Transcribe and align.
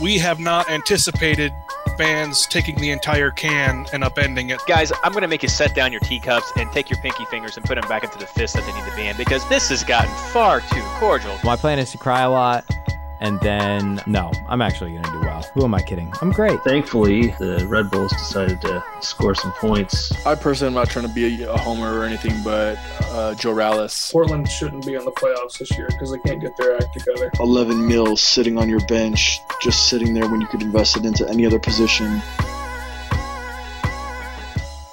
we 0.00 0.18
have 0.18 0.38
not 0.38 0.68
anticipated 0.70 1.52
fans 1.96 2.46
taking 2.46 2.76
the 2.76 2.90
entire 2.90 3.30
can 3.30 3.86
and 3.92 4.02
upending 4.02 4.50
it. 4.52 4.60
Guys, 4.66 4.92
I'm 5.02 5.12
going 5.12 5.22
to 5.22 5.28
make 5.28 5.42
you 5.42 5.48
set 5.48 5.74
down 5.74 5.92
your 5.92 6.00
teacups 6.00 6.52
and 6.56 6.70
take 6.72 6.90
your 6.90 7.00
pinky 7.00 7.24
fingers 7.26 7.56
and 7.56 7.64
put 7.64 7.80
them 7.80 7.88
back 7.88 8.04
into 8.04 8.18
the 8.18 8.26
fist 8.26 8.54
that 8.54 8.66
they 8.66 8.72
need 8.72 8.88
to 8.88 8.96
be 8.96 9.06
in 9.06 9.16
because 9.16 9.48
this 9.48 9.70
has 9.70 9.82
gotten 9.84 10.14
far 10.32 10.60
too 10.60 10.82
cordial. 10.98 11.38
My 11.42 11.56
plan 11.56 11.78
is 11.78 11.90
to 11.92 11.98
cry 11.98 12.22
a 12.22 12.30
lot. 12.30 12.64
And 13.18 13.40
then, 13.40 14.02
no, 14.06 14.30
I'm 14.46 14.60
actually 14.60 14.92
going 14.92 15.04
to 15.04 15.10
do 15.10 15.20
well. 15.20 15.25
Who 15.54 15.64
am 15.64 15.74
I 15.74 15.82
kidding? 15.82 16.12
I'm 16.20 16.32
great. 16.32 16.60
Thankfully, 16.64 17.28
the 17.38 17.66
Red 17.68 17.90
Bulls 17.90 18.12
decided 18.12 18.60
to 18.62 18.84
score 19.00 19.34
some 19.34 19.52
points. 19.52 20.12
I 20.26 20.34
personally 20.34 20.68
am 20.68 20.74
not 20.74 20.90
trying 20.90 21.08
to 21.08 21.14
be 21.14 21.44
a, 21.44 21.52
a 21.52 21.56
homer 21.56 21.98
or 21.98 22.04
anything, 22.04 22.42
but 22.42 22.78
uh, 23.04 23.34
Joe 23.34 23.54
Rallis. 23.54 24.12
Portland 24.12 24.48
shouldn't 24.48 24.84
be 24.84 24.96
on 24.96 25.04
the 25.04 25.12
playoffs 25.12 25.58
this 25.58 25.70
year 25.78 25.86
because 25.88 26.10
they 26.10 26.18
can't 26.18 26.40
get 26.40 26.56
their 26.58 26.76
act 26.76 26.92
together. 26.98 27.30
11 27.40 27.86
mils 27.86 28.20
sitting 28.20 28.58
on 28.58 28.68
your 28.68 28.80
bench, 28.86 29.38
just 29.62 29.88
sitting 29.88 30.12
there 30.12 30.28
when 30.28 30.40
you 30.40 30.46
could 30.46 30.62
invest 30.62 30.96
it 30.96 31.04
into 31.04 31.26
any 31.28 31.46
other 31.46 31.58
position. 31.58 32.20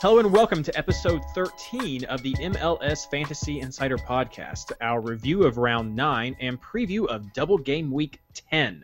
Hello 0.02 0.20
and 0.20 0.34
welcome 0.34 0.64
to 0.64 0.78
episode 0.78 1.24
13 1.34 2.04
of 2.06 2.22
the 2.24 2.34
MLS 2.34 3.10
Fantasy 3.10 3.62
Insider 3.62 3.98
Podcast, 3.98 4.74
our 4.82 5.00
review 5.00 5.44
of 5.44 5.58
round 5.58 5.96
9 5.96 6.36
and 6.42 6.62
preview 6.62 7.06
of 7.08 7.32
double 7.32 7.58
game 7.58 7.90
week 7.90 8.20
10. 8.50 8.84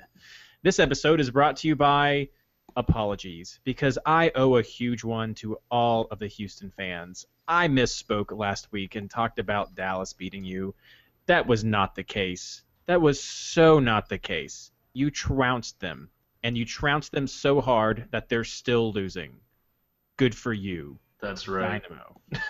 This 0.62 0.80
episode 0.80 1.22
is 1.22 1.32
brought 1.32 1.56
to 1.58 1.70
you 1.70 1.78
by 1.78 2.28
apologies 2.76 3.62
because 3.64 3.98
I 4.06 4.34
owe 4.36 4.58
a 4.58 4.62
huge 4.62 5.06
one 5.06 5.34
to 5.36 5.58
all 5.72 6.10
of 6.12 6.20
the 6.20 6.28
Houston 6.28 6.70
fans. 6.70 7.26
I 7.48 7.70
misspoke 7.70 8.38
last 8.38 8.70
week 8.70 8.96
and 8.96 9.10
talked 9.10 9.40
about 9.40 9.74
Dallas 9.74 10.12
beating 10.12 10.44
you. 10.44 10.76
That 11.28 11.48
was 11.48 11.64
not 11.64 11.96
the 11.96 12.04
case. 12.04 12.62
That 12.88 13.00
was 13.00 13.24
so 13.24 13.80
not 13.80 14.10
the 14.10 14.18
case. 14.18 14.70
You 14.92 15.10
trounced 15.12 15.80
them, 15.80 16.10
and 16.44 16.58
you 16.58 16.66
trounced 16.66 17.14
them 17.14 17.28
so 17.28 17.62
hard 17.62 18.10
that 18.12 18.28
they're 18.28 18.44
still 18.44 18.92
losing. 18.92 19.40
Good 20.18 20.36
for 20.36 20.52
you. 20.52 21.00
That's 21.22 21.48
right. 21.48 21.82
Dynamo. 21.82 22.20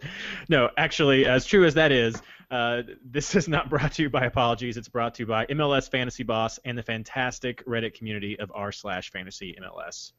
no, 0.48 0.70
actually, 0.76 1.26
as 1.26 1.44
true 1.44 1.64
as 1.64 1.74
that 1.74 1.92
is, 1.92 2.20
uh, 2.50 2.82
this 3.04 3.34
is 3.34 3.48
not 3.48 3.70
brought 3.70 3.92
to 3.94 4.02
you 4.02 4.10
by 4.10 4.26
apologies. 4.26 4.76
It's 4.76 4.88
brought 4.88 5.14
to 5.14 5.22
you 5.22 5.26
by 5.26 5.46
MLS 5.46 5.90
Fantasy 5.90 6.22
Boss 6.22 6.58
and 6.64 6.76
the 6.76 6.82
fantastic 6.82 7.64
Reddit 7.66 7.94
community 7.94 8.38
of 8.38 8.52
r 8.54 8.70
slash 8.70 9.10
fantasy 9.10 9.56
MLS. 9.60 10.12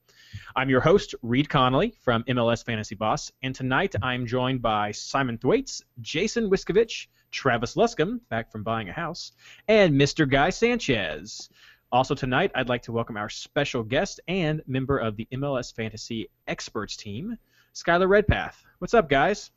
I'm 0.56 0.70
your 0.70 0.82
host, 0.82 1.16
Reed 1.22 1.50
Connolly 1.50 1.94
from 2.02 2.24
MLS 2.24 2.66
Fantasy 2.66 2.96
Boss, 2.96 3.32
and 3.42 3.54
tonight 3.54 3.96
I'm 4.02 4.26
joined 4.26 4.62
by 4.62 4.92
Simon 4.92 5.38
Thwaites, 5.38 5.82
Jason 6.02 6.50
Wiskovich, 6.50 7.08
Travis 7.32 7.76
Luscombe, 7.76 8.20
back 8.30 8.52
from 8.52 8.64
buying 8.64 8.90
a 8.90 8.94
house, 8.94 9.32
and 9.68 9.94
Mr. 9.94 10.30
Guy 10.30 10.50
Sanchez. 10.50 11.50
Also 11.92 12.16
tonight, 12.16 12.52
I'd 12.56 12.70
like 12.70 12.82
to 12.84 12.92
welcome 12.92 13.16
our 13.16 13.30
special 13.30 13.84
guest 13.84 14.20
and 14.28 14.62
member 14.68 14.98
of 14.98 15.16
the 15.16 15.28
MLS 15.34 15.74
Fantasy 15.74 16.30
Experts 16.48 16.98
team, 16.98 17.38
Skylar 17.74 18.10
Redpath. 18.10 18.62
What's 18.80 18.94
up, 18.94 19.08
guys? 19.08 19.52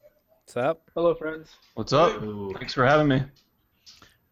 What's 0.49 0.57
up? 0.57 0.91
Hello, 0.95 1.15
friends. 1.15 1.51
What's 1.75 1.93
up? 1.93 2.23
Thanks 2.57 2.73
for 2.73 2.87
having 2.87 3.07
me. 3.07 3.23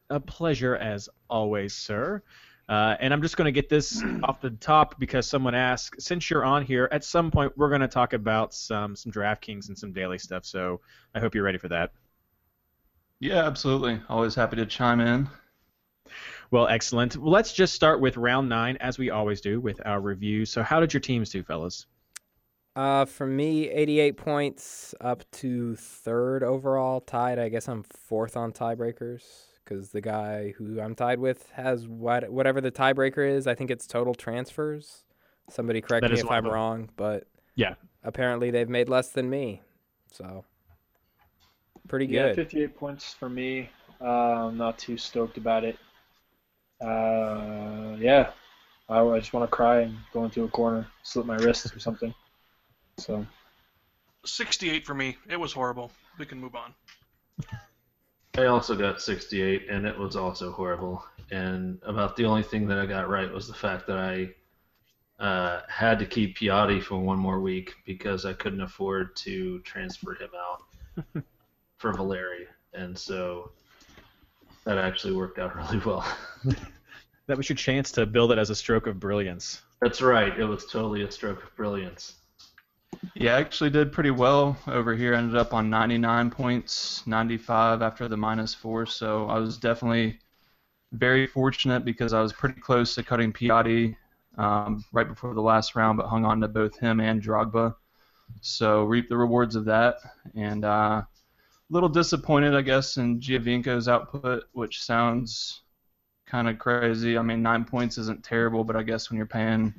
A 0.08 0.18
pleasure 0.18 0.74
as 0.74 1.10
always, 1.28 1.74
sir. 1.74 2.22
Uh, 2.70 2.96
and 2.98 3.12
I'm 3.12 3.20
just 3.20 3.36
going 3.36 3.44
to 3.44 3.52
get 3.52 3.68
this 3.68 4.02
off 4.22 4.40
the 4.40 4.48
top 4.48 4.98
because 4.98 5.28
someone 5.28 5.54
asked. 5.54 6.00
Since 6.00 6.30
you're 6.30 6.42
on 6.42 6.64
here, 6.64 6.88
at 6.90 7.04
some 7.04 7.30
point 7.30 7.52
we're 7.54 7.68
going 7.68 7.82
to 7.82 7.88
talk 7.88 8.14
about 8.14 8.54
some 8.54 8.96
some 8.96 9.12
DraftKings 9.12 9.68
and 9.68 9.76
some 9.76 9.92
daily 9.92 10.16
stuff. 10.16 10.46
So 10.46 10.80
I 11.14 11.20
hope 11.20 11.34
you're 11.34 11.44
ready 11.44 11.58
for 11.58 11.68
that. 11.68 11.92
Yeah, 13.20 13.44
absolutely. 13.44 14.00
Always 14.08 14.34
happy 14.34 14.56
to 14.56 14.64
chime 14.64 15.00
in. 15.00 15.28
Well, 16.50 16.66
excellent. 16.66 17.18
Well, 17.18 17.30
let's 17.30 17.52
just 17.52 17.74
start 17.74 18.00
with 18.00 18.16
round 18.16 18.48
nine, 18.48 18.78
as 18.80 18.98
we 18.98 19.10
always 19.10 19.42
do 19.42 19.60
with 19.60 19.82
our 19.84 20.00
review. 20.00 20.46
So, 20.46 20.62
how 20.62 20.80
did 20.80 20.94
your 20.94 21.02
teams 21.02 21.28
do, 21.28 21.42
fellas? 21.42 21.84
Uh, 22.76 23.06
for 23.06 23.26
me, 23.26 23.70
88 23.70 24.18
points 24.18 24.94
up 25.00 25.24
to 25.32 25.74
third 25.76 26.42
overall, 26.42 27.00
tied. 27.00 27.38
I 27.38 27.48
guess 27.48 27.68
I'm 27.68 27.82
fourth 27.82 28.36
on 28.36 28.52
tiebreakers 28.52 29.22
because 29.64 29.90
the 29.92 30.02
guy 30.02 30.52
who 30.58 30.78
I'm 30.78 30.94
tied 30.94 31.18
with 31.18 31.48
has 31.52 31.88
what 31.88 32.30
whatever 32.30 32.60
the 32.60 32.70
tiebreaker 32.70 33.26
is. 33.26 33.46
I 33.46 33.54
think 33.54 33.70
it's 33.70 33.86
total 33.86 34.14
transfers. 34.14 35.04
Somebody 35.48 35.80
correct 35.80 36.02
That 36.02 36.12
me 36.12 36.20
if 36.20 36.30
I'm 36.30 36.44
them. 36.44 36.52
wrong, 36.52 36.90
but 36.96 37.24
Yeah. 37.54 37.76
apparently 38.04 38.50
they've 38.50 38.68
made 38.68 38.90
less 38.90 39.08
than 39.08 39.30
me, 39.30 39.62
so 40.12 40.44
pretty 41.88 42.06
Yeah, 42.06 42.26
good. 42.26 42.36
58 42.36 42.76
points 42.76 43.14
for 43.14 43.30
me. 43.30 43.70
Uh, 44.02 44.48
I'm 44.48 44.58
not 44.58 44.76
too 44.78 44.98
stoked 44.98 45.38
about 45.38 45.64
it. 45.64 45.78
Uh, 46.82 47.96
yeah, 47.98 48.32
I, 48.90 49.00
I 49.00 49.18
just 49.18 49.32
want 49.32 49.50
to 49.50 49.56
cry 49.56 49.80
and 49.80 49.96
go 50.12 50.24
into 50.24 50.44
a 50.44 50.48
corner, 50.48 50.86
slit 51.04 51.24
my 51.24 51.36
wrist 51.36 51.74
or 51.74 51.78
something. 51.78 52.14
So 52.98 53.26
68 54.24 54.86
for 54.86 54.94
me. 54.94 55.16
It 55.28 55.38
was 55.38 55.52
horrible. 55.52 55.90
We 56.18 56.26
can 56.26 56.40
move 56.40 56.54
on. 56.54 56.74
I 58.36 58.46
also 58.46 58.76
got 58.76 59.00
68, 59.00 59.68
and 59.70 59.86
it 59.86 59.98
was 59.98 60.16
also 60.16 60.52
horrible. 60.52 61.04
And 61.30 61.78
about 61.84 62.16
the 62.16 62.26
only 62.26 62.42
thing 62.42 62.66
that 62.68 62.78
I 62.78 62.86
got 62.86 63.08
right 63.08 63.32
was 63.32 63.48
the 63.48 63.54
fact 63.54 63.86
that 63.86 63.98
I 63.98 65.22
uh, 65.22 65.62
had 65.68 65.98
to 66.00 66.06
keep 66.06 66.38
Piatti 66.38 66.82
for 66.82 66.98
one 66.98 67.18
more 67.18 67.40
week 67.40 67.74
because 67.86 68.26
I 68.26 68.34
couldn't 68.34 68.60
afford 68.60 69.16
to 69.16 69.60
transfer 69.60 70.14
him 70.14 70.30
out 70.36 71.24
for 71.78 71.92
Valeri. 71.92 72.46
And 72.74 72.96
so 72.96 73.52
that 74.64 74.76
actually 74.76 75.14
worked 75.14 75.38
out 75.38 75.56
really 75.72 75.78
well. 75.78 76.06
That 77.26 77.36
was 77.36 77.48
your 77.48 77.56
chance 77.56 77.90
to 77.92 78.06
build 78.06 78.32
it 78.32 78.38
as 78.38 78.50
a 78.50 78.54
stroke 78.54 78.86
of 78.86 79.00
brilliance. 79.00 79.62
That's 79.80 80.02
right. 80.02 80.38
It 80.38 80.44
was 80.44 80.66
totally 80.66 81.02
a 81.02 81.10
stroke 81.10 81.42
of 81.42 81.56
brilliance. 81.56 82.14
Yeah, 83.14 83.36
I 83.36 83.40
actually 83.40 83.70
did 83.70 83.92
pretty 83.92 84.10
well 84.10 84.56
over 84.66 84.94
here. 84.94 85.14
Ended 85.14 85.36
up 85.36 85.54
on 85.54 85.70
99 85.70 86.30
points, 86.30 87.06
95 87.06 87.82
after 87.82 88.08
the 88.08 88.16
minus 88.16 88.54
four. 88.54 88.86
So 88.86 89.26
I 89.26 89.38
was 89.38 89.58
definitely 89.58 90.18
very 90.92 91.26
fortunate 91.26 91.84
because 91.84 92.12
I 92.12 92.20
was 92.20 92.32
pretty 92.32 92.60
close 92.60 92.94
to 92.94 93.02
cutting 93.02 93.32
Piatti 93.32 93.96
um, 94.38 94.84
right 94.92 95.08
before 95.08 95.34
the 95.34 95.40
last 95.42 95.74
round, 95.74 95.96
but 95.96 96.06
hung 96.06 96.24
on 96.24 96.40
to 96.40 96.48
both 96.48 96.78
him 96.78 97.00
and 97.00 97.22
Drogba. 97.22 97.74
So 98.40 98.84
reap 98.84 99.08
the 99.08 99.16
rewards 99.16 99.56
of 99.56 99.64
that. 99.66 99.96
And 100.34 100.64
uh, 100.64 101.02
a 101.02 101.06
little 101.70 101.88
disappointed, 101.88 102.54
I 102.54 102.62
guess, 102.62 102.96
in 102.96 103.20
Giovinco's 103.20 103.88
output, 103.88 104.44
which 104.52 104.82
sounds 104.82 105.62
kind 106.26 106.48
of 106.48 106.58
crazy. 106.58 107.16
I 107.18 107.22
mean, 107.22 107.42
nine 107.42 107.64
points 107.64 107.98
isn't 107.98 108.24
terrible, 108.24 108.64
but 108.64 108.76
I 108.76 108.82
guess 108.82 109.10
when 109.10 109.16
you're 109.16 109.26
paying 109.26 109.74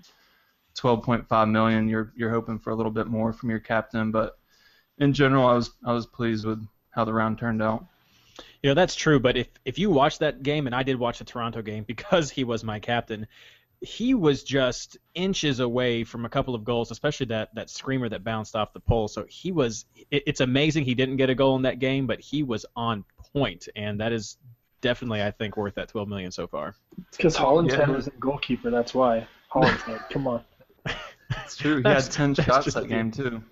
12.5 0.80 1.50
million, 1.50 1.88
you're 1.88 2.12
you're 2.16 2.30
hoping 2.30 2.60
for 2.60 2.70
a 2.72 2.76
little 2.76 2.92
bit 2.92 3.08
more 3.08 3.34
from 3.34 3.50
your 3.50 3.60
captain. 3.60 4.12
But 4.12 4.38
in 5.00 5.14
general, 5.14 5.48
I 5.48 5.54
was 5.54 5.72
I 5.86 5.94
was 5.94 6.06
pleased 6.06 6.46
with 6.46 6.66
how 6.92 7.06
the 7.06 7.14
round 7.14 7.38
turned 7.38 7.62
out. 7.62 7.86
You 8.62 8.70
know 8.70 8.74
that's 8.74 8.96
true, 8.96 9.20
but 9.20 9.38
if 9.38 9.48
if 9.66 9.80
you 9.80 9.90
watch 9.90 10.20
that 10.20 10.44
game, 10.44 10.68
and 10.68 10.76
I 10.76 10.84
did 10.84 10.98
watch 10.98 11.20
the 11.20 11.26
Toronto 11.26 11.62
game 11.62 11.84
because 11.88 12.30
he 12.30 12.44
was 12.44 12.64
my 12.64 12.80
captain, 12.80 13.28
he 13.82 14.14
was 14.14 14.44
just 14.44 14.98
inches 15.16 15.60
away 15.60 16.04
from 16.04 16.26
a 16.26 16.30
couple 16.30 16.54
of 16.56 16.64
goals, 16.64 16.92
especially 16.92 17.28
that 17.28 17.54
that 17.56 17.70
screamer 17.70 18.10
that 18.10 18.24
bounced 18.24 18.56
off 18.56 18.74
the 18.74 18.80
pole. 18.80 19.08
So 19.08 19.26
he 19.30 19.52
was. 19.52 19.86
It, 20.12 20.24
it's 20.28 20.42
amazing 20.42 20.86
he 20.86 20.96
didn't 20.96 21.18
get 21.18 21.30
a 21.30 21.36
goal 21.36 21.56
in 21.56 21.64
that 21.64 21.80
game, 21.80 22.06
but 22.08 22.20
he 22.20 22.44
was 22.44 22.66
on 22.76 23.04
point, 23.34 23.68
and 23.76 24.00
that 24.00 24.12
is 24.12 24.38
definitely 24.82 25.24
I 25.24 25.32
think 25.32 25.58
worth 25.58 25.74
that 25.76 25.90
12 25.90 26.08
million 26.08 26.32
so 26.32 26.46
far. 26.48 26.76
it's 27.08 27.18
because 27.18 27.36
Hollinshead 27.36 27.88
Yeah. 27.88 27.92
was 27.96 28.08
in 28.08 28.14
goalkeeper. 28.20 28.70
That's 28.70 28.94
why 28.94 29.28
Hollinshead. 29.52 30.00
come 30.12 30.28
on. 30.28 30.44
It's 31.44 31.56
true. 31.58 31.78
He 31.78 31.82
That's- 31.84 32.06
had 32.08 32.36
10 32.36 32.36
shots 32.36 32.74
that 32.74 32.88
game 32.88 33.12
too. 33.12 33.44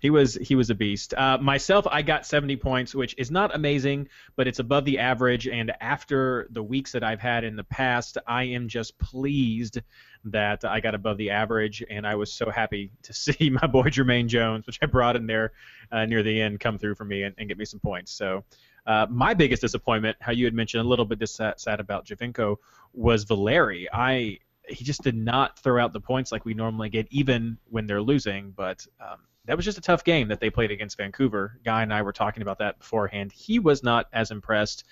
He 0.00 0.08
was 0.08 0.34
he 0.34 0.54
was 0.54 0.70
a 0.70 0.74
beast. 0.74 1.12
Uh, 1.14 1.36
myself, 1.38 1.86
I 1.90 2.00
got 2.02 2.24
70 2.26 2.56
points, 2.56 2.94
which 2.94 3.14
is 3.18 3.30
not 3.30 3.54
amazing, 3.54 4.08
but 4.34 4.48
it's 4.48 4.60
above 4.60 4.84
the 4.86 4.98
average. 4.98 5.46
And 5.46 5.72
after 5.80 6.48
the 6.50 6.62
weeks 6.62 6.92
that 6.92 7.04
I've 7.04 7.20
had 7.20 7.44
in 7.44 7.54
the 7.54 7.64
past, 7.64 8.16
I 8.26 8.44
am 8.44 8.68
just 8.68 8.98
pleased 8.98 9.80
that 10.24 10.64
I 10.64 10.80
got 10.80 10.94
above 10.94 11.18
the 11.18 11.30
average, 11.30 11.84
and 11.90 12.06
I 12.06 12.14
was 12.14 12.32
so 12.32 12.50
happy 12.50 12.90
to 13.02 13.12
see 13.24 13.50
my 13.50 13.66
boy 13.66 13.84
Jermaine 13.84 14.26
Jones, 14.26 14.66
which 14.66 14.78
I 14.80 14.86
brought 14.86 15.16
in 15.16 15.26
there 15.26 15.52
uh, 15.92 16.06
near 16.06 16.22
the 16.22 16.40
end, 16.40 16.60
come 16.60 16.78
through 16.78 16.94
for 16.94 17.04
me 17.04 17.24
and, 17.24 17.34
and 17.38 17.48
get 17.48 17.58
me 17.58 17.64
some 17.64 17.80
points. 17.80 18.12
So. 18.12 18.44
Uh, 18.86 19.06
my 19.10 19.34
biggest 19.34 19.60
disappointment, 19.60 20.16
how 20.18 20.32
you 20.32 20.46
had 20.46 20.54
mentioned 20.54 20.82
a 20.82 20.88
little 20.88 21.04
bit 21.04 21.18
dis- 21.18 21.38
sad 21.58 21.78
about 21.78 22.06
Giovinco, 22.06 22.56
was 22.94 23.24
Valeri. 23.24 23.86
I 23.92 24.38
he 24.68 24.84
just 24.84 25.02
did 25.02 25.16
not 25.16 25.58
throw 25.58 25.82
out 25.82 25.92
the 25.92 26.00
points 26.00 26.32
like 26.32 26.44
we 26.44 26.54
normally 26.54 26.88
get, 26.88 27.06
even 27.10 27.58
when 27.70 27.86
they're 27.86 28.02
losing. 28.02 28.52
But 28.56 28.86
um, 29.00 29.18
that 29.46 29.56
was 29.56 29.64
just 29.64 29.78
a 29.78 29.82
tough 29.82 30.04
game 30.04 30.28
that 30.28 30.40
they 30.40 30.50
played 30.50 30.70
against 30.70 30.96
Vancouver. 30.96 31.58
Guy 31.64 31.82
and 31.82 31.92
I 31.92 32.02
were 32.02 32.12
talking 32.12 32.42
about 32.42 32.58
that 32.58 32.78
beforehand. 32.78 33.32
He 33.32 33.58
was 33.58 33.82
not 33.82 34.06
as 34.12 34.30
impressed. 34.30 34.84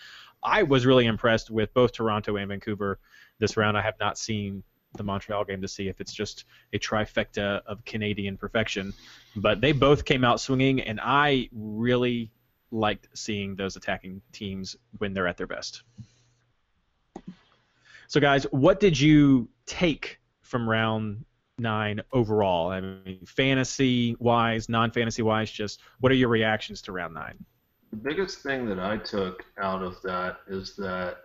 I 0.43 0.63
was 0.63 0.87
really 0.87 1.07
impressed 1.07 1.51
with 1.51 1.73
both 1.75 1.93
Toronto 1.93 2.37
and 2.37 2.49
Vancouver 2.49 2.99
this 3.39 3.57
round. 3.57 3.77
I 3.77 3.83
have 3.83 3.99
not 4.01 4.19
seen 4.19 4.63
the 4.97 5.03
Montreal 5.03 5.45
game 5.45 5.61
to 5.61 5.69
see 5.69 5.89
if 5.89 6.01
it's 6.01 6.13
just 6.13 6.45
a 6.73 6.79
trifecta 6.79 7.61
of 7.67 7.85
Canadian 7.85 8.37
perfection, 8.37 8.95
but 9.35 9.61
they 9.61 9.73
both 9.73 10.05
came 10.05 10.25
out 10.25 10.41
swinging, 10.41 10.81
and 10.81 11.01
I 11.03 11.49
really 11.53 12.31
liked 12.71 13.09
seeing 13.15 13.57
those 13.57 13.77
attacking 13.77 14.23
teams 14.33 14.77
when 14.99 15.13
they're 15.13 15.27
at 15.27 15.37
their 15.37 15.47
best. 15.47 15.83
So, 18.09 18.21
guys, 18.21 18.45
what 18.45 18.81
did 18.81 18.99
you 18.99 19.49
take 19.67 20.21
from 20.43 20.69
round 20.69 21.25
nine 21.59 22.01
overall? 22.13 22.71
I 22.71 22.81
mean, 22.81 23.25
fantasy 23.27 24.17
wise, 24.19 24.69
non 24.69 24.91
fantasy 24.91 25.23
wise, 25.23 25.51
just 25.51 25.81
what 26.01 26.13
are 26.13 26.17
your 26.17 26.29
reactions 26.29 26.83
to 26.83 26.93
round 26.93 27.15
nine? 27.15 27.45
The 27.91 27.97
biggest 27.97 28.41
thing 28.41 28.67
that 28.67 28.79
I 28.79 28.99
took 28.99 29.45
out 29.59 29.83
of 29.83 30.01
that 30.03 30.39
is 30.49 30.77
that 30.77 31.19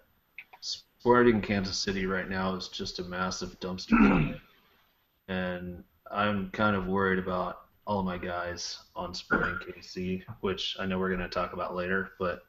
Sporting 0.61 1.41
Kansas 1.41 1.77
City 1.77 2.05
right 2.05 2.29
now 2.29 2.55
is 2.55 2.67
just 2.67 2.99
a 2.99 3.03
massive 3.03 3.59
dumpster 3.59 3.97
fire. 3.97 4.39
and 5.27 5.83
I'm 6.11 6.49
kind 6.51 6.75
of 6.75 6.87
worried 6.87 7.19
about 7.19 7.61
all 7.87 7.99
of 7.99 8.05
my 8.05 8.17
guys 8.17 8.77
on 8.95 9.13
Sporting 9.13 9.55
KC, 9.55 10.23
which 10.41 10.77
I 10.79 10.85
know 10.85 10.99
we're 10.99 11.09
going 11.09 11.21
to 11.21 11.29
talk 11.29 11.53
about 11.53 11.75
later, 11.75 12.11
but 12.19 12.43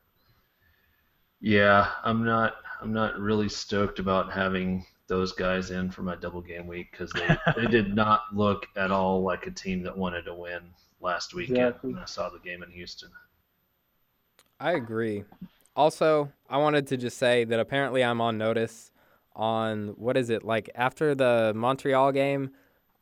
yeah, 1.42 1.90
I'm 2.04 2.24
not 2.24 2.54
I'm 2.80 2.92
not 2.92 3.18
really 3.18 3.48
stoked 3.48 3.98
about 3.98 4.32
having 4.32 4.86
those 5.08 5.32
guys 5.32 5.70
in 5.70 5.90
for 5.90 6.02
my 6.02 6.16
double 6.16 6.40
game 6.40 6.66
week 6.66 6.92
because 6.92 7.10
they, 7.12 7.36
they 7.56 7.66
did 7.66 7.94
not 7.94 8.22
look 8.32 8.66
at 8.76 8.90
all 8.90 9.22
like 9.22 9.46
a 9.46 9.50
team 9.50 9.82
that 9.82 9.96
wanted 9.96 10.22
to 10.22 10.34
win 10.34 10.62
last 11.00 11.34
weekend 11.34 11.58
Exactly. 11.58 11.92
when 11.92 12.02
I 12.02 12.06
saw 12.06 12.30
the 12.30 12.38
game 12.38 12.62
in 12.62 12.70
Houston. 12.70 13.10
I 14.58 14.72
agree. 14.72 15.24
Also, 15.74 16.32
I 16.48 16.58
wanted 16.58 16.86
to 16.88 16.96
just 16.96 17.18
say 17.18 17.44
that 17.44 17.58
apparently 17.58 18.04
I'm 18.04 18.20
on 18.20 18.38
notice 18.38 18.92
on 19.34 19.88
what 19.96 20.16
is 20.16 20.30
it 20.30 20.44
like 20.44 20.70
after 20.74 21.14
the 21.14 21.52
Montreal 21.54 22.12
game. 22.12 22.50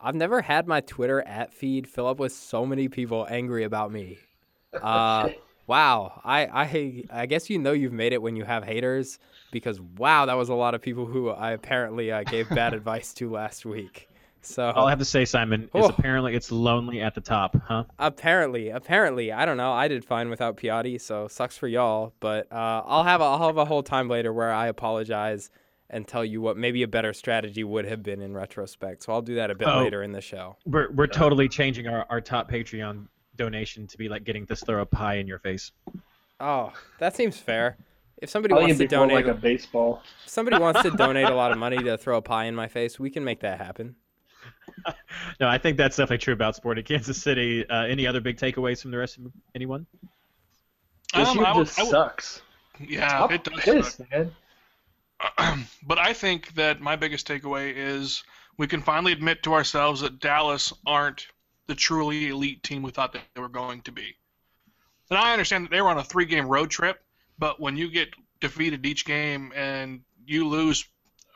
I've 0.00 0.14
never 0.14 0.40
had 0.40 0.66
my 0.66 0.80
Twitter 0.80 1.20
at 1.26 1.52
feed 1.52 1.86
fill 1.86 2.06
up 2.06 2.18
with 2.18 2.32
so 2.32 2.64
many 2.64 2.88
people 2.88 3.26
angry 3.30 3.64
about 3.64 3.92
me. 3.92 4.18
Uh, 4.72 5.28
wow, 5.70 6.20
I, 6.24 6.40
I 6.46 7.04
I 7.22 7.26
guess 7.26 7.48
you 7.48 7.58
know 7.58 7.70
you've 7.72 7.92
made 7.92 8.12
it 8.12 8.20
when 8.20 8.34
you 8.36 8.44
have 8.44 8.64
haters 8.64 9.18
because 9.52 9.80
wow, 9.80 10.26
that 10.26 10.34
was 10.34 10.48
a 10.48 10.54
lot 10.54 10.74
of 10.74 10.82
people 10.82 11.06
who 11.06 11.28
I 11.30 11.52
apparently 11.52 12.10
uh, 12.10 12.24
gave 12.24 12.48
bad 12.50 12.74
advice 12.80 13.14
to 13.14 13.30
last 13.30 13.64
week. 13.64 14.08
So 14.42 14.70
All 14.70 14.86
I 14.86 14.90
have 14.90 14.98
to 14.98 15.04
say, 15.04 15.24
Simon, 15.26 15.64
is 15.64 15.68
Oh. 15.74 15.88
apparently 15.96 16.34
it's 16.34 16.50
lonely 16.50 17.00
at 17.02 17.14
the 17.14 17.20
top, 17.20 17.56
huh? 17.68 17.84
Apparently, 17.98 18.70
apparently, 18.70 19.30
I 19.32 19.44
don't 19.46 19.58
know. 19.58 19.70
I 19.72 19.86
did 19.86 20.04
fine 20.04 20.28
without 20.30 20.56
Piatti, 20.56 20.98
so 21.00 21.28
sucks 21.28 21.56
for 21.58 21.68
y'all. 21.68 22.14
But 22.20 22.50
uh, 22.50 22.82
I'll 22.86 23.04
have 23.04 23.20
a, 23.20 23.24
I'll 23.24 23.46
have 23.46 23.58
a 23.58 23.64
whole 23.66 23.82
time 23.82 24.08
later 24.08 24.32
where 24.32 24.50
I 24.52 24.66
apologize 24.66 25.50
and 25.90 26.06
tell 26.08 26.24
you 26.24 26.40
what 26.40 26.56
maybe 26.56 26.82
a 26.82 26.88
better 26.88 27.12
strategy 27.12 27.62
would 27.64 27.84
have 27.84 28.02
been 28.02 28.22
in 28.22 28.32
retrospect. 28.32 29.02
So 29.04 29.12
I'll 29.12 29.22
do 29.22 29.34
that 29.36 29.50
a 29.50 29.54
bit 29.54 29.68
Oh. 29.68 29.78
later 29.78 30.02
in 30.02 30.12
the 30.12 30.20
show. 30.22 30.56
We're, 30.64 30.90
we're 30.90 31.06
totally 31.06 31.48
changing 31.48 31.86
our, 31.86 32.06
our 32.08 32.20
top 32.20 32.50
Patreon 32.50 33.06
donation 33.44 33.86
to 33.88 33.96
be 33.98 34.08
like 34.08 34.24
getting 34.24 34.44
this 34.44 34.60
throw 34.62 34.82
a 34.82 34.86
pie 34.86 35.14
in 35.16 35.26
your 35.26 35.38
face. 35.38 35.72
Oh, 36.38 36.72
that 36.98 37.16
seems 37.16 37.36
fair. 37.38 37.76
If 38.18 38.28
somebody 38.28 38.54
wants 38.54 38.76
to 38.78 38.86
donate, 38.86 39.14
like 39.16 39.26
a 39.26 39.34
baseball. 39.34 40.02
if 40.24 40.30
somebody 40.30 40.58
wants 40.58 40.82
to 40.82 40.90
donate 41.04 41.24
a 41.26 41.34
lot 41.34 41.52
of 41.52 41.58
money 41.58 41.78
to 41.78 41.96
throw 41.96 42.18
a 42.18 42.22
pie 42.22 42.44
in 42.44 42.54
my 42.54 42.68
face, 42.68 43.00
we 43.00 43.08
can 43.10 43.24
make 43.24 43.40
that 43.40 43.58
happen. 43.58 43.96
No, 45.38 45.48
I 45.48 45.58
think 45.58 45.76
that's 45.76 45.96
definitely 45.96 46.18
true 46.18 46.32
about 46.34 46.56
Sporting 46.56 46.84
Kansas 46.84 47.20
City. 47.20 47.68
Uh, 47.68 47.84
any 47.84 48.06
other 48.06 48.20
big 48.20 48.36
takeaways 48.38 48.80
from 48.80 48.90
the 48.90 48.96
rest 48.98 49.18
of 49.18 49.24
anyone? 49.54 49.86
This 51.14 51.28
Um, 51.28 51.36
year 51.38 51.46
I 51.46 51.56
would- 51.56 51.66
just 51.66 51.78
would- 51.78 51.88
sucks. 51.88 52.42
Yeah, 52.78 53.24
I'm 53.24 53.32
it 53.32 53.44
does. 53.44 53.94
suck. 53.96 54.10
man. 54.10 54.32
but 55.86 55.98
I 55.98 56.12
think 56.14 56.54
that 56.54 56.80
my 56.80 56.96
biggest 56.96 57.28
takeaway 57.28 57.72
is 57.76 58.22
we 58.56 58.66
can 58.66 58.80
finally 58.80 59.12
admit 59.12 59.42
to 59.42 59.52
ourselves 59.52 60.00
that 60.00 60.18
Dallas 60.20 60.72
aren't 60.86 61.26
the 61.70 61.76
truly 61.76 62.26
elite 62.26 62.64
team 62.64 62.82
we 62.82 62.90
thought 62.90 63.12
that 63.12 63.22
they 63.32 63.40
were 63.40 63.48
going 63.48 63.80
to 63.82 63.92
be. 63.92 64.16
And 65.08 65.16
I 65.16 65.30
understand 65.30 65.64
that 65.64 65.70
they 65.70 65.80
were 65.80 65.88
on 65.88 65.98
a 65.98 66.04
three-game 66.04 66.48
road 66.48 66.68
trip, 66.68 67.00
but 67.38 67.60
when 67.60 67.76
you 67.76 67.88
get 67.88 68.08
defeated 68.40 68.84
each 68.84 69.04
game 69.04 69.52
and 69.54 70.00
you 70.26 70.48
lose 70.48 70.84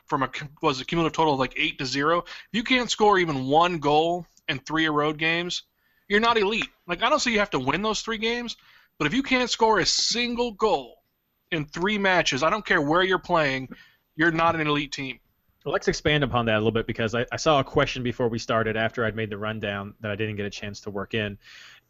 from 0.07 0.23
a 0.23 0.29
was 0.61 0.81
a 0.81 0.85
cumulative 0.85 1.15
total 1.15 1.35
of 1.35 1.39
like 1.39 1.53
eight 1.55 1.77
to 1.79 1.85
zero, 1.85 2.19
if 2.19 2.49
you 2.51 2.63
can't 2.65 2.91
score 2.91 3.17
even 3.17 3.47
one 3.47 3.79
goal 3.79 4.27
in 4.49 4.59
three 4.59 4.89
road 4.89 5.17
games, 5.17 5.63
you're 6.09 6.19
not 6.19 6.37
elite. 6.37 6.67
Like 6.85 7.01
I 7.01 7.09
don't 7.09 7.19
say 7.19 7.31
you 7.31 7.39
have 7.39 7.51
to 7.51 7.59
win 7.59 7.81
those 7.81 8.01
three 8.01 8.17
games, 8.17 8.57
but 8.97 9.07
if 9.07 9.13
you 9.13 9.23
can't 9.23 9.49
score 9.49 9.79
a 9.79 9.85
single 9.85 10.51
goal 10.51 10.97
in 11.49 11.63
three 11.63 11.97
matches, 11.97 12.43
I 12.43 12.49
don't 12.49 12.65
care 12.65 12.81
where 12.81 13.03
you're 13.03 13.19
playing, 13.19 13.69
you're 14.17 14.31
not 14.31 14.55
an 14.55 14.67
elite 14.67 14.91
team. 14.91 15.21
Well, 15.65 15.73
let's 15.73 15.87
expand 15.87 16.23
upon 16.23 16.45
that 16.45 16.55
a 16.55 16.59
little 16.59 16.71
bit 16.71 16.85
because 16.85 17.15
I, 17.15 17.25
I 17.31 17.37
saw 17.37 17.59
a 17.59 17.63
question 17.63 18.03
before 18.03 18.27
we 18.27 18.37
started 18.37 18.77
after 18.77 19.03
I'd 19.03 19.15
made 19.15 19.31
the 19.31 19.37
rundown 19.37 19.95
that 19.99 20.11
I 20.11 20.15
didn't 20.15 20.35
get 20.35 20.45
a 20.45 20.49
chance 20.51 20.81
to 20.81 20.91
work 20.91 21.15
in. 21.15 21.39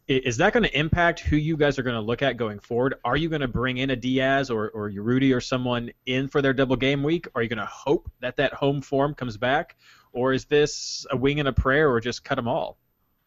Is 0.08 0.38
that 0.38 0.54
going 0.54 0.62
to 0.62 0.78
impact 0.78 1.20
who 1.20 1.36
you 1.36 1.58
guys 1.58 1.78
are 1.78 1.82
going 1.82 1.96
to 1.96 2.00
look 2.00 2.22
at 2.22 2.38
going 2.38 2.58
forward? 2.58 2.94
Are 3.04 3.16
you 3.16 3.28
going 3.28 3.42
to 3.42 3.48
bring 3.48 3.76
in 3.76 3.90
a 3.90 3.96
Diaz 3.96 4.50
or, 4.50 4.70
or 4.70 4.88
Rudy 4.88 5.34
or 5.34 5.42
someone 5.42 5.90
in 6.06 6.26
for 6.28 6.40
their 6.40 6.54
double 6.54 6.76
game 6.76 7.02
week? 7.02 7.26
Are 7.34 7.42
you 7.42 7.48
going 7.48 7.58
to 7.58 7.66
hope 7.66 8.10
that 8.20 8.36
that 8.36 8.54
home 8.54 8.80
form 8.80 9.14
comes 9.14 9.36
back? 9.36 9.76
Or 10.12 10.32
is 10.32 10.46
this 10.46 11.04
a 11.10 11.16
wing 11.16 11.40
and 11.40 11.48
a 11.48 11.52
prayer 11.52 11.90
or 11.90 12.00
just 12.00 12.24
cut 12.24 12.36
them 12.36 12.48
all? 12.48 12.78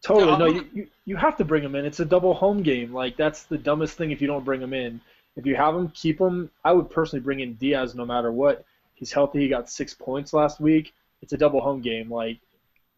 Totally. 0.01 0.37
No, 0.37 0.47
um, 0.47 0.55
you, 0.55 0.67
you, 0.73 0.87
you 1.05 1.15
have 1.17 1.37
to 1.37 1.45
bring 1.45 1.61
them 1.61 1.75
in. 1.75 1.85
It's 1.85 1.99
a 1.99 2.05
double 2.05 2.33
home 2.33 2.63
game. 2.63 2.91
Like 2.91 3.17
that's 3.17 3.43
the 3.43 3.57
dumbest 3.57 3.97
thing 3.97 4.09
if 4.09 4.19
you 4.19 4.27
don't 4.27 4.45
bring 4.45 4.61
them 4.61 4.73
in. 4.73 4.99
If 5.35 5.45
you 5.45 5.55
have 5.57 5.75
them, 5.75 5.89
keep 5.89 6.17
them. 6.17 6.49
I 6.63 6.71
would 6.71 6.89
personally 6.89 7.21
bring 7.21 7.41
in 7.41 7.53
Diaz 7.55 7.93
no 7.93 8.05
matter 8.05 8.31
what. 8.31 8.65
He's 8.99 9.13
healthy. 9.13 9.39
He 9.39 9.47
got 9.47 9.69
six 9.69 9.93
points 9.93 10.33
last 10.33 10.59
week. 10.59 10.93
It's 11.21 11.31
a 11.31 11.37
double 11.37 11.61
home 11.61 11.81
game. 11.81 12.11
Like 12.11 12.39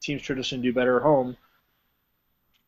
teams 0.01 0.23
traditionally 0.23 0.63
do 0.63 0.73
better 0.73 0.97
at 0.97 1.03
home. 1.03 1.37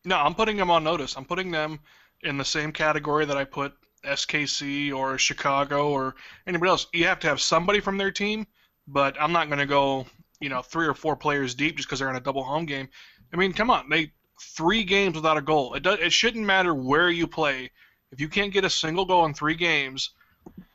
No, 0.06 0.18
I'm 0.18 0.36
putting 0.36 0.56
them 0.56 0.70
on 0.70 0.84
notice. 0.84 1.18
I'm 1.18 1.26
putting 1.26 1.50
them 1.50 1.80
in 2.22 2.38
the 2.38 2.46
same 2.46 2.72
category 2.72 3.26
that 3.26 3.38
I 3.38 3.44
put 3.44 3.74
SKC 4.06 4.94
or 4.94 5.18
Chicago 5.18 5.90
or 5.90 6.16
anybody 6.46 6.70
else. 6.70 6.86
You 6.94 7.06
have 7.06 7.20
to 7.22 7.28
have 7.28 7.42
somebody 7.42 7.80
from 7.80 7.98
their 7.98 8.12
team, 8.12 8.46
but 8.88 9.20
I'm 9.20 9.32
not 9.32 9.48
going 9.48 9.60
to 9.60 9.66
go, 9.66 10.06
you 10.40 10.50
know, 10.50 10.62
three 10.62 10.86
or 10.86 10.94
four 10.94 11.16
players 11.16 11.56
deep 11.56 11.78
just 11.78 11.88
because 11.88 12.00
they're 12.00 12.10
in 12.10 12.18
a 12.18 12.22
double 12.22 12.44
home 12.44 12.66
game. 12.66 12.88
I 13.34 13.38
mean, 13.38 13.54
come 13.54 13.72
on, 13.72 13.90
they 13.90 14.12
three 14.40 14.84
games 14.84 15.16
without 15.16 15.38
a 15.38 15.42
goal. 15.42 15.74
It 15.74 15.84
does, 15.84 16.00
it 16.00 16.12
shouldn't 16.12 16.46
matter 16.46 16.76
where 16.76 17.10
you 17.10 17.26
play. 17.26 17.72
If 18.12 18.22
you 18.22 18.28
can't 18.28 18.54
get 18.54 18.66
a 18.66 18.70
single 18.70 19.06
goal 19.06 19.26
in 19.26 19.34
three 19.34 19.56
games, 19.56 20.12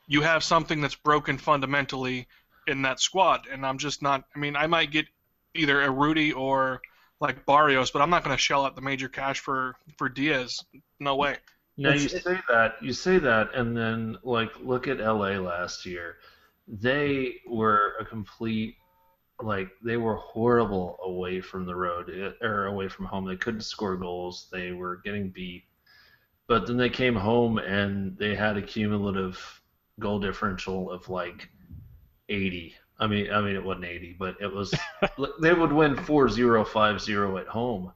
you 0.09 0.23
have 0.23 0.43
something 0.43 0.81
that's 0.81 0.95
broken 0.95 1.39
fundamentally 1.39 2.27
in 2.69 2.83
that 2.83 3.01
squad. 3.01 3.47
And 3.51 3.65
I'm 3.65 3.79
just 3.79 4.03
not. 4.03 4.25
I 4.35 4.39
mean, 4.39 4.57
I 4.57 4.67
might 4.67 4.91
get 4.91 5.07
either 5.55 5.83
a 5.83 5.91
Rudy 5.91 6.33
or 6.33 6.81
like 7.21 7.45
Barrios, 7.47 7.91
but 7.91 8.03
I'm 8.03 8.11
not 8.11 8.25
going 8.25 8.37
to 8.37 8.41
shell 8.41 8.65
out 8.65 8.77
the 8.77 8.83
major 8.83 9.09
cash 9.09 9.41
for 9.41 9.75
for 9.97 10.09
Diaz. 10.09 10.65
No 11.01 11.17
way. 11.17 11.37
Now 11.77 11.93
you 11.93 12.09
say 12.09 12.41
that, 12.49 12.75
you 12.83 12.93
say 12.93 13.19
that, 13.19 13.55
and 13.55 13.77
then 13.77 14.19
like 14.25 14.51
look 14.61 14.89
at 14.89 14.99
LA 14.99 15.39
last 15.39 15.87
year. 15.87 16.17
They 16.67 17.37
were 17.47 17.95
a 18.01 18.05
complete, 18.05 18.75
like 19.41 19.69
they 19.83 19.97
were 19.97 20.17
horrible 20.17 20.99
away 21.05 21.41
from 21.41 21.67
the 21.67 21.75
road 21.75 22.11
eh, 22.11 22.45
or 22.45 22.67
away 22.67 22.89
from 22.89 23.07
home. 23.07 23.25
They 23.25 23.37
couldn't 23.37 23.61
score 23.61 23.97
goals. 23.97 24.49
They 24.51 24.73
were 24.73 24.97
getting 25.05 25.31
beat. 25.31 25.65
But 26.49 26.67
then 26.67 26.79
they 26.79 26.91
came 26.91 27.15
home 27.15 27.59
and 27.59 28.17
they 28.19 28.35
had 28.35 28.57
a 28.57 28.63
cumulative 28.63 29.63
goal 30.01 30.19
differential 30.19 30.91
of 30.91 31.09
like 31.09 31.49
80. 32.29 32.75
I 33.01 33.07
mean, 33.07 33.31
I 33.31 33.41
mean 33.41 33.57
it 33.57 33.65
wasn't 33.65 33.87
80, 33.87 34.17
but 34.19 34.37
it 34.41 34.53
was. 34.53 34.75
they 35.41 35.53
would 35.53 35.73
win 35.73 35.97
4-0, 35.97 36.67
5-0 36.67 37.41
at 37.41 37.47
home. 37.47 37.93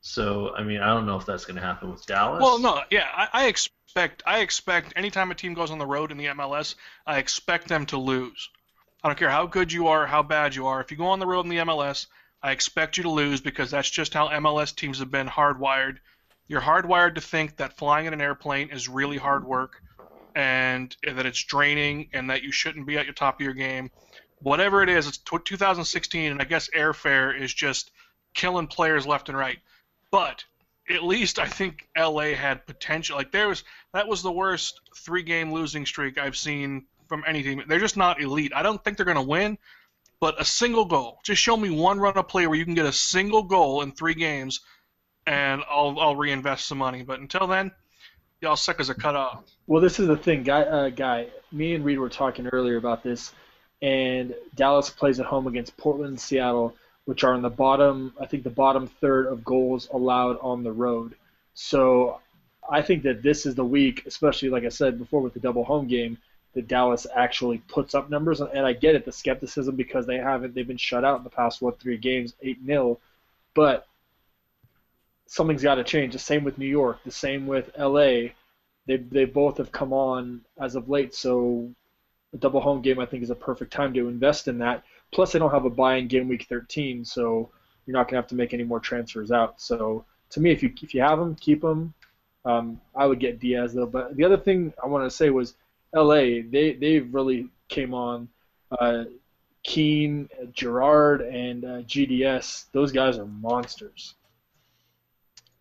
So 0.00 0.54
I 0.54 0.62
mean, 0.62 0.80
I 0.80 0.88
don't 0.88 1.06
know 1.06 1.16
if 1.16 1.24
that's 1.24 1.46
going 1.46 1.56
to 1.56 1.62
happen 1.62 1.90
with 1.90 2.04
Dallas. 2.04 2.42
Well, 2.42 2.58
no, 2.58 2.82
yeah, 2.90 3.06
I, 3.14 3.28
I 3.32 3.46
expect 3.46 4.22
I 4.26 4.40
expect 4.40 4.92
anytime 4.96 5.30
a 5.30 5.34
team 5.34 5.54
goes 5.54 5.70
on 5.70 5.78
the 5.78 5.86
road 5.86 6.12
in 6.12 6.18
the 6.18 6.26
MLS, 6.26 6.74
I 7.06 7.18
expect 7.18 7.68
them 7.68 7.86
to 7.86 7.96
lose. 7.96 8.50
I 9.02 9.08
don't 9.08 9.18
care 9.18 9.30
how 9.30 9.46
good 9.46 9.72
you 9.72 9.88
are, 9.88 10.06
how 10.06 10.22
bad 10.22 10.54
you 10.54 10.66
are. 10.66 10.80
If 10.80 10.90
you 10.90 10.98
go 10.98 11.06
on 11.06 11.20
the 11.20 11.26
road 11.26 11.46
in 11.46 11.48
the 11.48 11.58
MLS, 11.58 12.06
I 12.42 12.52
expect 12.52 12.98
you 12.98 13.04
to 13.04 13.10
lose 13.10 13.40
because 13.40 13.70
that's 13.70 13.88
just 13.88 14.12
how 14.12 14.28
MLS 14.28 14.74
teams 14.74 14.98
have 14.98 15.10
been 15.10 15.26
hardwired. 15.26 15.96
You're 16.48 16.60
hardwired 16.60 17.14
to 17.14 17.22
think 17.22 17.56
that 17.56 17.78
flying 17.78 18.06
in 18.06 18.12
an 18.12 18.20
airplane 18.20 18.68
is 18.68 18.88
really 18.88 19.16
hard 19.16 19.46
work 19.46 19.80
and 20.34 20.96
that 21.02 21.26
it's 21.26 21.42
draining 21.44 22.08
and 22.12 22.30
that 22.30 22.42
you 22.42 22.52
shouldn't 22.52 22.86
be 22.86 22.98
at 22.98 23.04
your 23.04 23.14
top 23.14 23.36
of 23.36 23.44
your 23.44 23.54
game. 23.54 23.90
Whatever 24.40 24.82
it 24.82 24.88
is, 24.88 25.06
it's 25.06 25.18
tw 25.18 25.44
2016, 25.44 26.32
and 26.32 26.40
I 26.40 26.44
guess 26.44 26.68
airfare 26.76 27.38
is 27.38 27.52
just 27.54 27.92
killing 28.34 28.66
players 28.66 29.06
left 29.06 29.28
and 29.28 29.38
right. 29.38 29.58
But 30.10 30.44
at 30.88 31.02
least 31.02 31.38
I 31.38 31.46
think 31.46 31.88
LA 31.96 32.34
had 32.34 32.66
potential. 32.66 33.16
Like 33.16 33.32
there 33.32 33.48
was 33.48 33.64
that 33.92 34.08
was 34.08 34.22
the 34.22 34.32
worst 34.32 34.80
three 34.96 35.22
game 35.22 35.52
losing 35.52 35.86
streak 35.86 36.18
I've 36.18 36.36
seen 36.36 36.86
from 37.08 37.24
any 37.26 37.42
team. 37.42 37.62
They're 37.66 37.78
just 37.78 37.96
not 37.96 38.20
elite. 38.20 38.52
I 38.54 38.62
don't 38.62 38.82
think 38.82 38.96
they're 38.96 39.06
gonna 39.06 39.22
win, 39.22 39.56
but 40.20 40.40
a 40.40 40.44
single 40.44 40.84
goal. 40.84 41.20
Just 41.24 41.40
show 41.40 41.56
me 41.56 41.70
one 41.70 41.98
run 41.98 42.16
of 42.18 42.28
play 42.28 42.46
where 42.46 42.58
you 42.58 42.64
can 42.64 42.74
get 42.74 42.86
a 42.86 42.92
single 42.92 43.44
goal 43.44 43.82
in 43.82 43.92
three 43.92 44.14
games, 44.14 44.60
and 45.26 45.62
I'll 45.68 45.98
I'll 45.98 46.16
reinvest 46.16 46.66
some 46.66 46.78
money. 46.78 47.02
But 47.02 47.20
until 47.20 47.46
then, 47.46 47.72
y'all 48.44 48.56
suck 48.56 48.78
as 48.78 48.90
a 48.90 48.94
cut 48.94 49.16
off. 49.16 49.42
Well, 49.66 49.80
this 49.80 49.98
is 49.98 50.06
the 50.06 50.16
thing, 50.16 50.42
guy. 50.42 50.62
Uh, 50.62 50.90
guy, 50.90 51.28
me 51.50 51.74
and 51.74 51.84
Reed 51.84 51.98
were 51.98 52.10
talking 52.10 52.46
earlier 52.46 52.76
about 52.76 53.02
this, 53.02 53.32
and 53.82 54.34
Dallas 54.54 54.90
plays 54.90 55.18
at 55.18 55.26
home 55.26 55.46
against 55.46 55.76
Portland 55.76 56.10
and 56.10 56.20
Seattle, 56.20 56.74
which 57.06 57.24
are 57.24 57.34
in 57.34 57.42
the 57.42 57.50
bottom. 57.50 58.12
I 58.20 58.26
think 58.26 58.44
the 58.44 58.50
bottom 58.50 58.86
third 58.86 59.26
of 59.26 59.44
goals 59.44 59.88
allowed 59.92 60.38
on 60.40 60.62
the 60.62 60.72
road. 60.72 61.14
So, 61.54 62.20
I 62.70 62.82
think 62.82 63.02
that 63.04 63.22
this 63.22 63.46
is 63.46 63.54
the 63.54 63.64
week, 63.64 64.04
especially 64.06 64.50
like 64.50 64.64
I 64.64 64.68
said 64.68 64.98
before 64.98 65.20
with 65.20 65.34
the 65.34 65.40
double 65.40 65.64
home 65.64 65.88
game, 65.88 66.18
that 66.52 66.68
Dallas 66.68 67.06
actually 67.14 67.58
puts 67.58 67.94
up 67.94 68.10
numbers. 68.10 68.40
And 68.40 68.66
I 68.66 68.74
get 68.74 68.94
it, 68.94 69.04
the 69.04 69.12
skepticism 69.12 69.74
because 69.74 70.06
they 70.06 70.18
haven't 70.18 70.54
they've 70.54 70.66
been 70.66 70.76
shut 70.76 71.04
out 71.04 71.18
in 71.18 71.24
the 71.24 71.30
past 71.30 71.62
what 71.62 71.80
three 71.80 71.96
games, 71.96 72.34
eight 72.42 72.58
0 72.64 72.98
but 73.54 73.86
something's 75.26 75.62
got 75.62 75.76
to 75.76 75.84
change. 75.84 76.12
The 76.12 76.18
same 76.18 76.44
with 76.44 76.58
New 76.58 76.66
York. 76.66 76.98
The 77.04 77.10
same 77.10 77.46
with 77.46 77.70
L.A. 77.76 78.34
They 78.86 78.96
they 78.98 79.24
both 79.24 79.58
have 79.58 79.72
come 79.72 79.92
on 79.92 80.42
as 80.60 80.74
of 80.74 80.88
late. 80.88 81.14
So 81.14 81.70
a 82.32 82.36
double 82.36 82.60
home 82.60 82.82
game 82.82 82.98
I 82.98 83.06
think 83.06 83.22
is 83.22 83.30
a 83.30 83.34
perfect 83.34 83.72
time 83.72 83.94
to 83.94 84.08
invest 84.08 84.48
in 84.48 84.58
that. 84.58 84.84
Plus 85.12 85.32
they 85.32 85.38
don't 85.38 85.50
have 85.50 85.64
a 85.64 85.70
bye 85.70 85.96
in 85.96 86.08
game 86.08 86.28
week 86.28 86.46
13, 86.48 87.04
so 87.04 87.50
you're 87.86 87.96
not 87.96 88.08
gonna 88.08 88.20
have 88.20 88.28
to 88.28 88.34
make 88.34 88.52
any 88.52 88.64
more 88.64 88.80
transfers 88.80 89.30
out. 89.30 89.60
So 89.60 90.04
to 90.30 90.40
me, 90.40 90.50
if 90.50 90.62
you 90.62 90.72
if 90.82 90.94
you 90.94 91.00
have 91.00 91.18
them, 91.18 91.34
keep 91.36 91.62
them. 91.62 91.94
Um, 92.44 92.80
I 92.94 93.06
would 93.06 93.20
get 93.20 93.40
Diaz 93.40 93.72
though. 93.72 93.86
But 93.86 94.16
the 94.16 94.24
other 94.24 94.36
thing 94.36 94.72
I 94.82 94.86
want 94.86 95.04
to 95.04 95.16
say 95.16 95.30
was 95.30 95.54
L.A. 95.94 96.42
They 96.42 96.72
they 96.72 97.00
really 97.00 97.48
came 97.68 97.94
on. 97.94 98.28
Uh, 98.70 99.04
Keane, 99.62 100.28
Gerrard, 100.52 101.22
and 101.22 101.64
uh, 101.64 101.82
GDS. 101.82 102.66
Those 102.72 102.92
guys 102.92 103.18
are 103.18 103.24
monsters. 103.26 104.14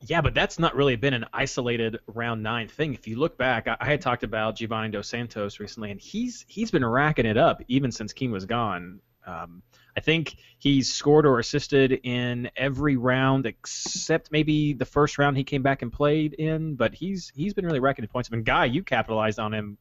Yeah, 0.06 0.22
but 0.22 0.34
that's 0.34 0.60
not 0.60 0.76
really 0.76 0.96
been 0.96 1.14
an 1.14 1.26
isolated 1.34 2.00
round 2.08 2.44
nine 2.44 2.68
thing. 2.68 2.94
If 2.94 3.08
you 3.08 3.18
look 3.18 3.38
back, 3.38 3.68
I, 3.68 3.78
I 3.80 3.86
had 3.86 4.02
talked 4.02 4.24
about 4.24 4.56
Giovanni 4.56 4.90
Dos 4.90 5.08
Santos 5.08 5.60
recently, 5.60 5.92
and 5.92 6.00
he's 6.00 6.46
he's 6.48 6.72
been 6.72 6.86
racking 6.86 7.26
it 7.26 7.38
up 7.38 7.62
even 7.68 7.92
since 7.92 8.12
Keane 8.12 8.32
was 8.32 8.46
gone. 8.46 9.00
Um, 9.26 9.64
I 9.96 10.02
think 10.02 10.36
he's 10.60 10.94
scored 10.94 11.26
or 11.26 11.40
assisted 11.40 11.94
in 12.04 12.50
every 12.58 12.98
round 12.98 13.46
except 13.46 14.32
maybe 14.32 14.74
the 14.74 14.86
first 14.86 15.18
round 15.18 15.38
he 15.38 15.44
came 15.44 15.62
back 15.62 15.82
and 15.82 15.94
played 15.94 16.34
in. 16.34 16.76
But 16.76 16.94
he's 16.94 17.32
he's 17.36 17.54
been 17.54 17.66
really 17.66 17.80
racking 17.80 18.04
the 18.04 18.10
points. 18.10 18.30
I 18.32 18.36
mean, 18.36 18.44
Guy, 18.44 18.66
you 18.66 18.84
capitalized 18.84 19.40
on 19.40 19.54
him 19.54 19.78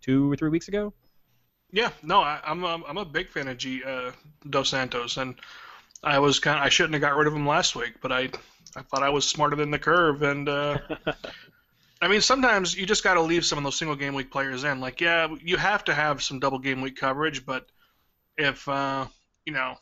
two 0.00 0.30
or 0.30 0.36
three 0.36 0.50
weeks 0.50 0.68
ago. 0.68 0.92
Yeah, 1.72 1.90
no, 2.04 2.20
I, 2.20 2.40
I'm 2.44 2.62
a, 2.62 2.80
I'm 2.86 2.98
a 2.98 3.04
big 3.04 3.30
fan 3.30 3.48
of 3.48 3.56
G, 3.56 3.82
uh, 3.82 4.12
Dos 4.48 4.68
Santos, 4.68 5.16
and 5.16 5.34
I 6.04 6.20
was 6.20 6.38
kind 6.38 6.60
I 6.60 6.68
shouldn't 6.68 6.94
have 6.94 7.00
got 7.00 7.16
rid 7.16 7.26
of 7.26 7.34
him 7.34 7.48
last 7.48 7.74
week, 7.74 7.94
but 8.00 8.12
I 8.12 8.30
I 8.76 8.82
thought 8.82 9.02
I 9.02 9.10
was 9.10 9.26
smarter 9.26 9.56
than 9.56 9.70
the 9.70 9.78
curve, 9.78 10.22
and 10.22 10.48
uh, 10.48 10.78
I 12.02 12.08
mean 12.08 12.20
sometimes 12.20 12.76
you 12.76 12.86
just 12.86 13.04
got 13.04 13.14
to 13.14 13.20
leave 13.20 13.44
some 13.44 13.58
of 13.58 13.64
those 13.64 13.78
single 13.78 13.96
game 13.96 14.14
week 14.14 14.30
players 14.30 14.64
in. 14.64 14.80
Like 14.80 15.00
yeah, 15.00 15.28
you 15.42 15.56
have 15.56 15.84
to 15.84 15.94
have 15.94 16.22
some 16.22 16.38
double 16.38 16.58
game 16.58 16.80
week 16.80 16.96
coverage, 16.96 17.44
but 17.46 17.66
if 18.36 18.68
uh, 18.68 19.06
you 19.46 19.52
know 19.52 19.76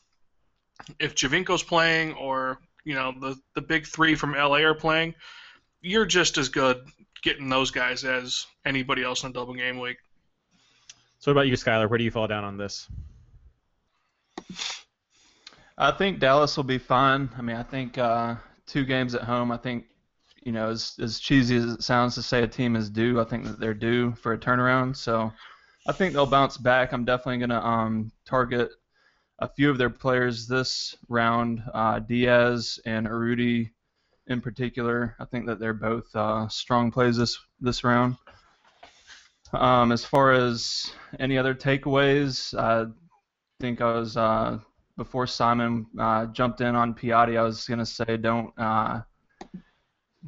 if 0.98 1.14
Giovinco's 1.14 1.62
playing 1.62 2.14
or 2.14 2.58
you 2.84 2.94
know 2.94 3.12
the 3.20 3.36
the 3.54 3.62
big 3.62 3.86
three 3.86 4.14
from 4.14 4.32
LA 4.32 4.58
are 4.58 4.74
playing, 4.74 5.14
you're 5.80 6.06
just 6.06 6.38
as 6.38 6.48
good 6.48 6.78
getting 7.22 7.48
those 7.48 7.70
guys 7.70 8.04
as 8.04 8.46
anybody 8.64 9.02
else 9.02 9.22
in 9.22 9.30
a 9.30 9.32
double 9.32 9.54
game 9.54 9.78
week. 9.78 9.98
So 11.20 11.30
what 11.30 11.38
about 11.38 11.46
you, 11.46 11.54
Skylar? 11.54 11.88
Where 11.88 11.98
do 11.98 12.04
you 12.04 12.10
fall 12.10 12.26
down 12.26 12.42
on 12.42 12.56
this? 12.56 12.88
I 15.78 15.92
think 15.92 16.18
Dallas 16.18 16.56
will 16.56 16.64
be 16.64 16.78
fine. 16.78 17.30
I 17.38 17.42
mean, 17.42 17.56
I 17.56 17.62
think 17.62 17.96
uh, 17.96 18.34
two 18.72 18.84
games 18.84 19.14
at 19.14 19.22
home. 19.22 19.52
I 19.52 19.58
think 19.58 19.84
you 20.42 20.50
know, 20.52 20.70
as 20.70 20.94
as 21.00 21.20
cheesy 21.20 21.56
as 21.56 21.64
it 21.64 21.82
sounds 21.82 22.14
to 22.14 22.22
say 22.22 22.42
a 22.42 22.48
team 22.48 22.74
is 22.74 22.90
due, 22.90 23.20
I 23.20 23.24
think 23.24 23.44
that 23.44 23.60
they're 23.60 23.74
due 23.74 24.12
for 24.12 24.32
a 24.32 24.38
turnaround. 24.38 24.96
So 24.96 25.30
I 25.86 25.92
think 25.92 26.14
they'll 26.14 26.26
bounce 26.26 26.56
back. 26.56 26.92
I'm 26.92 27.04
definitely 27.04 27.38
gonna 27.38 27.60
um, 27.60 28.10
target 28.24 28.70
a 29.38 29.48
few 29.48 29.70
of 29.70 29.78
their 29.78 29.90
players 29.90 30.46
this 30.46 30.96
round, 31.08 31.62
uh, 31.74 31.98
Diaz 31.98 32.80
and 32.86 33.06
Urruti 33.06 33.70
in 34.28 34.40
particular. 34.40 35.16
I 35.20 35.26
think 35.26 35.46
that 35.46 35.58
they're 35.58 35.74
both 35.74 36.14
uh, 36.14 36.48
strong 36.48 36.90
plays 36.90 37.16
this 37.16 37.38
this 37.60 37.84
round. 37.84 38.16
Um, 39.52 39.92
as 39.92 40.02
far 40.04 40.32
as 40.32 40.92
any 41.20 41.36
other 41.36 41.54
takeaways, 41.54 42.58
I 42.58 42.90
think 43.60 43.82
I 43.82 43.92
was 43.92 44.16
uh, 44.16 44.58
before 45.02 45.26
Simon 45.26 45.84
uh, 45.98 46.26
jumped 46.26 46.60
in 46.60 46.76
on 46.76 46.94
Piatti. 46.94 47.36
I 47.36 47.42
was 47.42 47.66
gonna 47.66 47.84
say 47.84 48.16
don't 48.16 48.52
uh, 48.56 49.00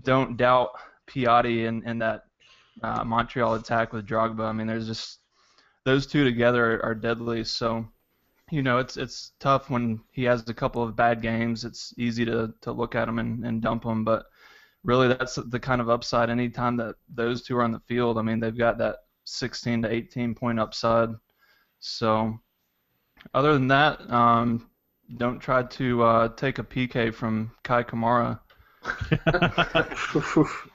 don't 0.03 0.37
doubt 0.37 0.71
Piatti 1.07 1.67
in, 1.67 1.87
in 1.87 1.99
that 2.01 2.25
uh, 2.83 3.05
Montreal 3.05 3.55
attack 3.55 3.93
with 3.93 4.05
Drogba. 4.05 4.41
I 4.41 4.53
mean, 4.53 4.67
there's 4.67 4.89
just 4.89 5.21
those 5.85 6.09
two 6.09 6.25
together 6.25 6.75
are, 6.75 6.87
are 6.87 6.95
deadly. 6.95 7.45
So 7.45 7.87
you 8.51 8.63
know, 8.63 8.79
it's 8.79 8.97
it's 8.97 9.33
tough 9.39 9.71
when 9.71 10.01
he 10.11 10.25
has 10.25 10.49
a 10.49 10.55
couple 10.55 10.83
of 10.83 10.97
bad 10.97 11.23
games. 11.23 11.65
It's 11.65 11.95
easy 11.97 12.25
to, 12.25 12.53
to 12.63 12.73
look 12.73 12.97
at 12.97 13.09
him 13.09 13.21
and, 13.21 13.45
and 13.47 13.63
dump 13.63 13.85
him, 13.85 14.05
but 14.05 14.27
really 14.83 15.09
that's 15.09 15.37
the 15.37 15.61
kind 15.61 15.81
of 15.81 15.89
upside 15.89 16.31
anytime 16.31 16.77
that 16.79 16.97
those 17.15 17.43
two 17.43 17.57
are 17.57 17.63
on 17.63 17.73
the 17.73 17.81
field. 17.81 18.19
I 18.19 18.23
mean, 18.23 18.41
they've 18.41 18.59
got 18.59 18.79
that 18.79 18.97
16 19.25 19.83
to 19.83 19.93
18 19.93 20.35
point 20.35 20.59
upside. 20.59 21.11
So, 21.79 22.39
other 23.33 23.55
than 23.55 23.69
that, 23.69 24.11
um, 24.11 24.69
don't 25.17 25.39
try 25.39 25.63
to 25.63 26.03
uh, 26.03 26.29
take 26.31 26.59
a 26.59 26.65
PK 26.65 27.13
from 27.13 27.53
Kei 27.63 27.83
Kamara. 27.85 28.41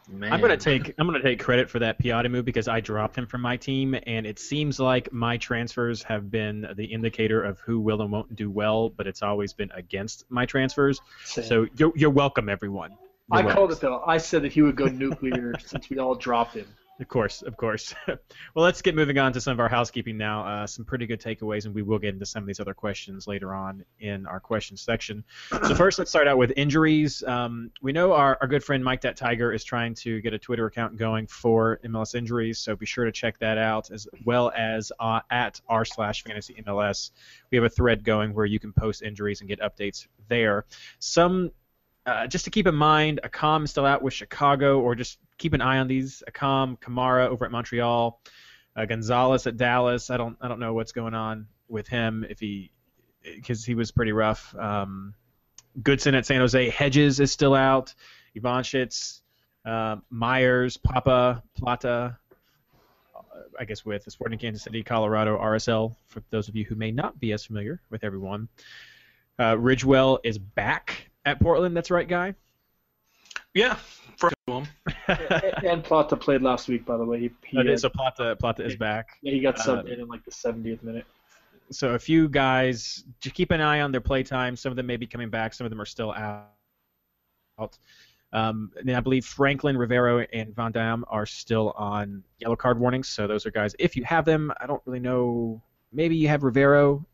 Man. 0.10 0.34
I'm 0.34 0.42
gonna 0.42 0.58
take 0.58 0.96
I'm 0.98 1.06
gonna 1.06 1.22
take 1.22 1.40
credit 1.40 1.70
for 1.70 1.78
that 1.80 2.02
Piatti 2.02 2.30
move 2.30 2.44
because 2.44 2.68
I 2.68 2.80
dropped 2.80 3.16
him 3.16 3.28
from 3.28 3.42
my 3.42 3.56
team, 3.56 3.96
and 4.08 4.26
it 4.26 4.40
seems 4.40 4.80
like 4.80 5.14
my 5.14 5.38
transfers 5.38 6.02
have 6.04 6.32
been 6.32 6.68
the 6.76 6.86
indicator 6.86 7.44
of 7.44 7.60
who 7.60 7.80
will 7.80 8.02
and 8.02 8.12
won't 8.12 8.36
do 8.36 8.50
well, 8.50 8.90
but 8.90 9.06
it's 9.06 9.22
always 9.22 9.54
been 9.54 9.70
against 9.76 10.26
my 10.30 10.48
transfers. 10.48 11.00
Same. 11.24 11.46
So 11.46 11.68
you're, 11.78 11.92
you're 11.96 12.10
welcome, 12.10 12.50
everyone. 12.50 12.92
You're 12.92 12.98
I 13.32 13.42
welcome. 13.42 13.56
called 13.56 13.72
it 13.74 13.80
though. 13.80 14.04
I 14.06 14.18
said 14.18 14.42
that 14.42 14.52
he 14.52 14.64
would 14.64 14.76
go 14.76 14.86
nuclear 14.86 15.54
since 15.64 15.88
we 15.90 16.00
all 16.00 16.16
dropped 16.16 16.56
him. 16.56 16.68
Of 17.00 17.08
course, 17.08 17.42
of 17.44 17.56
course. 17.56 17.96
well, 18.08 18.18
let's 18.56 18.82
get 18.82 18.94
moving 18.94 19.18
on 19.18 19.32
to 19.32 19.40
some 19.40 19.54
of 19.54 19.62
our 19.62 19.70
housekeeping 19.70 20.18
now. 20.18 20.46
Uh, 20.46 20.68
some 20.68 20.84
pretty 20.84 21.06
good 21.06 21.22
takeaways, 21.22 21.66
and 21.66 21.74
we 21.74 21.82
will 21.82 21.98
get 21.98 22.14
into 22.14 22.26
some 22.26 22.44
of 22.44 22.48
these 22.48 22.60
other 22.60 22.74
questions 22.74 23.26
later 23.26 23.54
on 23.54 23.86
in 24.02 24.26
our 24.26 24.42
question 24.42 24.76
section. 24.76 25.24
So 25.50 25.76
first, 25.76 25.98
let's 25.98 26.12
start 26.12 26.28
out 26.28 26.38
with 26.38 26.52
injuries. 26.58 27.24
Um, 27.24 27.72
we 27.82 27.94
know 27.94 28.12
our, 28.12 28.38
our 28.42 28.48
good 28.50 28.66
friend 28.66 28.84
Mike 28.84 29.02
That 29.02 29.16
Tiger 29.16 29.54
is 29.54 29.64
trying 29.64 29.94
to 29.96 30.20
get 30.20 30.34
a 30.34 30.40
Twitter 30.40 30.66
account 30.66 30.98
going 30.98 31.28
for 31.28 31.80
MLS 31.86 32.16
injuries, 32.16 32.60
so 32.60 32.76
be 32.76 32.86
sure 32.86 33.06
to 33.06 33.14
check 33.14 33.40
that 33.40 33.58
out, 33.58 33.92
as 33.92 34.06
well 34.26 34.52
as 34.54 34.92
uh, 35.00 35.22
at 35.32 35.62
r 35.70 35.86
slash 35.86 36.24
fantasy 36.24 36.62
MLS. 36.68 37.12
We 37.50 37.56
have 37.56 37.66
a 37.66 37.70
thread 37.70 38.04
going 38.04 38.34
where 38.34 38.46
you 38.46 38.60
can 38.60 38.74
post 38.74 39.04
injuries 39.04 39.40
and 39.40 39.48
get 39.48 39.62
updates 39.62 40.06
there. 40.28 40.66
Some 41.00 41.52
uh, 42.06 42.28
just 42.28 42.46
to 42.46 42.52
keep 42.52 42.68
in 42.68 42.76
mind, 42.76 43.20
Accam 43.24 43.64
is 43.64 43.72
still 43.72 43.86
out 43.86 44.02
with 44.02 44.14
Chicago, 44.14 44.80
or 44.80 44.96
just 44.96 45.20
keep 45.40 45.54
an 45.54 45.62
eye 45.62 45.80
on 45.80 45.88
these. 45.88 46.22
Accam, 46.30 46.80
Kamara 46.80 47.28
over 47.28 47.46
at 47.46 47.52
Montreal, 47.52 48.22
uh, 48.76 48.86
Gonzalez 48.86 49.48
at 49.48 49.58
Dallas. 49.58 50.12
I 50.12 50.18
don't 50.18 50.38
I 50.40 50.48
don't 50.48 50.60
know 50.60 50.76
what's 50.76 50.92
going 50.92 51.16
on 51.16 51.48
with 51.68 51.88
him 51.88 52.24
if 52.30 52.40
he 52.40 52.72
because 53.24 53.66
he 53.66 53.74
was 53.74 53.90
pretty 53.92 54.12
rough. 54.12 54.56
Um, 54.56 55.16
Goodson 55.82 56.14
at 56.14 56.26
San 56.26 56.42
Jose. 56.42 56.70
Hedges 56.70 57.20
is 57.20 57.32
still 57.32 57.56
out. 57.56 57.94
Ivanschitz, 58.38 59.22
uh, 59.66 59.98
Myers, 60.10 60.78
Pappa, 60.78 61.44
Plata. 61.58 62.18
uh, 63.16 63.22
I 63.60 63.66
guess 63.66 63.84
with 63.84 64.06
the 64.06 64.12
Sporting 64.12 64.40
Kansas 64.40 64.64
City, 64.64 64.84
Colorado, 64.84 65.38
RSL. 65.38 65.96
For 66.08 66.22
those 66.30 66.48
of 66.48 66.56
you 66.56 66.66
who 66.66 66.76
may 66.76 66.92
not 66.92 67.20
be 67.20 67.34
as 67.34 67.46
familiar 67.46 67.82
with 67.90 68.04
everyone, 68.04 68.50
uh, 69.38 69.56
Ridgewell 69.56 70.20
is 70.24 70.38
back 70.38 71.10
at 71.26 71.40
Portland. 71.40 71.76
That's 71.76 71.92
right, 71.92 72.08
guy. 72.08 72.36
Yeah, 73.60 73.78
for 74.16 74.32
him. 74.48 74.66
and, 75.08 75.66
and 75.66 75.84
Plata 75.84 76.16
played 76.16 76.42
last 76.42 76.70
week, 76.70 76.86
by 76.86 76.96
the 76.96 77.04
way. 77.04 77.20
He, 77.20 77.30
he, 77.46 77.60
Okay, 77.60 77.74
uh, 77.74 77.78
so 77.78 77.90
Plata 77.90 78.38
Plata 78.38 78.64
is 78.64 78.78
back. 78.78 79.18
yeah, 79.22 79.34
he 79.34 79.42
got 79.42 79.60
uh, 79.60 79.64
subbed 79.64 79.92
in 79.92 80.00
in 80.00 80.08
like 80.08 80.24
the 80.24 80.32
70th 80.32 80.82
minute. 80.82 81.06
So 81.70 81.90
a 81.90 82.00
few 82.00 82.30
guys, 82.30 83.04
just 83.20 83.36
keep 83.36 83.52
an 83.52 83.60
eye 83.60 83.82
on 83.82 83.92
their 83.92 84.00
play 84.00 84.24
time. 84.24 84.56
Some 84.56 84.72
of 84.72 84.78
them 84.78 84.88
may 84.88 84.96
be 84.96 85.06
coming 85.06 85.30
back. 85.30 85.54
Some 85.54 85.66
of 85.66 85.72
them 85.72 85.82
are 85.82 85.86
still 85.86 86.14
out. 86.14 87.78
Um, 88.32 88.72
and 88.78 88.90
I 88.92 89.02
believe 89.02 89.26
Franklin, 89.26 89.78
Rivero, 89.78 90.26
and 90.32 90.56
Van 90.56 90.72
Damme 90.72 91.04
are 91.10 91.26
still 91.26 91.72
on 91.72 92.24
yellow 92.40 92.56
card 92.56 92.80
warnings. 92.80 93.10
So 93.10 93.28
those 93.28 93.46
are 93.46 93.52
guys. 93.52 93.76
If 93.78 93.98
you 93.98 94.06
have 94.06 94.24
them, 94.24 94.54
I 94.62 94.68
don't 94.68 94.82
really 94.86 95.02
know. 95.02 95.62
Maybe 95.92 96.16
you 96.16 96.30
have 96.30 96.44
Rivero. 96.44 97.06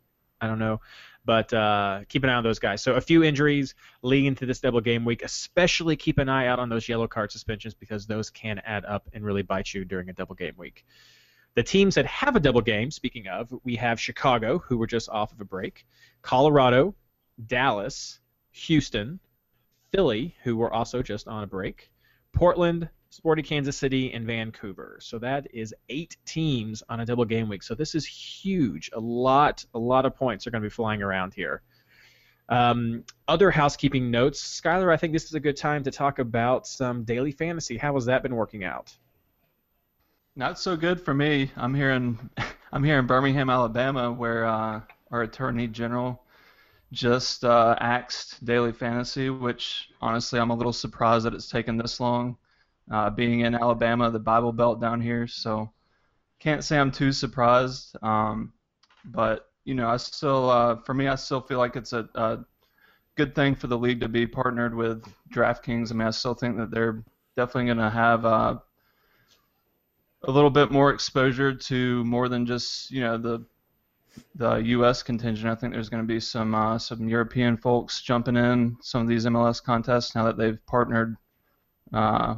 I 0.41 0.47
don't 0.47 0.59
know. 0.59 0.79
But 1.25 1.51
uh, 1.53 2.01
keep 2.08 2.24
an 2.24 2.29
eye 2.29 2.36
on 2.36 2.44
those 2.44 2.60
guys. 2.60 2.84
So 2.84 2.94
a 2.94 3.01
few 3.01 3.24
injuries 3.24 3.74
leading 4.03 4.27
into 4.27 4.46
this 4.46 4.60
double 4.60 4.82
game 4.82 5.03
week. 5.05 5.24
Especially 5.24 5.96
keep 5.96 6.20
an 6.20 6.29
eye 6.29 6.48
out 6.48 6.60
on 6.60 6.70
those 6.70 6.88
yellow 6.88 7.08
card 7.08 7.32
suspensions 7.32 7.74
because 7.74 8.05
those 8.05 8.29
can 8.29 8.60
add 8.60 8.86
up 8.86 9.10
and 9.13 9.25
really 9.25 9.41
bite 9.41 9.74
you 9.74 9.86
during 9.86 10.10
a 10.10 10.13
double 10.13 10.36
game 10.36 10.53
week. 10.55 10.86
The 11.55 11.63
teams 11.63 11.96
that 11.96 12.05
have 12.05 12.36
a 12.36 12.39
double 12.39 12.62
game, 12.62 12.91
speaking 12.91 13.27
of, 13.27 13.53
we 13.63 13.75
have 13.77 14.00
Chicago, 14.00 14.60
who 14.60 14.77
were 14.77 14.88
just 14.88 15.10
off 15.10 15.32
of 15.32 15.39
a 15.39 15.46
break, 15.46 15.86
Colorado, 16.22 16.94
Dallas, 17.48 18.20
Houston, 18.51 19.20
Philly, 19.91 20.36
who 20.44 20.58
were 20.58 20.74
also 20.74 21.01
just 21.01 21.27
on 21.27 21.44
a 21.44 21.48
break, 21.48 21.89
Portland, 22.34 22.89
Sporty 23.15 23.41
Kansas 23.41 23.77
City, 23.77 24.12
and 24.12 24.27
Vancouver. 24.27 24.98
So 25.00 25.17
that 25.19 25.48
is 25.53 25.74
eight 25.88 26.17
teams 26.25 26.84
on 26.89 27.00
a 27.00 27.05
double 27.05 27.24
game 27.24 27.48
week. 27.48 27.63
So 27.63 27.74
this 27.74 27.95
is 27.95 28.05
huge. 28.05 28.91
A 28.91 29.00
lot, 29.00 29.65
a 29.74 29.79
lot 29.79 30.05
of 30.05 30.17
points 30.17 30.45
are 30.45 30.51
going 30.51 30.62
to 30.62 30.65
be 30.65 30.69
flying 30.74 31.01
around 31.01 31.34
here. 31.34 31.62
Um, 32.50 33.05
other 33.25 33.51
housekeeping 33.51 34.12
notes, 34.12 34.62
Skylar. 34.62 34.91
I 34.91 34.98
think 34.98 35.13
this 35.13 35.24
is 35.24 35.34
a 35.34 35.39
good 35.39 35.55
time 35.55 35.81
to 35.84 35.91
talk 35.91 36.19
about 36.19 36.67
some 36.67 37.05
daily 37.05 37.31
fantasy. 37.31 37.77
How 37.77 37.93
has 37.93 38.03
that 38.05 38.22
been 38.22 38.36
working 38.36 38.65
out? 38.65 38.93
Not 40.36 40.60
so 40.60 40.75
good 40.75 41.00
for 41.00 41.13
me. 41.13 41.50
I'm 41.55 41.74
here 41.74 41.91
in 41.91 42.29
I'm 42.74 42.84
here 42.84 43.00
in 43.00 43.07
Birmingham, 43.07 43.50
Alabama, 43.50 44.12
where 44.12 44.43
uh, 44.43 44.81
our 45.10 45.22
Attorney 45.22 45.67
General 45.67 46.22
just 46.91 47.45
uh, 47.45 47.77
axed 47.79 48.43
daily 48.43 48.74
fantasy, 48.74 49.29
which 49.29 49.88
honestly 50.01 50.38
I'm 50.38 50.50
a 50.50 50.55
little 50.55 50.74
surprised 50.74 51.25
that 51.25 51.34
it's 51.34 51.50
taken 51.50 51.77
this 51.77 52.01
long. 52.01 52.36
Uh, 52.91 53.09
being 53.09 53.39
in 53.39 53.55
Alabama, 53.55 54.11
the 54.11 54.19
Bible 54.19 54.51
Belt 54.51 54.79
down 54.79 55.01
here, 55.01 55.25
so 55.27 55.71
can't 56.39 56.63
say 56.63 56.77
I'm 56.77 56.91
too 56.91 57.11
surprised. 57.11 57.97
Um, 58.03 58.53
but 59.03 59.49
you 59.63 59.73
know, 59.73 59.89
I 59.89 59.97
still, 59.97 60.49
uh, 60.49 60.75
for 60.77 60.93
me, 60.93 61.07
I 61.07 61.15
still 61.15 61.41
feel 61.41 61.57
like 61.57 61.75
it's 61.75 61.93
a, 61.93 62.07
a 62.13 62.45
good 63.15 63.33
thing 63.33 63.55
for 63.55 63.67
the 63.67 63.77
league 63.77 64.01
to 64.01 64.07
be 64.07 64.27
partnered 64.27 64.75
with 64.75 65.03
DraftKings. 65.33 65.91
I 65.91 65.95
mean, 65.95 66.07
I 66.07 66.11
still 66.11 66.35
think 66.35 66.57
that 66.57 66.69
they're 66.69 67.03
definitely 67.35 67.65
going 67.65 67.77
to 67.77 67.89
have 67.89 68.25
uh, 68.25 68.57
a 70.23 70.31
little 70.31 70.49
bit 70.49 70.71
more 70.71 70.91
exposure 70.91 71.53
to 71.53 72.03
more 72.03 72.29
than 72.29 72.45
just 72.45 72.91
you 72.91 73.01
know 73.01 73.17
the 73.17 73.45
the 74.35 74.55
U.S. 74.55 75.03
contingent. 75.03 75.47
I 75.49 75.55
think 75.55 75.73
there's 75.73 75.89
going 75.89 76.03
to 76.03 76.07
be 76.07 76.19
some 76.19 76.55
uh, 76.55 76.77
some 76.77 77.07
European 77.07 77.57
folks 77.57 78.01
jumping 78.01 78.37
in 78.37 78.77
some 78.81 79.01
of 79.01 79.07
these 79.07 79.25
MLS 79.25 79.61
contests 79.63 80.15
now 80.15 80.25
that 80.25 80.37
they've 80.37 80.63
partnered, 80.65 81.17
uh, 81.93 82.35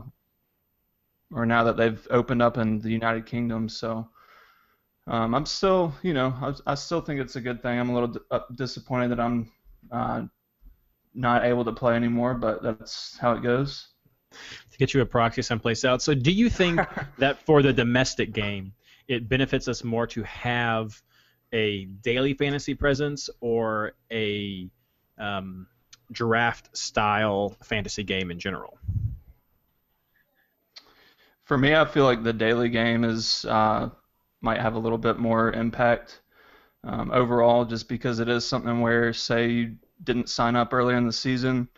or 1.31 1.45
now 1.45 1.63
that 1.63 1.77
they've 1.77 2.07
opened 2.09 2.41
up 2.41 2.57
in 2.57 2.79
the 2.79 2.89
United 2.89 3.25
Kingdom. 3.25 3.69
So 3.69 4.07
um, 5.07 5.33
I'm 5.33 5.45
still, 5.45 5.93
you 6.03 6.13
know, 6.13 6.33
I, 6.41 6.71
I, 6.71 6.75
still 6.75 7.01
think 7.01 7.19
it's 7.19 7.35
a 7.35 7.41
good 7.41 7.61
thing. 7.61 7.79
I'm 7.79 7.89
a 7.89 7.93
little 7.93 8.09
d- 8.09 8.19
uh, 8.29 8.39
disappointed 8.55 9.09
that 9.09 9.19
I'm 9.19 9.51
uh, 9.91 10.23
not 11.13 11.45
able 11.45 11.63
to 11.65 11.71
play 11.71 11.95
anymore, 11.95 12.33
but 12.33 12.61
that's 12.61 13.17
how 13.17 13.33
it 13.33 13.41
goes. 13.41 13.87
To 14.31 14.77
get 14.77 14.93
you 14.93 15.01
a 15.01 15.05
proxy 15.05 15.41
someplace 15.41 15.85
else. 15.85 16.03
So, 16.03 16.13
do 16.13 16.31
you 16.31 16.49
think 16.49 16.81
that 17.17 17.41
for 17.43 17.61
the 17.61 17.71
domestic 17.71 18.33
game, 18.33 18.73
it 19.07 19.29
benefits 19.29 19.69
us 19.69 19.83
more 19.83 20.05
to 20.07 20.23
have 20.23 21.01
a 21.53 21.85
daily 21.85 22.33
fantasy 22.33 22.73
presence 22.73 23.29
or 23.39 23.93
a 24.11 24.69
um, 25.17 25.67
draft 26.11 26.75
style 26.75 27.55
fantasy 27.63 28.03
game 28.03 28.29
in 28.29 28.39
general? 28.39 28.77
For 31.47 31.57
me, 31.57 31.73
I 31.73 31.85
feel 31.85 32.03
like 32.03 32.23
the 32.23 32.33
daily 32.33 32.67
game 32.67 33.05
is 33.05 33.45
uh, 33.45 33.89
might 34.41 34.59
have 34.59 34.75
a 34.75 34.79
little 34.79 34.97
bit 34.97 35.17
more 35.17 35.53
impact 35.53 36.19
um, 36.83 37.09
overall, 37.11 37.63
just 37.63 37.87
because 37.87 38.19
it 38.19 38.27
is 38.27 38.45
something 38.45 38.81
where, 38.81 39.13
say, 39.13 39.47
you 39.47 39.75
didn't 40.03 40.27
sign 40.27 40.57
up 40.57 40.73
earlier 40.73 40.97
in 40.97 41.05
the 41.07 41.13
season, 41.13 41.69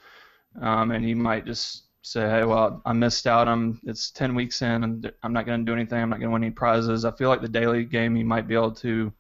um, 0.60 0.90
and 0.90 1.08
you 1.08 1.16
might 1.16 1.46
just 1.46 1.84
say, 2.02 2.22
hey, 2.22 2.46
well, 2.46 2.82
I 2.84 2.94
missed 2.94 3.28
out. 3.28 3.48
I'm 3.48 3.80
it's 3.84 4.10
10 4.10 4.34
weeks 4.34 4.64
in, 4.64 4.84
and 4.84 5.12
I'm 5.22 5.34
not 5.34 5.46
going 5.46 5.64
to 5.64 5.66
do 5.72 5.76
anything. 5.76 6.02
I'm 6.02 6.10
not 6.10 6.20
going 6.20 6.30
to 6.30 6.34
win 6.34 6.44
any 6.44 6.52
prizes. 6.52 7.06
I 7.06 7.12
feel 7.12 7.30
like 7.30 7.42
the 7.42 7.48
daily 7.48 7.86
game, 7.86 8.18
you 8.18 8.26
might 8.26 8.48
be 8.48 8.56
able 8.56 8.72
to 8.72 9.14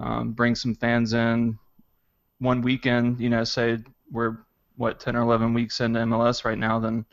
um, 0.00 0.32
bring 0.32 0.54
some 0.54 0.74
fans 0.74 1.12
in 1.12 1.58
one 2.38 2.62
weekend. 2.62 3.20
You 3.20 3.28
know, 3.28 3.44
say 3.44 3.76
we're 4.10 4.38
what 4.76 5.00
10 5.00 5.16
or 5.16 5.20
11 5.20 5.52
weeks 5.52 5.82
into 5.82 6.00
MLS 6.00 6.46
right 6.46 6.56
now, 6.56 6.80
then 6.80 7.04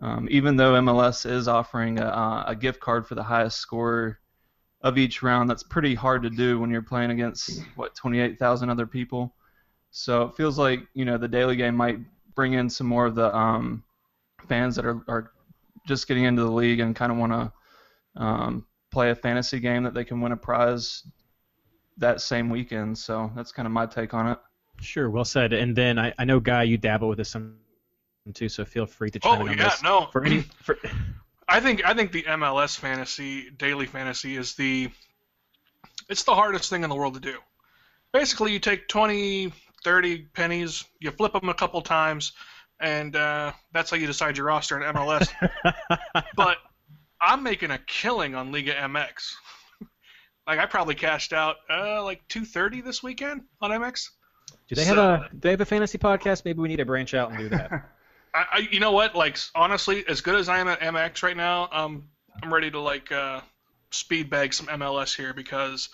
um, 0.00 0.28
even 0.30 0.56
though 0.56 0.74
MLS 0.74 1.28
is 1.28 1.48
offering 1.48 1.98
a, 1.98 2.44
a 2.48 2.56
gift 2.56 2.80
card 2.80 3.06
for 3.06 3.14
the 3.14 3.22
highest 3.22 3.58
score 3.58 4.18
of 4.82 4.98
each 4.98 5.22
round, 5.22 5.48
that's 5.48 5.62
pretty 5.62 5.94
hard 5.94 6.22
to 6.22 6.30
do 6.30 6.60
when 6.60 6.70
you're 6.70 6.82
playing 6.82 7.10
against 7.10 7.62
what 7.76 7.94
28,000 7.94 8.68
other 8.68 8.86
people. 8.86 9.34
So 9.90 10.22
it 10.24 10.36
feels 10.36 10.58
like 10.58 10.86
you 10.92 11.04
know 11.04 11.16
the 11.16 11.28
daily 11.28 11.56
game 11.56 11.74
might 11.74 11.98
bring 12.34 12.52
in 12.52 12.68
some 12.68 12.86
more 12.86 13.06
of 13.06 13.14
the 13.14 13.34
um, 13.34 13.82
fans 14.46 14.76
that 14.76 14.84
are, 14.84 15.02
are 15.08 15.32
just 15.86 16.06
getting 16.06 16.24
into 16.24 16.42
the 16.42 16.50
league 16.50 16.80
and 16.80 16.94
kind 16.94 17.10
of 17.10 17.18
want 17.18 17.32
to 17.32 18.22
um, 18.22 18.66
play 18.90 19.10
a 19.10 19.14
fantasy 19.14 19.58
game 19.58 19.82
that 19.84 19.94
they 19.94 20.04
can 20.04 20.20
win 20.20 20.32
a 20.32 20.36
prize 20.36 21.04
that 21.96 22.20
same 22.20 22.50
weekend. 22.50 22.98
So 22.98 23.30
that's 23.34 23.52
kind 23.52 23.64
of 23.66 23.72
my 23.72 23.86
take 23.86 24.12
on 24.12 24.28
it. 24.28 24.38
Sure, 24.80 25.08
well 25.08 25.24
said. 25.24 25.54
And 25.54 25.74
then 25.74 25.98
I, 25.98 26.12
I 26.18 26.24
know 26.24 26.40
Guy, 26.40 26.64
you 26.64 26.76
dabble 26.76 27.08
with 27.08 27.18
this 27.18 27.30
some 27.30 27.56
too, 28.32 28.48
so 28.48 28.64
feel 28.64 28.86
free 28.86 29.10
to 29.10 29.18
chime 29.18 29.42
oh, 29.42 29.46
in 29.46 29.52
on 29.52 29.58
yeah, 29.58 29.68
this. 29.70 29.82
no. 29.82 30.08
For 30.12 30.24
any, 30.24 30.42
for... 30.62 30.76
I 31.48 31.60
think 31.60 31.84
I 31.84 31.94
think 31.94 32.12
the 32.12 32.24
MLS 32.24 32.76
fantasy 32.76 33.50
daily 33.50 33.86
fantasy 33.86 34.36
is 34.36 34.54
the 34.54 34.90
it's 36.08 36.24
the 36.24 36.34
hardest 36.34 36.70
thing 36.70 36.82
in 36.82 36.90
the 36.90 36.96
world 36.96 37.14
to 37.14 37.20
do. 37.20 37.38
Basically, 38.12 38.52
you 38.52 38.58
take 38.58 38.88
20, 38.88 39.52
30 39.84 40.18
pennies, 40.32 40.84
you 41.00 41.10
flip 41.10 41.32
them 41.32 41.48
a 41.48 41.54
couple 41.54 41.82
times, 41.82 42.32
and 42.80 43.14
uh, 43.14 43.52
that's 43.72 43.90
how 43.90 43.96
you 43.96 44.06
decide 44.06 44.36
your 44.36 44.46
roster 44.46 44.80
in 44.80 44.94
MLS. 44.94 45.28
but 46.36 46.58
I'm 47.20 47.42
making 47.42 47.70
a 47.70 47.78
killing 47.78 48.34
on 48.34 48.52
Liga 48.52 48.74
MX. 48.74 49.34
like 50.46 50.58
I 50.58 50.66
probably 50.66 50.94
cashed 50.94 51.32
out 51.32 51.56
uh, 51.68 52.02
like 52.02 52.26
230 52.28 52.80
this 52.82 53.02
weekend 53.02 53.42
on 53.60 53.70
MX. 53.70 54.10
Do 54.68 54.74
they 54.74 54.84
have 54.84 54.98
a 54.98 55.28
do 55.32 55.38
they 55.40 55.50
have 55.50 55.60
a 55.60 55.66
fantasy 55.66 55.98
podcast? 55.98 56.44
Maybe 56.44 56.60
we 56.60 56.68
need 56.68 56.76
to 56.76 56.84
branch 56.84 57.14
out 57.14 57.30
and 57.30 57.38
do 57.38 57.48
that. 57.50 57.88
I, 58.36 58.44
I, 58.52 58.58
you 58.70 58.80
know 58.80 58.92
what? 58.92 59.14
Like 59.14 59.38
honestly, 59.54 60.04
as 60.06 60.20
good 60.20 60.34
as 60.34 60.48
I 60.48 60.58
am 60.58 60.68
at 60.68 60.80
MX 60.80 61.22
right 61.22 61.36
now, 61.36 61.68
um, 61.72 62.08
I'm 62.42 62.52
ready 62.52 62.70
to 62.70 62.80
like 62.80 63.10
uh, 63.10 63.40
speed 63.90 64.28
bag 64.28 64.52
some 64.52 64.66
MLS 64.66 65.16
here 65.16 65.32
because 65.32 65.88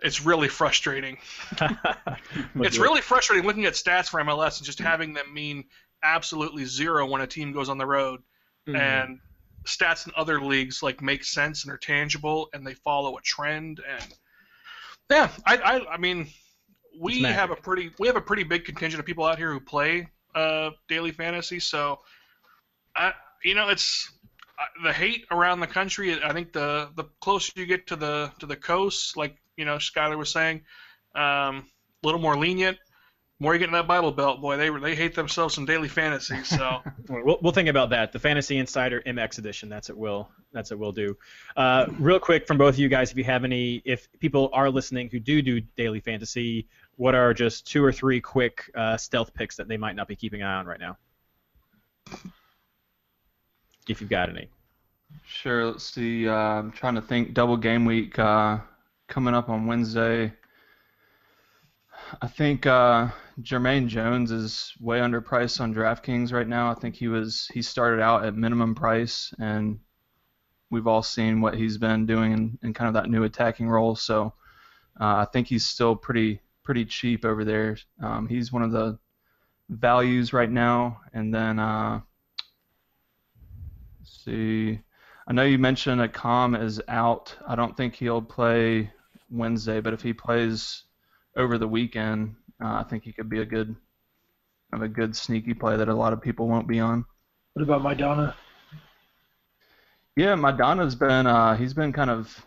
it's 0.00 0.24
really 0.24 0.48
frustrating. 0.48 1.18
it's 2.56 2.78
really 2.78 3.00
frustrating 3.00 3.44
looking 3.44 3.64
at 3.64 3.74
stats 3.74 4.08
for 4.08 4.20
MLS 4.20 4.58
and 4.58 4.66
just 4.66 4.78
having 4.78 5.12
them 5.12 5.32
mean 5.34 5.64
absolutely 6.04 6.64
zero 6.64 7.06
when 7.06 7.20
a 7.20 7.26
team 7.26 7.52
goes 7.52 7.68
on 7.68 7.78
the 7.78 7.86
road, 7.86 8.20
mm-hmm. 8.68 8.76
and 8.76 9.18
stats 9.64 10.06
in 10.06 10.12
other 10.16 10.40
leagues 10.40 10.82
like 10.82 11.02
make 11.02 11.24
sense 11.24 11.64
and 11.64 11.72
are 11.72 11.78
tangible 11.78 12.48
and 12.52 12.66
they 12.66 12.74
follow 12.74 13.16
a 13.16 13.20
trend 13.22 13.80
and 13.88 14.14
yeah, 15.10 15.30
I 15.46 15.56
I, 15.56 15.94
I 15.94 15.96
mean 15.98 16.28
we 16.98 17.22
have 17.22 17.50
a 17.50 17.56
pretty 17.56 17.90
we 17.98 18.06
have 18.06 18.16
a 18.16 18.20
pretty 18.20 18.42
big 18.44 18.64
contingent 18.64 18.98
of 18.98 19.06
people 19.06 19.24
out 19.24 19.38
here 19.38 19.52
who 19.52 19.60
play 19.60 20.08
uh, 20.34 20.70
daily 20.88 21.12
fantasy, 21.12 21.60
so 21.60 22.00
I 22.96 23.12
you 23.44 23.54
know 23.54 23.68
it's 23.68 24.12
the 24.84 24.92
hate 24.92 25.26
around 25.30 25.60
the 25.60 25.66
country. 25.66 26.22
I 26.22 26.32
think 26.32 26.52
the 26.52 26.90
the 26.96 27.04
closer 27.20 27.52
you 27.56 27.66
get 27.66 27.86
to 27.88 27.96
the 27.96 28.32
to 28.40 28.46
the 28.46 28.56
coast, 28.56 29.16
like 29.16 29.36
you 29.56 29.64
know 29.64 29.76
Skylar 29.76 30.16
was 30.16 30.30
saying, 30.30 30.62
um, 31.14 31.22
a 32.02 32.06
little 32.06 32.20
more 32.20 32.36
lenient 32.36 32.78
more 33.42 33.54
you 33.54 33.58
get 33.58 33.66
in 33.66 33.72
that 33.72 33.88
Bible 33.88 34.12
Belt, 34.12 34.40
boy, 34.40 34.56
they 34.56 34.70
they 34.70 34.94
hate 34.94 35.16
themselves 35.16 35.52
some 35.54 35.66
daily 35.66 35.88
fantasy. 35.88 36.42
So 36.44 36.78
we'll, 37.08 37.38
we'll 37.42 37.52
think 37.52 37.68
about 37.68 37.90
that. 37.90 38.12
The 38.12 38.20
Fantasy 38.20 38.56
Insider 38.56 39.02
MX 39.04 39.38
edition. 39.38 39.68
That's 39.68 39.88
what 39.88 39.98
we'll 39.98 40.28
that's 40.52 40.70
what 40.70 40.78
we'll 40.78 40.92
do. 40.92 41.16
Uh, 41.56 41.86
real 41.98 42.20
quick 42.20 42.46
from 42.46 42.56
both 42.56 42.74
of 42.74 42.78
you 42.78 42.88
guys, 42.88 43.10
if 43.10 43.18
you 43.18 43.24
have 43.24 43.42
any, 43.42 43.82
if 43.84 44.08
people 44.20 44.48
are 44.52 44.70
listening 44.70 45.10
who 45.10 45.18
do 45.18 45.42
do 45.42 45.60
daily 45.76 45.98
fantasy, 45.98 46.68
what 46.96 47.14
are 47.14 47.32
just 47.34 47.66
two 47.66 47.82
or 47.84 47.92
three 47.92 48.20
quick 48.20 48.70
uh, 48.76 48.96
stealth 48.96 49.32
picks 49.34 49.56
that 49.56 49.68
they 49.68 49.76
might 49.76 49.96
not 49.96 50.08
be 50.08 50.16
keeping 50.16 50.42
an 50.42 50.48
eye 50.48 50.54
on 50.54 50.66
right 50.66 50.80
now? 50.80 50.96
If 53.88 54.00
you've 54.00 54.10
got 54.10 54.28
any. 54.28 54.48
Sure. 55.24 55.66
Let's 55.66 55.84
see. 55.84 56.28
Uh, 56.28 56.34
I'm 56.34 56.72
trying 56.72 56.94
to 56.94 57.02
think. 57.02 57.34
Double 57.34 57.56
game 57.56 57.84
week 57.84 58.18
uh, 58.18 58.58
coming 59.08 59.34
up 59.34 59.48
on 59.48 59.66
Wednesday. 59.66 60.32
I 62.20 62.28
think 62.28 62.66
uh, 62.66 63.08
Jermaine 63.40 63.86
Jones 63.86 64.30
is 64.30 64.72
way 64.80 64.98
underpriced 64.98 65.60
on 65.60 65.74
DraftKings 65.74 66.32
right 66.32 66.46
now. 66.46 66.70
I 66.70 66.74
think 66.74 66.94
he 66.94 67.08
was 67.08 67.48
he 67.52 67.62
started 67.62 68.02
out 68.02 68.24
at 68.24 68.34
minimum 68.34 68.74
price, 68.74 69.32
and 69.38 69.78
we've 70.70 70.86
all 70.86 71.02
seen 71.02 71.40
what 71.40 71.54
he's 71.54 71.78
been 71.78 72.06
doing 72.06 72.32
in, 72.32 72.58
in 72.62 72.74
kind 72.74 72.88
of 72.88 72.94
that 72.94 73.10
new 73.10 73.24
attacking 73.24 73.68
role. 73.68 73.94
So 73.96 74.34
uh, 75.00 75.16
I 75.16 75.26
think 75.32 75.46
he's 75.46 75.64
still 75.64 75.96
pretty 75.96 76.40
pretty 76.64 76.84
cheap 76.84 77.24
over 77.24 77.44
there. 77.44 77.76
Um, 78.02 78.28
he's 78.28 78.52
one 78.52 78.62
of 78.62 78.72
the 78.72 78.98
values 79.68 80.32
right 80.32 80.50
now. 80.50 81.00
And 81.12 81.34
then 81.34 81.58
uh, 81.58 82.00
let's 84.00 84.24
see. 84.24 84.80
I 85.26 85.32
know 85.32 85.44
you 85.44 85.58
mentioned 85.58 86.00
Accam 86.00 86.60
is 86.60 86.80
out. 86.88 87.34
I 87.46 87.54
don't 87.54 87.76
think 87.76 87.94
he'll 87.94 88.22
play 88.22 88.90
Wednesday, 89.30 89.80
but 89.80 89.92
if 89.94 90.02
he 90.02 90.12
plays 90.12 90.82
over 91.36 91.58
the 91.58 91.68
weekend, 91.68 92.34
uh, 92.62 92.74
I 92.74 92.84
think 92.84 93.04
he 93.04 93.12
could 93.12 93.28
be 93.28 93.40
a 93.40 93.44
good, 93.44 93.74
of 94.72 94.82
a 94.82 94.88
good 94.88 95.16
sneaky 95.16 95.54
play 95.54 95.76
that 95.76 95.88
a 95.88 95.94
lot 95.94 96.12
of 96.12 96.20
people 96.20 96.48
won't 96.48 96.68
be 96.68 96.80
on. 96.80 97.04
What 97.54 97.62
about 97.62 97.82
Maidana? 97.82 98.34
Yeah, 100.16 100.34
Maidana's 100.34 100.94
been 100.94 101.26
uh, 101.26 101.56
he's 101.56 101.72
been 101.72 101.92
kind 101.92 102.10
of 102.10 102.44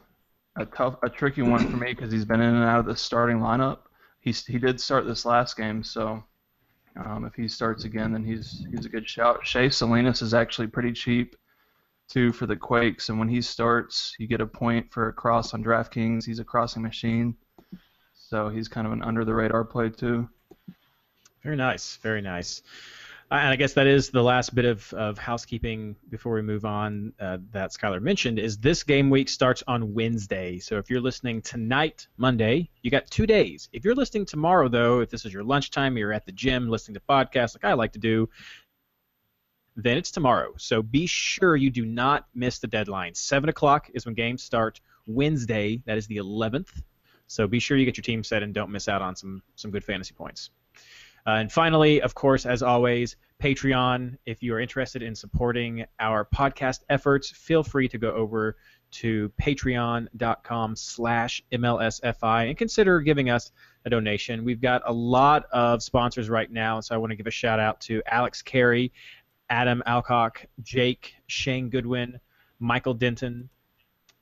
a 0.55 0.65
tough, 0.65 0.97
a 1.01 1.09
tricky 1.09 1.41
one 1.41 1.67
for 1.69 1.77
me 1.77 1.93
because 1.93 2.11
he's 2.11 2.25
been 2.25 2.41
in 2.41 2.53
and 2.53 2.63
out 2.63 2.79
of 2.79 2.85
the 2.85 2.95
starting 2.95 3.39
lineup. 3.39 3.79
He's 4.25 4.45
he 4.45 4.59
did 4.59 4.81
start 4.81 5.05
this 5.05 5.23
last 5.23 5.55
game, 5.55 5.81
so 5.83 6.21
um, 6.97 7.23
if 7.23 7.33
he 7.35 7.47
starts 7.47 7.85
again, 7.85 8.11
then 8.11 8.25
he's 8.25 8.65
he's 8.71 8.85
a 8.85 8.89
good 8.89 9.07
shout. 9.07 9.47
Shea 9.47 9.69
Salinas 9.69 10.21
is 10.21 10.33
actually 10.33 10.67
pretty 10.67 10.91
cheap 10.91 11.37
too 12.09 12.33
for 12.33 12.45
the 12.45 12.57
Quakes, 12.57 13.07
and 13.07 13.17
when 13.17 13.29
he 13.29 13.41
starts, 13.41 14.13
you 14.19 14.27
get 14.27 14.41
a 14.41 14.45
point 14.45 14.91
for 14.91 15.07
a 15.07 15.13
cross 15.13 15.53
on 15.53 15.63
DraftKings. 15.63 16.25
He's 16.25 16.39
a 16.39 16.43
crossing 16.43 16.81
machine 16.81 17.37
so 18.29 18.49
he's 18.49 18.67
kind 18.67 18.87
of 18.87 18.93
an 18.93 19.03
under 19.03 19.23
the 19.23 19.33
radar 19.33 19.63
play 19.63 19.89
too. 19.89 20.27
Very 21.43 21.55
nice, 21.55 21.97
very 21.97 22.21
nice. 22.21 22.63
And 23.31 23.49
I 23.49 23.55
guess 23.55 23.73
that 23.73 23.87
is 23.87 24.09
the 24.09 24.21
last 24.21 24.53
bit 24.53 24.65
of, 24.65 24.93
of 24.93 25.17
housekeeping 25.17 25.95
before 26.09 26.35
we 26.35 26.41
move 26.41 26.63
on 26.63 27.13
uh, 27.19 27.37
that 27.51 27.71
Skylar 27.71 28.01
mentioned 28.01 28.37
is 28.37 28.57
this 28.57 28.83
game 28.83 29.09
week 29.09 29.29
starts 29.29 29.63
on 29.67 29.93
Wednesday. 29.93 30.59
So 30.59 30.77
if 30.77 30.89
you're 30.89 31.01
listening 31.01 31.41
tonight, 31.41 32.07
Monday, 32.17 32.69
you 32.83 32.91
got 32.91 33.09
two 33.09 33.25
days. 33.25 33.67
If 33.73 33.83
you're 33.83 33.95
listening 33.95 34.25
tomorrow, 34.25 34.67
though, 34.67 34.99
if 34.99 35.09
this 35.09 35.25
is 35.25 35.33
your 35.33 35.43
lunchtime, 35.43 35.97
you're 35.97 36.13
at 36.13 36.25
the 36.25 36.31
gym 36.31 36.69
listening 36.69 36.95
to 36.95 37.01
podcasts 37.01 37.55
like 37.55 37.65
I 37.65 37.73
like 37.73 37.93
to 37.93 37.99
do, 37.99 38.29
then 39.75 39.97
it's 39.97 40.11
tomorrow. 40.11 40.53
So 40.57 40.83
be 40.83 41.07
sure 41.07 41.55
you 41.55 41.71
do 41.71 41.85
not 41.85 42.27
miss 42.35 42.59
the 42.59 42.67
deadline. 42.67 43.15
7 43.15 43.49
o'clock 43.49 43.89
is 43.93 44.05
when 44.05 44.13
games 44.13 44.43
start. 44.43 44.79
Wednesday, 45.07 45.81
that 45.85 45.97
is 45.97 46.07
the 46.07 46.17
11th. 46.17 46.81
So 47.27 47.47
be 47.47 47.59
sure 47.59 47.75
you 47.75 47.85
get 47.85 47.97
your 47.97 48.03
team 48.03 48.23
set 48.23 48.43
and 48.43 48.53
don't 48.53 48.69
miss 48.69 48.87
out 48.87 49.01
on 49.01 49.15
some, 49.15 49.41
some 49.55 49.71
good 49.71 49.83
fantasy 49.83 50.13
points. 50.13 50.51
Uh, 51.27 51.31
and 51.31 51.51
finally, 51.51 52.01
of 52.01 52.13
course, 52.13 52.45
as 52.45 52.61
always, 52.61 53.15
Patreon. 53.41 54.17
If 54.25 54.43
you 54.43 54.53
are 54.53 54.59
interested 54.59 55.01
in 55.01 55.15
supporting 55.15 55.85
our 55.99 56.25
podcast 56.25 56.81
efforts, 56.89 57.31
feel 57.31 57.63
free 57.63 57.87
to 57.89 57.97
go 57.97 58.11
over 58.11 58.57
to 58.91 59.31
patreon.com 59.41 60.75
slash 60.75 61.43
MLSFI 61.51 62.49
and 62.49 62.57
consider 62.57 63.01
giving 63.01 63.29
us 63.29 63.51
a 63.85 63.89
donation. 63.89 64.45
We've 64.45 64.61
got 64.61 64.83
a 64.85 64.93
lot 64.93 65.45
of 65.51 65.83
sponsors 65.83 66.29
right 66.29 66.49
now, 66.49 66.79
so 66.79 66.95
I 66.95 66.97
want 66.97 67.11
to 67.11 67.15
give 67.15 67.27
a 67.27 67.31
shout 67.31 67.59
out 67.59 67.81
to 67.81 68.01
Alex 68.07 68.41
Carey, 68.41 68.93
Adam 69.49 69.83
Alcock, 69.85 70.45
Jake, 70.61 71.15
Shane 71.27 71.69
Goodwin, 71.69 72.19
Michael 72.59 72.93
Denton, 72.93 73.49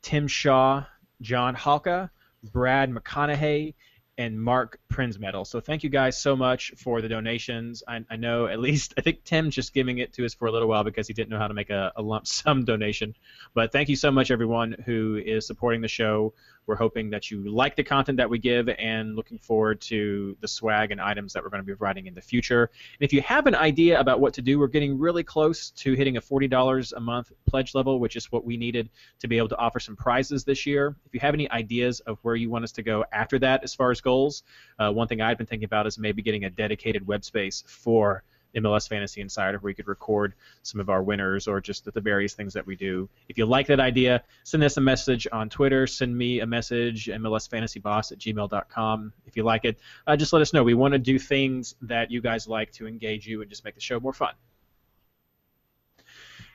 Tim 0.01 0.27
Shaw, 0.27 0.83
John 1.21 1.55
Halka, 1.55 2.09
Brad 2.51 2.91
McConaughey, 2.91 3.73
and 4.17 4.39
Mark 4.39 4.79
Prinz 4.89 5.17
Medal. 5.17 5.43
So 5.43 5.59
thank 5.59 5.83
you 5.83 5.89
guys 5.89 6.17
so 6.21 6.35
much 6.35 6.71
for 6.77 7.01
the 7.01 7.09
donations. 7.09 7.81
I, 7.87 8.05
I, 8.09 8.15
know 8.15 8.45
at 8.45 8.59
least 8.59 8.93
I 8.97 9.01
think 9.01 9.23
Tim's 9.23 9.55
just 9.55 9.73
giving 9.73 9.97
it 9.97 10.13
to 10.13 10.25
us 10.25 10.33
for 10.33 10.47
a 10.47 10.51
little 10.51 10.67
while 10.67 10.83
because 10.83 11.07
he 11.07 11.13
didn't 11.13 11.29
know 11.29 11.39
how 11.39 11.47
to 11.47 11.53
make 11.53 11.69
a, 11.69 11.91
a 11.95 12.01
lump 12.01 12.27
sum 12.27 12.63
donation. 12.65 13.15
But 13.53 13.71
thank 13.71 13.89
you 13.89 13.95
so 13.95 14.11
much 14.11 14.31
everyone 14.31 14.75
who 14.85 15.21
is 15.23 15.47
supporting 15.47 15.81
the 15.81 15.87
show. 15.87 16.33
We're 16.65 16.75
hoping 16.75 17.09
that 17.09 17.29
you 17.29 17.49
like 17.49 17.75
the 17.75 17.83
content 17.83 18.17
that 18.17 18.29
we 18.29 18.39
give 18.39 18.69
and 18.69 19.15
looking 19.15 19.37
forward 19.37 19.81
to 19.81 20.37
the 20.39 20.47
swag 20.47 20.91
and 20.91 21.01
items 21.01 21.33
that 21.33 21.43
we're 21.43 21.49
going 21.49 21.61
to 21.61 21.67
be 21.67 21.73
writing 21.73 22.07
in 22.07 22.13
the 22.13 22.21
future. 22.21 22.69
And 22.99 23.05
if 23.05 23.11
you 23.11 23.21
have 23.21 23.47
an 23.47 23.55
idea 23.55 23.99
about 23.99 24.21
what 24.21 24.33
to 24.35 24.41
do, 24.41 24.59
we're 24.59 24.67
getting 24.67 24.97
really 24.97 25.23
close 25.23 25.71
to 25.71 25.93
hitting 25.93 26.15
a 26.15 26.21
$40 26.21 26.93
a 26.93 26.99
month 26.99 27.31
pledge 27.45 27.75
level, 27.75 27.99
which 27.99 28.15
is 28.15 28.31
what 28.31 28.45
we 28.45 28.55
needed 28.55 28.89
to 29.19 29.27
be 29.27 29.37
able 29.37 29.49
to 29.49 29.57
offer 29.57 29.79
some 29.79 29.95
prizes 29.95 30.45
this 30.45 30.65
year. 30.65 30.95
If 31.05 31.13
you 31.13 31.19
have 31.19 31.33
any 31.33 31.51
ideas 31.51 31.99
of 32.01 32.17
where 32.21 32.35
you 32.35 32.49
want 32.49 32.63
us 32.63 32.71
to 32.73 32.83
go 32.83 33.03
after 33.11 33.39
that 33.39 33.63
as 33.63 33.73
far 33.73 33.91
as 33.91 33.99
goals, 34.03 34.43
uh, 34.79 34.91
one 34.91 35.07
thing 35.07 35.21
I've 35.21 35.37
been 35.37 35.47
thinking 35.47 35.65
about 35.65 35.87
is 35.87 35.97
maybe 35.97 36.21
getting 36.21 36.45
a 36.45 36.49
dedicated 36.49 37.05
web 37.07 37.23
space 37.23 37.63
for 37.67 38.23
MLS 38.55 38.87
Fantasy 38.87 39.21
Insider 39.21 39.57
where 39.57 39.69
we 39.69 39.73
could 39.73 39.87
record 39.87 40.33
some 40.61 40.79
of 40.79 40.89
our 40.89 41.01
winners 41.01 41.47
or 41.47 41.59
just 41.59 41.91
the 41.91 42.01
various 42.01 42.33
things 42.33 42.53
that 42.53 42.65
we 42.65 42.75
do. 42.75 43.09
If 43.29 43.37
you 43.37 43.45
like 43.45 43.67
that 43.67 43.79
idea, 43.79 44.23
send 44.43 44.63
us 44.63 44.77
a 44.77 44.81
message 44.81 45.27
on 45.31 45.49
Twitter. 45.49 45.87
Send 45.87 46.15
me 46.15 46.41
a 46.41 46.45
message, 46.45 47.07
MLSFantasyBoss 47.07 48.11
at 48.11 48.19
gmail.com. 48.19 49.13
If 49.25 49.35
you 49.35 49.43
like 49.43 49.65
it, 49.65 49.79
uh, 50.07 50.15
just 50.15 50.33
let 50.33 50.41
us 50.41 50.53
know. 50.53 50.63
We 50.63 50.73
want 50.73 50.93
to 50.93 50.99
do 50.99 51.17
things 51.17 51.75
that 51.81 52.11
you 52.11 52.21
guys 52.21 52.47
like 52.47 52.71
to 52.73 52.87
engage 52.87 53.27
you 53.27 53.41
and 53.41 53.49
just 53.49 53.65
make 53.65 53.75
the 53.75 53.81
show 53.81 53.99
more 53.99 54.13
fun. 54.13 54.33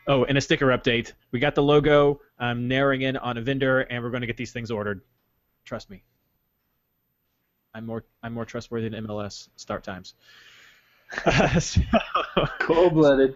Oh, 0.06 0.24
and 0.24 0.38
a 0.38 0.40
sticker 0.40 0.66
update. 0.68 1.12
We 1.32 1.38
got 1.38 1.54
the 1.54 1.62
logo. 1.62 2.22
I'm 2.38 2.66
narrowing 2.66 3.02
in 3.02 3.18
on 3.18 3.36
a 3.36 3.42
vendor, 3.42 3.80
and 3.80 4.02
we're 4.02 4.10
going 4.10 4.22
to 4.22 4.26
get 4.26 4.38
these 4.38 4.52
things 4.52 4.70
ordered. 4.70 5.02
Trust 5.66 5.90
me. 5.90 6.02
I'm 7.74 7.86
more 7.86 8.04
I'm 8.22 8.34
more 8.34 8.44
trustworthy 8.44 8.88
than 8.88 9.06
MLS 9.06 9.48
start 9.56 9.84
times. 9.84 10.14
so, 11.60 11.80
Cold-blooded. 12.60 13.34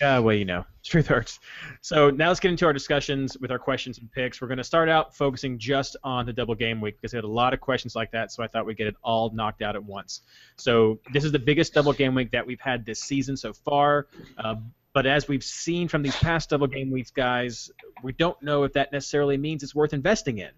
Yeah, 0.00 0.18
well, 0.18 0.34
you 0.36 0.44
know, 0.44 0.66
truth 0.84 1.06
hurts. 1.06 1.40
So 1.80 2.10
now 2.10 2.28
let's 2.28 2.40
get 2.40 2.50
into 2.50 2.66
our 2.66 2.74
discussions 2.74 3.38
with 3.38 3.50
our 3.50 3.58
questions 3.58 3.96
and 3.98 4.12
picks. 4.12 4.42
We're 4.42 4.48
going 4.48 4.58
to 4.58 4.64
start 4.64 4.90
out 4.90 5.16
focusing 5.16 5.58
just 5.58 5.96
on 6.04 6.26
the 6.26 6.34
double 6.34 6.54
game 6.54 6.82
week 6.82 6.96
because 6.96 7.14
we 7.14 7.16
had 7.16 7.24
a 7.24 7.28
lot 7.28 7.54
of 7.54 7.60
questions 7.60 7.96
like 7.96 8.10
that, 8.10 8.30
so 8.30 8.42
I 8.42 8.46
thought 8.46 8.66
we'd 8.66 8.76
get 8.76 8.88
it 8.88 8.96
all 9.02 9.30
knocked 9.30 9.62
out 9.62 9.74
at 9.74 9.82
once. 9.82 10.20
So 10.56 10.98
this 11.14 11.24
is 11.24 11.32
the 11.32 11.38
biggest 11.38 11.72
double 11.72 11.94
game 11.94 12.14
week 12.14 12.32
that 12.32 12.46
we've 12.46 12.60
had 12.60 12.84
this 12.84 13.00
season 13.00 13.38
so 13.38 13.54
far. 13.54 14.06
Uh, 14.36 14.56
but 14.92 15.06
as 15.06 15.28
we've 15.28 15.44
seen 15.44 15.88
from 15.88 16.02
these 16.02 16.16
past 16.16 16.50
double 16.50 16.66
game 16.66 16.90
weeks, 16.90 17.10
guys, 17.10 17.70
we 18.02 18.12
don't 18.12 18.40
know 18.42 18.64
if 18.64 18.74
that 18.74 18.92
necessarily 18.92 19.38
means 19.38 19.62
it's 19.62 19.74
worth 19.74 19.94
investing 19.94 20.38
in. 20.38 20.50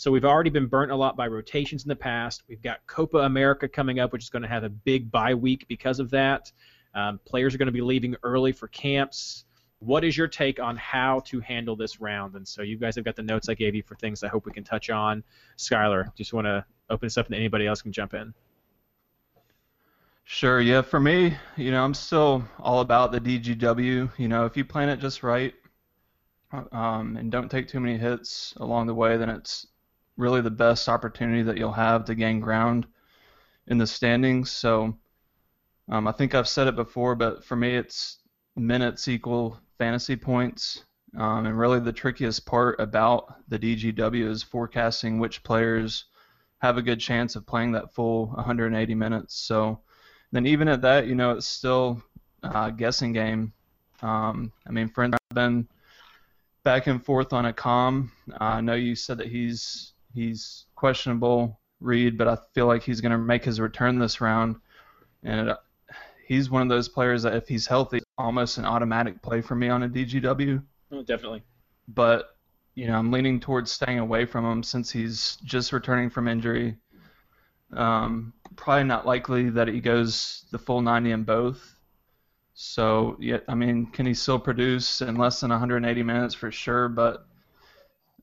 So 0.00 0.10
we've 0.10 0.24
already 0.24 0.48
been 0.48 0.66
burnt 0.66 0.90
a 0.90 0.96
lot 0.96 1.14
by 1.14 1.26
rotations 1.26 1.84
in 1.84 1.90
the 1.90 1.94
past. 1.94 2.44
We've 2.48 2.62
got 2.62 2.78
Copa 2.86 3.18
America 3.18 3.68
coming 3.68 4.00
up, 4.00 4.14
which 4.14 4.22
is 4.22 4.30
going 4.30 4.40
to 4.40 4.48
have 4.48 4.64
a 4.64 4.70
big 4.70 5.10
bye 5.10 5.34
week 5.34 5.66
because 5.68 6.00
of 6.00 6.08
that. 6.08 6.50
Um, 6.94 7.20
players 7.26 7.54
are 7.54 7.58
going 7.58 7.66
to 7.66 7.72
be 7.72 7.82
leaving 7.82 8.16
early 8.22 8.50
for 8.52 8.68
camps. 8.68 9.44
What 9.80 10.02
is 10.02 10.16
your 10.16 10.26
take 10.26 10.58
on 10.58 10.74
how 10.78 11.20
to 11.26 11.40
handle 11.40 11.76
this 11.76 12.00
round? 12.00 12.34
And 12.34 12.48
so 12.48 12.62
you 12.62 12.78
guys 12.78 12.96
have 12.96 13.04
got 13.04 13.14
the 13.14 13.22
notes 13.22 13.50
I 13.50 13.54
gave 13.54 13.74
you 13.74 13.82
for 13.82 13.94
things 13.96 14.24
I 14.24 14.28
hope 14.28 14.46
we 14.46 14.52
can 14.52 14.64
touch 14.64 14.88
on. 14.88 15.22
Skylar, 15.58 16.16
just 16.16 16.32
want 16.32 16.46
to 16.46 16.64
open 16.88 17.04
this 17.04 17.18
up 17.18 17.26
and 17.26 17.34
anybody 17.34 17.66
else 17.66 17.82
can 17.82 17.92
jump 17.92 18.14
in. 18.14 18.32
Sure. 20.24 20.62
Yeah. 20.62 20.80
For 20.80 20.98
me, 20.98 21.36
you 21.58 21.72
know, 21.72 21.84
I'm 21.84 21.92
still 21.92 22.42
all 22.58 22.80
about 22.80 23.12
the 23.12 23.20
DGW. 23.20 24.12
You 24.16 24.28
know, 24.28 24.46
if 24.46 24.56
you 24.56 24.64
plan 24.64 24.88
it 24.88 24.98
just 24.98 25.22
right 25.22 25.52
um, 26.72 27.18
and 27.18 27.30
don't 27.30 27.50
take 27.50 27.68
too 27.68 27.80
many 27.80 27.98
hits 27.98 28.54
along 28.56 28.86
the 28.86 28.94
way, 28.94 29.18
then 29.18 29.28
it's 29.28 29.66
really 30.16 30.40
the 30.40 30.50
best 30.50 30.88
opportunity 30.88 31.42
that 31.42 31.56
you'll 31.56 31.72
have 31.72 32.04
to 32.06 32.14
gain 32.14 32.40
ground 32.40 32.86
in 33.66 33.78
the 33.78 33.86
standings. 33.86 34.50
So 34.50 34.96
um, 35.88 36.06
I 36.06 36.12
think 36.12 36.34
I've 36.34 36.48
said 36.48 36.68
it 36.68 36.76
before, 36.76 37.14
but 37.14 37.44
for 37.44 37.56
me, 37.56 37.76
it's 37.76 38.18
minutes 38.56 39.08
equal 39.08 39.58
fantasy 39.78 40.16
points. 40.16 40.84
Um, 41.18 41.46
and 41.46 41.58
really, 41.58 41.80
the 41.80 41.92
trickiest 41.92 42.46
part 42.46 42.78
about 42.78 43.48
the 43.48 43.58
DGW 43.58 44.28
is 44.28 44.42
forecasting 44.44 45.18
which 45.18 45.42
players 45.42 46.04
have 46.58 46.76
a 46.76 46.82
good 46.82 47.00
chance 47.00 47.34
of 47.34 47.46
playing 47.46 47.72
that 47.72 47.92
full 47.92 48.26
180 48.28 48.94
minutes. 48.94 49.34
So 49.34 49.80
then, 50.30 50.46
even 50.46 50.68
at 50.68 50.82
that, 50.82 51.08
you 51.08 51.16
know, 51.16 51.32
it's 51.32 51.46
still 51.46 52.00
a 52.44 52.70
guessing 52.70 53.12
game. 53.12 53.52
Um, 54.02 54.52
I 54.68 54.70
mean, 54.70 54.88
friends, 54.88 55.14
I've 55.14 55.34
been 55.34 55.68
back 56.62 56.86
and 56.86 57.04
forth 57.04 57.32
on 57.32 57.52
Accam. 57.52 58.10
Uh, 58.32 58.44
I 58.44 58.60
know 58.60 58.74
you 58.74 58.94
said 58.94 59.18
that 59.18 59.28
he's 59.28 59.94
He's 60.14 60.66
questionable, 60.74 61.60
Reed, 61.80 62.18
but 62.18 62.28
I 62.28 62.36
feel 62.54 62.66
like 62.66 62.82
he's 62.82 63.00
going 63.00 63.12
to 63.12 63.18
make 63.18 63.44
his 63.44 63.60
return 63.60 63.98
this 63.98 64.20
round. 64.20 64.56
And 65.22 65.50
it, 65.50 65.56
he's 66.26 66.50
one 66.50 66.62
of 66.62 66.68
those 66.68 66.88
players 66.88 67.22
that 67.22 67.34
if 67.34 67.48
he's 67.48 67.66
healthy, 67.66 68.00
almost 68.18 68.58
an 68.58 68.64
automatic 68.64 69.22
play 69.22 69.40
for 69.40 69.54
me 69.54 69.68
on 69.68 69.82
a 69.82 69.88
DGW. 69.88 70.62
Oh, 70.92 71.02
definitely. 71.02 71.42
But 71.88 72.36
you 72.74 72.86
know, 72.86 72.96
I'm 72.96 73.12
leaning 73.12 73.40
towards 73.40 73.70
staying 73.70 73.98
away 73.98 74.24
from 74.24 74.44
him 74.44 74.62
since 74.62 74.90
he's 74.90 75.36
just 75.44 75.72
returning 75.72 76.08
from 76.08 76.28
injury. 76.28 76.76
Um, 77.72 78.32
probably 78.56 78.84
not 78.84 79.06
likely 79.06 79.50
that 79.50 79.68
he 79.68 79.80
goes 79.80 80.46
the 80.50 80.58
full 80.58 80.80
90 80.80 81.10
in 81.10 81.24
both. 81.24 81.76
So, 82.54 83.16
yeah, 83.20 83.38
I 83.48 83.54
mean, 83.54 83.86
can 83.86 84.06
he 84.06 84.14
still 84.14 84.38
produce 84.38 85.02
in 85.02 85.16
less 85.16 85.40
than 85.40 85.50
180 85.50 86.02
minutes 86.02 86.34
for 86.34 86.50
sure? 86.50 86.88
But 86.88 87.26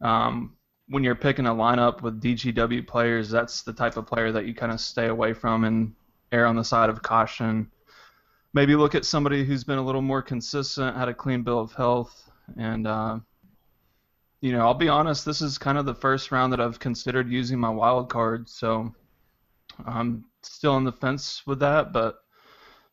um, 0.02 0.57
when 0.89 1.04
you're 1.04 1.15
picking 1.15 1.47
a 1.47 1.54
lineup 1.54 2.02
with 2.02 2.21
DGW 2.21 2.88
players, 2.88 3.30
that's 3.30 3.62
the 3.62 3.73
type 3.73 3.97
of 3.97 4.08
player 4.08 4.32
that 4.32 4.45
you 4.45 4.54
kind 4.54 4.71
of 4.71 4.80
stay 4.80 5.08
away 5.08 5.34
from 5.34 5.65
and 5.65 5.93
err 6.32 6.45
on 6.45 6.56
the 6.56 6.63
side 6.63 6.89
of 6.89 7.02
caution. 7.02 7.69
Maybe 8.54 8.76
look 8.76 8.95
at 8.95 9.06
somebody 9.06 9.43
who's 9.43 9.63
been 9.63 9.78
a 9.78 9.86
little 9.86 10.02
more 10.02 10.21
consistent, 10.21 10.95
had 10.95 11.10
a 11.10 11.13
clean 11.13 11.43
bill 11.43 11.60
of 11.60 11.73
health, 11.73 12.30
and 12.58 12.88
uh, 12.88 13.19
you 14.41 14.52
know, 14.52 14.60
I'll 14.60 14.73
be 14.73 14.88
honest, 14.88 15.26
this 15.26 15.41
is 15.41 15.58
kind 15.58 15.78
of 15.78 15.86
the 15.86 15.95
first 15.95 16.32
round 16.32 16.54
that 16.54 16.62
I've 16.62 16.80
considered 16.80 17.30
using 17.30 17.60
my 17.60 17.69
wild 17.69 18.10
card, 18.10 18.47
so 18.47 18.93
I'm 19.86 20.26
still 20.43 20.73
on 20.73 20.84
the 20.84 20.91
fence 20.91 21.43
with 21.45 21.60
that. 21.60 21.91
But 21.91 22.19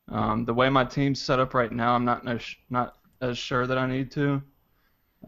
um, 0.08 0.44
the 0.44 0.54
way 0.54 0.68
my 0.68 0.84
team's 0.84 1.20
set 1.20 1.38
up 1.38 1.54
right 1.54 1.70
now, 1.70 1.94
I'm 1.94 2.04
not 2.04 2.24
no, 2.24 2.38
not 2.70 2.96
as 3.20 3.38
sure 3.38 3.66
that 3.66 3.78
I 3.78 3.86
need 3.86 4.10
to. 4.12 4.42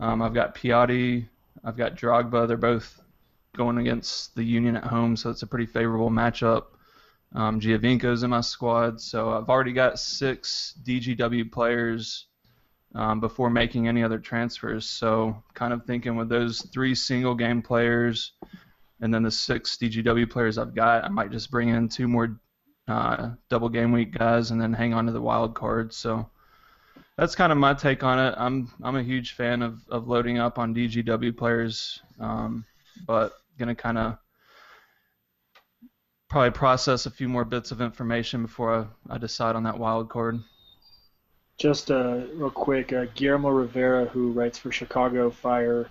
Um, 0.01 0.21
I've 0.21 0.35
got 0.35 0.55
Piatti, 0.55 1.29
I've 1.65 1.77
got 1.77 1.97
Drogba. 1.97 2.47
They're 2.47 2.57
both 2.57 3.01
going 3.57 3.79
against 3.79 4.35
the 4.35 4.45
Union 4.45 4.77
at 4.77 4.85
home, 4.85 5.17
so 5.17 5.31
it's 5.31 5.43
a 5.43 5.47
pretty 5.47 5.67
favorable 5.67 6.11
matchup. 6.11 6.67
Um, 7.35 7.61
Giovinco's 7.61 8.23
in 8.23 8.31
my 8.31 8.41
squad, 8.41 9.01
so 9.01 9.31
I've 9.31 9.49
already 9.49 9.73
got 9.73 9.99
six 9.99 10.79
DGW 10.85 11.51
players 11.51 12.27
um, 12.95 13.21
before 13.21 13.51
making 13.51 13.89
any 13.89 14.03
other 14.03 14.19
transfers. 14.19 14.87
So, 14.87 15.43
kind 15.55 15.73
of 15.73 15.85
thinking 15.85 16.17
with 16.17 16.29
those 16.29 16.63
three 16.73 16.95
single 16.95 17.35
game 17.35 17.63
players 17.63 18.33
and 19.01 19.13
then 19.13 19.23
the 19.23 19.31
six 19.31 19.77
DGW 19.77 20.31
players 20.31 20.57
I've 20.57 20.75
got, 20.75 21.05
I 21.05 21.09
might 21.09 21.31
just 21.31 21.51
bring 21.51 21.69
in 21.69 21.89
two 21.89 22.09
more 22.09 22.41
uh, 22.89 23.31
double 23.51 23.69
game 23.69 23.93
week 23.93 24.17
guys 24.17 24.51
and 24.51 24.61
then 24.61 24.73
hang 24.73 24.95
on 24.95 25.07
to 25.07 25.13
the 25.13 25.21
wild 25.21 25.55
card. 25.55 25.93
So, 25.93 26.31
that's 27.17 27.35
kind 27.35 27.51
of 27.51 27.59
my 27.59 27.75
take 27.75 28.03
on 28.03 28.19
it. 28.19 28.35
I'm 28.37 28.71
I'm 28.83 28.97
a 28.97 29.03
huge 29.03 29.33
fan 29.33 29.63
of, 29.63 29.81
of 29.89 30.09
loading 30.09 30.39
up 30.39 30.59
on 30.59 30.75
DGW 30.75 31.37
players, 31.37 32.01
um, 32.21 32.65
but 33.07 33.33
gonna 33.59 33.75
kind 33.75 33.99
of 33.99 34.19
probably 36.29 36.51
process 36.51 37.07
a 37.07 37.11
few 37.11 37.29
more 37.29 37.45
bits 37.45 37.71
of 37.71 37.81
information 37.81 38.43
before 38.43 38.89
I, 39.09 39.15
I 39.15 39.19
decide 39.19 39.57
on 39.57 39.63
that 39.65 39.79
wild 39.79 40.11
card. 40.11 40.41
Just 41.59 41.91
uh, 41.91 42.21
real 42.35 42.51
quick, 42.51 42.93
uh, 42.93 43.07
Guillermo 43.15 43.49
Rivera, 43.49 44.05
who 44.07 44.33
writes 44.33 44.59
for 44.59 44.71
Chicago 44.71 45.31
Fire, 45.31 45.89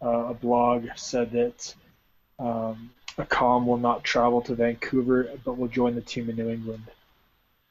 uh, 0.00 0.26
a 0.26 0.34
blog, 0.34 0.86
said 0.94 1.32
that 1.32 1.74
um, 2.38 2.90
Accam 3.18 3.66
will 3.66 3.76
not 3.76 4.04
travel 4.04 4.40
to 4.42 4.54
Vancouver, 4.54 5.28
but 5.44 5.58
will 5.58 5.66
join 5.66 5.96
the 5.96 6.00
team 6.00 6.30
in 6.30 6.36
New 6.36 6.48
England. 6.48 6.84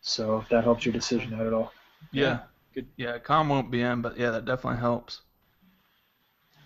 So 0.02 0.38
if 0.40 0.50
that 0.50 0.66
helps 0.66 0.86
your 0.86 0.92
decision 0.92 1.34
out 1.34 1.48
at 1.48 1.54
all. 1.54 1.72
Yeah. 2.12 2.40
Good. 2.74 2.88
Yeah, 2.98 3.18
Com 3.18 3.50
won't 3.50 3.72
be 3.72 3.82
in, 3.82 4.02
but 4.02 4.18
yeah, 4.18 4.32
that 4.32 4.46
definitely 4.46 4.80
helps. 4.80 5.22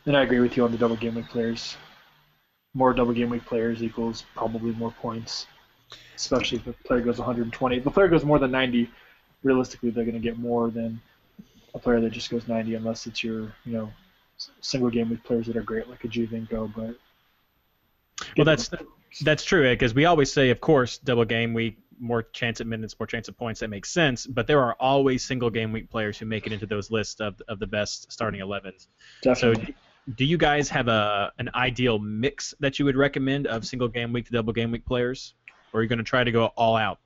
And 0.06 0.18
I 0.18 0.24
agree 0.24 0.40
with 0.40 0.58
you 0.58 0.66
on 0.66 0.72
the 0.72 0.78
double 0.78 0.98
game 0.98 1.16
week 1.16 1.30
players. 1.30 1.78
More 2.74 2.94
double 2.94 3.14
game 3.14 3.30
week 3.30 3.46
players 3.46 3.82
equals 3.82 4.26
probably 4.36 4.72
more 4.74 4.92
points, 4.92 5.48
especially 6.16 6.58
if 6.58 6.66
the 6.66 6.74
player 6.86 7.02
goes 7.02 7.20
120. 7.20 7.78
If 7.78 7.84
the 7.84 7.92
player 7.92 8.08
goes 8.08 8.26
more 8.26 8.40
than 8.40 8.52
90, 8.52 8.90
realistically 9.44 9.92
they're 9.92 10.04
going 10.04 10.16
to 10.16 10.20
get 10.20 10.38
more 10.38 10.70
than 10.70 11.00
a 11.74 11.80
player 11.80 12.02
that 12.02 12.12
just 12.12 12.30
goes 12.30 12.48
90, 12.48 12.76
unless 12.76 13.08
it's 13.08 13.24
your 13.24 13.54
you 13.64 13.74
know 13.74 13.92
single 14.62 14.90
game 14.90 15.10
week 15.10 15.24
players 15.24 15.46
that 15.48 15.56
are 15.56 15.62
great 15.62 15.90
like 15.90 16.04
a 16.04 16.08
Giovinco. 16.08 16.74
But 16.76 16.96
Well, 18.38 18.46
that's 18.46 18.70
that's 19.22 19.44
true 19.46 19.70
because 19.72 19.94
we 19.94 20.06
always 20.06 20.34
say, 20.34 20.50
of 20.50 20.60
course, 20.60 20.98
double 20.98 21.26
game 21.26 21.54
week, 21.54 21.78
more 22.00 22.24
chance 22.24 22.62
at 22.62 22.68
minutes, 22.68 22.96
more 23.00 23.08
chance 23.08 23.28
of 23.28 23.38
points. 23.38 23.60
That 23.60 23.70
makes 23.70 23.90
sense. 23.90 24.26
But 24.26 24.48
there 24.48 24.62
are 24.62 24.76
always 24.80 25.24
single 25.24 25.50
game 25.50 25.72
week 25.72 25.90
players 25.90 26.18
who 26.18 26.26
make 26.26 26.48
it 26.48 26.54
into 26.54 26.66
those 26.66 26.92
lists 26.92 27.20
of 27.20 27.42
of 27.48 27.60
the 27.60 27.68
best 27.68 28.12
starting 28.12 28.42
11s. 28.42 28.88
So, 29.24 29.34
definitely. 29.34 29.66
d- 29.66 29.76
do 30.16 30.26
you 30.26 30.38
guys 30.38 30.70
have 30.70 30.88
a 30.88 31.32
an 31.38 31.50
ideal 31.56 32.00
mix 32.00 32.54
that 32.60 32.80
you 32.80 32.86
would 32.86 32.98
recommend 32.98 33.48
of 33.48 33.66
single 33.66 33.88
game 33.88 34.12
week 34.14 34.26
to 34.26 34.32
double 34.32 34.54
game 34.54 34.72
week 34.72 34.86
players, 34.86 35.34
or 35.72 35.80
are 35.80 35.84
you 35.84 35.90
going 35.90 35.98
to 35.98 36.04
try 36.04 36.24
to 36.24 36.32
go 36.32 36.48
all 36.48 36.76
out? 36.76 37.00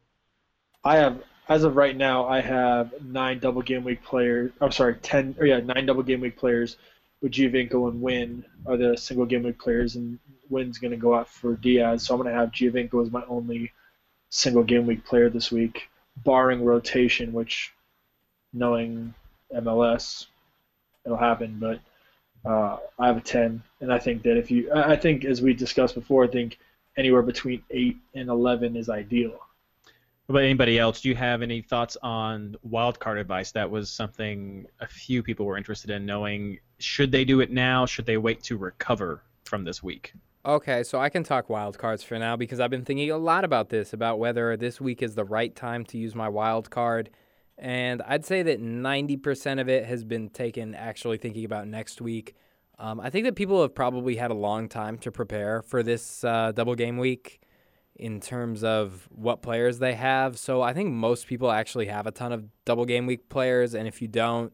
I 0.84 0.98
have, 0.98 1.22
as 1.50 1.64
of 1.64 1.76
right 1.76 1.96
now, 1.96 2.28
I 2.28 2.42
have 2.42 2.94
nine 3.04 3.40
double 3.40 3.62
game 3.62 3.84
week 3.84 4.04
players. 4.04 4.52
I'm 4.62 4.72
sorry, 4.72 4.96
ten 4.96 5.36
or 5.40 5.46
yeah, 5.46 5.60
nine 5.60 5.86
double 5.86 6.04
game 6.04 6.22
week 6.22 6.38
players 6.38 6.78
with 7.22 7.32
Giovinco 7.32 7.90
and 7.90 8.02
Win 8.02 8.46
are 8.66 8.78
the 8.78 8.98
single 8.98 9.26
game 9.26 9.44
week 9.44 9.60
players, 9.60 9.96
and 9.96 10.20
Win's 10.50 10.78
going 10.78 10.92
to 10.92 10.98
go 10.98 11.14
out 11.14 11.28
for 11.28 11.56
Diaz. 11.56 12.04
So 12.04 12.14
I'm 12.14 12.22
going 12.22 12.34
to 12.34 12.40
have 12.40 12.52
Giovinco 12.52 13.04
as 13.04 13.12
my 13.12 13.24
only 13.28 13.72
single 14.30 14.64
game 14.64 14.86
week 14.86 15.06
player 15.06 15.30
this 15.30 15.52
week, 15.52 15.90
barring 16.24 16.64
rotation, 16.64 17.34
which, 17.34 17.74
knowing 18.54 19.14
MLS, 19.56 20.28
it'll 21.06 21.18
happen. 21.18 21.58
But 21.60 21.80
uh, 22.50 22.78
I 23.00 23.08
have 23.08 23.18
a 23.18 23.22
ten, 23.22 23.64
and 23.82 23.92
I 23.92 24.00
think 24.00 24.24
that 24.24 24.38
if 24.38 24.52
you, 24.52 24.72
I 24.74 24.96
think 24.96 25.26
as 25.26 25.42
we 25.42 25.54
discussed 25.54 25.96
before, 25.96 26.26
I 26.26 26.28
think 26.28 26.58
anywhere 26.98 27.22
between 27.22 27.64
eight 27.72 27.98
and 28.16 28.30
eleven 28.30 28.76
is 28.76 28.90
ideal. 28.90 29.40
About 30.30 30.44
anybody 30.44 30.78
else? 30.78 31.00
Do 31.02 31.08
you 31.08 31.16
have 31.16 31.42
any 31.42 31.62
thoughts 31.62 31.96
on 32.04 32.58
wildcard 32.70 33.18
advice? 33.20 33.54
That 33.54 33.72
was 33.72 33.90
something 33.90 34.68
a 34.82 34.88
few 34.88 35.24
people 35.24 35.46
were 35.46 35.58
interested 35.58 35.90
in 35.90 36.06
knowing. 36.06 36.60
Should 36.80 37.14
they 37.14 37.24
do 37.24 37.40
it 37.40 37.50
now? 37.50 37.86
Should 37.86 38.06
they 38.06 38.18
wait 38.18 38.44
to 38.44 38.58
recover 38.58 39.22
from 39.46 39.64
this 39.64 39.82
week? 39.82 40.14
Okay, 40.48 40.84
so 40.84 40.98
I 40.98 41.10
can 41.10 41.26
talk 41.26 41.50
wild 41.50 41.78
cards 41.78 42.04
for 42.04 42.18
now 42.18 42.38
because 42.38 42.62
I've 42.62 42.70
been 42.70 42.86
thinking 42.86 43.12
a 43.12 43.18
lot 43.18 43.44
about 43.44 43.68
this, 43.68 43.92
about 43.92 44.18
whether 44.18 44.56
this 44.56 44.80
week 44.80 45.04
is 45.04 45.14
the 45.14 45.26
right 45.26 45.54
time 45.54 45.84
to 45.88 45.98
use 45.98 46.16
my 46.16 46.30
wild 46.30 46.70
card. 46.70 47.10
And 47.58 48.02
I'd 48.04 48.24
say 48.24 48.44
that 48.44 48.62
90% 48.62 49.60
of 49.60 49.68
it 49.68 49.84
has 49.84 50.06
been 50.06 50.30
taken 50.30 50.74
actually 50.74 51.18
thinking 51.18 51.44
about 51.44 51.68
next 51.68 52.00
week. 52.00 52.34
Um, 52.80 53.02
I 53.02 53.10
think 53.10 53.26
that 53.26 53.36
people 53.36 53.62
have 53.62 53.76
probably 53.76 54.16
had 54.16 54.32
a 54.32 54.36
long 54.36 54.70
time 54.70 54.98
to 55.00 55.12
prepare 55.12 55.64
for 55.64 55.84
this 55.84 56.24
uh, 56.24 56.54
double 56.54 56.76
game 56.76 56.98
week 56.98 57.42
in 57.98 58.22
terms 58.22 58.64
of 58.64 59.10
what 59.12 59.42
players 59.42 59.80
they 59.80 59.96
have. 59.96 60.40
So 60.40 60.62
I 60.62 60.72
think 60.72 60.92
most 60.92 61.28
people 61.28 61.52
actually 61.52 61.88
have 61.88 62.08
a 62.08 62.12
ton 62.12 62.32
of 62.32 62.46
double 62.64 62.86
game 62.86 63.06
week 63.06 63.28
players. 63.28 63.74
And 63.74 63.86
if 63.86 64.02
you 64.02 64.08
don't, 64.08 64.54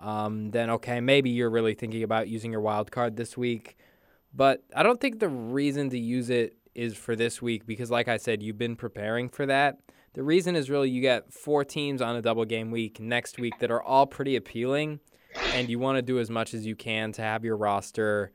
um, 0.00 0.52
then 0.52 0.70
okay, 0.70 1.00
maybe 1.00 1.30
you're 1.30 1.50
really 1.50 1.74
thinking 1.74 2.04
about 2.04 2.28
using 2.28 2.52
your 2.52 2.60
wild 2.60 2.92
card 2.92 3.16
this 3.16 3.36
week. 3.36 3.76
But 4.34 4.64
I 4.74 4.82
don't 4.82 5.00
think 5.00 5.20
the 5.20 5.28
reason 5.28 5.90
to 5.90 5.98
use 5.98 6.30
it 6.30 6.56
is 6.74 6.96
for 6.96 7.14
this 7.14 7.40
week 7.40 7.66
because, 7.66 7.90
like 7.90 8.08
I 8.08 8.16
said, 8.16 8.42
you've 8.42 8.58
been 8.58 8.76
preparing 8.76 9.28
for 9.28 9.46
that. 9.46 9.78
The 10.14 10.22
reason 10.22 10.56
is 10.56 10.70
really 10.70 10.90
you 10.90 11.02
got 11.02 11.32
four 11.32 11.64
teams 11.64 12.02
on 12.02 12.16
a 12.16 12.22
double 12.22 12.44
game 12.44 12.70
week 12.70 13.00
next 13.00 13.38
week 13.38 13.58
that 13.60 13.70
are 13.70 13.82
all 13.82 14.06
pretty 14.06 14.36
appealing, 14.36 15.00
and 15.52 15.68
you 15.68 15.78
want 15.78 15.96
to 15.96 16.02
do 16.02 16.18
as 16.18 16.30
much 16.30 16.54
as 16.54 16.66
you 16.66 16.76
can 16.76 17.12
to 17.12 17.22
have 17.22 17.44
your 17.44 17.56
roster 17.56 18.32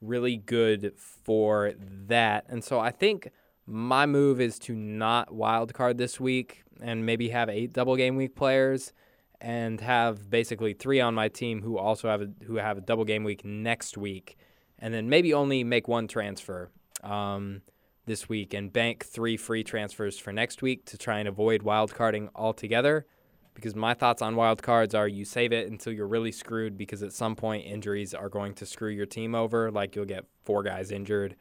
really 0.00 0.36
good 0.36 0.92
for 0.96 1.72
that. 1.78 2.44
And 2.48 2.62
so 2.62 2.80
I 2.80 2.90
think 2.90 3.30
my 3.66 4.06
move 4.06 4.40
is 4.40 4.58
to 4.60 4.74
not 4.74 5.32
wild 5.32 5.72
card 5.72 5.96
this 5.96 6.18
week 6.18 6.64
and 6.80 7.06
maybe 7.06 7.28
have 7.28 7.48
eight 7.48 7.72
double 7.72 7.96
game 7.96 8.16
week 8.16 8.34
players 8.34 8.92
and 9.40 9.80
have 9.80 10.28
basically 10.28 10.72
three 10.72 11.00
on 11.00 11.14
my 11.14 11.28
team 11.28 11.62
who 11.62 11.78
also 11.78 12.08
have 12.08 12.22
a, 12.22 12.28
who 12.44 12.56
have 12.56 12.78
a 12.78 12.80
double 12.80 13.04
game 13.04 13.24
week 13.24 13.44
next 13.44 13.96
week 13.96 14.36
and 14.82 14.92
then 14.92 15.08
maybe 15.08 15.32
only 15.32 15.62
make 15.62 15.86
one 15.86 16.08
transfer 16.08 16.68
um, 17.04 17.62
this 18.04 18.28
week 18.28 18.52
and 18.52 18.72
bank 18.72 19.06
three 19.06 19.36
free 19.36 19.62
transfers 19.62 20.18
for 20.18 20.32
next 20.32 20.60
week 20.60 20.84
to 20.86 20.98
try 20.98 21.20
and 21.20 21.28
avoid 21.28 21.62
wildcarding 21.62 22.28
altogether. 22.34 23.06
Because 23.54 23.76
my 23.76 23.94
thoughts 23.94 24.22
on 24.22 24.34
wild 24.34 24.62
cards 24.62 24.94
are 24.94 25.06
you 25.06 25.24
save 25.24 25.52
it 25.52 25.70
until 25.70 25.92
you're 25.92 26.08
really 26.08 26.32
screwed 26.32 26.76
because 26.76 27.02
at 27.02 27.12
some 27.12 27.36
point 27.36 27.64
injuries 27.64 28.12
are 28.12 28.28
going 28.28 28.54
to 28.54 28.66
screw 28.66 28.90
your 28.90 29.06
team 29.06 29.36
over. 29.36 29.70
Like 29.70 29.94
you'll 29.94 30.04
get 30.04 30.24
four 30.42 30.64
guys 30.64 30.90
injured 30.90 31.36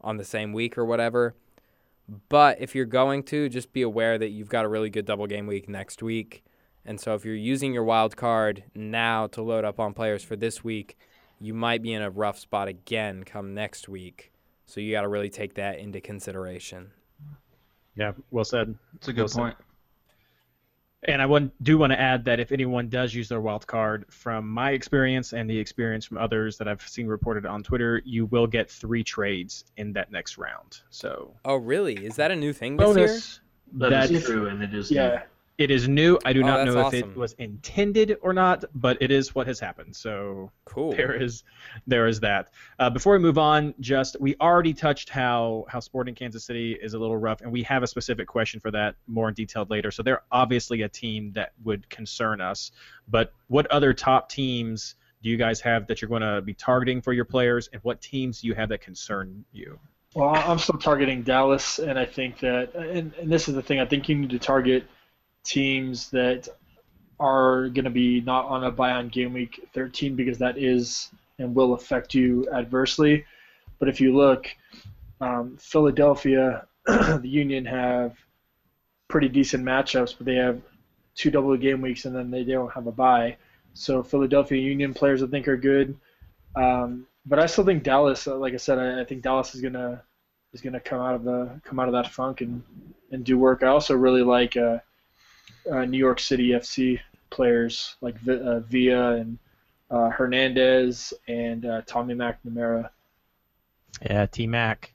on 0.00 0.16
the 0.16 0.24
same 0.24 0.52
week 0.52 0.76
or 0.76 0.84
whatever. 0.84 1.36
But 2.28 2.60
if 2.60 2.74
you're 2.74 2.86
going 2.86 3.22
to, 3.24 3.48
just 3.48 3.72
be 3.72 3.82
aware 3.82 4.18
that 4.18 4.30
you've 4.30 4.48
got 4.48 4.64
a 4.64 4.68
really 4.68 4.90
good 4.90 5.04
double 5.04 5.28
game 5.28 5.46
week 5.46 5.68
next 5.68 6.02
week. 6.02 6.42
And 6.84 6.98
so 6.98 7.14
if 7.14 7.24
you're 7.24 7.36
using 7.36 7.72
your 7.72 7.84
wild 7.84 8.16
card 8.16 8.64
now 8.74 9.28
to 9.28 9.42
load 9.42 9.64
up 9.64 9.78
on 9.78 9.94
players 9.94 10.24
for 10.24 10.34
this 10.34 10.64
week, 10.64 10.96
you 11.40 11.54
might 11.54 11.82
be 11.82 11.92
in 11.92 12.02
a 12.02 12.10
rough 12.10 12.38
spot 12.38 12.68
again 12.68 13.24
come 13.24 13.54
next 13.54 13.88
week. 13.88 14.32
So 14.66 14.80
you 14.80 14.92
got 14.92 15.02
to 15.02 15.08
really 15.08 15.30
take 15.30 15.54
that 15.54 15.78
into 15.78 16.00
consideration. 16.00 16.90
Yeah, 17.96 18.12
well 18.30 18.44
said. 18.44 18.76
It's 18.96 19.08
a 19.08 19.12
good 19.12 19.22
Well 19.22 19.28
said. 19.28 19.38
point. 19.40 19.56
And 21.04 21.22
I 21.22 21.26
want, 21.26 21.52
do 21.64 21.78
want 21.78 21.92
to 21.92 21.98
add 22.00 22.26
that 22.26 22.40
if 22.40 22.52
anyone 22.52 22.90
does 22.90 23.14
use 23.14 23.28
their 23.30 23.40
wild 23.40 23.66
card, 23.66 24.04
from 24.10 24.46
my 24.48 24.72
experience 24.72 25.32
and 25.32 25.48
the 25.48 25.58
experience 25.58 26.04
from 26.04 26.18
others 26.18 26.58
that 26.58 26.68
I've 26.68 26.82
seen 26.86 27.06
reported 27.06 27.46
on 27.46 27.62
Twitter, 27.62 28.02
you 28.04 28.26
will 28.26 28.46
get 28.46 28.70
three 28.70 29.02
trades 29.02 29.64
in 29.78 29.94
that 29.94 30.12
next 30.12 30.36
round. 30.36 30.80
So 30.90 31.34
Oh, 31.46 31.56
really? 31.56 32.04
Is 32.04 32.16
that 32.16 32.30
a 32.30 32.36
new 32.36 32.52
thing 32.52 32.76
this 32.76 32.86
year? 32.96 33.06
bonus. 33.06 33.40
That 33.72 33.92
is 34.04 34.10
That's- 34.10 34.24
true, 34.26 34.48
and 34.48 34.62
it 34.62 34.74
is. 34.74 34.90
Yeah, 34.90 35.22
It 35.60 35.70
is 35.70 35.86
new. 35.86 36.18
I 36.24 36.32
do 36.32 36.42
Oh, 36.42 36.46
not 36.46 36.56
that's 36.64 36.74
know 36.74 36.80
if 36.80 36.86
awesome. 36.86 37.10
it 37.10 37.16
was 37.18 37.34
intended 37.34 38.16
or 38.22 38.32
not, 38.32 38.64
but 38.74 38.96
it 39.02 39.10
is 39.10 39.34
what 39.34 39.46
has 39.46 39.60
happened. 39.60 39.94
So 39.94 40.50
Cool. 40.64 40.92
there 40.92 41.12
is 41.12 41.44
there 41.86 42.06
is 42.06 42.20
that. 42.20 42.48
Uh, 42.78 42.88
before 42.88 43.12
we 43.12 43.18
move 43.18 43.36
on, 43.36 43.74
just 43.78 44.18
we 44.18 44.36
already 44.40 44.72
touched 44.72 45.10
how 45.10 45.66
how 45.68 45.78
Sporting 45.78 46.14
Kansas 46.14 46.44
City 46.44 46.78
is 46.80 46.94
a 46.94 46.98
little 46.98 47.18
rough, 47.18 47.42
and 47.42 47.52
we 47.52 47.62
have 47.64 47.82
a 47.82 47.86
specific 47.86 48.26
question 48.26 48.58
for 48.58 48.70
that 48.70 48.94
more 49.06 49.28
in 49.28 49.34
detail 49.34 49.66
later. 49.68 49.90
So 49.90 50.02
they're 50.02 50.22
obviously 50.32 50.80
a 50.80 50.88
team 50.88 51.30
that 51.32 51.52
would 51.62 51.90
concern 51.90 52.40
us. 52.40 52.72
But 53.06 53.34
what 53.48 53.66
other 53.66 53.92
top 53.92 54.30
teams 54.30 54.94
do 55.22 55.28
you 55.28 55.36
guys 55.36 55.60
have 55.60 55.86
that 55.88 56.00
you're 56.00 56.08
going 56.08 56.22
to 56.22 56.40
be 56.40 56.54
targeting 56.54 57.02
for 57.02 57.12
your 57.12 57.26
players, 57.26 57.68
and 57.70 57.82
what 57.82 58.00
teams 58.00 58.40
do 58.40 58.46
you 58.46 58.54
have 58.54 58.70
that 58.70 58.80
concern 58.80 59.44
you? 59.52 59.78
Well, 60.14 60.30
I'm 60.34 60.58
still 60.58 60.78
targeting 60.78 61.22
Dallas, 61.22 61.78
and 61.78 61.98
I 61.98 62.06
think 62.06 62.40
that, 62.40 62.74
and, 62.74 63.12
and 63.14 63.30
this 63.30 63.46
is 63.46 63.54
the 63.54 63.62
thing, 63.62 63.78
I 63.78 63.84
think 63.84 64.08
you 64.08 64.14
need 64.16 64.30
to 64.30 64.38
target 64.38 64.84
teams 65.44 66.10
that 66.10 66.48
are 67.18 67.68
going 67.68 67.84
to 67.84 67.90
be 67.90 68.20
not 68.22 68.46
on 68.46 68.64
a 68.64 68.70
bye 68.70 68.92
on 68.92 69.08
game 69.08 69.32
week 69.32 69.68
13 69.74 70.16
because 70.16 70.38
that 70.38 70.56
is 70.56 71.10
and 71.38 71.54
will 71.54 71.74
affect 71.74 72.14
you 72.14 72.48
adversely. 72.52 73.24
But 73.78 73.88
if 73.88 74.00
you 74.00 74.16
look, 74.16 74.46
um, 75.20 75.56
Philadelphia, 75.58 76.66
the 76.86 77.20
Union 77.24 77.64
have 77.66 78.16
pretty 79.08 79.28
decent 79.28 79.64
matchups, 79.64 80.14
but 80.16 80.26
they 80.26 80.36
have 80.36 80.60
two 81.14 81.30
double 81.30 81.56
game 81.56 81.82
weeks 81.82 82.04
and 82.04 82.14
then 82.14 82.30
they 82.30 82.44
they 82.44 82.52
don't 82.52 82.72
have 82.72 82.86
a 82.86 82.92
bye. 82.92 83.36
So 83.74 84.02
Philadelphia 84.02 84.60
Union 84.60 84.94
players 84.94 85.22
I 85.22 85.26
think 85.26 85.48
are 85.48 85.56
good. 85.56 85.96
Um, 86.56 87.06
but 87.26 87.38
I 87.38 87.46
still 87.46 87.64
think 87.64 87.82
Dallas, 87.82 88.26
uh, 88.26 88.36
like 88.36 88.54
I 88.54 88.56
said, 88.56 88.78
I, 88.78 89.00
I 89.00 89.04
think 89.04 89.22
Dallas 89.22 89.54
is 89.54 89.60
gonna 89.60 90.02
is 90.52 90.60
gonna 90.60 90.80
come 90.80 91.00
out 91.00 91.14
of 91.14 91.24
the 91.24 91.60
come 91.64 91.78
out 91.78 91.88
of 91.88 91.94
that 91.94 92.10
funk 92.10 92.40
and, 92.40 92.62
and 93.10 93.24
do 93.24 93.38
work. 93.38 93.62
I 93.62 93.68
also 93.68 93.94
really 93.94 94.22
like 94.22 94.56
uh, 94.56 94.78
uh, 95.70 95.84
New 95.84 95.98
York 95.98 96.20
City 96.20 96.50
FC 96.50 96.98
players 97.30 97.96
like 98.00 98.16
uh, 98.28 98.60
Villa 98.60 99.14
and 99.16 99.38
uh, 99.90 100.08
Hernandez 100.10 101.12
and 101.28 101.64
uh, 101.66 101.82
Tommy 101.86 102.14
McNamara. 102.14 102.90
Yeah, 104.02 104.26
T 104.26 104.46
Mac. 104.46 104.92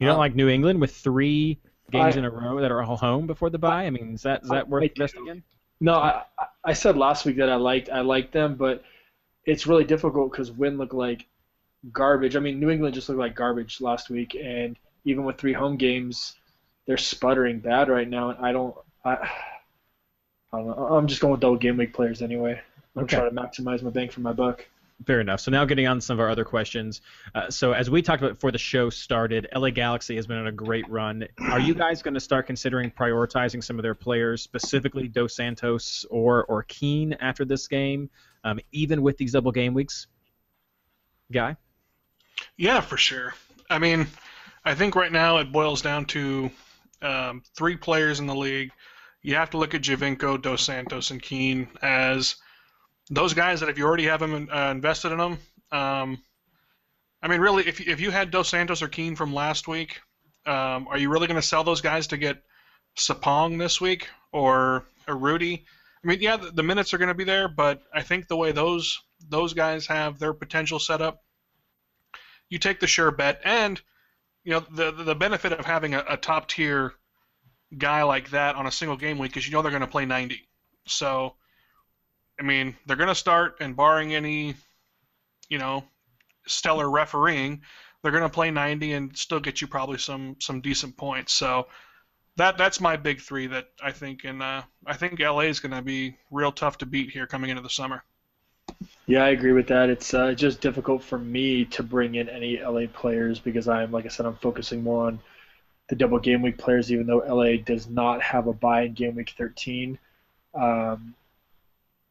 You 0.00 0.06
don't 0.06 0.14
Um, 0.14 0.18
like 0.20 0.34
New 0.34 0.48
England 0.48 0.80
with 0.80 0.94
three 0.94 1.58
games 1.90 2.16
I- 2.16 2.18
in 2.18 2.24
a 2.24 2.30
row 2.30 2.60
that 2.60 2.70
are 2.70 2.82
all 2.82 2.96
home 2.96 3.26
before 3.26 3.50
the 3.50 3.58
bye? 3.58 3.84
I 3.86 3.90
mean, 3.90 4.14
is 4.14 4.22
that 4.22 4.44
is 4.44 4.50
I- 4.50 4.56
that 4.56 4.68
worth 4.68 4.82
I 4.84 4.86
investing 4.86 5.24
do. 5.24 5.30
in? 5.32 5.42
No, 5.80 5.94
I 5.94 6.22
I- 6.38 6.46
I 6.64 6.72
said 6.72 6.96
last 6.96 7.24
week 7.24 7.36
that 7.36 7.48
I 7.48 7.56
liked 7.56 7.88
I 7.90 8.00
liked 8.00 8.32
them, 8.32 8.54
but 8.56 8.84
it's 9.46 9.66
really 9.66 9.84
difficult 9.84 10.30
because 10.30 10.50
Win 10.52 10.76
looked 10.76 10.94
like 10.94 11.26
garbage. 11.92 12.36
I 12.36 12.40
mean, 12.40 12.60
New 12.60 12.70
England 12.70 12.94
just 12.94 13.08
looked 13.08 13.18
like 13.20 13.34
garbage 13.34 13.80
last 13.80 14.10
week, 14.10 14.34
and 14.36 14.76
even 15.04 15.24
with 15.24 15.38
three 15.38 15.52
home 15.54 15.76
games, 15.76 16.36
they're 16.86 16.96
sputtering 16.98 17.58
bad 17.60 17.88
right 17.88 18.08
now. 18.08 18.30
And 18.30 18.44
I 18.44 18.52
don't 18.52 18.74
I 19.16 19.30
I 20.52 20.58
don't 20.58 20.66
know. 20.66 20.96
I'm 20.96 21.06
just 21.06 21.20
going 21.20 21.32
with 21.32 21.40
double 21.40 21.56
game 21.56 21.76
week 21.76 21.92
players 21.94 22.22
anyway. 22.22 22.60
I'm 22.96 23.04
Okay. 23.04 23.16
trying 23.16 23.30
to 23.30 23.36
maximize 23.36 23.82
my 23.82 23.90
bank 23.90 24.12
for 24.12 24.20
my 24.20 24.32
buck. 24.32 24.66
Fair 25.06 25.20
enough. 25.20 25.38
So 25.40 25.52
now 25.52 25.64
getting 25.64 25.86
on 25.86 25.98
to 25.98 26.00
some 26.00 26.14
of 26.16 26.20
our 26.20 26.28
other 26.28 26.44
questions. 26.44 27.02
Uh, 27.32 27.48
so 27.50 27.70
as 27.72 27.88
we 27.88 28.02
talked 28.02 28.20
about 28.20 28.34
before 28.34 28.50
the 28.50 28.58
show 28.58 28.90
started, 28.90 29.46
LA 29.54 29.70
Galaxy 29.70 30.16
has 30.16 30.26
been 30.26 30.38
on 30.38 30.48
a 30.48 30.52
great 30.52 30.88
run. 30.88 31.28
Are 31.38 31.60
you 31.60 31.72
guys 31.74 32.02
going 32.02 32.14
to 32.14 32.20
start 32.20 32.48
considering 32.48 32.90
prioritizing 32.90 33.62
some 33.62 33.78
of 33.78 33.84
their 33.84 33.94
players, 33.94 34.42
specifically 34.42 35.06
Dos 35.06 35.36
Santos 35.36 36.04
or 36.10 36.44
or 36.46 36.64
Keane 36.64 37.12
after 37.20 37.44
this 37.44 37.68
game, 37.68 38.10
um, 38.42 38.58
even 38.72 39.02
with 39.02 39.16
these 39.18 39.32
double 39.32 39.52
game 39.52 39.72
weeks? 39.74 40.08
Guy. 41.30 41.56
Yeah, 42.56 42.80
for 42.80 42.96
sure. 42.96 43.34
I 43.70 43.78
mean, 43.78 44.08
I 44.64 44.74
think 44.74 44.96
right 44.96 45.12
now 45.12 45.38
it 45.38 45.52
boils 45.52 45.82
down 45.82 46.06
to 46.06 46.50
um, 47.02 47.42
three 47.54 47.76
players 47.76 48.18
in 48.18 48.26
the 48.26 48.34
league. 48.34 48.72
You 49.28 49.34
have 49.34 49.50
to 49.50 49.58
look 49.58 49.74
at 49.74 49.82
Giovinco, 49.82 50.40
Dos 50.40 50.62
Santos, 50.62 51.10
and 51.10 51.20
Keane 51.20 51.68
as 51.82 52.36
those 53.10 53.34
guys 53.34 53.60
that 53.60 53.68
if 53.68 53.76
you 53.76 53.84
already 53.84 54.06
have 54.06 54.20
them 54.20 54.48
uh, 54.50 54.70
invested 54.70 55.12
in 55.12 55.18
them. 55.18 55.38
Um, 55.70 56.22
I 57.20 57.28
mean, 57.28 57.38
really, 57.42 57.68
if, 57.68 57.78
if 57.78 58.00
you 58.00 58.10
had 58.10 58.30
Dos 58.30 58.48
Santos 58.48 58.80
or 58.80 58.88
Keane 58.88 59.16
from 59.16 59.34
last 59.34 59.68
week, 59.68 60.00
um, 60.46 60.88
are 60.88 60.96
you 60.96 61.10
really 61.10 61.26
going 61.26 61.38
to 61.38 61.46
sell 61.46 61.62
those 61.62 61.82
guys 61.82 62.06
to 62.06 62.16
get 62.16 62.42
Sapong 62.96 63.58
this 63.58 63.82
week 63.82 64.08
or, 64.32 64.86
or 65.06 65.14
Rudy? 65.18 65.66
I 66.02 66.08
mean, 66.08 66.22
yeah, 66.22 66.38
the, 66.38 66.50
the 66.50 66.62
minutes 66.62 66.94
are 66.94 66.98
going 66.98 67.08
to 67.08 67.14
be 67.14 67.24
there, 67.24 67.48
but 67.48 67.82
I 67.92 68.00
think 68.00 68.28
the 68.28 68.36
way 68.36 68.52
those 68.52 68.98
those 69.28 69.52
guys 69.52 69.86
have 69.88 70.18
their 70.18 70.32
potential 70.32 70.78
set 70.78 71.02
up, 71.02 71.22
you 72.48 72.58
take 72.58 72.80
the 72.80 72.86
sure 72.86 73.10
bet, 73.10 73.42
and 73.44 73.78
you 74.42 74.52
know 74.52 74.60
the 74.60 74.90
the 74.90 75.14
benefit 75.14 75.52
of 75.52 75.66
having 75.66 75.92
a, 75.92 76.02
a 76.08 76.16
top 76.16 76.48
tier 76.48 76.94
guy 77.76 78.02
like 78.02 78.30
that 78.30 78.56
on 78.56 78.66
a 78.66 78.72
single 78.72 78.96
game 78.96 79.18
week 79.18 79.32
because 79.32 79.46
you 79.46 79.52
know 79.52 79.62
they're 79.62 79.70
going 79.70 79.80
to 79.80 79.86
play 79.86 80.06
90. 80.06 80.46
So, 80.86 81.34
I 82.38 82.42
mean, 82.42 82.76
they're 82.86 82.96
going 82.96 83.08
to 83.08 83.14
start, 83.14 83.56
and 83.60 83.76
barring 83.76 84.14
any, 84.14 84.54
you 85.48 85.58
know, 85.58 85.84
stellar 86.46 86.88
refereeing, 86.88 87.62
they're 88.02 88.12
going 88.12 88.22
to 88.22 88.28
play 88.28 88.50
90 88.50 88.92
and 88.92 89.16
still 89.16 89.40
get 89.40 89.60
you 89.60 89.66
probably 89.66 89.98
some 89.98 90.36
some 90.40 90.60
decent 90.60 90.96
points. 90.96 91.32
So. 91.32 91.66
That, 92.36 92.56
that's 92.56 92.80
my 92.80 92.94
big 92.94 93.20
three 93.20 93.48
that 93.48 93.66
I 93.82 93.90
think, 93.90 94.22
and 94.22 94.40
uh, 94.40 94.62
I 94.86 94.94
think 94.94 95.18
LA 95.18 95.40
is 95.40 95.58
going 95.58 95.74
to 95.74 95.82
be 95.82 96.16
real 96.30 96.52
tough 96.52 96.78
to 96.78 96.86
beat 96.86 97.10
here 97.10 97.26
coming 97.26 97.50
into 97.50 97.64
the 97.64 97.68
summer. 97.68 98.04
Yeah, 99.06 99.24
I 99.24 99.30
agree 99.30 99.52
with 99.52 99.66
that. 99.68 99.88
It's 99.88 100.12
uh, 100.14 100.34
just 100.34 100.60
difficult 100.60 101.02
for 101.02 101.18
me 101.18 101.64
to 101.64 101.82
bring 101.82 102.14
in 102.14 102.28
any 102.28 102.60
LA 102.62 102.86
players 102.86 103.38
because 103.38 103.66
I'm, 103.66 103.90
like 103.90 104.04
I 104.04 104.08
said, 104.08 104.26
I'm 104.26 104.36
focusing 104.36 104.82
more 104.82 105.06
on 105.06 105.18
the 105.88 105.96
double 105.96 106.18
game 106.18 106.42
week 106.42 106.58
players, 106.58 106.92
even 106.92 107.06
though 107.06 107.18
LA 107.18 107.56
does 107.56 107.88
not 107.88 108.20
have 108.22 108.46
a 108.46 108.52
bye 108.52 108.82
in 108.82 108.94
game 108.94 109.14
week 109.16 109.34
13. 109.36 109.98
Um, 110.54 111.14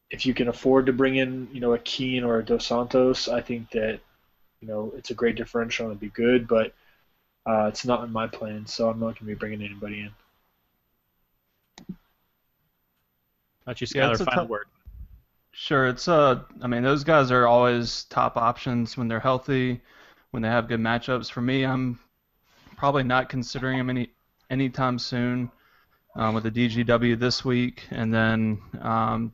if 0.10 0.26
you 0.26 0.34
can 0.34 0.48
afford 0.48 0.86
to 0.86 0.94
bring 0.94 1.18
in, 1.18 1.48
you 1.52 1.60
know, 1.60 1.74
a 1.74 1.80
Keane 1.80 2.24
or 2.24 2.40
a 2.40 2.46
Dos 2.46 2.66
Santos, 2.66 3.28
I 3.28 3.42
think 3.42 3.70
that, 3.72 4.00
you 4.62 4.68
know, 4.68 4.94
it's 4.98 5.12
a 5.12 5.14
great 5.14 5.36
differential 5.36 5.86
and 5.86 5.92
it'd 5.92 6.00
be 6.02 6.10
good, 6.10 6.48
but 6.48 6.74
uh, 7.46 7.66
it's 7.68 7.86
not 7.86 8.04
in 8.04 8.12
my 8.12 8.26
plan, 8.28 8.66
so 8.66 8.90
I'm 8.90 9.00
not 9.00 9.06
going 9.06 9.16
to 9.16 9.26
be 9.26 9.34
bringing 9.36 9.62
anybody 9.62 10.00
in. 10.02 10.12
Not 13.66 13.82
you, 13.82 13.88
Yeah, 13.94 14.08
Skylar. 14.10 14.18
final 14.18 14.34
tough- 14.44 14.50
word. 14.50 14.68
Sure, 15.52 15.88
it's 15.88 16.08
uh, 16.08 16.44
I 16.62 16.68
mean, 16.68 16.84
those 16.84 17.04
guys 17.04 17.32
are 17.32 17.48
always 17.48 18.04
top 18.06 18.38
options 18.38 18.96
when 18.96 19.08
they're 19.08 19.20
healthy, 19.20 19.82
when 20.30 20.44
they 20.44 20.50
have 20.50 20.68
good 20.68 20.80
matchups. 20.80 21.32
For 21.32 21.42
me, 21.42 21.66
I'm 21.66 22.00
probably 22.78 23.04
not 23.04 23.28
considering 23.28 23.78
them 23.78 23.90
any 23.90 24.12
anytime 24.50 24.98
soon. 24.98 25.52
Um, 26.16 26.34
with 26.34 26.46
the 26.46 26.52
DGW 26.52 27.20
this 27.20 27.46
week, 27.46 27.84
and 27.92 28.12
then 28.12 28.60
um, 28.82 29.32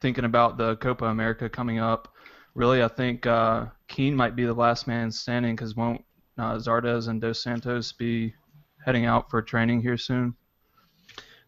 thinking 0.00 0.24
about 0.24 0.56
the 0.56 0.76
Copa 0.76 1.04
America 1.04 1.46
coming 1.46 1.78
up. 1.78 2.08
Really, 2.54 2.82
I 2.82 2.88
think 2.88 3.26
uh, 3.26 3.66
Keane 3.86 4.16
might 4.16 4.34
be 4.34 4.46
the 4.46 4.54
last 4.54 4.86
man 4.86 5.10
standing 5.10 5.54
because 5.54 5.76
won't 5.76 6.02
uh, 6.38 6.54
Zardes 6.54 7.08
and 7.08 7.20
Dos 7.20 7.42
Santos 7.42 7.92
be 7.92 8.32
heading 8.82 9.04
out 9.04 9.28
for 9.28 9.42
training 9.42 9.82
here 9.82 9.98
soon? 9.98 10.34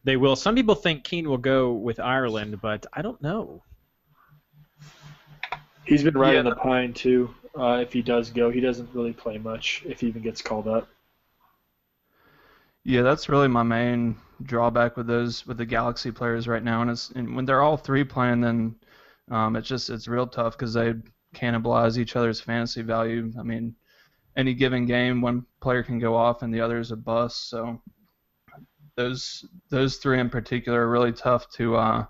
They 0.05 0.19
will. 0.19 0.37
Some 0.37 0.55
people 0.55 0.75
think 0.75 1.03
Keane 1.03 1.31
will 1.31 1.39
go 1.39 1.73
with 1.73 1.99
Ireland, 1.99 2.61
but 2.61 2.85
I 2.93 3.01
don't 3.01 3.23
know. 3.23 3.63
He's 5.87 6.03
been 6.03 6.19
right 6.19 6.35
Yeah. 6.35 6.41
on 6.41 6.45
the 6.45 6.57
pine, 6.57 6.93
too. 6.93 7.35
Uh, 7.59 7.79
if 7.81 7.93
he 7.95 8.03
does 8.03 8.29
go, 8.29 8.51
he 8.51 8.61
doesn't 8.61 8.91
really 8.93 9.15
play 9.15 9.39
much 9.39 9.83
if 9.87 10.01
he 10.01 10.09
even 10.09 10.21
gets 10.21 10.43
called 10.43 10.69
up. 10.69 10.89
Yeah, 12.85 13.03
that's 13.03 13.29
really 13.29 13.49
my 13.49 13.63
main 13.63 14.17
drawback 14.43 14.97
with 14.97 15.07
those 15.07 15.47
with 15.47 15.59
the 15.59 15.67
Galaxy 15.67 16.11
players 16.11 16.49
right 16.49 16.63
now, 16.63 16.83
and 16.83 16.91
it's 16.91 17.11
and 17.11 17.37
when 17.37 17.45
they're 17.45 17.63
all 17.63 17.77
three 17.77 18.05
playing, 18.05 18.41
then 18.41 18.77
um, 19.31 19.57
it's 19.57 19.69
just 19.69 19.91
it's 19.91 20.09
real 20.09 20.27
tough 20.27 20.57
because 20.57 20.75
they 20.75 20.95
cannibalize 21.35 21.99
each 21.99 22.17
other's 22.17 22.41
fantasy 22.41 22.83
value. 22.83 23.33
I 23.39 23.43
mean, 23.43 23.75
any 24.37 24.55
given 24.55 24.87
game, 24.87 25.21
one 25.21 25.45
player 25.61 25.83
can 25.83 25.99
go 25.99 26.15
off 26.17 26.43
and 26.43 26.55
the 26.55 26.61
other 26.61 26.79
is 26.79 26.91
a 26.93 26.97
bust. 26.97 27.51
So 27.51 27.81
those 28.97 29.45
those 29.71 29.97
three 29.97 30.21
in 30.21 30.31
particular 30.31 30.83
are 30.83 30.91
really 30.91 31.13
tough 31.13 31.51
to 31.53 31.77
uh, 31.77 32.07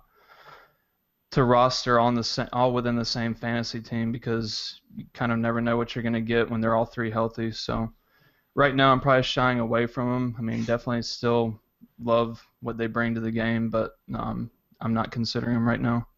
to 1.33 1.44
roster 1.44 1.98
on 1.98 2.14
the 2.14 2.48
all 2.52 2.72
within 2.72 2.96
the 2.96 3.04
same 3.04 3.35
fantasy 3.35 3.81
team 3.81 4.12
because 4.12 4.81
you 4.94 5.04
kind 5.14 5.33
of 5.33 5.38
never 5.38 5.61
know 5.61 5.76
what 5.76 5.94
you're 5.94 6.02
gonna 6.02 6.20
get 6.20 6.50
when 6.50 6.61
they're 6.61 6.74
all 6.74 6.87
three 6.87 7.11
healthy. 7.11 7.50
So 7.50 7.92
right 8.59 8.75
now 8.75 8.90
I'm 8.90 9.01
probably 9.01 9.23
shying 9.23 9.61
away 9.61 9.87
from 9.87 10.12
them. 10.12 10.37
I 10.37 10.42
mean, 10.42 10.64
definitely 10.64 11.03
still 11.03 11.61
love 12.03 12.44
what 12.61 12.77
they 12.77 12.88
bring 12.88 13.14
to 13.14 13.21
the 13.21 13.31
game, 13.31 13.71
but 13.71 13.92
um, 14.12 14.51
I'm 14.81 14.92
not 14.92 15.12
considering 15.12 15.55
them 15.55 15.66
right 15.66 15.81
now. 15.81 16.09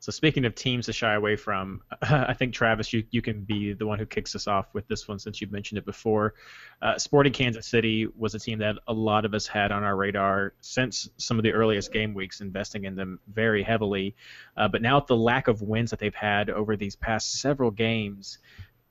So 0.00 0.10
speaking 0.10 0.44
of 0.44 0.56
teams 0.56 0.86
to 0.86 0.92
shy 0.92 1.14
away 1.14 1.36
from, 1.36 1.82
I 2.02 2.34
think 2.34 2.52
Travis, 2.52 2.92
you, 2.92 3.04
you 3.10 3.22
can 3.22 3.42
be 3.42 3.74
the 3.74 3.86
one 3.86 4.00
who 4.00 4.06
kicks 4.06 4.34
us 4.34 4.48
off 4.48 4.66
with 4.72 4.88
this 4.88 5.06
one 5.06 5.20
since 5.20 5.40
you've 5.40 5.52
mentioned 5.52 5.78
it 5.78 5.84
before. 5.84 6.34
Uh, 6.82 6.98
Sporting 6.98 7.32
Kansas 7.32 7.66
City 7.66 8.08
was 8.16 8.34
a 8.34 8.40
team 8.40 8.58
that 8.58 8.76
a 8.88 8.92
lot 8.92 9.24
of 9.24 9.34
us 9.34 9.46
had 9.46 9.70
on 9.70 9.84
our 9.84 9.96
radar 9.96 10.54
since 10.60 11.08
some 11.16 11.38
of 11.38 11.44
the 11.44 11.52
earliest 11.52 11.92
game 11.92 12.12
weeks, 12.12 12.40
investing 12.40 12.84
in 12.84 12.96
them 12.96 13.20
very 13.32 13.62
heavily. 13.62 14.16
Uh, 14.56 14.66
but 14.66 14.82
now 14.82 14.98
with 14.98 15.06
the 15.06 15.16
lack 15.16 15.46
of 15.46 15.62
wins 15.62 15.90
that 15.90 16.00
they've 16.00 16.14
had 16.14 16.50
over 16.50 16.76
these 16.76 16.96
past 16.96 17.40
several 17.40 17.70
games, 17.70 18.38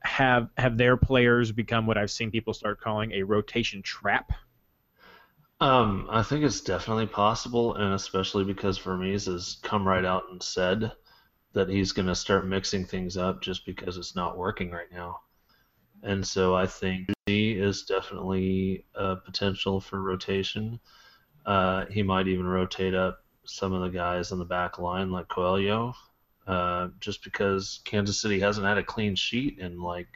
have 0.07 0.49
have 0.57 0.77
their 0.77 0.97
players 0.97 1.51
become 1.51 1.85
what 1.85 1.97
I've 1.97 2.09
seen 2.09 2.31
people 2.31 2.53
start 2.53 2.79
calling 2.81 3.11
a 3.11 3.23
rotation 3.23 3.81
trap? 3.83 4.31
Um, 5.59 6.07
I 6.09 6.23
think 6.23 6.43
it's 6.43 6.61
definitely 6.61 7.07
possible, 7.07 7.75
and 7.75 7.93
especially 7.93 8.43
because 8.43 8.77
Vermes 8.77 9.25
has 9.25 9.57
come 9.63 9.87
right 9.87 10.05
out 10.05 10.23
and 10.31 10.41
said 10.41 10.91
that 11.53 11.69
he's 11.69 11.91
going 11.91 12.07
to 12.07 12.15
start 12.15 12.47
mixing 12.47 12.85
things 12.85 13.17
up 13.17 13.41
just 13.41 13.65
because 13.65 13.97
it's 13.97 14.15
not 14.15 14.37
working 14.37 14.71
right 14.71 14.91
now. 14.91 15.21
And 16.03 16.25
so 16.25 16.55
I 16.55 16.67
think 16.67 17.09
he 17.25 17.53
is 17.53 17.83
definitely 17.83 18.85
a 18.93 19.15
potential 19.15 19.81
for 19.81 20.01
rotation. 20.01 20.79
Uh, 21.45 21.85
he 21.87 22.03
might 22.03 22.27
even 22.27 22.45
rotate 22.45 22.93
up 22.93 23.23
some 23.45 23.73
of 23.73 23.81
the 23.81 23.89
guys 23.89 24.31
on 24.31 24.37
the 24.37 24.45
back 24.45 24.77
line, 24.77 25.09
like 25.09 25.27
Coelho, 25.27 25.95
uh, 26.47 26.87
just 26.99 27.23
because 27.23 27.81
Kansas 27.83 28.19
City 28.19 28.39
hasn't 28.39 28.65
had 28.65 28.77
a 28.77 28.83
clean 28.83 29.15
sheet 29.15 29.59
in 29.59 29.81
like 29.81 30.07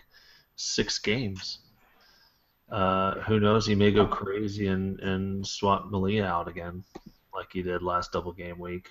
six 0.55 0.97
games. 0.97 1.59
Uh, 2.69 3.15
who 3.21 3.39
knows? 3.39 3.65
He 3.65 3.75
may 3.75 3.91
go 3.91 4.07
crazy 4.07 4.67
and, 4.67 4.99
and 5.01 5.45
swap 5.45 5.91
Melia 5.91 6.23
out 6.23 6.47
again, 6.47 6.85
like 7.33 7.47
he 7.51 7.61
did 7.61 7.83
last 7.83 8.13
double 8.13 8.31
game 8.31 8.59
week. 8.59 8.87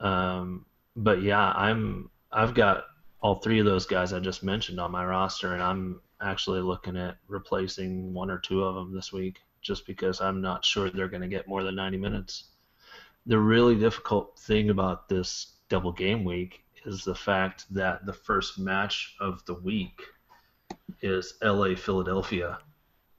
Um, 0.00 0.64
but 0.96 1.22
yeah, 1.22 1.52
I'm 1.52 2.10
I've 2.32 2.54
got 2.54 2.84
all 3.20 3.36
three 3.36 3.60
of 3.60 3.66
those 3.66 3.84
guys 3.84 4.14
I 4.14 4.18
just 4.18 4.42
mentioned 4.42 4.80
on 4.80 4.90
my 4.90 5.04
roster, 5.04 5.52
and 5.52 5.62
I'm 5.62 6.00
actually 6.22 6.60
looking 6.60 6.96
at 6.96 7.16
replacing 7.28 8.14
one 8.14 8.30
or 8.30 8.38
two 8.38 8.64
of 8.64 8.74
them 8.74 8.94
this 8.94 9.12
week, 9.12 9.40
just 9.60 9.86
because 9.86 10.22
I'm 10.22 10.40
not 10.40 10.64
sure 10.64 10.88
they're 10.88 11.08
going 11.08 11.22
to 11.22 11.28
get 11.28 11.46
more 11.46 11.62
than 11.62 11.76
90 11.76 11.98
minutes. 11.98 12.44
The 13.26 13.38
really 13.38 13.76
difficult 13.76 14.38
thing 14.38 14.70
about 14.70 15.08
this 15.08 15.52
double 15.72 15.90
game 15.90 16.22
week 16.22 16.64
is 16.84 17.02
the 17.02 17.14
fact 17.14 17.64
that 17.72 18.04
the 18.04 18.12
first 18.12 18.58
match 18.58 19.16
of 19.20 19.42
the 19.46 19.54
week 19.54 20.02
is 21.00 21.38
LA 21.42 21.74
Philadelphia. 21.74 22.58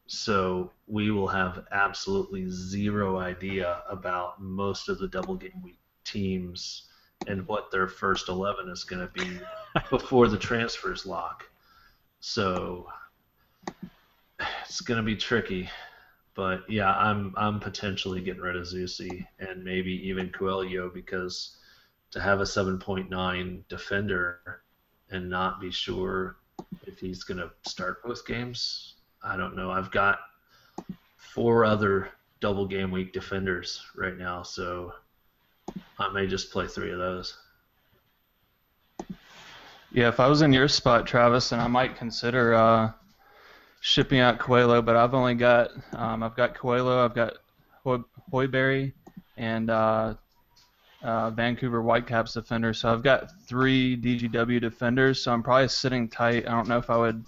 So 0.05 0.71
we 0.85 1.09
will 1.09 1.27
have 1.27 1.65
absolutely 1.71 2.45
zero 2.51 3.17
idea 3.17 3.81
about 3.89 4.39
most 4.39 4.87
of 4.87 4.99
the 4.99 5.07
double 5.07 5.33
game 5.33 5.63
week 5.63 5.79
teams 6.05 6.89
and 7.25 7.47
what 7.47 7.71
their 7.71 7.87
first 7.87 8.29
11 8.29 8.69
is 8.69 8.83
going 8.83 9.01
to 9.01 9.11
be 9.13 9.39
before 9.89 10.27
the 10.27 10.37
transfers 10.37 11.07
lock. 11.07 11.49
So 12.19 12.87
it's 14.63 14.81
going 14.81 14.99
to 14.99 15.03
be 15.03 15.15
tricky. 15.15 15.71
But 16.35 16.69
yeah, 16.69 16.93
I'm 16.93 17.33
I'm 17.35 17.59
potentially 17.59 18.21
getting 18.21 18.43
rid 18.43 18.55
of 18.55 18.67
Zusi 18.67 19.25
and 19.39 19.63
maybe 19.63 20.07
even 20.07 20.29
Coelho 20.29 20.91
because 20.93 21.57
to 22.13 22.21
have 22.21 22.41
a 22.41 22.43
7.9 22.43 23.63
defender 23.69 24.61
and 25.09 25.27
not 25.27 25.59
be 25.59 25.71
sure 25.71 26.37
if 26.85 26.99
he's 26.99 27.23
going 27.23 27.39
to 27.39 27.49
start 27.67 28.03
both 28.03 28.27
games, 28.27 28.93
I 29.23 29.35
don't 29.35 29.55
know. 29.55 29.71
I've 29.71 29.89
got 29.89 30.19
four 31.17 31.65
other 31.65 32.09
double 32.39 32.67
game 32.67 32.91
week 32.91 33.13
defenders 33.13 33.81
right 33.95 34.15
now, 34.15 34.43
so 34.43 34.93
I 35.97 36.13
may 36.13 36.27
just 36.27 36.51
play 36.51 36.67
three 36.67 36.91
of 36.91 36.99
those. 36.99 37.35
Yeah, 39.91 40.07
if 40.07 40.19
I 40.19 40.27
was 40.27 40.43
in 40.43 40.53
your 40.53 40.67
spot, 40.67 41.07
Travis, 41.07 41.49
then 41.49 41.59
I 41.59 41.67
might 41.67 41.95
consider 41.95 42.53
uh, 42.53 42.91
shipping 43.81 44.19
out 44.19 44.37
Coelho, 44.37 44.83
but 44.83 44.95
I've 44.95 45.15
only 45.15 45.33
got 45.33 45.71
um, 45.93 46.21
I've 46.21 46.35
got 46.35 46.53
Coelho, 46.53 47.03
I've 47.03 47.15
got 47.15 47.37
Hoy- 47.83 48.03
Hoiberry, 48.31 48.93
and 49.37 49.71
uh, 49.71 50.13
uh, 51.03 51.29
Vancouver 51.29 51.81
Whitecaps 51.81 52.33
defender. 52.33 52.73
So 52.73 52.91
I've 52.91 53.03
got 53.03 53.29
three 53.45 53.97
DGW 53.97 54.61
defenders. 54.61 55.21
So 55.21 55.31
I'm 55.31 55.43
probably 55.43 55.67
sitting 55.67 56.07
tight. 56.07 56.47
I 56.47 56.51
don't 56.51 56.67
know 56.67 56.77
if 56.77 56.89
I 56.89 56.97
would 56.97 57.23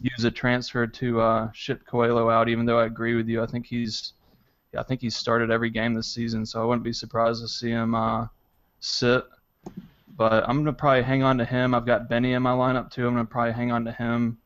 use 0.00 0.24
a 0.24 0.30
transfer 0.30 0.86
to 0.86 1.20
uh, 1.20 1.52
ship 1.52 1.84
Coelho 1.86 2.30
out, 2.30 2.48
even 2.48 2.64
though 2.66 2.78
I 2.78 2.86
agree 2.86 3.14
with 3.14 3.28
you. 3.28 3.42
I 3.42 3.46
think 3.46 3.66
he's 3.66 4.14
yeah, 4.72 4.80
I 4.80 4.82
think 4.82 5.00
he's 5.00 5.16
started 5.16 5.50
every 5.50 5.70
game 5.70 5.94
this 5.94 6.08
season, 6.08 6.44
so 6.44 6.60
I 6.60 6.64
wouldn't 6.64 6.84
be 6.84 6.92
surprised 6.92 7.42
to 7.42 7.48
see 7.48 7.70
him 7.70 7.94
uh, 7.94 8.26
sit. 8.80 9.24
But 10.16 10.48
I'm 10.48 10.58
gonna 10.58 10.72
probably 10.72 11.02
hang 11.02 11.22
on 11.22 11.38
to 11.38 11.44
him. 11.44 11.74
I've 11.74 11.86
got 11.86 12.08
Benny 12.08 12.32
in 12.32 12.42
my 12.42 12.52
lineup 12.52 12.90
too. 12.90 13.06
I'm 13.06 13.14
gonna 13.14 13.24
probably 13.24 13.52
hang 13.52 13.72
on 13.72 13.84
to 13.84 13.92
him. 13.92 14.38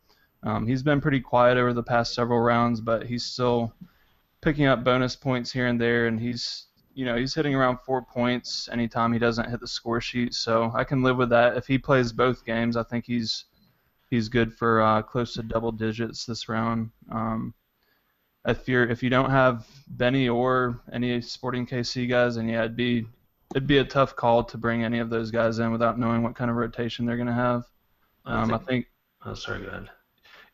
Um, 0.45 0.67
he's 0.67 0.83
been 0.83 1.01
pretty 1.01 1.21
quiet 1.21 1.57
over 1.57 1.73
the 1.73 1.83
past 1.83 2.15
several 2.15 2.41
rounds, 2.41 2.81
but 2.81 3.07
he's 3.07 3.25
still 3.25 3.73
picking 4.41 4.67
up 4.67 4.85
bonus 4.85 5.17
points 5.17 5.53
here 5.53 5.67
and 5.67 5.81
there, 5.81 6.07
and 6.07 6.21
he's 6.21 6.67
you 6.95 7.05
know 7.05 7.17
he's 7.17 7.35
hitting 7.35 7.55
around 7.55 7.79
four 7.85 8.03
points 8.03 8.69
anytime 8.73 9.13
he 9.13 9.19
doesn't 9.19 9.51
hit 9.51 9.61
the 9.61 9.67
score 9.67 10.01
sheet. 10.01 10.35
So 10.35 10.73
I 10.75 10.85
can 10.85 11.03
live 11.03 11.17
with 11.17 11.31
that. 11.31 11.57
If 11.57 11.67
he 11.67 11.79
plays 11.79 12.13
both 12.13 12.45
games, 12.45 12.77
I 12.77 12.83
think 12.83 13.07
he's 13.07 13.47
he's 14.11 14.29
good 14.29 14.55
for 14.55 14.83
uh, 14.83 15.03
close 15.03 15.35
to 15.35 15.43
double 15.43 15.73
digits 15.73 16.27
this 16.27 16.49
round. 16.49 16.91
Um, 17.11 17.55
if 18.47 18.69
you're 18.69 18.89
if 18.89 19.03
you 19.03 19.11
don't 19.11 19.31
have 19.31 19.67
Benny 19.89 20.29
or 20.29 20.81
any 20.93 21.21
Sporting 21.21 21.67
KC 21.67 22.09
guys, 22.09 22.37
and 22.37 22.51
yeah, 22.51 22.61
it'd 22.61 22.77
be 22.77 23.07
it'd 23.55 23.69
be 23.69 23.79
a 23.79 23.85
tough 23.85 24.17
call 24.17 24.45
to 24.45 24.59
bring 24.59 24.85
any 24.85 24.99
of 24.99 25.11
those 25.11 25.31
guys 25.31 25.59
in 25.59 25.71
without 25.73 25.99
knowing 25.99 26.23
what 26.23 26.35
kind 26.35 26.51
of 26.51 26.57
rotation 26.57 27.07
they're 27.07 27.17
gonna 27.17 27.33
have. 27.33 27.65
Um, 28.25 28.53
I 28.53 28.59
think. 28.59 28.87
Oh, 29.25 29.35
sorry, 29.35 29.63
go 29.63 29.69
ahead. 29.69 29.89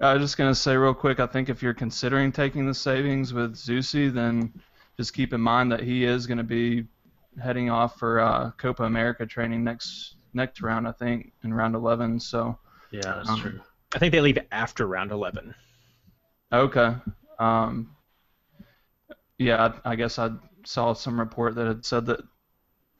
I 0.00 0.14
was 0.14 0.22
just 0.22 0.36
gonna 0.36 0.54
say 0.54 0.76
real 0.76 0.94
quick. 0.94 1.18
I 1.18 1.26
think 1.26 1.48
if 1.48 1.62
you're 1.62 1.74
considering 1.74 2.30
taking 2.30 2.66
the 2.66 2.74
savings 2.74 3.32
with 3.32 3.56
Zusi, 3.56 4.12
then 4.12 4.52
just 4.98 5.14
keep 5.14 5.32
in 5.32 5.40
mind 5.40 5.72
that 5.72 5.80
he 5.80 6.04
is 6.04 6.26
gonna 6.26 6.44
be 6.44 6.84
heading 7.42 7.70
off 7.70 7.98
for 7.98 8.20
uh, 8.20 8.50
Copa 8.52 8.82
America 8.84 9.24
training 9.24 9.64
next 9.64 10.16
next 10.34 10.60
round. 10.60 10.86
I 10.86 10.92
think 10.92 11.32
in 11.44 11.54
round 11.54 11.74
11. 11.74 12.20
So. 12.20 12.58
Yeah, 12.90 13.00
that's 13.16 13.28
Um, 13.28 13.40
true. 13.40 13.60
I 13.94 13.98
think 13.98 14.12
they 14.12 14.20
leave 14.20 14.38
after 14.50 14.86
round 14.86 15.12
11. 15.12 15.54
Okay. 16.52 16.94
Um, 17.38 17.94
yeah, 19.38 19.72
I, 19.84 19.92
I 19.92 19.96
guess 19.96 20.18
I 20.18 20.30
saw 20.64 20.92
some 20.92 21.18
report 21.18 21.54
that 21.54 21.66
had 21.66 21.84
said 21.84 22.06
that 22.06 22.20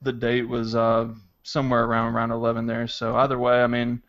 the 0.03 0.13
date 0.13 0.49
was 0.49 0.75
uh, 0.75 1.09
somewhere 1.43 1.85
around 1.85 2.15
round 2.15 2.33
11 2.33 2.67
there. 2.67 2.87
So 2.87 3.17
either 3.17 3.39
way, 3.39 3.63
I 3.63 3.67
mean, 3.67 4.03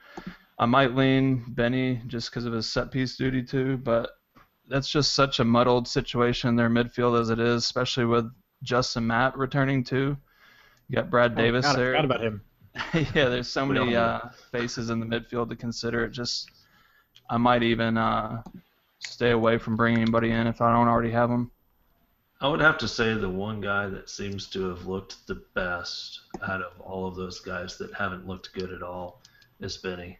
I 0.60 0.66
might 0.66 0.96
lean 0.96 1.44
Benny 1.48 2.02
just 2.08 2.30
because 2.30 2.46
of 2.46 2.54
his 2.54 2.70
set 2.72 2.92
piece 2.92 3.16
duty 3.16 3.42
too, 3.44 3.78
but 3.78 4.10
that's 4.70 4.90
just 4.90 5.14
such 5.14 5.40
a 5.40 5.44
muddled 5.44 5.88
situation 5.88 6.50
in 6.50 6.56
their 6.56 6.70
midfield 6.70 7.20
as 7.20 7.30
it 7.30 7.40
is, 7.40 7.64
especially 7.64 8.06
with 8.06 8.32
Justin 8.64 9.08
Mapp 9.08 9.36
returning 9.36 9.84
too. 9.84 10.16
You 10.88 10.96
got 10.96 11.10
Brad 11.10 11.36
Davis 11.36 11.66
oh, 11.66 11.70
God, 11.70 11.76
I 11.76 11.80
there. 11.80 11.92
forgot 11.92 12.06
about 12.06 12.24
him. 12.24 12.42
yeah, 13.16 13.30
there's 13.30 13.50
so 13.50 13.66
many 13.66 13.96
uh, 13.96 14.20
faces 14.52 14.90
in 14.90 15.00
the 15.00 15.06
midfield 15.06 15.50
to 15.50 15.56
consider. 15.56 16.06
It 16.06 16.12
just, 16.12 16.50
I 17.30 17.38
might 17.38 17.64
even 17.64 17.98
uh, 17.98 18.44
stay 19.00 19.32
away 19.32 19.58
from 19.58 19.76
bringing 19.76 20.02
anybody 20.02 20.32
in 20.32 20.48
if 20.48 20.62
I 20.62 20.72
don't 20.72 20.88
already 20.88 21.12
have 21.12 21.30
them. 21.30 21.52
I 22.42 22.48
would 22.48 22.62
have 22.62 22.78
to 22.78 22.88
say 22.88 23.14
the 23.16 23.30
one 23.30 23.60
guy 23.60 23.88
that 23.88 24.10
seems 24.10 24.48
to 24.52 24.70
have 24.70 24.86
looked 24.86 25.28
the 25.28 25.44
best 25.56 26.22
out 26.42 26.62
of 26.62 26.80
all 26.80 27.06
of 27.06 27.16
those 27.16 27.42
guys 27.42 27.78
that 27.80 27.94
haven't 27.94 28.28
looked 28.28 28.54
good 28.54 28.72
at 28.72 28.82
all 28.82 29.22
is 29.60 29.78
Benny. 29.78 30.20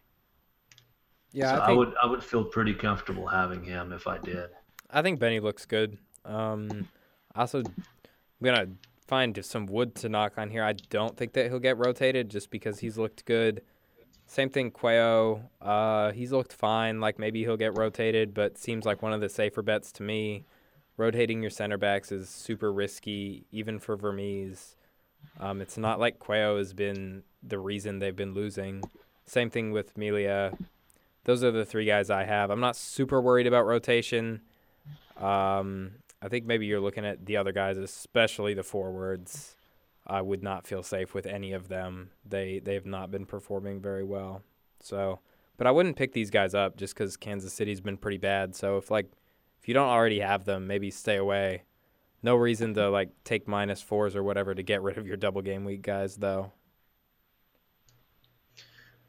Yeah, 1.32 1.56
so 1.56 1.62
I 1.62 1.68
I, 1.68 1.72
would 1.74 1.94
I 2.04 2.06
would 2.08 2.24
feel 2.24 2.44
pretty 2.44 2.74
comfortable 2.74 3.28
having 3.28 3.64
him 3.64 3.94
if 3.94 4.08
I 4.08 4.18
did. 4.18 4.50
I 4.90 5.02
think 5.02 5.20
Benny 5.20 5.40
looks 5.40 5.66
good. 5.66 5.98
Um, 6.26 6.88
also, 7.36 7.60
I'm 7.60 7.74
gonna 8.44 8.68
find 9.08 9.44
some 9.44 9.66
wood 9.66 9.96
to 9.96 10.10
knock 10.10 10.38
on 10.38 10.50
here. 10.50 10.64
I 10.64 10.74
don't 10.74 11.16
think 11.16 11.34
that 11.34 11.48
he'll 11.48 11.60
get 11.60 11.78
rotated 11.78 12.30
just 12.30 12.50
because 12.50 12.80
he's 12.80 12.98
looked 12.98 13.26
good. 13.26 13.62
Same 14.26 14.50
thing, 14.50 14.72
Quayo. 14.72 15.42
Uh, 15.60 16.12
he's 16.12 16.32
looked 16.32 16.54
fine. 16.54 17.00
Like 17.00 17.18
maybe 17.18 17.42
he'll 17.44 17.58
get 17.58 17.78
rotated, 17.78 18.34
but 18.34 18.58
seems 18.58 18.86
like 18.86 19.02
one 19.02 19.14
of 19.14 19.22
the 19.22 19.30
safer 19.30 19.62
bets 19.62 19.92
to 19.94 20.04
me. 20.04 20.46
Rotating 20.98 21.42
your 21.42 21.50
center 21.50 21.78
backs 21.78 22.12
is 22.12 22.30
super 22.30 22.72
risky, 22.72 23.46
even 23.52 23.80
for 23.80 23.96
Vermes. 23.96 24.76
Um, 25.40 25.62
it's 25.62 25.78
not 25.78 26.00
like 26.00 26.20
Quayo 26.20 26.58
has 26.58 26.74
been 26.74 27.24
the 27.42 27.58
reason 27.58 28.00
they've 28.00 28.16
been 28.16 28.34
losing. 28.34 28.84
Same 29.26 29.50
thing 29.50 29.72
with 29.72 29.98
Melia. 29.98 30.54
Those 31.26 31.44
are 31.44 31.52
the 31.52 31.66
three 31.66 31.86
guys 31.86 32.10
I 32.10 32.24
have. 32.24 32.50
I'm 32.50 32.60
not 32.60 32.76
super 32.76 33.22
worried 33.22 33.48
about 33.48 33.66
rotation. 33.66 34.42
Um, 35.18 35.92
I 36.22 36.28
think 36.28 36.46
maybe 36.46 36.66
you're 36.66 36.80
looking 36.80 37.06
at 37.06 37.26
the 37.26 37.38
other 37.38 37.52
guys, 37.52 37.78
especially 37.78 38.54
the 38.54 38.64
forwards. 38.64 39.56
I 40.08 40.22
would 40.22 40.42
not 40.42 40.66
feel 40.66 40.82
safe 40.82 41.14
with 41.14 41.26
any 41.26 41.52
of 41.52 41.68
them. 41.68 42.10
They 42.26 42.60
they 42.60 42.74
have 42.74 42.86
not 42.86 43.12
been 43.12 43.26
performing 43.26 43.80
very 43.82 44.04
well. 44.04 44.44
So, 44.82 45.20
but 45.58 45.68
I 45.68 45.72
wouldn't 45.72 45.98
pick 45.98 46.14
these 46.14 46.32
guys 46.32 46.56
up 46.56 46.78
just 46.78 46.96
because 46.96 47.16
Kansas 47.16 47.54
City's 47.54 47.82
been 47.82 47.98
pretty 47.98 48.18
bad. 48.18 48.56
So 48.56 48.78
if 48.78 48.90
like 48.90 49.12
if 49.62 49.68
you 49.68 49.74
don't 49.74 49.90
already 49.90 50.20
have 50.20 50.46
them, 50.46 50.68
maybe 50.68 50.90
stay 50.90 51.18
away. 51.18 51.64
No 52.24 52.36
reason 52.36 52.74
to 52.74 52.90
like 52.90 53.12
take 53.24 53.48
minus 53.48 53.82
fours 53.82 54.16
or 54.16 54.24
whatever 54.24 54.56
to 54.56 54.64
get 54.64 54.82
rid 54.82 54.98
of 54.98 55.08
your 55.08 55.18
double 55.18 55.42
game 55.42 55.64
week 55.64 55.84
guys 55.84 56.18
though. 56.18 56.52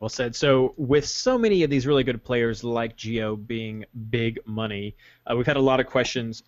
Well 0.00 0.08
said. 0.08 0.34
So, 0.34 0.72
with 0.78 1.06
so 1.06 1.36
many 1.36 1.62
of 1.62 1.68
these 1.68 1.86
really 1.86 2.04
good 2.04 2.24
players 2.24 2.64
like 2.64 2.96
Geo 2.96 3.36
being 3.36 3.84
big 4.08 4.40
money, 4.46 4.96
uh, 5.26 5.36
we've 5.36 5.46
had 5.46 5.58
a 5.58 5.60
lot 5.60 5.78
of 5.78 5.86
questions 5.86 6.42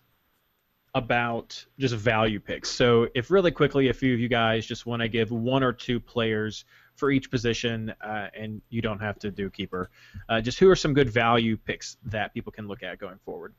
about 0.94 1.62
just 1.78 1.94
value 1.94 2.40
picks. 2.40 2.70
So, 2.70 3.08
if 3.14 3.30
really 3.30 3.50
quickly 3.50 3.90
a 3.90 3.92
few 3.92 4.14
of 4.14 4.20
you 4.20 4.28
guys 4.28 4.64
just 4.64 4.86
want 4.86 5.02
to 5.02 5.08
give 5.08 5.30
one 5.30 5.62
or 5.62 5.70
two 5.70 6.00
players 6.00 6.64
for 6.96 7.10
each 7.10 7.30
position, 7.30 7.94
uh, 8.02 8.28
and 8.34 8.62
you 8.70 8.80
don't 8.80 9.00
have 9.00 9.18
to 9.18 9.30
do 9.30 9.50
keeper, 9.50 9.90
uh, 10.30 10.40
just 10.40 10.58
who 10.58 10.70
are 10.70 10.76
some 10.76 10.94
good 10.94 11.10
value 11.10 11.58
picks 11.58 11.98
that 12.06 12.32
people 12.32 12.52
can 12.52 12.66
look 12.66 12.82
at 12.82 12.98
going 12.98 13.18
forward? 13.22 13.54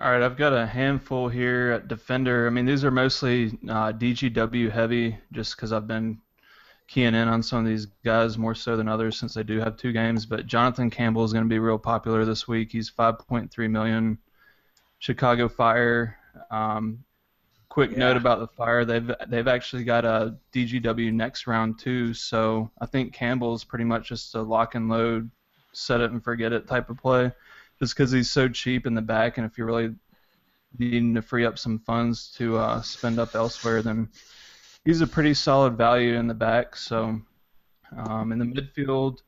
All 0.00 0.10
right, 0.10 0.22
I've 0.22 0.38
got 0.38 0.54
a 0.54 0.66
handful 0.66 1.28
here 1.28 1.72
at 1.72 1.88
defender. 1.88 2.46
I 2.46 2.50
mean, 2.50 2.64
these 2.64 2.84
are 2.84 2.90
mostly 2.90 3.58
uh, 3.68 3.92
DGW 3.92 4.70
heavy, 4.70 5.18
just 5.30 5.56
because 5.56 5.72
I've 5.72 5.86
been 5.86 6.20
keying 6.86 7.14
in 7.14 7.28
on 7.28 7.42
some 7.42 7.60
of 7.60 7.66
these 7.66 7.86
guys 8.04 8.36
more 8.36 8.54
so 8.54 8.76
than 8.76 8.88
others 8.88 9.18
since 9.18 9.34
they 9.34 9.42
do 9.42 9.58
have 9.58 9.76
two 9.76 9.92
games. 9.92 10.26
But 10.26 10.46
Jonathan 10.46 10.90
Campbell 10.90 11.24
is 11.24 11.32
going 11.32 11.44
to 11.44 11.48
be 11.48 11.58
real 11.58 11.78
popular 11.78 12.24
this 12.24 12.46
week. 12.46 12.72
He's 12.72 12.90
5.3 12.90 13.70
million. 13.70 14.18
Chicago 14.98 15.48
Fire. 15.48 16.16
Um, 16.50 17.04
quick 17.68 17.90
Yeah. 17.92 17.98
note 17.98 18.16
about 18.16 18.38
the 18.38 18.46
Fire: 18.48 18.84
they've 18.84 19.10
they've 19.28 19.48
actually 19.48 19.84
got 19.84 20.04
a 20.04 20.36
DGW 20.52 21.12
next 21.12 21.46
round 21.46 21.78
too. 21.78 22.14
So 22.14 22.70
I 22.80 22.86
think 22.86 23.12
Campbell's 23.12 23.64
pretty 23.64 23.84
much 23.84 24.08
just 24.08 24.34
a 24.34 24.42
lock 24.42 24.74
and 24.74 24.88
load, 24.88 25.30
set 25.72 26.00
it 26.00 26.10
and 26.10 26.22
forget 26.22 26.52
it 26.52 26.66
type 26.66 26.88
of 26.90 26.98
play 26.98 27.32
just 27.80 27.94
because 27.96 28.12
he's 28.12 28.30
so 28.30 28.48
cheap 28.48 28.86
in 28.86 28.94
the 28.94 29.02
back, 29.02 29.36
and 29.36 29.44
if 29.46 29.58
you're 29.58 29.66
really 29.66 29.94
needing 30.78 31.14
to 31.14 31.22
free 31.22 31.44
up 31.44 31.58
some 31.58 31.78
funds 31.80 32.32
to 32.36 32.56
uh, 32.56 32.80
spend 32.82 33.18
up 33.18 33.34
elsewhere, 33.34 33.82
then 33.82 34.08
he's 34.84 35.00
a 35.00 35.06
pretty 35.06 35.34
solid 35.34 35.76
value 35.76 36.14
in 36.14 36.26
the 36.26 36.34
back. 36.34 36.76
So 36.76 37.20
um, 37.96 38.32
in 38.32 38.38
the 38.38 38.44
midfield, 38.44 39.18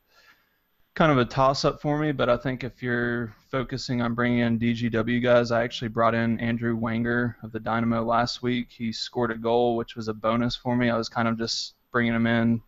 kind 0.93 1.11
of 1.11 1.17
a 1.19 1.25
toss-up 1.25 1.81
for 1.81 1.99
me, 1.99 2.11
but 2.11 2.29
I 2.29 2.37
think 2.37 2.63
if 2.63 2.81
you're 2.81 3.33
focusing 3.51 4.01
on 4.01 4.15
bringing 4.15 4.39
in 4.39 4.59
DGW 4.59 5.21
guys, 5.21 5.51
I 5.51 5.63
actually 5.63 5.89
brought 5.89 6.15
in 6.15 6.39
Andrew 6.39 6.75
Wenger 6.75 7.37
of 7.43 7.51
the 7.51 7.59
Dynamo 7.59 8.03
last 8.03 8.41
week. 8.41 8.69
He 8.71 8.91
scored 8.91 9.31
a 9.31 9.37
goal, 9.37 9.75
which 9.75 9.95
was 9.95 10.07
a 10.07 10.13
bonus 10.13 10.55
for 10.55 10.75
me. 10.75 10.89
I 10.89 10.97
was 10.97 11.09
kind 11.09 11.27
of 11.27 11.37
just 11.37 11.75
bringing 11.91 12.15
him 12.15 12.25
in 12.25 12.61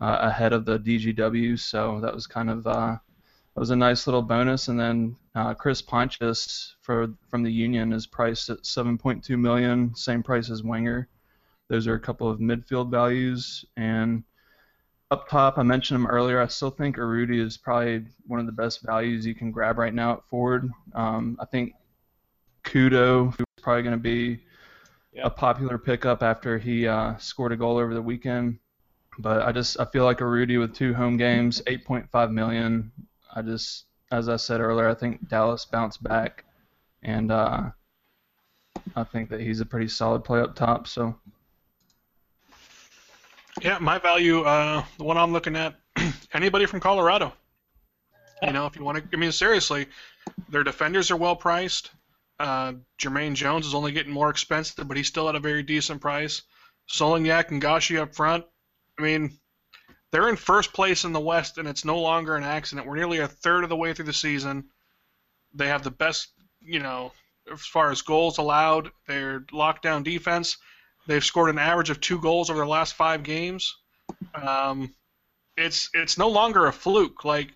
uh, 0.00 0.18
ahead 0.20 0.52
of 0.52 0.64
the 0.64 0.78
DGW, 0.78 1.58
so 1.58 2.00
that 2.00 2.14
was 2.14 2.26
kind 2.26 2.48
of 2.48 2.64
uh, 2.66 2.96
that 3.54 3.60
was 3.60 3.70
a 3.70 3.76
nice 3.76 4.06
little 4.06 4.22
bonus. 4.22 4.68
And 4.68 4.78
then 4.78 5.16
uh, 5.34 5.54
Chris 5.54 5.82
Pontius 5.82 6.76
for 6.80 7.12
from 7.28 7.42
the 7.42 7.52
Union 7.52 7.92
is 7.92 8.06
priced 8.06 8.50
at 8.50 8.62
7.2 8.62 9.36
million, 9.36 9.94
same 9.96 10.22
price 10.22 10.48
as 10.48 10.62
Wenger. 10.62 11.08
Those 11.68 11.86
are 11.86 11.94
a 11.94 12.00
couple 12.00 12.28
of 12.28 12.40
midfield 12.40 12.90
values. 12.90 13.64
And 13.76 14.24
up 15.10 15.28
top, 15.28 15.58
I 15.58 15.62
mentioned 15.62 16.00
him 16.00 16.06
earlier. 16.06 16.40
I 16.40 16.46
still 16.46 16.70
think 16.70 16.96
Urruti 16.96 17.40
is 17.40 17.56
probably 17.56 18.04
one 18.26 18.40
of 18.40 18.46
the 18.46 18.52
best 18.52 18.82
values 18.82 19.24
you 19.24 19.34
can 19.34 19.50
grab 19.50 19.78
right 19.78 19.94
now 19.94 20.12
at 20.14 20.28
forward. 20.28 20.70
Um, 20.94 21.38
I 21.40 21.44
think 21.46 21.74
Kudo 22.64 23.30
is 23.38 23.46
probably 23.62 23.82
going 23.82 23.94
to 23.94 24.02
be 24.02 24.40
a 25.22 25.30
popular 25.30 25.78
pickup 25.78 26.22
after 26.22 26.58
he 26.58 26.86
uh, 26.86 27.16
scored 27.16 27.52
a 27.52 27.56
goal 27.56 27.78
over 27.78 27.94
the 27.94 28.02
weekend. 28.02 28.58
But 29.18 29.42
I 29.42 29.52
just 29.52 29.80
I 29.80 29.84
feel 29.86 30.04
like 30.04 30.18
Urruti 30.18 30.60
with 30.60 30.74
two 30.74 30.94
home 30.94 31.16
games, 31.16 31.60
8.5 31.66 32.30
million. 32.30 32.92
I 33.34 33.42
just, 33.42 33.86
as 34.12 34.28
I 34.28 34.36
said 34.36 34.60
earlier, 34.60 34.88
I 34.88 34.94
think 34.94 35.28
Dallas 35.28 35.64
bounced 35.64 36.02
back, 36.02 36.44
and 37.02 37.32
uh, 37.32 37.70
I 38.94 39.04
think 39.04 39.28
that 39.30 39.40
he's 39.40 39.60
a 39.60 39.66
pretty 39.66 39.88
solid 39.88 40.22
play 40.22 40.40
up 40.40 40.54
top. 40.54 40.86
So 40.86 41.16
Yeah, 43.60 43.78
my 43.80 43.98
value, 43.98 44.42
uh, 44.42 44.84
the 44.98 45.04
one 45.04 45.16
I'm 45.16 45.32
looking 45.32 45.56
at, 45.56 45.74
anybody 46.32 46.66
from 46.66 46.78
Colorado. 46.80 47.32
You 48.42 48.52
know, 48.52 48.66
if 48.66 48.76
you 48.76 48.84
want 48.84 48.98
to, 48.98 49.04
I 49.12 49.16
mean, 49.16 49.32
seriously, 49.32 49.86
their 50.48 50.62
defenders 50.62 51.10
are 51.10 51.16
well 51.16 51.34
priced. 51.34 51.90
Uh, 52.38 52.74
Jermaine 53.00 53.34
Jones 53.34 53.66
is 53.66 53.74
only 53.74 53.90
getting 53.90 54.12
more 54.12 54.30
expensive, 54.30 54.86
but 54.86 54.96
he's 54.96 55.08
still 55.08 55.28
at 55.28 55.34
a 55.34 55.40
very 55.40 55.64
decent 55.64 56.00
price. 56.00 56.42
Solignac 56.88 57.50
and 57.50 57.60
Gashi 57.60 57.98
up 57.98 58.14
front. 58.14 58.44
I 58.96 59.02
mean, 59.02 59.36
they're 60.12 60.28
in 60.28 60.36
first 60.36 60.72
place 60.72 61.04
in 61.04 61.12
the 61.12 61.20
West, 61.20 61.58
and 61.58 61.66
it's 61.66 61.84
no 61.84 62.00
longer 62.00 62.36
an 62.36 62.44
accident. 62.44 62.86
We're 62.86 62.96
nearly 62.96 63.18
a 63.18 63.28
third 63.28 63.64
of 63.64 63.70
the 63.70 63.76
way 63.76 63.92
through 63.92 64.04
the 64.04 64.12
season. 64.12 64.68
They 65.52 65.66
have 65.66 65.82
the 65.82 65.90
best, 65.90 66.28
you 66.60 66.78
know, 66.78 67.12
as 67.52 67.66
far 67.66 67.90
as 67.90 68.02
goals 68.02 68.38
allowed. 68.38 68.92
Their 69.08 69.40
lockdown 69.52 70.04
defense. 70.04 70.58
They've 71.08 71.24
scored 71.24 71.48
an 71.48 71.58
average 71.58 71.88
of 71.88 72.02
two 72.02 72.20
goals 72.20 72.50
over 72.50 72.58
their 72.58 72.66
last 72.66 72.92
five 72.92 73.22
games. 73.22 73.74
Um, 74.34 74.94
it's 75.56 75.88
it's 75.94 76.18
no 76.18 76.28
longer 76.28 76.66
a 76.66 76.72
fluke. 76.72 77.24
Like 77.24 77.48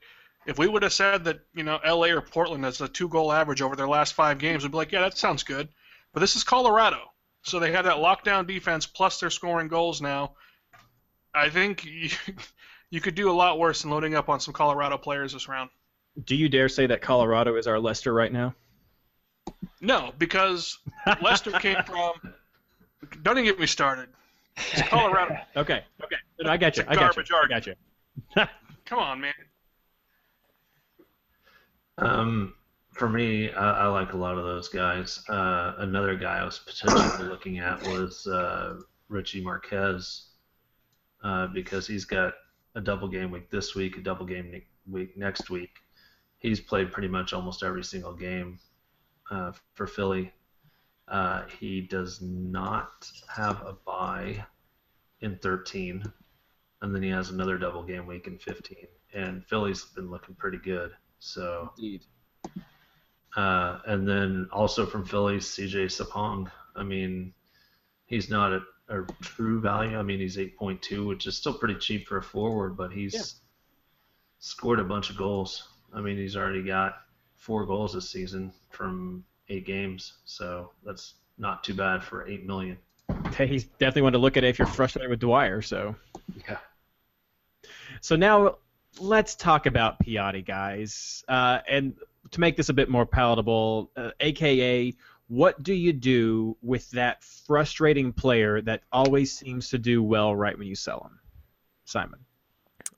if 0.46 0.58
we 0.58 0.66
would 0.66 0.82
have 0.82 0.92
said 0.94 1.24
that 1.24 1.40
you 1.54 1.62
know 1.62 1.78
L.A. 1.84 2.12
or 2.12 2.22
Portland 2.22 2.64
has 2.64 2.80
a 2.80 2.88
two 2.88 3.08
goal 3.08 3.30
average 3.30 3.60
over 3.60 3.76
their 3.76 3.86
last 3.86 4.14
five 4.14 4.38
games, 4.38 4.62
we'd 4.62 4.72
be 4.72 4.78
like, 4.78 4.90
yeah, 4.90 5.02
that 5.02 5.18
sounds 5.18 5.42
good. 5.42 5.68
But 6.14 6.20
this 6.20 6.34
is 6.34 6.44
Colorado, 6.44 7.00
so 7.42 7.58
they 7.58 7.72
have 7.72 7.84
that 7.84 7.96
lockdown 7.96 8.46
defense 8.46 8.86
plus 8.86 9.20
they're 9.20 9.28
scoring 9.28 9.68
goals 9.68 10.00
now. 10.00 10.32
I 11.34 11.50
think 11.50 11.84
you, 11.84 12.08
you 12.88 13.02
could 13.02 13.14
do 13.14 13.30
a 13.30 13.32
lot 13.32 13.58
worse 13.58 13.82
than 13.82 13.90
loading 13.90 14.14
up 14.14 14.30
on 14.30 14.40
some 14.40 14.54
Colorado 14.54 14.96
players 14.96 15.34
this 15.34 15.46
round. 15.46 15.68
Do 16.24 16.36
you 16.36 16.48
dare 16.48 16.70
say 16.70 16.86
that 16.86 17.02
Colorado 17.02 17.56
is 17.56 17.66
our 17.66 17.78
Leicester 17.78 18.14
right 18.14 18.32
now? 18.32 18.54
No, 19.82 20.12
because 20.16 20.78
Leicester 21.20 21.52
came 21.52 21.82
from. 21.84 22.12
Don't 23.22 23.38
even 23.38 23.44
get 23.44 23.58
me 23.58 23.66
started. 23.66 24.08
It's 24.56 24.82
Colorado. 24.88 25.36
Okay, 25.56 25.84
okay. 26.02 26.16
I 26.44 26.56
got 26.56 26.76
you. 26.76 26.82
It's 26.82 26.88
a 26.88 26.92
I 26.92 26.94
got 26.94 27.16
you. 27.16 27.22
garbage 27.24 27.30
I 27.32 27.36
argument. 27.36 27.78
got 28.34 28.46
you. 28.46 28.46
Come 28.84 28.98
on, 28.98 29.20
man. 29.20 29.32
Um, 31.98 32.54
for 32.92 33.08
me, 33.08 33.50
I, 33.52 33.84
I 33.84 33.86
like 33.86 34.12
a 34.12 34.16
lot 34.16 34.36
of 34.38 34.44
those 34.44 34.68
guys. 34.68 35.22
Uh, 35.28 35.74
another 35.78 36.16
guy 36.16 36.38
I 36.38 36.44
was 36.44 36.58
potentially 36.58 37.28
looking 37.28 37.58
at 37.58 37.82
was 37.88 38.26
uh, 38.26 38.80
Richie 39.08 39.42
Marquez 39.42 40.28
uh, 41.22 41.46
because 41.48 41.86
he's 41.86 42.04
got 42.04 42.34
a 42.74 42.80
double 42.80 43.08
game 43.08 43.30
week 43.30 43.50
this 43.50 43.74
week, 43.74 43.96
a 43.98 44.00
double 44.00 44.26
game 44.26 44.50
ne- 44.50 44.66
week 44.90 45.16
next 45.16 45.50
week. 45.50 45.70
He's 46.38 46.60
played 46.60 46.90
pretty 46.92 47.08
much 47.08 47.32
almost 47.32 47.62
every 47.62 47.84
single 47.84 48.14
game 48.14 48.58
uh, 49.30 49.52
for 49.74 49.86
Philly. 49.86 50.32
Uh, 51.12 51.44
he 51.60 51.82
does 51.82 52.22
not 52.22 53.08
have 53.28 53.60
a 53.66 53.74
bye 53.86 54.44
in 55.20 55.38
13, 55.38 56.02
and 56.80 56.94
then 56.94 57.02
he 57.02 57.10
has 57.10 57.30
another 57.30 57.58
double 57.58 57.84
game 57.84 58.06
week 58.06 58.26
in 58.26 58.38
15. 58.38 58.88
And 59.14 59.44
Philly's 59.46 59.84
been 59.84 60.10
looking 60.10 60.34
pretty 60.34 60.58
good. 60.58 60.92
So 61.20 61.70
Indeed. 61.78 62.04
uh, 63.36 63.80
and 63.86 64.08
then 64.08 64.48
also 64.52 64.86
from 64.86 65.04
Philly, 65.04 65.36
CJ 65.38 65.86
Sapong. 65.86 66.50
I 66.76 66.82
mean, 66.82 67.34
he's 68.06 68.30
not 68.30 68.52
a, 68.54 68.62
a 68.88 69.04
true 69.22 69.60
value. 69.60 69.98
I 69.98 70.02
mean, 70.02 70.20
he's 70.20 70.38
8.2, 70.38 71.06
which 71.06 71.26
is 71.26 71.36
still 71.36 71.54
pretty 71.54 71.76
cheap 71.76 72.06
for 72.08 72.18
a 72.18 72.22
forward, 72.22 72.76
but 72.76 72.92
he's 72.92 73.14
Yeah. 73.14 73.22
scored 74.38 74.80
a 74.80 74.84
bunch 74.84 75.10
of 75.10 75.18
goals. 75.18 75.68
I 75.92 76.00
mean, 76.00 76.16
he's 76.16 76.36
already 76.36 76.62
got 76.62 76.94
four 77.36 77.66
goals 77.66 77.92
this 77.94 78.10
season 78.10 78.52
from 78.70 79.24
eight 79.48 79.66
games, 79.66 80.14
so 80.24 80.70
that's 80.84 81.14
not 81.38 81.64
too 81.64 81.74
bad 81.74 82.02
for 82.02 82.26
eight 82.26 82.46
million. 82.46 82.78
Hey, 83.34 83.46
he's 83.46 83.64
definitely 83.64 84.02
one 84.02 84.12
to 84.12 84.18
look 84.18 84.36
at 84.36 84.44
if 84.44 84.58
you're 84.58 84.66
frustrated 84.66 85.10
with 85.10 85.20
Dwyer. 85.20 85.62
So. 85.62 85.94
Yeah. 86.48 86.58
So 88.00 88.16
now 88.16 88.56
let's 89.00 89.34
talk 89.34 89.66
about 89.66 90.02
Piatti, 90.02 90.44
guys. 90.44 91.24
Uh, 91.28 91.60
and 91.68 91.94
to 92.30 92.40
make 92.40 92.56
this 92.56 92.68
a 92.68 92.72
bit 92.72 92.88
more 92.88 93.06
palatable, 93.06 93.90
uh, 93.96 94.10
aka, 94.20 94.94
what 95.28 95.62
do 95.62 95.74
you 95.74 95.92
do 95.92 96.56
with 96.62 96.90
that 96.90 97.22
frustrating 97.24 98.12
player 98.12 98.60
that 98.62 98.82
always 98.92 99.32
seems 99.36 99.70
to 99.70 99.78
do 99.78 100.02
well 100.02 100.34
right 100.34 100.56
when 100.58 100.66
you 100.66 100.74
sell 100.74 101.00
him? 101.00 101.18
Simon. 101.84 102.20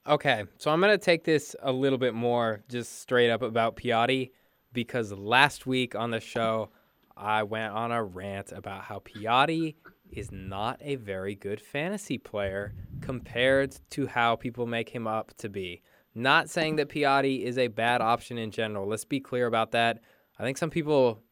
Okay, 0.06 0.44
so 0.58 0.70
I'm 0.70 0.80
gonna 0.80 0.98
take 0.98 1.24
this 1.24 1.56
a 1.62 1.72
little 1.72 1.98
bit 1.98 2.12
more 2.12 2.62
just 2.68 3.00
straight 3.00 3.30
up 3.30 3.40
about 3.42 3.76
Piatti 3.76 4.32
because 4.74 5.12
last 5.12 5.66
week 5.66 5.94
on 5.94 6.10
the 6.10 6.20
show 6.20 6.68
I 7.16 7.44
went 7.44 7.72
on 7.72 7.92
a 7.92 8.04
rant 8.04 8.52
about 8.52 8.82
how 8.82 8.98
Piatti 8.98 9.76
is 10.10 10.30
not 10.30 10.78
a 10.82 10.96
very 10.96 11.34
good 11.34 11.60
fantasy 11.60 12.18
player 12.18 12.74
compared 13.00 13.76
to 13.90 14.06
how 14.06 14.36
people 14.36 14.66
make 14.66 14.90
him 14.90 15.06
up 15.06 15.32
to 15.38 15.48
be. 15.48 15.80
Not 16.14 16.50
saying 16.50 16.76
that 16.76 16.88
Piatti 16.88 17.42
is 17.42 17.56
a 17.56 17.68
bad 17.68 18.00
option 18.00 18.36
in 18.36 18.50
general. 18.50 18.86
Let's 18.86 19.04
be 19.04 19.20
clear 19.20 19.46
about 19.46 19.72
that. 19.72 20.00
I 20.38 20.42
think 20.42 20.58
some 20.58 20.70
people 20.70 21.22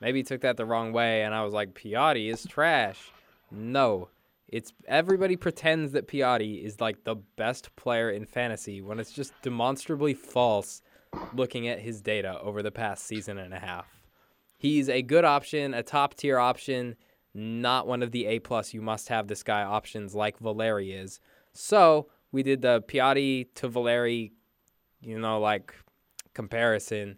maybe 0.00 0.22
took 0.22 0.42
that 0.42 0.56
the 0.56 0.64
wrong 0.64 0.92
way 0.92 1.22
and 1.22 1.34
I 1.34 1.44
was 1.44 1.52
like 1.52 1.74
Piatti 1.74 2.32
is 2.32 2.44
trash. 2.44 2.98
No. 3.50 4.08
It's 4.48 4.72
everybody 4.86 5.36
pretends 5.36 5.92
that 5.92 6.08
Piatti 6.08 6.62
is 6.62 6.80
like 6.80 7.04
the 7.04 7.16
best 7.36 7.74
player 7.76 8.10
in 8.10 8.26
fantasy 8.26 8.82
when 8.82 9.00
it's 9.00 9.12
just 9.12 9.32
demonstrably 9.40 10.12
false 10.12 10.82
looking 11.34 11.68
at 11.68 11.80
his 11.80 12.00
data 12.00 12.38
over 12.40 12.62
the 12.62 12.70
past 12.70 13.04
season 13.04 13.38
and 13.38 13.52
a 13.52 13.58
half. 13.58 13.86
He's 14.56 14.88
a 14.88 15.02
good 15.02 15.24
option, 15.24 15.74
a 15.74 15.82
top 15.82 16.14
tier 16.14 16.38
option, 16.38 16.96
not 17.34 17.86
one 17.86 18.02
of 18.02 18.12
the 18.12 18.26
A 18.26 18.38
plus 18.38 18.72
you 18.74 18.80
must 18.80 19.08
have 19.08 19.26
this 19.26 19.42
guy 19.42 19.62
options 19.62 20.14
like 20.14 20.38
Valeri 20.38 20.92
is. 20.92 21.20
So 21.52 22.08
we 22.30 22.42
did 22.42 22.62
the 22.62 22.82
Piatti 22.82 23.48
to 23.56 23.68
Valeri, 23.68 24.32
you 25.00 25.18
know, 25.18 25.40
like 25.40 25.74
comparison, 26.34 27.16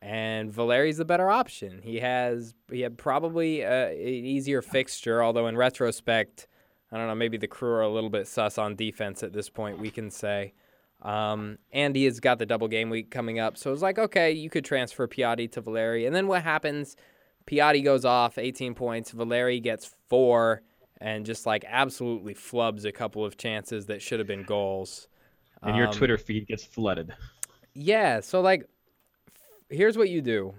and 0.00 0.52
Valeri's 0.52 0.98
the 0.98 1.04
better 1.04 1.30
option. 1.30 1.80
He 1.82 2.00
has 2.00 2.54
he 2.70 2.80
had 2.80 2.98
probably 2.98 3.60
a, 3.60 3.90
an 3.90 3.96
easier 3.96 4.62
fixture, 4.62 5.22
although 5.22 5.46
in 5.46 5.56
retrospect, 5.56 6.46
I 6.90 6.98
don't 6.98 7.06
know, 7.06 7.14
maybe 7.14 7.38
the 7.38 7.46
crew 7.46 7.72
are 7.72 7.82
a 7.82 7.88
little 7.88 8.10
bit 8.10 8.26
sus 8.26 8.58
on 8.58 8.74
defense 8.74 9.22
at 9.22 9.32
this 9.32 9.48
point. 9.48 9.78
We 9.78 9.90
can 9.90 10.10
say. 10.10 10.52
Um, 11.02 11.58
and 11.72 11.96
he 11.96 12.04
has 12.04 12.20
got 12.20 12.38
the 12.38 12.46
double 12.46 12.68
game 12.68 12.88
week 12.88 13.10
coming 13.10 13.38
up. 13.40 13.56
So 13.58 13.72
it's 13.72 13.82
like, 13.82 13.98
okay, 13.98 14.30
you 14.32 14.48
could 14.48 14.64
transfer 14.64 15.08
Piatti 15.08 15.50
to 15.52 15.60
Valeri. 15.60 16.06
And 16.06 16.14
then 16.14 16.28
what 16.28 16.42
happens? 16.44 16.96
Piatti 17.46 17.82
goes 17.82 18.04
off 18.04 18.38
18 18.38 18.74
points. 18.74 19.10
Valeri 19.10 19.58
gets 19.58 19.94
four 20.08 20.62
and 21.00 21.26
just 21.26 21.44
like 21.44 21.64
absolutely 21.66 22.34
flubs 22.34 22.84
a 22.84 22.92
couple 22.92 23.24
of 23.24 23.36
chances 23.36 23.86
that 23.86 24.00
should 24.00 24.20
have 24.20 24.28
been 24.28 24.44
goals. 24.44 25.08
And 25.62 25.76
your 25.76 25.88
Um, 25.88 25.92
Twitter 25.92 26.16
feed 26.18 26.46
gets 26.46 26.64
flooded. 26.64 27.12
yeah, 27.74 28.20
so 28.20 28.40
like 28.40 28.62
f- 29.34 29.76
here's 29.76 29.98
what 29.98 30.08
you 30.08 30.20
do. 30.22 30.54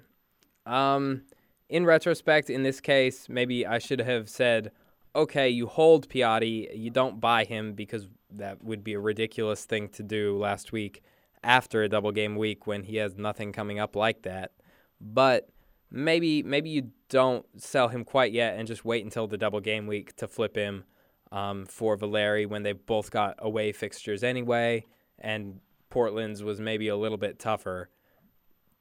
Um 0.66 1.24
in 1.70 1.86
retrospect 1.86 2.50
in 2.50 2.64
this 2.64 2.82
case, 2.82 3.28
maybe 3.30 3.66
I 3.66 3.80
should 3.80 4.00
have 4.02 4.30
said, 4.30 4.72
okay, 5.16 5.50
you 5.50 5.68
hold 5.68 6.10
Piatti, 6.10 6.70
you 6.76 6.90
don't 6.90 7.20
buy 7.20 7.44
him 7.44 7.74
because 7.74 8.08
that 8.32 8.64
would 8.64 8.84
be 8.84 8.94
a 8.94 9.00
ridiculous 9.00 9.66
thing 9.66 9.90
to 9.90 10.04
do 10.04 10.38
last 10.38 10.72
week 10.72 11.04
after 11.44 11.84
a 11.84 11.90
double 11.90 12.12
game 12.12 12.36
week 12.36 12.66
when 12.66 12.84
he 12.84 12.98
has 12.98 13.16
nothing 13.16 13.52
coming 13.52 13.80
up 13.80 13.96
like 13.96 14.24
that. 14.24 14.52
But 15.00 15.50
maybe 15.92 16.42
maybe 16.42 16.70
you 16.70 16.92
don't 17.10 17.46
sell 17.62 17.90
him 17.90 18.04
quite 18.04 18.32
yet 18.32 18.58
and 18.58 18.68
just 18.68 18.84
wait 18.84 19.04
until 19.04 19.28
the 19.28 19.38
double 19.38 19.60
game 19.60 19.86
week 19.86 20.16
to 20.16 20.28
flip 20.28 20.56
him 20.56 20.86
um, 21.32 21.66
for 21.66 21.96
Valeri 21.96 22.46
when 22.46 22.64
they 22.64 22.74
both 22.74 23.12
got 23.12 23.36
away 23.40 23.72
fixtures 23.72 24.24
anyway, 24.24 24.86
and 25.20 25.60
Portland's 25.90 26.44
was 26.44 26.60
maybe 26.60 26.88
a 26.88 26.96
little 26.96 27.18
bit 27.18 27.40
tougher. 27.40 27.90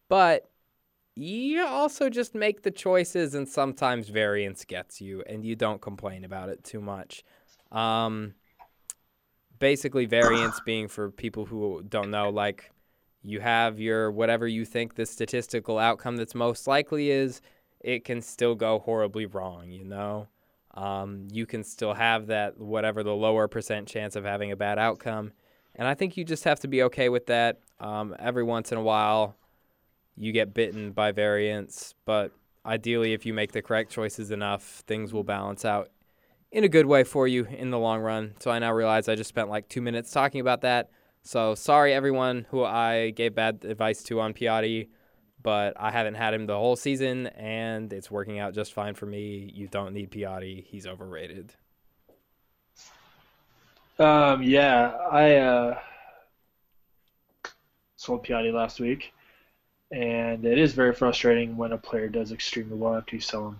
But 0.08 0.50
you 1.14 1.64
also 1.64 2.08
just 2.08 2.34
make 2.34 2.62
the 2.62 2.70
choices, 2.70 3.34
and 3.34 3.48
sometimes 3.48 4.08
variance 4.08 4.64
gets 4.64 5.00
you, 5.00 5.22
and 5.26 5.44
you 5.44 5.56
don't 5.56 5.80
complain 5.80 6.24
about 6.24 6.48
it 6.48 6.64
too 6.64 6.80
much. 6.80 7.22
Um, 7.70 8.34
basically, 9.58 10.06
variance 10.06 10.60
being 10.64 10.88
for 10.88 11.10
people 11.10 11.46
who 11.46 11.82
don't 11.88 12.10
know, 12.10 12.30
like 12.30 12.70
you 13.22 13.40
have 13.40 13.78
your 13.78 14.10
whatever 14.10 14.46
you 14.46 14.64
think 14.64 14.94
the 14.94 15.06
statistical 15.06 15.78
outcome 15.78 16.16
that's 16.16 16.34
most 16.34 16.66
likely 16.66 17.10
is, 17.10 17.40
it 17.80 18.04
can 18.04 18.20
still 18.20 18.54
go 18.54 18.78
horribly 18.80 19.26
wrong, 19.26 19.70
you 19.70 19.84
know? 19.84 20.28
Um, 20.74 21.28
you 21.30 21.46
can 21.46 21.62
still 21.62 21.94
have 21.94 22.28
that, 22.28 22.58
whatever 22.58 23.02
the 23.02 23.14
lower 23.14 23.46
percent 23.46 23.86
chance 23.86 24.16
of 24.16 24.24
having 24.24 24.50
a 24.50 24.56
bad 24.56 24.78
outcome. 24.78 25.32
And 25.74 25.86
I 25.86 25.94
think 25.94 26.16
you 26.16 26.24
just 26.24 26.44
have 26.44 26.60
to 26.60 26.68
be 26.68 26.82
okay 26.84 27.08
with 27.08 27.26
that. 27.26 27.60
Um, 27.80 28.14
every 28.18 28.42
once 28.42 28.72
in 28.72 28.78
a 28.78 28.82
while, 28.82 29.36
you 30.16 30.32
get 30.32 30.54
bitten 30.54 30.92
by 30.92 31.12
variance, 31.12 31.94
but 32.04 32.32
ideally, 32.64 33.12
if 33.12 33.26
you 33.26 33.32
make 33.34 33.52
the 33.52 33.62
correct 33.62 33.90
choices 33.90 34.30
enough, 34.30 34.82
things 34.86 35.12
will 35.12 35.24
balance 35.24 35.64
out 35.64 35.90
in 36.50 36.64
a 36.64 36.68
good 36.68 36.86
way 36.86 37.02
for 37.02 37.26
you 37.26 37.46
in 37.46 37.70
the 37.70 37.78
long 37.78 38.00
run. 38.00 38.34
So 38.38 38.50
I 38.50 38.58
now 38.58 38.72
realize 38.72 39.08
I 39.08 39.14
just 39.14 39.28
spent 39.28 39.48
like 39.48 39.68
two 39.68 39.80
minutes 39.80 40.10
talking 40.10 40.40
about 40.40 40.60
that. 40.60 40.90
So 41.22 41.54
sorry, 41.54 41.94
everyone 41.94 42.46
who 42.50 42.64
I 42.64 43.10
gave 43.10 43.34
bad 43.34 43.64
advice 43.64 44.02
to 44.04 44.20
on 44.20 44.34
Piatti, 44.34 44.88
but 45.42 45.74
I 45.78 45.90
haven't 45.90 46.14
had 46.14 46.34
him 46.34 46.46
the 46.46 46.56
whole 46.56 46.76
season, 46.76 47.28
and 47.28 47.92
it's 47.92 48.10
working 48.10 48.38
out 48.38 48.54
just 48.54 48.72
fine 48.72 48.94
for 48.94 49.06
me. 49.06 49.50
You 49.54 49.68
don't 49.68 49.94
need 49.94 50.10
Piatti; 50.10 50.64
he's 50.64 50.86
overrated. 50.86 51.54
Um, 53.98 54.42
yeah, 54.42 54.96
I 55.10 55.36
uh, 55.36 55.78
sold 57.96 58.26
Piatti 58.26 58.52
last 58.52 58.80
week, 58.80 59.12
and 59.92 60.46
it 60.46 60.58
is 60.58 60.72
very 60.72 60.94
frustrating 60.94 61.56
when 61.56 61.72
a 61.72 61.78
player 61.78 62.08
does 62.08 62.32
extremely 62.32 62.76
well 62.76 62.96
after 62.96 63.14
you 63.14 63.20
sell 63.20 63.48
him. 63.48 63.58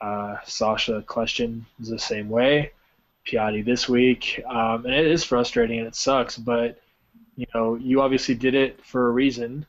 Uh, 0.00 0.36
Sacha 0.44 1.02
Kljestan 1.02 1.62
is 1.80 1.88
the 1.88 1.98
same 1.98 2.28
way. 2.28 2.70
Piatti 3.26 3.64
this 3.64 3.88
week, 3.88 4.40
um, 4.46 4.86
and 4.86 4.94
it 4.94 5.06
is 5.06 5.24
frustrating 5.24 5.80
and 5.80 5.88
it 5.88 5.96
sucks, 5.96 6.38
but 6.38 6.80
you 7.36 7.46
know 7.54 7.74
you 7.74 8.00
obviously 8.00 8.34
did 8.34 8.54
it 8.54 8.82
for 8.84 9.08
a 9.08 9.10
reason, 9.10 9.66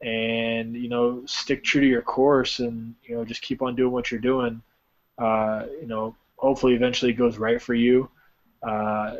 and 0.00 0.74
you 0.74 0.88
know 0.88 1.22
stick 1.26 1.62
true 1.64 1.80
to 1.80 1.86
your 1.86 2.02
course 2.02 2.60
and 2.60 2.94
you 3.02 3.14
know 3.14 3.24
just 3.24 3.42
keep 3.42 3.60
on 3.60 3.74
doing 3.74 3.92
what 3.92 4.10
you're 4.10 4.20
doing. 4.20 4.62
Uh, 5.18 5.66
you 5.80 5.86
know, 5.86 6.14
hopefully 6.36 6.74
eventually 6.74 7.10
it 7.10 7.16
goes 7.16 7.36
right 7.36 7.60
for 7.60 7.74
you. 7.74 8.08
Uh, 8.62 9.16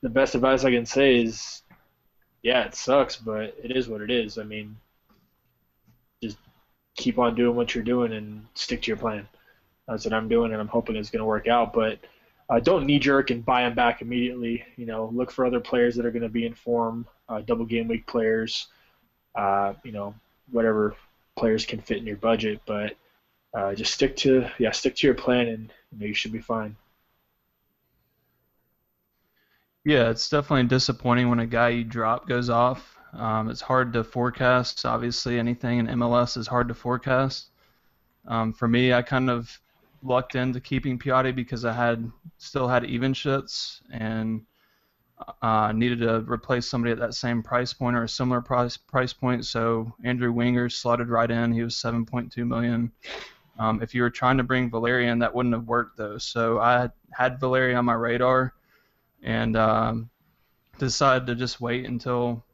the 0.00 0.08
best 0.08 0.34
advice 0.34 0.64
I 0.64 0.70
can 0.70 0.86
say 0.86 1.20
is, 1.20 1.62
yeah, 2.42 2.64
it 2.64 2.74
sucks, 2.74 3.16
but 3.16 3.54
it 3.62 3.76
is 3.76 3.88
what 3.88 4.00
it 4.00 4.10
is. 4.10 4.38
I 4.38 4.44
mean, 4.44 4.76
keep 6.98 7.18
on 7.18 7.34
doing 7.34 7.56
what 7.56 7.74
you're 7.74 7.84
doing 7.84 8.12
and 8.12 8.44
stick 8.54 8.82
to 8.82 8.88
your 8.88 8.96
plan. 8.98 9.26
That's 9.86 10.04
what 10.04 10.12
I'm 10.12 10.28
doing, 10.28 10.52
and 10.52 10.60
I'm 10.60 10.68
hoping 10.68 10.96
it's 10.96 11.10
going 11.10 11.20
to 11.20 11.24
work 11.24 11.48
out. 11.48 11.72
But 11.72 11.98
uh, 12.50 12.60
don't 12.60 12.84
knee 12.84 12.98
jerk 12.98 13.30
and 13.30 13.44
buy 13.44 13.62
them 13.62 13.74
back 13.74 14.02
immediately. 14.02 14.64
You 14.76 14.84
know, 14.84 15.10
look 15.14 15.30
for 15.30 15.46
other 15.46 15.60
players 15.60 15.96
that 15.96 16.04
are 16.04 16.10
going 16.10 16.22
to 16.22 16.28
be 16.28 16.44
in 16.44 16.52
form, 16.52 17.06
uh, 17.28 17.40
double 17.40 17.64
game 17.64 17.88
week 17.88 18.06
players. 18.06 18.66
Uh, 19.34 19.74
you 19.84 19.92
know, 19.92 20.14
whatever 20.50 20.94
players 21.36 21.64
can 21.64 21.80
fit 21.80 21.98
in 21.98 22.06
your 22.06 22.16
budget, 22.16 22.60
but 22.66 22.96
uh, 23.54 23.74
just 23.74 23.94
stick 23.94 24.16
to 24.16 24.50
yeah, 24.58 24.72
stick 24.72 24.96
to 24.96 25.06
your 25.06 25.14
plan, 25.14 25.46
and 25.46 25.72
you, 25.92 26.00
know, 26.00 26.06
you 26.06 26.14
should 26.14 26.32
be 26.32 26.40
fine. 26.40 26.76
Yeah, 29.84 30.10
it's 30.10 30.28
definitely 30.28 30.68
disappointing 30.68 31.30
when 31.30 31.38
a 31.38 31.46
guy 31.46 31.70
you 31.70 31.84
drop 31.84 32.28
goes 32.28 32.50
off. 32.50 32.97
Um, 33.12 33.48
it's 33.48 33.60
hard 33.60 33.92
to 33.94 34.04
forecast. 34.04 34.84
Obviously, 34.84 35.38
anything 35.38 35.78
in 35.78 35.86
MLS 35.86 36.36
is 36.36 36.46
hard 36.46 36.68
to 36.68 36.74
forecast. 36.74 37.50
Um, 38.26 38.52
for 38.52 38.68
me, 38.68 38.92
I 38.92 39.02
kind 39.02 39.30
of 39.30 39.58
lucked 40.02 40.34
into 40.34 40.60
keeping 40.60 40.98
Piatti 40.98 41.34
because 41.34 41.64
I 41.64 41.72
had 41.72 42.10
still 42.36 42.68
had 42.68 42.84
Ivanschitz 42.84 43.80
and 43.90 44.42
uh, 45.42 45.72
needed 45.72 46.00
to 46.00 46.20
replace 46.20 46.68
somebody 46.68 46.92
at 46.92 46.98
that 46.98 47.14
same 47.14 47.42
price 47.42 47.72
point 47.72 47.96
or 47.96 48.04
a 48.04 48.08
similar 48.08 48.40
price 48.40 48.76
price 48.76 49.12
point. 49.12 49.46
So 49.46 49.92
Andrew 50.04 50.32
Wenger 50.32 50.68
slotted 50.68 51.08
right 51.08 51.30
in. 51.30 51.52
He 51.52 51.62
was 51.62 51.74
7.2 51.74 52.46
million. 52.46 52.92
Um, 53.58 53.82
if 53.82 53.94
you 53.94 54.02
were 54.02 54.10
trying 54.10 54.36
to 54.36 54.44
bring 54.44 54.70
Valerian, 54.70 55.18
that 55.18 55.34
wouldn't 55.34 55.54
have 55.54 55.66
worked 55.66 55.96
though. 55.96 56.18
So 56.18 56.60
I 56.60 56.88
had 57.10 57.40
Valerian 57.40 57.78
on 57.78 57.84
my 57.84 57.94
radar 57.94 58.54
and 59.22 59.56
um, 59.56 60.10
decided 60.78 61.26
to 61.26 61.34
just 61.34 61.60
wait 61.60 61.86
until 61.86 62.44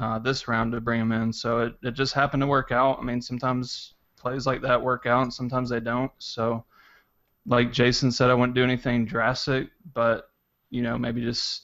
uh, 0.00 0.18
this 0.18 0.48
round 0.48 0.72
to 0.72 0.80
bring 0.80 1.00
him 1.00 1.12
in. 1.12 1.32
So 1.32 1.60
it, 1.60 1.74
it 1.82 1.92
just 1.92 2.14
happened 2.14 2.42
to 2.42 2.46
work 2.46 2.72
out. 2.72 2.98
I 3.00 3.02
mean, 3.02 3.20
sometimes 3.20 3.94
plays 4.16 4.46
like 4.46 4.62
that 4.62 4.82
work 4.82 5.06
out, 5.06 5.22
and 5.22 5.32
sometimes 5.32 5.70
they 5.70 5.80
don't. 5.80 6.12
So, 6.18 6.64
like 7.46 7.72
Jason 7.72 8.10
said, 8.10 8.30
I 8.30 8.34
wouldn't 8.34 8.56
do 8.56 8.64
anything 8.64 9.06
drastic, 9.06 9.68
but 9.94 10.30
you 10.70 10.82
know, 10.82 10.98
maybe 10.98 11.22
just 11.22 11.62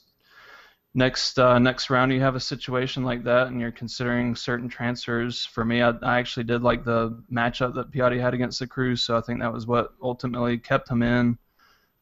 next 0.93 1.37
uh, 1.39 1.59
next 1.59 1.89
round 1.89 2.13
you 2.13 2.21
have 2.21 2.35
a 2.35 2.39
situation 2.39 3.03
like 3.03 3.23
that, 3.25 3.47
and 3.47 3.59
you're 3.59 3.71
considering 3.71 4.35
certain 4.35 4.69
transfers. 4.69 5.45
For 5.45 5.65
me, 5.65 5.81
I, 5.81 5.91
I 6.01 6.19
actually 6.19 6.45
did 6.45 6.63
like 6.63 6.83
the 6.83 7.21
matchup 7.31 7.75
that 7.75 7.91
Piatti 7.91 8.19
had 8.19 8.33
against 8.33 8.59
the 8.59 8.67
Crews, 8.67 9.03
so 9.03 9.17
I 9.17 9.21
think 9.21 9.41
that 9.41 9.53
was 9.53 9.67
what 9.67 9.93
ultimately 10.01 10.57
kept 10.57 10.89
him 10.89 11.03
in 11.03 11.37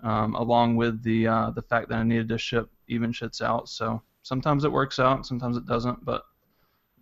um, 0.03 0.35
along 0.35 0.75
with 0.75 1.01
the 1.03 1.27
uh, 1.27 1.49
the 1.51 1.61
fact 1.61 1.89
that 1.89 1.99
I 1.99 2.03
needed 2.03 2.29
to 2.29 2.37
ship 2.37 2.69
Ivanschitz 2.89 3.41
out. 3.41 3.69
So 3.69 4.01
sometimes 4.23 4.63
it 4.63 4.71
works 4.71 4.99
out, 4.99 5.25
sometimes 5.25 5.57
it 5.57 5.65
doesn't, 5.65 6.03
but 6.03 6.23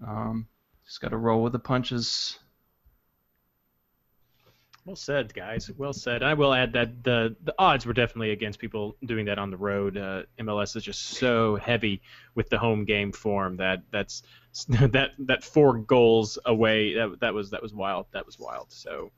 um, 0.05 0.47
just 0.85 1.01
got 1.01 1.09
to 1.09 1.17
roll 1.17 1.43
with 1.43 1.53
the 1.53 1.59
punches. 1.59 2.39
Well 4.85 4.95
said, 4.95 5.33
guys. 5.33 5.69
Well 5.77 5.93
said. 5.93 6.23
I 6.23 6.33
will 6.33 6.53
add 6.53 6.73
that 6.73 7.03
the 7.03 7.35
the 7.43 7.53
odds 7.59 7.85
were 7.85 7.93
definitely 7.93 8.31
against 8.31 8.57
people 8.57 8.95
doing 9.05 9.25
that 9.25 9.37
on 9.37 9.51
the 9.51 9.57
road. 9.57 9.97
Uh, 9.97 10.23
MLS 10.39 10.75
is 10.75 10.83
just 10.83 11.01
so 11.01 11.57
heavy 11.57 12.01
with 12.33 12.49
the 12.49 12.57
home 12.57 12.85
game 12.85 13.11
form 13.11 13.57
that 13.57 13.83
that's 13.91 14.23
that 14.69 15.11
that 15.19 15.43
four 15.43 15.77
goals 15.77 16.39
away. 16.45 16.95
That 16.95 17.19
that 17.19 17.33
was 17.33 17.51
that 17.51 17.61
was 17.61 17.73
wild. 17.73 18.07
That 18.13 18.25
was 18.25 18.39
wild. 18.39 18.71
So 18.71 19.11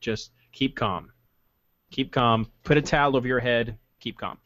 just 0.00 0.32
keep 0.50 0.74
calm. 0.74 1.12
Keep 1.92 2.10
calm. 2.10 2.50
Put 2.64 2.76
a 2.76 2.82
towel 2.82 3.16
over 3.16 3.28
your 3.28 3.40
head. 3.40 3.78
Keep 4.00 4.18
calm. 4.18 4.38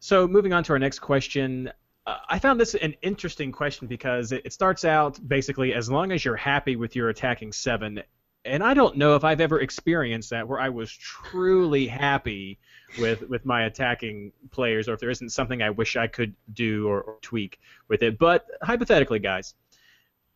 So, 0.00 0.26
moving 0.26 0.52
on 0.52 0.64
to 0.64 0.72
our 0.72 0.78
next 0.78 0.98
question. 0.98 1.70
Uh, 2.06 2.16
I 2.28 2.38
found 2.38 2.58
this 2.58 2.74
an 2.74 2.94
interesting 3.02 3.52
question 3.52 3.86
because 3.86 4.32
it, 4.32 4.42
it 4.46 4.52
starts 4.52 4.84
out 4.84 5.20
basically 5.28 5.74
as 5.74 5.90
long 5.90 6.12
as 6.12 6.24
you're 6.24 6.36
happy 6.36 6.76
with 6.76 6.96
your 6.96 7.10
attacking 7.10 7.52
seven. 7.52 8.02
And 8.44 8.64
I 8.64 8.72
don't 8.72 8.96
know 8.96 9.14
if 9.16 9.24
I've 9.24 9.42
ever 9.42 9.60
experienced 9.60 10.30
that 10.30 10.48
where 10.48 10.58
I 10.58 10.70
was 10.70 10.90
truly 10.90 11.86
happy 11.86 12.58
with 12.98 13.28
with 13.28 13.44
my 13.44 13.64
attacking 13.64 14.32
players, 14.50 14.88
or 14.88 14.94
if 14.94 15.00
there 15.00 15.10
isn't 15.10 15.28
something 15.30 15.62
I 15.62 15.70
wish 15.70 15.96
I 15.96 16.06
could 16.06 16.34
do 16.54 16.88
or, 16.88 17.02
or 17.02 17.18
tweak 17.20 17.60
with 17.88 18.02
it. 18.02 18.18
But 18.18 18.46
hypothetically, 18.62 19.18
guys, 19.18 19.54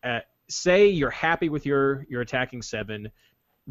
uh, 0.03 0.19
say 0.47 0.87
you're 0.87 1.09
happy 1.09 1.49
with 1.49 1.65
your 1.65 2.05
your 2.07 2.21
attacking 2.21 2.61
seven 2.61 3.11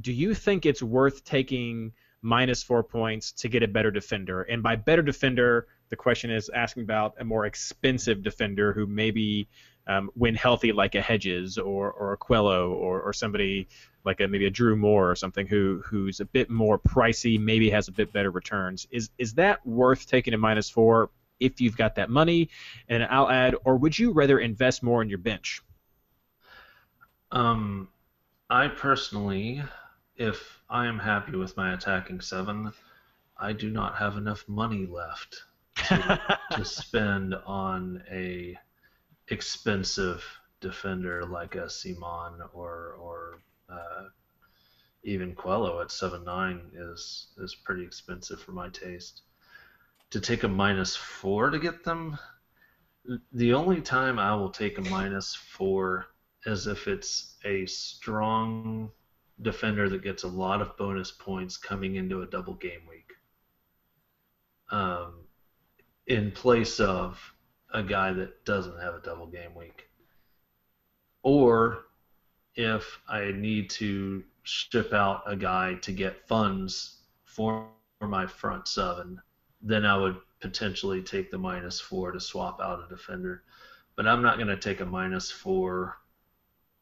do 0.00 0.12
you 0.12 0.34
think 0.34 0.66
it's 0.66 0.82
worth 0.82 1.24
taking 1.24 1.92
minus 2.22 2.62
four 2.62 2.82
points 2.82 3.32
to 3.32 3.48
get 3.48 3.62
a 3.62 3.68
better 3.68 3.90
defender? 3.90 4.42
And 4.42 4.62
by 4.62 4.76
better 4.76 5.02
defender, 5.02 5.68
the 5.90 5.96
question 5.96 6.30
is 6.30 6.48
asking 6.48 6.84
about 6.84 7.14
a 7.18 7.24
more 7.24 7.46
expensive 7.46 8.22
defender 8.22 8.72
who 8.72 8.86
maybe 8.86 9.48
um, 9.86 10.10
when 10.14 10.34
healthy, 10.34 10.72
like 10.72 10.94
a 10.94 11.00
Hedges 11.00 11.58
or, 11.58 11.92
or 11.92 12.14
a 12.14 12.16
Quello 12.16 12.72
or, 12.72 13.02
or 13.02 13.12
somebody 13.12 13.68
like 14.04 14.20
a, 14.20 14.28
maybe 14.28 14.46
a 14.46 14.50
Drew 14.50 14.76
Moor 14.76 15.10
or 15.10 15.16
something 15.16 15.46
who 15.46 15.82
who's 15.84 16.20
a 16.20 16.24
bit 16.24 16.48
more 16.48 16.78
pricey, 16.78 17.38
maybe 17.38 17.70
has 17.70 17.88
a 17.88 17.92
bit 17.92 18.12
better 18.12 18.30
returns. 18.30 18.86
Is 18.90 19.10
is 19.18 19.34
that 19.34 19.66
worth 19.66 20.06
taking 20.06 20.34
a 20.34 20.38
minus 20.38 20.70
four 20.70 21.10
if 21.38 21.60
you've 21.60 21.76
got 21.76 21.96
that 21.96 22.08
money? 22.10 22.48
And 22.88 23.04
I'll 23.04 23.30
add, 23.30 23.56
or 23.64 23.76
would 23.76 23.98
you 23.98 24.12
rather 24.12 24.38
invest 24.38 24.82
more 24.82 25.02
in 25.02 25.08
your 25.08 25.18
bench? 25.18 25.62
Um, 27.30 27.88
I 28.48 28.68
personally 28.68 29.62
if 30.16 30.60
I 30.70 30.86
am 30.86 30.98
happy 30.98 31.36
with 31.36 31.56
my 31.56 31.74
attacking 31.74 32.20
seven, 32.20 32.72
I 33.36 33.52
do 33.52 33.70
not 33.70 33.96
have 33.96 34.16
enough 34.16 34.48
money 34.48 34.86
left 34.86 35.42
to, 35.88 36.38
to 36.52 36.64
spend 36.64 37.34
on 37.46 38.02
a 38.10 38.56
expensive 39.28 40.24
defender 40.60 41.24
like 41.24 41.54
a 41.54 41.68
Simon 41.68 42.40
or 42.52 42.96
or 42.98 43.38
uh, 43.68 44.04
even 45.02 45.34
Quello 45.34 45.80
at 45.80 45.90
seven 45.90 46.24
nine 46.24 46.70
is 46.74 47.28
is 47.38 47.54
pretty 47.54 47.84
expensive 47.84 48.40
for 48.40 48.52
my 48.52 48.68
taste. 48.68 49.22
To 50.10 50.20
take 50.20 50.44
a 50.44 50.48
minus 50.48 50.94
four 50.94 51.50
to 51.50 51.58
get 51.58 51.84
them, 51.84 52.18
the 53.32 53.52
only 53.52 53.80
time 53.80 54.18
I 54.18 54.34
will 54.34 54.50
take 54.50 54.78
a 54.78 54.82
minus 54.82 55.34
four 55.34 56.06
is 56.46 56.66
if 56.66 56.86
it's 56.88 57.36
a 57.44 57.66
strong 57.66 58.90
defender 59.42 59.88
that 59.88 60.02
gets 60.02 60.22
a 60.22 60.28
lot 60.28 60.62
of 60.62 60.76
bonus 60.76 61.10
points 61.10 61.56
coming 61.56 61.96
into 61.96 62.22
a 62.22 62.26
double 62.26 62.54
game 62.54 62.86
week. 62.88 63.10
Um, 64.70 65.23
in 66.06 66.30
place 66.30 66.80
of 66.80 67.18
a 67.72 67.82
guy 67.82 68.12
that 68.12 68.44
doesn't 68.44 68.80
have 68.80 68.94
a 68.94 69.00
double 69.00 69.26
game 69.26 69.54
week. 69.54 69.88
Or 71.22 71.86
if 72.54 73.00
I 73.08 73.32
need 73.32 73.70
to 73.70 74.22
ship 74.42 74.92
out 74.92 75.22
a 75.26 75.34
guy 75.34 75.74
to 75.74 75.92
get 75.92 76.28
funds 76.28 76.98
for 77.24 77.68
my 78.00 78.26
front 78.26 78.68
seven, 78.68 79.20
then 79.62 79.84
I 79.86 79.96
would 79.96 80.18
potentially 80.40 81.02
take 81.02 81.30
the 81.30 81.38
minus 81.38 81.80
four 81.80 82.12
to 82.12 82.20
swap 82.20 82.60
out 82.60 82.84
a 82.84 82.88
defender. 82.88 83.42
But 83.96 84.06
I'm 84.06 84.22
not 84.22 84.36
going 84.36 84.48
to 84.48 84.56
take 84.56 84.80
a 84.80 84.86
minus 84.86 85.30
four 85.30 85.96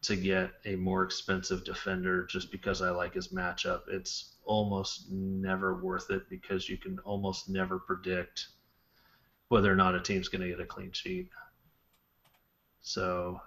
to 0.03 0.17
get 0.17 0.55
a 0.65 0.75
more 0.75 1.05
expensive 1.05 1.63
defender 1.63 2.27
just 2.27 2.51
because 2.51 2.83
I 2.83 2.91
like 2.91 3.15
his 3.15 3.29
matchup. 3.29 3.83
It's 3.87 4.35
almost 4.45 5.11
never 5.13 5.81
worth 5.81 6.11
it 6.11 6.29
because 6.29 6.69
you 6.69 6.77
can 6.77 6.99
almost 7.01 7.49
never 7.49 7.79
predict 7.79 8.49
whether 9.53 9.71
or 9.71 9.77
not 9.77 9.95
a 9.95 10.01
team's 10.01 10.29
going 10.29 10.41
to 10.41 10.49
get 10.49 10.61
a 10.61 10.65
clean 10.65 10.91
sheet. 10.93 11.29
So 12.81 13.39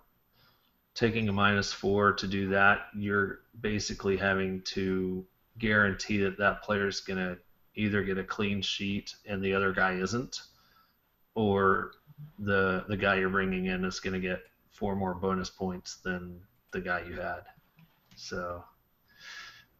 taking 0.93 1.27
a 1.27 1.33
minus 1.33 1.73
four 1.73 2.13
to 2.13 2.27
do 2.27 2.49
that, 2.49 2.89
you're 2.95 3.39
basically 3.59 4.15
having 4.15 4.61
to 4.65 5.25
guarantee 5.57 6.19
that 6.19 6.37
that 6.37 6.61
player's 6.61 6.99
going 6.99 7.17
to 7.17 7.39
either 7.73 8.03
get 8.03 8.19
a 8.19 8.23
clean 8.23 8.61
sheet 8.61 9.15
and 9.25 9.43
the 9.43 9.55
other 9.55 9.73
guy 9.73 9.93
isn't, 9.93 10.43
or 11.33 11.93
the 12.37 12.85
the 12.87 12.95
guy 12.95 13.15
you're 13.15 13.29
bringing 13.29 13.65
in 13.65 13.83
is 13.83 13.99
going 13.99 14.13
to 14.13 14.19
get 14.19 14.43
four 14.69 14.95
more 14.95 15.15
bonus 15.15 15.49
points 15.49 15.95
than 16.03 16.39
the 16.69 16.81
guy 16.81 17.01
you 17.01 17.15
had. 17.15 17.41
So 18.15 18.63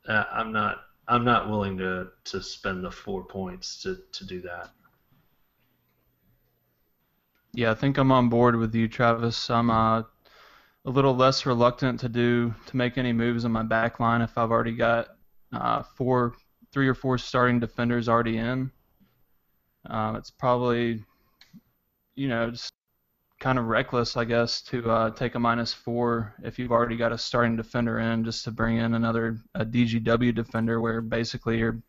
uh, 0.08 0.24
I'm 0.32 0.52
not 0.52 0.86
I'm 1.08 1.24
not 1.24 1.52
willing 1.52 1.78
to, 1.78 2.08
to 2.24 2.42
spend 2.42 2.84
the 2.84 2.90
four 2.90 3.24
points 3.24 3.80
to, 3.84 4.00
to 4.12 4.26
do 4.26 4.42
that. 4.42 4.72
Yeah, 7.56 7.72
I 7.72 7.74
think 7.74 7.98
I'm 7.98 8.12
on 8.12 8.28
board 8.28 8.58
with 8.58 8.76
you, 8.76 8.90
Travis. 8.90 9.50
I'm 9.50 9.70
uh, 9.70 10.00
a 10.00 10.90
little 10.90 11.16
less 11.16 11.46
reluctant 11.46 12.02
to 12.02 12.10
do 12.10 12.54
to 12.66 12.76
make 12.76 12.98
any 12.98 13.14
moves 13.14 13.46
on 13.46 13.54
my 13.54 13.64
back 13.64 14.02
line 14.02 14.22
if 14.22 14.38
I've 14.38 14.52
already 14.52 14.76
got 14.76 15.08
uh, 15.54 15.82
four, 15.82 16.34
three 16.74 16.90
or 16.90 16.94
four 16.94 17.18
starting 17.18 17.62
defenders 17.62 18.10
already 18.10 18.40
in. 18.40 18.72
Uh, 19.90 20.16
it's 20.18 20.30
probably, 20.30 21.02
you 22.16 22.28
know, 22.28 22.52
just 22.52 22.74
kind 23.40 23.58
of 23.58 23.68
reckless, 23.68 24.18
I 24.18 24.26
guess, 24.26 24.62
to 24.64 24.92
uh, 24.92 25.12
take 25.12 25.36
a 25.36 25.40
minus 25.40 25.74
four 25.74 26.34
if 26.44 26.60
you've 26.60 26.74
already 26.74 26.98
got 26.98 27.14
a 27.14 27.18
starting 27.18 27.56
defender 27.56 28.00
in, 28.00 28.26
just 28.26 28.44
to 28.44 28.52
bring 28.52 28.80
in 28.80 28.96
another 28.96 29.38
a 29.54 29.66
DGW 29.66 30.36
defender, 30.36 30.82
where 30.82 31.00
basically 31.00 31.60
you're, 31.60 31.82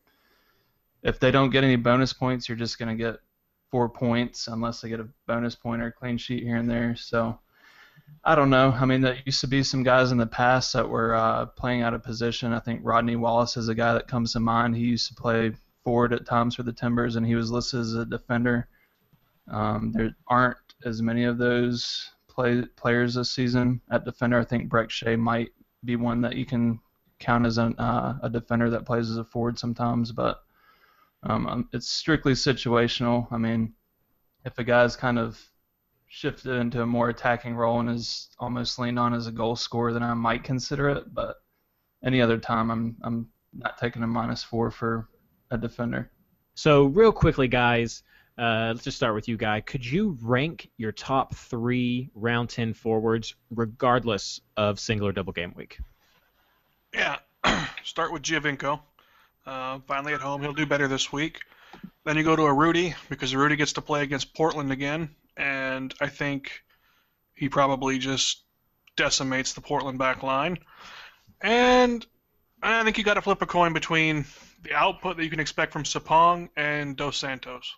if 1.02 1.18
they 1.18 1.32
don't 1.32 1.50
get 1.50 1.64
any 1.64 1.74
bonus 1.74 2.12
points, 2.12 2.48
you're 2.48 2.56
just 2.56 2.78
going 2.78 2.96
to 2.96 3.04
get 3.04 3.18
four 3.70 3.88
points 3.88 4.48
unless 4.48 4.80
they 4.80 4.88
get 4.88 5.00
a 5.00 5.08
bonus 5.26 5.54
point 5.54 5.82
or 5.82 5.88
a 5.88 5.92
clean 5.92 6.18
sheet 6.18 6.42
here 6.42 6.56
and 6.56 6.70
there. 6.70 6.96
So 6.96 7.38
I 8.24 8.34
don't 8.34 8.50
know. 8.50 8.70
I 8.70 8.84
mean, 8.84 9.00
there 9.00 9.18
used 9.24 9.40
to 9.40 9.48
be 9.48 9.62
some 9.62 9.82
guys 9.82 10.12
in 10.12 10.18
the 10.18 10.26
past 10.26 10.72
that 10.72 10.88
were 10.88 11.14
uh, 11.14 11.46
playing 11.46 11.82
out 11.82 11.94
of 11.94 12.02
position. 12.02 12.52
I 12.52 12.60
think 12.60 12.80
Rodney 12.82 13.16
Wallace 13.16 13.56
is 13.56 13.68
a 13.68 13.74
guy 13.74 13.94
that 13.94 14.08
comes 14.08 14.32
to 14.32 14.40
mind. 14.40 14.76
He 14.76 14.84
used 14.84 15.08
to 15.08 15.14
play 15.14 15.52
forward 15.84 16.12
at 16.12 16.26
times 16.26 16.56
for 16.56 16.62
the 16.62 16.72
Timbers, 16.72 17.16
and 17.16 17.26
he 17.26 17.34
was 17.34 17.50
listed 17.50 17.80
as 17.80 17.94
a 17.94 18.04
defender. 18.04 18.68
Um, 19.48 19.92
there 19.92 20.16
aren't 20.26 20.56
as 20.84 21.00
many 21.02 21.24
of 21.24 21.38
those 21.38 22.10
play, 22.28 22.62
players 22.76 23.14
this 23.14 23.30
season 23.30 23.80
at 23.90 24.04
defender. 24.04 24.40
I 24.40 24.44
think 24.44 24.70
Brek 24.70 24.90
Shea 24.90 25.16
might 25.16 25.50
be 25.84 25.96
one 25.96 26.20
that 26.22 26.36
you 26.36 26.44
can 26.44 26.80
count 27.18 27.46
as 27.46 27.58
an, 27.58 27.78
uh, 27.78 28.18
a 28.22 28.28
defender 28.28 28.68
that 28.70 28.84
plays 28.84 29.10
as 29.10 29.16
a 29.16 29.24
forward 29.24 29.58
sometimes, 29.58 30.10
but 30.12 30.42
um, 31.28 31.46
um, 31.46 31.68
it's 31.72 31.88
strictly 31.88 32.32
situational. 32.32 33.26
I 33.32 33.38
mean, 33.38 33.74
if 34.44 34.58
a 34.58 34.64
guy's 34.64 34.96
kind 34.96 35.18
of 35.18 35.40
shifted 36.08 36.52
into 36.52 36.82
a 36.82 36.86
more 36.86 37.08
attacking 37.08 37.54
role 37.54 37.80
and 37.80 37.90
is 37.90 38.30
almost 38.38 38.78
leaned 38.78 38.98
on 38.98 39.12
as 39.12 39.26
a 39.26 39.32
goal 39.32 39.56
scorer, 39.56 39.92
then 39.92 40.02
I 40.02 40.14
might 40.14 40.44
consider 40.44 40.88
it. 40.88 41.12
But 41.12 41.36
any 42.04 42.20
other 42.20 42.38
time, 42.38 42.70
I'm 42.70 42.96
I'm 43.02 43.28
not 43.52 43.78
taking 43.78 44.02
a 44.02 44.06
minus 44.06 44.42
four 44.42 44.70
for 44.70 45.08
a 45.50 45.58
defender. 45.58 46.10
So 46.54 46.84
real 46.84 47.12
quickly, 47.12 47.48
guys, 47.48 48.02
uh, 48.38 48.72
let's 48.72 48.84
just 48.84 48.96
start 48.96 49.14
with 49.14 49.28
you, 49.28 49.36
Guy. 49.36 49.60
Could 49.60 49.84
you 49.84 50.16
rank 50.22 50.70
your 50.76 50.92
top 50.92 51.34
three 51.34 52.10
round 52.14 52.50
ten 52.50 52.72
forwards, 52.72 53.34
regardless 53.50 54.40
of 54.56 54.78
single 54.78 55.08
or 55.08 55.12
double 55.12 55.32
game 55.32 55.54
week? 55.56 55.78
Yeah, 56.94 57.18
start 57.84 58.12
with 58.12 58.22
Giovinco. 58.22 58.80
Uh, 59.47 59.78
finally 59.86 60.12
at 60.12 60.20
home, 60.20 60.42
he'll 60.42 60.53
do 60.53 60.66
better 60.66 60.88
this 60.88 61.12
week. 61.12 61.40
Then 62.05 62.16
you 62.16 62.24
go 62.24 62.36
to 62.36 62.42
a 62.42 62.53
Rudy 62.53 62.94
because 63.09 63.34
Rudy 63.34 63.57
gets 63.57 63.74
to 63.74 63.80
play 63.80 64.03
against 64.03 64.34
Portland 64.34 64.72
again, 64.72 65.14
and 65.36 65.94
I 66.01 66.09
think 66.09 66.62
he 67.34 67.49
probably 67.49 67.99
just 67.99 68.42
decimates 68.97 69.53
the 69.53 69.61
Portland 69.61 69.99
back 69.99 70.22
line. 70.22 70.59
And 71.40 72.05
I 72.62 72.82
think 72.82 72.99
you 72.99 73.05
got 73.05 73.14
to 73.14 73.22
flip 73.22 73.42
a 73.42 73.47
coin 73.47 73.72
between 73.72 74.24
the 74.62 74.74
output 74.74 75.16
that 75.16 75.24
you 75.24 75.30
can 75.30 75.40
expect 75.40 75.72
from 75.72 75.84
Sapong 75.84 76.49
and 76.57 76.97
Dos 76.97 77.18
Santos. 77.18 77.72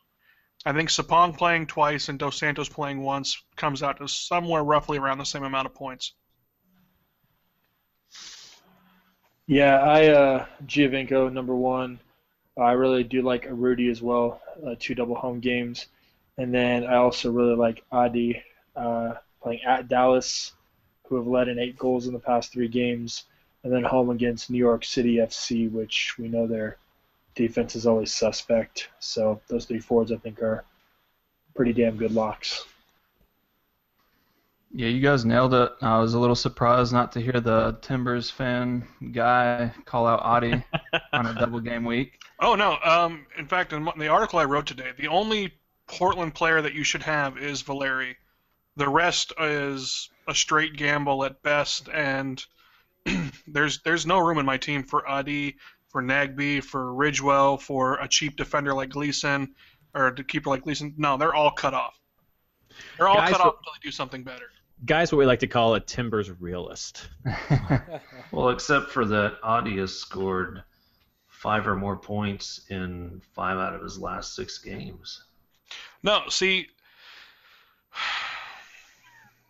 I 0.64 0.72
think 0.72 0.88
Sapong 0.88 1.36
playing 1.36 1.66
twice 1.66 2.08
and 2.08 2.18
Dos 2.18 2.38
Santos 2.38 2.68
playing 2.68 3.02
once 3.02 3.42
comes 3.56 3.82
out 3.82 3.98
to 3.98 4.08
somewhere 4.08 4.62
roughly 4.62 4.98
around 4.98 5.18
the 5.18 5.24
same 5.24 5.44
amount 5.44 5.66
of 5.66 5.74
points. 5.74 6.12
Yeah, 9.50 9.80
I 9.80 10.08
uh, 10.08 10.46
Giovinco 10.66 11.32
number 11.32 11.56
one. 11.56 11.98
I 12.58 12.72
really 12.72 13.02
do 13.02 13.22
like 13.22 13.46
Rudy 13.48 13.88
as 13.88 14.02
well. 14.02 14.42
Uh, 14.64 14.74
two 14.78 14.94
double 14.94 15.14
home 15.14 15.40
games, 15.40 15.86
and 16.36 16.52
then 16.52 16.84
I 16.84 16.96
also 16.96 17.32
really 17.32 17.56
like 17.56 17.82
Adi 17.90 18.42
uh, 18.76 19.14
playing 19.42 19.62
at 19.66 19.88
Dallas, 19.88 20.52
who 21.04 21.16
have 21.16 21.26
led 21.26 21.48
in 21.48 21.58
eight 21.58 21.78
goals 21.78 22.06
in 22.06 22.12
the 22.12 22.18
past 22.18 22.52
three 22.52 22.68
games, 22.68 23.24
and 23.64 23.72
then 23.72 23.84
home 23.84 24.10
against 24.10 24.50
New 24.50 24.58
York 24.58 24.84
City 24.84 25.16
FC, 25.16 25.72
which 25.72 26.18
we 26.18 26.28
know 26.28 26.46
their 26.46 26.76
defense 27.34 27.74
is 27.74 27.86
always 27.86 28.12
suspect. 28.12 28.90
So 28.98 29.40
those 29.48 29.64
three 29.64 29.80
forwards 29.80 30.12
I 30.12 30.16
think 30.16 30.42
are 30.42 30.62
pretty 31.54 31.72
damn 31.72 31.96
good 31.96 32.12
locks. 32.12 32.66
Yeah, 34.70 34.88
you 34.88 35.00
guys 35.00 35.24
nailed 35.24 35.54
it. 35.54 35.72
I 35.80 35.98
was 35.98 36.14
a 36.14 36.18
little 36.18 36.36
surprised 36.36 36.92
not 36.92 37.12
to 37.12 37.20
hear 37.20 37.40
the 37.40 37.78
Timbers 37.80 38.30
fan 38.30 38.86
guy 39.12 39.72
call 39.86 40.06
out 40.06 40.20
Adi 40.22 40.62
on 41.12 41.26
a 41.26 41.34
double 41.34 41.60
game 41.60 41.84
week. 41.84 42.20
Oh 42.40 42.54
no! 42.54 42.78
Um, 42.84 43.26
in 43.36 43.48
fact, 43.48 43.72
in 43.72 43.84
the 43.96 44.06
article 44.06 44.38
I 44.38 44.44
wrote 44.44 44.66
today, 44.66 44.92
the 44.96 45.08
only 45.08 45.58
Portland 45.88 46.36
player 46.36 46.62
that 46.62 46.72
you 46.72 46.84
should 46.84 47.02
have 47.02 47.36
is 47.36 47.62
Valeri. 47.62 48.16
The 48.76 48.88
rest 48.88 49.32
is 49.40 50.08
a 50.28 50.34
straight 50.36 50.76
gamble 50.76 51.24
at 51.24 51.42
best, 51.42 51.88
and 51.92 52.40
there's 53.48 53.80
there's 53.82 54.06
no 54.06 54.20
room 54.20 54.38
in 54.38 54.46
my 54.46 54.56
team 54.56 54.84
for 54.84 55.04
Adi, 55.08 55.56
for 55.88 56.00
Nagbe, 56.00 56.62
for 56.62 56.94
Ridgewell, 56.94 57.60
for 57.60 57.94
a 57.94 58.06
cheap 58.06 58.36
defender 58.36 58.72
like 58.72 58.90
Gleason, 58.90 59.56
or 59.94 60.06
a 60.06 60.22
keeper 60.22 60.50
like 60.50 60.62
Gleeson. 60.62 60.94
No, 60.96 61.16
they're 61.16 61.34
all 61.34 61.50
cut 61.50 61.74
off. 61.74 61.98
They're 62.96 63.08
all 63.08 63.16
Guys, 63.16 63.32
cut 63.32 63.40
off 63.40 63.56
until 63.58 63.72
they 63.72 63.88
do 63.88 63.90
something 63.90 64.22
better. 64.22 64.50
Guys, 64.84 65.12
what 65.12 65.18
we 65.18 65.26
like 65.26 65.40
to 65.40 65.46
call 65.46 65.74
a 65.74 65.80
Timbers 65.80 66.30
realist. 66.40 67.08
Well, 68.30 68.50
except 68.50 68.90
for 68.90 69.06
that, 69.06 69.38
Adi 69.42 69.78
has 69.78 69.98
scored 69.98 70.62
five 71.28 71.66
or 71.66 71.74
more 71.74 71.96
points 71.96 72.60
in 72.68 73.22
five 73.34 73.56
out 73.56 73.74
of 73.74 73.82
his 73.82 73.98
last 73.98 74.34
six 74.34 74.58
games. 74.58 75.24
No, 76.02 76.24
see, 76.28 76.66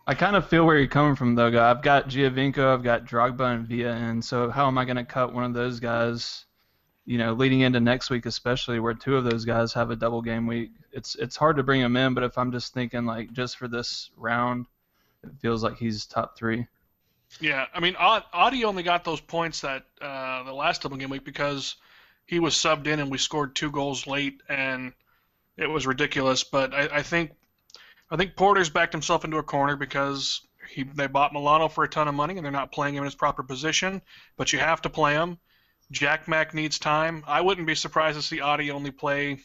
I 0.07 0.15
kind 0.15 0.35
of 0.35 0.47
feel 0.47 0.65
where 0.65 0.77
you're 0.77 0.87
coming 0.87 1.15
from, 1.15 1.35
though, 1.35 1.51
guy. 1.51 1.69
I've 1.69 1.83
got 1.83 2.09
Giovinco, 2.09 2.73
I've 2.73 2.83
got 2.83 3.05
Drogba 3.05 3.53
and 3.53 3.67
Villa 3.67 3.95
in, 3.95 4.21
so 4.21 4.49
how 4.49 4.65
am 4.67 4.77
I 4.77 4.85
going 4.85 4.97
to 4.97 5.03
cut 5.03 5.33
one 5.33 5.43
of 5.43 5.53
those 5.53 5.79
guys? 5.79 6.45
You 7.05 7.17
know, 7.17 7.33
leading 7.33 7.61
into 7.61 7.79
next 7.79 8.09
week, 8.09 8.25
especially 8.25 8.79
where 8.79 8.93
two 8.93 9.17
of 9.17 9.23
those 9.23 9.45
guys 9.45 9.73
have 9.73 9.91
a 9.91 9.95
double 9.95 10.21
game 10.21 10.47
week, 10.47 10.71
it's 10.91 11.15
it's 11.15 11.35
hard 11.35 11.57
to 11.57 11.63
bring 11.63 11.81
them 11.81 11.95
in. 11.97 12.13
But 12.13 12.23
if 12.23 12.37
I'm 12.37 12.51
just 12.51 12.73
thinking 12.73 13.05
like 13.05 13.33
just 13.33 13.57
for 13.57 13.67
this 13.67 14.09
round, 14.15 14.65
it 15.23 15.31
feels 15.41 15.63
like 15.63 15.77
he's 15.77 16.05
top 16.05 16.37
three. 16.37 16.67
Yeah, 17.39 17.65
I 17.73 17.79
mean, 17.79 17.95
Aud- 17.95 18.23
Adi 18.33 18.65
only 18.65 18.83
got 18.83 19.03
those 19.03 19.21
points 19.21 19.61
that 19.61 19.85
uh, 20.01 20.43
the 20.43 20.53
last 20.53 20.81
double 20.81 20.97
game 20.97 21.09
week 21.09 21.23
because 21.23 21.75
he 22.25 22.39
was 22.39 22.55
subbed 22.55 22.87
in 22.87 22.99
and 22.99 23.11
we 23.11 23.17
scored 23.17 23.55
two 23.55 23.71
goals 23.71 24.07
late, 24.07 24.41
and 24.49 24.93
it 25.57 25.67
was 25.67 25.85
ridiculous. 25.85 26.43
But 26.43 26.73
I, 26.73 26.97
I 26.97 27.01
think 27.03 27.31
I 28.11 28.17
think 28.17 28.35
Porter's 28.35 28.69
backed 28.69 28.93
himself 28.93 29.25
into 29.25 29.37
a 29.37 29.43
corner 29.43 29.75
because 29.75 30.41
he 30.69 30.83
they 30.83 31.07
bought 31.07 31.33
Melano 31.33 31.71
for 31.71 31.83
a 31.83 31.89
ton 31.89 32.07
of 32.07 32.15
money 32.15 32.35
and 32.35 32.45
they're 32.45 32.51
not 32.51 32.71
playing 32.71 32.95
him 32.95 33.03
in 33.03 33.05
his 33.05 33.15
proper 33.15 33.43
position. 33.43 34.01
But 34.37 34.53
you 34.53 34.59
have 34.59 34.81
to 34.83 34.89
play 34.89 35.13
him. 35.13 35.37
Jack 35.91 36.27
Mack 36.27 36.53
needs 36.53 36.77
time. 36.79 37.23
I 37.27 37.41
wouldn't 37.41 37.67
be 37.67 37.75
surprised 37.75 38.17
to 38.17 38.21
see 38.21 38.41
Adi 38.41 38.69
only 38.71 38.91
play, 38.91 39.39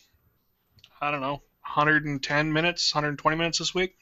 I 1.01 1.11
don't 1.11 1.23
know, 1.23 1.43
110 1.63 2.53
minutes, 2.53 2.95
120 2.95 3.37
minutes 3.37 3.59
this 3.59 3.75
week. 3.75 3.97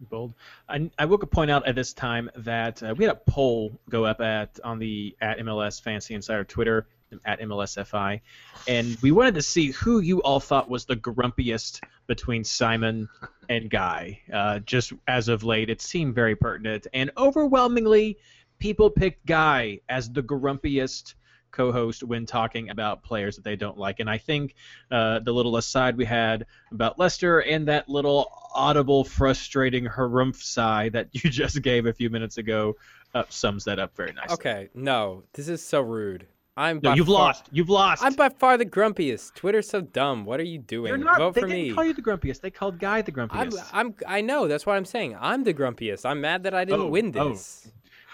Bold. 0.00 0.34
I, 0.68 0.90
I 0.98 1.04
will 1.04 1.18
point 1.18 1.50
out 1.50 1.66
at 1.66 1.74
this 1.74 1.92
time 1.92 2.30
that 2.36 2.82
uh, 2.82 2.94
we 2.96 3.04
had 3.04 3.12
a 3.12 3.30
poll 3.30 3.78
go 3.90 4.04
up 4.04 4.20
at 4.20 4.58
on 4.62 4.78
the 4.78 5.16
at 5.20 5.38
MLS 5.38 5.80
Fantasy 5.82 6.14
Insider 6.14 6.44
Twitter 6.44 6.86
at 7.24 7.40
MLSFI, 7.40 8.20
and 8.66 8.96
we 9.02 9.12
wanted 9.12 9.34
to 9.34 9.42
see 9.42 9.70
who 9.70 10.00
you 10.00 10.22
all 10.22 10.40
thought 10.40 10.68
was 10.70 10.84
the 10.84 10.96
grumpiest 10.96 11.80
between 12.06 12.44
Simon 12.44 13.08
and 13.48 13.70
Guy. 13.70 14.20
Uh, 14.32 14.58
just 14.60 14.92
as 15.06 15.28
of 15.28 15.44
late, 15.44 15.70
it 15.70 15.80
seemed 15.80 16.14
very 16.14 16.34
pertinent, 16.34 16.86
and 16.92 17.10
overwhelmingly, 17.16 18.18
people 18.58 18.90
picked 18.90 19.26
Guy 19.26 19.80
as 19.88 20.10
the 20.10 20.22
grumpiest 20.22 21.14
co-host 21.54 22.02
when 22.02 22.26
talking 22.26 22.68
about 22.70 23.02
players 23.02 23.36
that 23.36 23.44
they 23.44 23.56
don't 23.56 23.78
like. 23.78 24.00
And 24.00 24.10
I 24.10 24.18
think 24.18 24.54
uh, 24.90 25.20
the 25.20 25.32
little 25.32 25.56
aside 25.56 25.96
we 25.96 26.04
had 26.04 26.46
about 26.72 26.98
Leicester 26.98 27.40
and 27.40 27.68
that 27.68 27.88
little 27.88 28.30
audible, 28.54 29.04
frustrating 29.04 29.84
harumph 29.86 30.36
sigh 30.36 30.88
that 30.90 31.08
you 31.24 31.30
just 31.30 31.62
gave 31.62 31.86
a 31.86 31.92
few 31.92 32.10
minutes 32.10 32.38
ago 32.38 32.76
uh, 33.14 33.24
sums 33.28 33.64
that 33.64 33.78
up 33.78 33.96
very 33.96 34.12
nicely. 34.12 34.34
Okay, 34.34 34.68
no, 34.74 35.22
this 35.32 35.48
is 35.48 35.64
so 35.64 35.80
rude. 35.80 36.26
I'm 36.56 36.78
No, 36.84 36.94
you've 36.94 37.06
far- 37.08 37.14
lost. 37.14 37.48
You've 37.50 37.68
lost. 37.68 38.02
I'm 38.04 38.14
by 38.14 38.28
far 38.28 38.56
the 38.56 38.64
grumpiest. 38.66 39.34
Twitter's 39.34 39.68
so 39.68 39.80
dumb. 39.80 40.24
What 40.24 40.38
are 40.38 40.44
you 40.44 40.58
doing? 40.58 40.86
You're 40.88 40.98
not. 40.98 41.18
Vote 41.18 41.34
they 41.34 41.40
for 41.40 41.46
didn't 41.48 41.62
me. 41.68 41.72
call 41.74 41.84
you 41.84 41.94
the 41.94 42.02
grumpiest. 42.02 42.42
They 42.42 42.50
called 42.52 42.78
Guy 42.78 43.02
the 43.02 43.12
I'm, 43.20 43.28
grumpiest. 43.28 43.70
I'm, 43.72 43.94
I 44.06 44.20
know. 44.20 44.46
That's 44.46 44.64
what 44.64 44.76
I'm 44.76 44.84
saying. 44.84 45.16
I'm 45.20 45.42
the 45.42 45.52
grumpiest. 45.52 46.04
I'm 46.08 46.20
mad 46.20 46.44
that 46.44 46.54
I 46.54 46.64
didn't 46.64 46.82
Oh, 46.82 46.86
win 46.88 47.12
oh. 47.18 47.36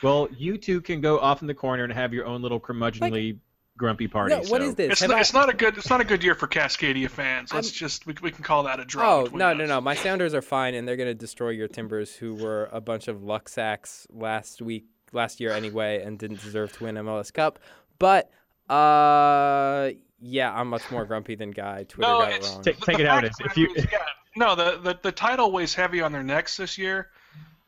This. 0.00 0.04
Well, 0.04 0.28
you 0.36 0.58
two 0.58 0.80
can 0.80 1.00
go 1.00 1.18
off 1.18 1.42
in 1.42 1.46
the 1.48 1.54
corner 1.54 1.84
and 1.84 1.92
have 1.92 2.12
your 2.14 2.26
own 2.26 2.42
little 2.42 2.60
curmudgeonly 2.60 3.38
grumpy 3.76 4.08
party. 4.08 4.34
Yeah, 4.34 4.40
what 4.40 4.60
so- 4.60 4.68
is 4.68 4.74
this? 4.74 4.92
It's 4.92 5.00
Have 5.00 5.10
not, 5.10 5.16
I- 5.16 5.20
it's 5.20 5.32
not 5.32 5.48
a 5.48 5.54
good 5.54 5.78
it's 5.78 5.88
not 5.90 6.00
a 6.00 6.04
good 6.04 6.22
year 6.22 6.34
for 6.34 6.46
Cascadia 6.46 7.08
fans. 7.08 7.52
Let's 7.52 7.68
I'm- 7.68 7.74
just 7.74 8.06
we, 8.06 8.14
we 8.22 8.30
can 8.30 8.44
call 8.44 8.64
that 8.64 8.78
a 8.80 8.84
draw. 8.84 9.20
Oh 9.22 9.24
no 9.32 9.52
no 9.54 9.64
us. 9.64 9.68
no! 9.68 9.80
My 9.80 9.94
Sounders 9.94 10.34
are 10.34 10.42
fine, 10.42 10.74
and 10.74 10.86
they're 10.86 10.96
gonna 10.96 11.14
destroy 11.14 11.50
your 11.50 11.68
Timbers, 11.68 12.14
who 12.14 12.34
were 12.34 12.68
a 12.72 12.80
bunch 12.80 13.08
of 13.08 13.22
luck 13.22 13.48
sacks 13.48 14.06
last 14.10 14.60
week, 14.60 14.84
last 15.12 15.40
year 15.40 15.52
anyway, 15.52 16.02
and 16.02 16.18
didn't 16.18 16.42
deserve 16.42 16.72
to 16.74 16.84
win 16.84 16.96
MLS 16.96 17.32
Cup. 17.32 17.58
But 17.98 18.30
uh, 18.68 19.90
yeah, 20.20 20.52
I'm 20.52 20.68
much 20.68 20.90
more 20.90 21.04
grumpy 21.04 21.34
than 21.34 21.50
Guy. 21.50 21.84
Twitter 21.84 22.08
No, 22.10 22.20
got 22.20 22.32
it 22.32 22.42
wrong. 22.44 22.62
Take- 22.62 22.80
take 22.80 22.98
it 22.98 23.06
how 23.06 23.18
it 23.18 23.22
fact 23.22 23.34
is. 23.40 23.40
of 23.40 23.46
If 23.52 23.56
you- 23.56 23.74
yeah, 23.92 23.98
no, 24.36 24.54
the, 24.54 24.78
the 24.82 24.98
the 25.02 25.12
title 25.12 25.50
weighs 25.52 25.74
heavy 25.74 26.00
on 26.02 26.12
their 26.12 26.22
necks 26.22 26.56
this 26.56 26.76
year. 26.78 27.08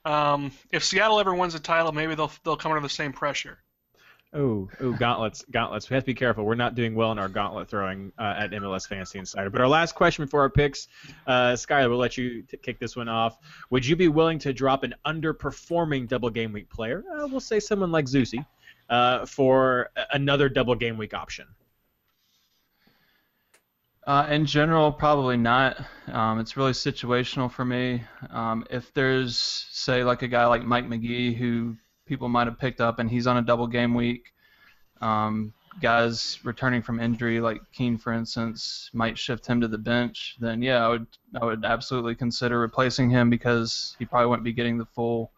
Um, 0.04 0.52
if 0.70 0.84
Seattle 0.84 1.20
ever 1.20 1.34
wins 1.34 1.52
the 1.52 1.60
title, 1.60 1.92
maybe 1.92 2.14
they'll 2.14 2.32
they'll 2.44 2.56
come 2.56 2.72
under 2.72 2.82
the 2.82 2.88
same 2.88 3.12
pressure. 3.12 3.58
Oh, 4.34 4.70
oh, 4.80 4.92
gauntlets, 4.92 5.44
gauntlets. 5.50 5.90
We 5.90 5.94
have 5.94 6.04
to 6.04 6.06
be 6.06 6.14
careful. 6.14 6.44
We're 6.44 6.54
not 6.54 6.74
doing 6.74 6.94
well 6.94 7.12
in 7.12 7.18
our 7.18 7.28
gauntlet 7.28 7.68
throwing 7.68 8.12
uh, 8.18 8.34
at 8.38 8.50
MLS 8.52 8.88
Fantasy 8.88 9.18
Insider. 9.18 9.50
But 9.50 9.60
our 9.60 9.68
last 9.68 9.94
question 9.94 10.24
before 10.24 10.40
our 10.40 10.48
picks, 10.48 10.88
uh, 11.26 11.52
Skylar, 11.52 11.90
we'll 11.90 11.98
let 11.98 12.16
you 12.16 12.42
t- 12.42 12.56
kick 12.56 12.80
this 12.80 12.96
one 12.96 13.10
off. 13.10 13.36
Would 13.68 13.84
you 13.84 13.94
be 13.94 14.08
willing 14.08 14.38
to 14.38 14.54
drop 14.54 14.84
an 14.84 14.94
underperforming 15.06 16.08
double 16.08 16.30
game 16.30 16.50
week 16.50 16.70
player? 16.70 17.04
Uh, 17.12 17.26
we'll 17.26 17.40
say 17.40 17.60
someone 17.60 17.92
like 17.92 18.06
Zusi 18.06 18.46
uh, 18.88 19.26
for 19.26 19.90
another 20.12 20.48
double 20.48 20.76
game 20.76 20.96
week 20.96 21.12
option. 21.12 21.46
Uh, 24.04 24.26
in 24.30 24.44
general, 24.44 24.90
probably 24.90 25.36
not. 25.36 25.80
Um, 26.08 26.40
it's 26.40 26.56
really 26.56 26.72
situational 26.72 27.50
for 27.50 27.64
me. 27.64 28.02
Um, 28.30 28.66
if 28.68 28.92
there's, 28.94 29.36
say, 29.70 30.02
like 30.02 30.22
a 30.22 30.28
guy 30.28 30.44
like 30.46 30.64
Mike 30.64 30.88
Magee 30.88 31.32
who 31.32 31.76
people 32.06 32.28
might 32.28 32.48
have 32.48 32.58
picked 32.58 32.80
up 32.80 32.98
and 32.98 33.08
he's 33.08 33.28
on 33.28 33.36
a 33.36 33.42
double 33.42 33.68
game 33.68 33.94
week, 33.94 34.32
um, 35.00 35.52
guys 35.80 36.40
returning 36.42 36.82
from 36.82 36.98
injury 36.98 37.40
like 37.40 37.60
Keane, 37.72 37.96
for 37.96 38.12
instance, 38.12 38.90
might 38.92 39.16
shift 39.16 39.46
him 39.46 39.60
to 39.60 39.68
the 39.68 39.78
bench. 39.78 40.36
Then 40.40 40.62
yeah, 40.62 40.84
I 40.84 40.88
would 40.88 41.06
I 41.40 41.44
would 41.44 41.64
absolutely 41.64 42.16
consider 42.16 42.58
replacing 42.58 43.08
him 43.08 43.30
because 43.30 43.94
he 44.00 44.04
probably 44.04 44.26
wouldn't 44.26 44.44
be 44.44 44.52
getting 44.52 44.78
the 44.78 44.84
full 44.84 45.30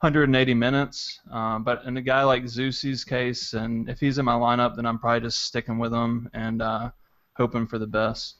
180 0.00 0.54
minutes. 0.54 1.18
Um, 1.32 1.64
but 1.64 1.82
in 1.84 1.96
a 1.96 2.02
guy 2.02 2.22
like 2.22 2.44
Zusi's 2.44 3.02
case, 3.02 3.54
and 3.54 3.88
if 3.90 3.98
he's 3.98 4.18
in 4.18 4.24
my 4.24 4.34
lineup, 4.34 4.76
then 4.76 4.86
I'm 4.86 5.00
probably 5.00 5.26
just 5.26 5.42
sticking 5.42 5.78
with 5.80 5.92
him 5.92 6.30
and. 6.32 6.62
Uh, 6.62 6.90
hoping 7.38 7.66
for 7.66 7.78
the 7.78 7.86
best. 7.86 8.36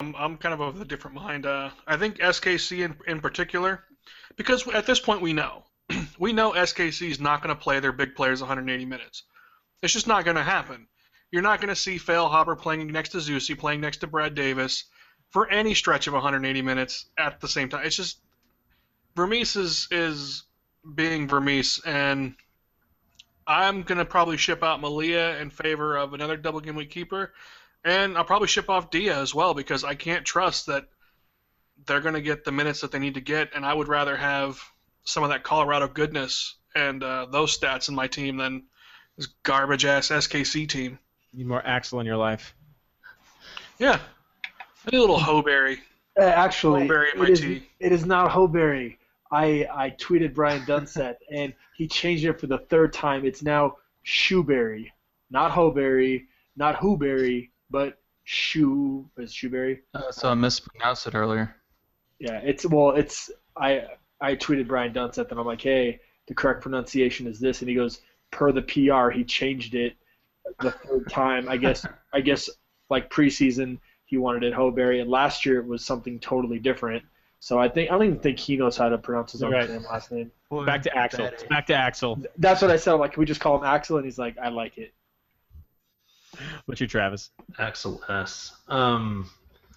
I'm, 0.00 0.14
I'm 0.16 0.36
kind 0.36 0.52
of 0.52 0.60
of 0.60 0.80
a 0.80 0.84
different 0.84 1.16
mind. 1.16 1.46
Uh, 1.46 1.70
I 1.86 1.96
think 1.96 2.18
SKC 2.18 2.84
in, 2.84 2.96
in 3.06 3.20
particular, 3.20 3.84
because 4.36 4.68
at 4.68 4.86
this 4.86 5.00
point 5.00 5.22
we 5.22 5.32
know, 5.32 5.64
we 6.18 6.32
know 6.32 6.52
SKC 6.52 7.10
is 7.10 7.20
not 7.20 7.42
going 7.42 7.54
to 7.54 7.60
play 7.60 7.80
their 7.80 7.92
big 7.92 8.14
players 8.14 8.40
180 8.40 8.84
minutes. 8.84 9.22
It's 9.82 9.92
just 9.92 10.06
not 10.06 10.24
going 10.24 10.36
to 10.36 10.42
happen. 10.42 10.86
You're 11.30 11.42
not 11.42 11.60
going 11.60 11.70
to 11.70 11.76
see 11.76 11.96
Feilhaber 11.96 12.58
playing 12.58 12.86
next 12.88 13.10
to 13.10 13.18
Zusi, 13.18 13.58
playing 13.58 13.80
next 13.80 13.98
to 13.98 14.06
Brad 14.06 14.34
Davis 14.34 14.84
for 15.30 15.48
any 15.48 15.74
stretch 15.74 16.06
of 16.06 16.12
180 16.12 16.60
minutes 16.60 17.06
at 17.16 17.40
the 17.40 17.48
same 17.48 17.68
time. 17.70 17.86
It's 17.86 17.96
just 17.96 18.18
Vermes 19.16 19.56
is 19.56 19.88
is 19.90 20.44
being 20.94 21.28
Vermes, 21.28 21.80
and 21.86 22.34
I'm 23.46 23.82
gonna 23.82 24.04
probably 24.04 24.36
ship 24.36 24.62
out 24.62 24.80
Melia 24.80 25.36
in 25.38 25.50
favor 25.50 25.96
of 25.96 26.14
another 26.14 26.36
double 26.36 26.60
game 26.60 26.76
week 26.76 26.90
keeper, 26.90 27.32
and 27.84 28.16
I'll 28.16 28.24
probably 28.24 28.48
ship 28.48 28.70
off 28.70 28.90
Dia 28.90 29.18
as 29.18 29.34
well 29.34 29.54
because 29.54 29.84
I 29.84 29.94
can't 29.94 30.24
trust 30.24 30.66
that 30.66 30.88
they're 31.86 32.00
gonna 32.00 32.20
get 32.20 32.44
the 32.44 32.52
minutes 32.52 32.80
that 32.82 32.92
they 32.92 32.98
need 32.98 33.14
to 33.14 33.20
get, 33.20 33.50
and 33.54 33.64
I 33.66 33.74
would 33.74 33.88
rather 33.88 34.16
have 34.16 34.60
some 35.04 35.22
of 35.24 35.30
that 35.30 35.42
Colorado 35.42 35.88
goodness 35.88 36.56
and 36.74 37.02
uh, 37.02 37.26
those 37.26 37.58
stats 37.58 37.88
in 37.88 37.94
my 37.94 38.06
team 38.06 38.36
than 38.36 38.64
this 39.16 39.26
garbage 39.42 39.84
ass 39.84 40.08
SKC 40.08 40.68
team. 40.68 40.98
You 41.32 41.38
need 41.38 41.46
more 41.48 41.66
Axel 41.66 42.00
in 42.00 42.06
your 42.06 42.16
life. 42.16 42.54
Yeah, 43.78 43.98
I 44.86 44.90
need 44.90 44.98
a 44.98 45.00
little 45.00 45.18
Hoberry. 45.18 45.78
Uh, 46.18 46.24
actually, 46.24 46.86
Hoberry 46.86 47.12
in 47.14 47.18
my 47.18 47.24
it 47.26 47.30
is, 47.30 47.40
tea. 47.40 47.68
it 47.80 47.92
is 47.92 48.04
not 48.04 48.30
Hoberry. 48.30 48.96
I, 49.32 49.66
I 49.74 49.90
tweeted 49.90 50.34
Brian 50.34 50.62
Dunseth, 50.66 51.16
and 51.30 51.54
he 51.74 51.88
changed 51.88 52.24
it 52.24 52.38
for 52.38 52.46
the 52.46 52.58
third 52.58 52.92
time. 52.92 53.24
It's 53.24 53.42
now 53.42 53.76
Shoeberry. 54.06 54.88
Not 55.30 55.50
Hoberry, 55.50 56.26
not 56.56 56.76
Whoberry, 56.76 57.50
but 57.70 57.98
Shoe. 58.24 59.08
Is 59.16 59.32
Shoeberry? 59.32 59.78
Uh, 59.94 60.12
so 60.12 60.28
I 60.28 60.34
mispronounced 60.34 61.06
it 61.06 61.14
earlier. 61.14 61.56
Yeah, 62.18 62.40
it's 62.44 62.66
well, 62.66 62.90
it's 62.90 63.30
I 63.56 63.84
I 64.20 64.36
tweeted 64.36 64.68
Brian 64.68 64.92
Dunseth 64.92 65.30
and 65.30 65.40
I'm 65.40 65.46
like, 65.46 65.62
hey, 65.62 66.00
the 66.28 66.34
correct 66.34 66.62
pronunciation 66.62 67.26
is 67.26 67.40
this, 67.40 67.60
and 67.60 67.68
he 67.68 67.74
goes, 67.74 68.00
per 68.30 68.52
the 68.52 68.62
PR, 68.62 69.10
he 69.10 69.24
changed 69.24 69.74
it 69.74 69.94
the 70.60 70.70
third 70.70 71.08
time. 71.08 71.48
I 71.48 71.56
guess 71.56 71.86
I 72.12 72.20
guess 72.20 72.50
like 72.90 73.10
preseason 73.10 73.78
he 74.04 74.18
wanted 74.18 74.44
it 74.44 74.52
Hoberry, 74.52 75.00
and 75.00 75.10
last 75.10 75.46
year 75.46 75.58
it 75.58 75.66
was 75.66 75.84
something 75.84 76.20
totally 76.20 76.58
different. 76.58 77.02
So 77.42 77.58
I 77.58 77.68
think 77.68 77.90
I 77.90 77.94
don't 77.94 78.04
even 78.06 78.18
think 78.20 78.38
he 78.38 78.56
knows 78.56 78.76
how 78.76 78.88
to 78.88 78.96
pronounce 78.96 79.32
his 79.32 79.42
own 79.42 79.50
Right. 79.50 79.66
damn 79.66 79.82
last 79.82 80.12
name. 80.12 80.30
Back 80.64 80.80
to 80.82 80.96
Axel. 80.96 81.28
Back 81.50 81.66
to 81.66 81.74
Axel. 81.74 82.22
That's 82.38 82.62
what 82.62 82.70
I 82.70 82.76
said. 82.76 82.94
I'm 82.94 83.00
like, 83.00 83.14
can 83.14 83.20
we 83.20 83.26
just 83.26 83.40
call 83.40 83.58
him 83.58 83.64
Axel? 83.64 83.96
And 83.96 84.04
he's 84.04 84.16
like, 84.16 84.38
I 84.38 84.48
like 84.48 84.78
it. 84.78 84.94
What's 86.66 86.80
your 86.80 86.86
Travis? 86.86 87.30
Axel 87.58 88.00
S. 88.08 88.52
Um, 88.68 89.28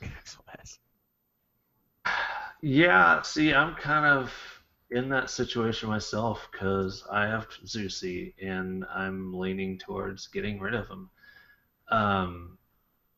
Axel 0.04 0.46
S. 0.60 0.78
yeah, 2.62 3.24
see, 3.24 3.52
I'm 3.52 3.74
kind 3.74 4.06
of 4.06 4.32
in 4.92 5.10
that 5.10 5.32
situation 5.32 5.90
myself 5.90 6.48
because 6.52 7.04
I 7.12 7.24
have 7.26 7.48
Zusi 7.66 8.36
and 8.40 8.86
I'm 8.94 9.34
leaning 9.34 9.80
towards 9.80 10.28
getting 10.28 10.60
rid 10.60 10.76
of 10.76 10.88
him. 10.88 11.10
Um, 11.90 12.60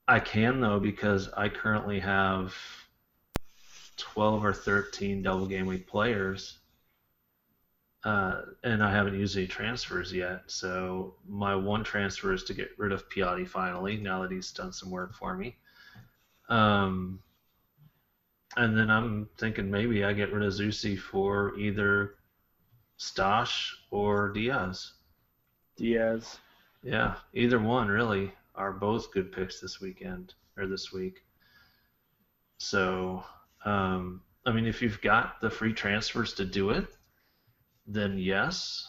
I 0.07 0.21
can 0.21 0.61
though 0.61 0.79
because 0.79 1.27
I 1.35 1.49
currently 1.49 1.99
have 1.99 2.55
12 3.97 4.45
or 4.45 4.53
13 4.53 5.21
double 5.21 5.47
game 5.47 5.65
week 5.65 5.87
players. 5.87 6.59
Uh, 8.03 8.41
and 8.63 8.83
I 8.83 8.91
haven't 8.91 9.19
used 9.19 9.35
any 9.35 9.47
transfers 9.47 10.13
yet, 10.13 10.43
so 10.47 11.15
my 11.27 11.55
one 11.55 11.83
transfer 11.83 12.31
is 12.31 12.43
to 12.45 12.53
get 12.53 12.69
rid 12.77 12.91
of 12.91 13.09
Piatti 13.09 13.45
finally. 13.45 13.97
Now 13.97 14.21
that 14.21 14.31
he's 14.31 14.51
done 14.51 14.71
some 14.71 14.91
work 14.91 15.13
for 15.13 15.35
me, 15.35 15.57
um, 16.47 17.19
and 18.55 18.77
then 18.77 18.89
I'm 18.89 19.27
thinking 19.37 19.69
maybe 19.69 20.05
I 20.05 20.13
get 20.13 20.31
rid 20.31 20.43
of 20.43 20.53
Zusi 20.53 20.97
for 20.97 21.57
either 21.57 22.15
Stash 22.97 23.75
or 23.91 24.29
Diaz. 24.31 24.93
Diaz. 25.75 26.39
Yeah, 26.83 27.15
either 27.33 27.59
one 27.59 27.87
really 27.87 28.31
are 28.55 28.71
both 28.71 29.11
good 29.11 29.31
picks 29.31 29.59
this 29.59 29.81
weekend 29.81 30.33
or 30.57 30.67
this 30.67 30.91
week. 30.91 31.23
So, 32.59 33.23
um, 33.65 34.21
I 34.45 34.51
mean, 34.51 34.65
if 34.65 34.81
you've 34.81 35.01
got 35.01 35.41
the 35.41 35.49
free 35.49 35.73
transfers 35.73 36.33
to 36.35 36.45
do 36.45 36.69
it, 36.69 36.87
then 37.85 38.17
yes. 38.17 38.87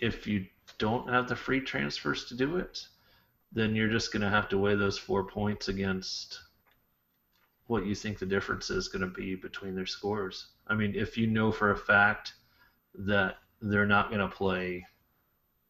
If 0.00 0.26
you 0.26 0.46
don't 0.78 1.08
have 1.08 1.28
the 1.28 1.36
free 1.36 1.60
transfers 1.60 2.24
to 2.26 2.36
do 2.36 2.56
it, 2.56 2.86
then 3.52 3.74
you're 3.74 3.88
just 3.88 4.12
going 4.12 4.22
to 4.22 4.28
have 4.28 4.48
to 4.48 4.58
weigh 4.58 4.74
those 4.74 4.98
four 4.98 5.24
points 5.24 5.68
against 5.68 6.40
what 7.66 7.86
you 7.86 7.94
think 7.94 8.18
the 8.18 8.26
difference 8.26 8.70
is 8.70 8.88
going 8.88 9.00
to 9.02 9.08
be 9.08 9.34
between 9.36 9.74
their 9.74 9.86
scores. 9.86 10.48
I 10.66 10.74
mean, 10.74 10.94
if 10.94 11.16
you 11.16 11.26
know 11.26 11.50
for 11.50 11.70
a 11.70 11.76
fact 11.76 12.34
that 12.94 13.36
they're 13.60 13.86
not 13.86 14.10
going 14.10 14.20
to 14.20 14.28
play 14.28 14.84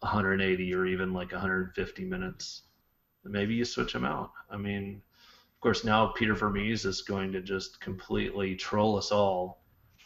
180 0.00 0.74
or 0.74 0.86
even 0.86 1.12
like 1.12 1.32
150 1.32 2.04
minutes, 2.04 2.62
maybe 3.24 3.54
you 3.54 3.64
switch 3.64 3.92
them 3.92 4.04
out. 4.04 4.32
I 4.50 4.56
mean, 4.56 5.02
course, 5.64 5.82
now 5.82 6.08
Peter 6.08 6.34
Vermes 6.34 6.84
is 6.84 7.00
going 7.02 7.32
to 7.32 7.40
just 7.40 7.80
completely 7.80 8.54
troll 8.54 8.96
us 8.98 9.10
all 9.10 9.62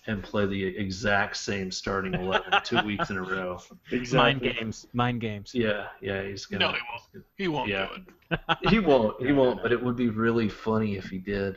and 0.06 0.22
play 0.22 0.46
the 0.46 0.64
exact 0.64 1.36
same 1.36 1.70
starting 1.70 2.14
11 2.14 2.60
two 2.64 2.80
weeks 2.86 3.10
in 3.10 3.16
a 3.18 3.22
row. 3.22 3.58
Exactly. 3.90 4.16
Mind 4.16 4.40
games. 4.40 4.86
Mind 4.92 5.20
games. 5.20 5.50
Yeah, 5.52 5.88
yeah, 6.00 6.22
he's 6.22 6.46
gonna. 6.46 6.66
No, 6.66 6.72
he 6.72 6.78
won't. 6.88 7.26
He 7.36 7.48
won't 7.48 7.68
Yeah. 7.68 7.88
do 8.30 8.36
it. 8.62 8.70
He 8.70 8.78
won't. 8.78 9.20
He 9.26 9.32
won't. 9.40 9.60
But 9.60 9.72
it 9.72 9.82
would 9.82 9.96
be 9.96 10.08
really 10.08 10.48
funny 10.48 10.96
if 10.96 11.06
he 11.06 11.18
did. 11.18 11.56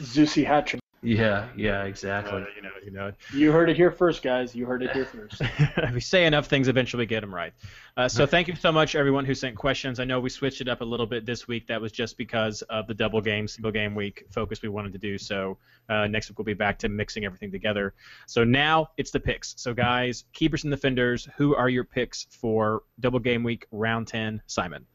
Zusi 0.00 0.44
hat 0.44 0.66
trick. 0.66 0.81
Yeah, 1.04 1.48
yeah, 1.56 1.82
exactly. 1.82 2.42
Uh, 2.42 2.46
you 2.54 2.62
know, 2.62 2.70
you 2.84 2.90
know. 2.92 3.12
You 3.34 3.50
heard 3.50 3.68
it 3.68 3.76
here 3.76 3.90
first, 3.90 4.22
guys. 4.22 4.54
You 4.54 4.66
heard 4.66 4.84
it 4.84 4.92
here 4.92 5.04
first. 5.04 5.40
if 5.58 5.94
we 5.94 6.00
say 6.00 6.26
enough 6.26 6.46
things, 6.46 6.68
eventually 6.68 7.06
get 7.06 7.22
them 7.22 7.34
right. 7.34 7.52
Uh, 7.96 8.08
so 8.08 8.24
thank 8.24 8.46
you 8.46 8.54
so 8.54 8.70
much, 8.70 8.94
everyone 8.94 9.24
who 9.24 9.34
sent 9.34 9.56
questions. 9.56 9.98
I 9.98 10.04
know 10.04 10.20
we 10.20 10.30
switched 10.30 10.60
it 10.60 10.68
up 10.68 10.80
a 10.80 10.84
little 10.84 11.06
bit 11.06 11.26
this 11.26 11.48
week. 11.48 11.66
That 11.66 11.80
was 11.80 11.90
just 11.90 12.16
because 12.16 12.62
of 12.62 12.86
the 12.86 12.94
double 12.94 13.20
game, 13.20 13.48
single 13.48 13.72
game 13.72 13.96
week 13.96 14.24
focus 14.30 14.62
we 14.62 14.68
wanted 14.68 14.92
to 14.92 14.98
do. 14.98 15.18
So 15.18 15.58
uh, 15.88 16.06
next 16.06 16.30
week 16.30 16.38
we'll 16.38 16.44
be 16.44 16.54
back 16.54 16.78
to 16.80 16.88
mixing 16.88 17.24
everything 17.24 17.50
together. 17.50 17.94
So 18.26 18.44
now 18.44 18.88
it's 18.96 19.10
the 19.10 19.20
picks. 19.20 19.54
So 19.58 19.74
guys, 19.74 20.24
keepers 20.32 20.62
and 20.62 20.70
defenders, 20.70 21.28
who 21.36 21.56
are 21.56 21.68
your 21.68 21.84
picks 21.84 22.28
for 22.30 22.84
double 23.00 23.18
game 23.18 23.42
week 23.42 23.66
round 23.72 24.06
10? 24.06 24.40
Simon. 24.46 24.86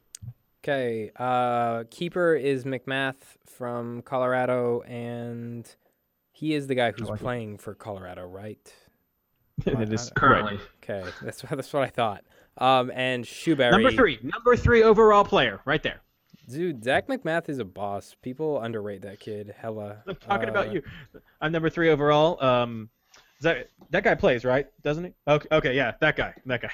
Okay, 0.64 1.12
uh, 1.16 1.84
keeper 1.90 2.34
is 2.34 2.64
MacMath 2.64 3.36
from 3.46 4.02
Colorado, 4.02 4.80
and 4.82 5.66
he 6.38 6.54
is 6.54 6.66
the 6.68 6.74
guy 6.74 6.92
who's 6.92 7.08
like 7.08 7.20
it. 7.20 7.22
playing 7.22 7.58
for 7.58 7.74
Colorado, 7.74 8.26
right? 8.26 8.72
it 9.66 9.92
is 9.92 10.10
Currently, 10.14 10.60
Okay, 10.82 11.04
that's 11.22 11.42
what 11.42 11.50
that's 11.56 11.72
what 11.72 11.82
I 11.82 11.88
thought. 11.88 12.24
Um, 12.58 12.90
and 12.94 13.24
Shoeberry. 13.24 13.72
Number 13.72 13.90
three, 13.92 14.18
number 14.22 14.56
three 14.56 14.82
overall 14.82 15.24
player, 15.24 15.60
right 15.64 15.82
there. 15.82 16.00
Dude, 16.48 16.82
Zac 16.82 17.08
MacMath 17.08 17.48
is 17.48 17.58
a 17.58 17.64
boss. 17.64 18.16
People 18.22 18.60
underrate 18.60 19.02
that 19.02 19.20
kid. 19.20 19.54
Hella. 19.58 19.98
I'm 20.06 20.16
talking 20.16 20.48
about 20.48 20.68
Uh, 20.68 20.72
you. 20.72 20.82
I'm 21.40 21.52
number 21.52 21.68
three 21.70 21.90
overall. 21.90 22.42
Um, 22.42 22.88
that 23.42 23.68
that 23.90 24.04
guy 24.04 24.14
plays 24.14 24.44
right, 24.44 24.66
doesn't 24.82 25.04
he? 25.04 25.12
Okay, 25.26 25.48
okay, 25.52 25.74
yeah, 25.76 25.92
that 26.00 26.16
guy, 26.16 26.34
that 26.46 26.62
guy. 26.62 26.72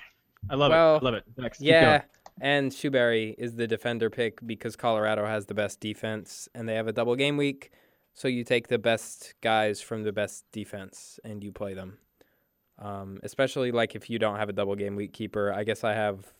I 0.51 0.55
love 0.57 0.71
Well, 0.71 0.97
it. 0.97 0.99
I 0.99 1.05
love 1.05 1.15
it. 1.15 1.25
Next, 1.39 1.61
Yeah, 1.61 2.03
and 2.41 2.71
Shoeberry 2.71 3.35
is 3.39 3.57
the 3.57 3.67
defender 3.67 4.11
pick 4.11 4.47
because 4.47 4.77
Colorado 4.77 5.25
has 5.27 5.47
the 5.47 5.55
best 5.55 5.81
defense 5.81 6.49
and 6.55 6.69
they 6.69 6.75
have 6.75 6.87
a 6.87 6.93
double 6.93 7.17
game 7.17 7.37
week. 7.39 7.71
So 8.15 8.29
you 8.29 8.45
take 8.45 8.69
the 8.69 8.79
best 8.79 9.35
guys 9.41 9.81
from 9.81 10.05
the 10.05 10.13
best 10.13 10.45
defense 10.53 11.19
and 11.25 11.43
you 11.43 11.51
play 11.51 11.75
them. 11.75 11.99
Um, 12.79 13.21
especially 13.23 13.73
like 13.73 13.95
if 13.95 14.09
you 14.09 14.19
don't 14.19 14.37
have 14.37 14.49
a 14.49 14.53
double 14.53 14.77
game 14.77 14.97
week 14.97 15.13
keeper. 15.13 15.53
I 15.53 15.65
guess 15.65 15.85
I 15.85 15.95
have 15.95 16.33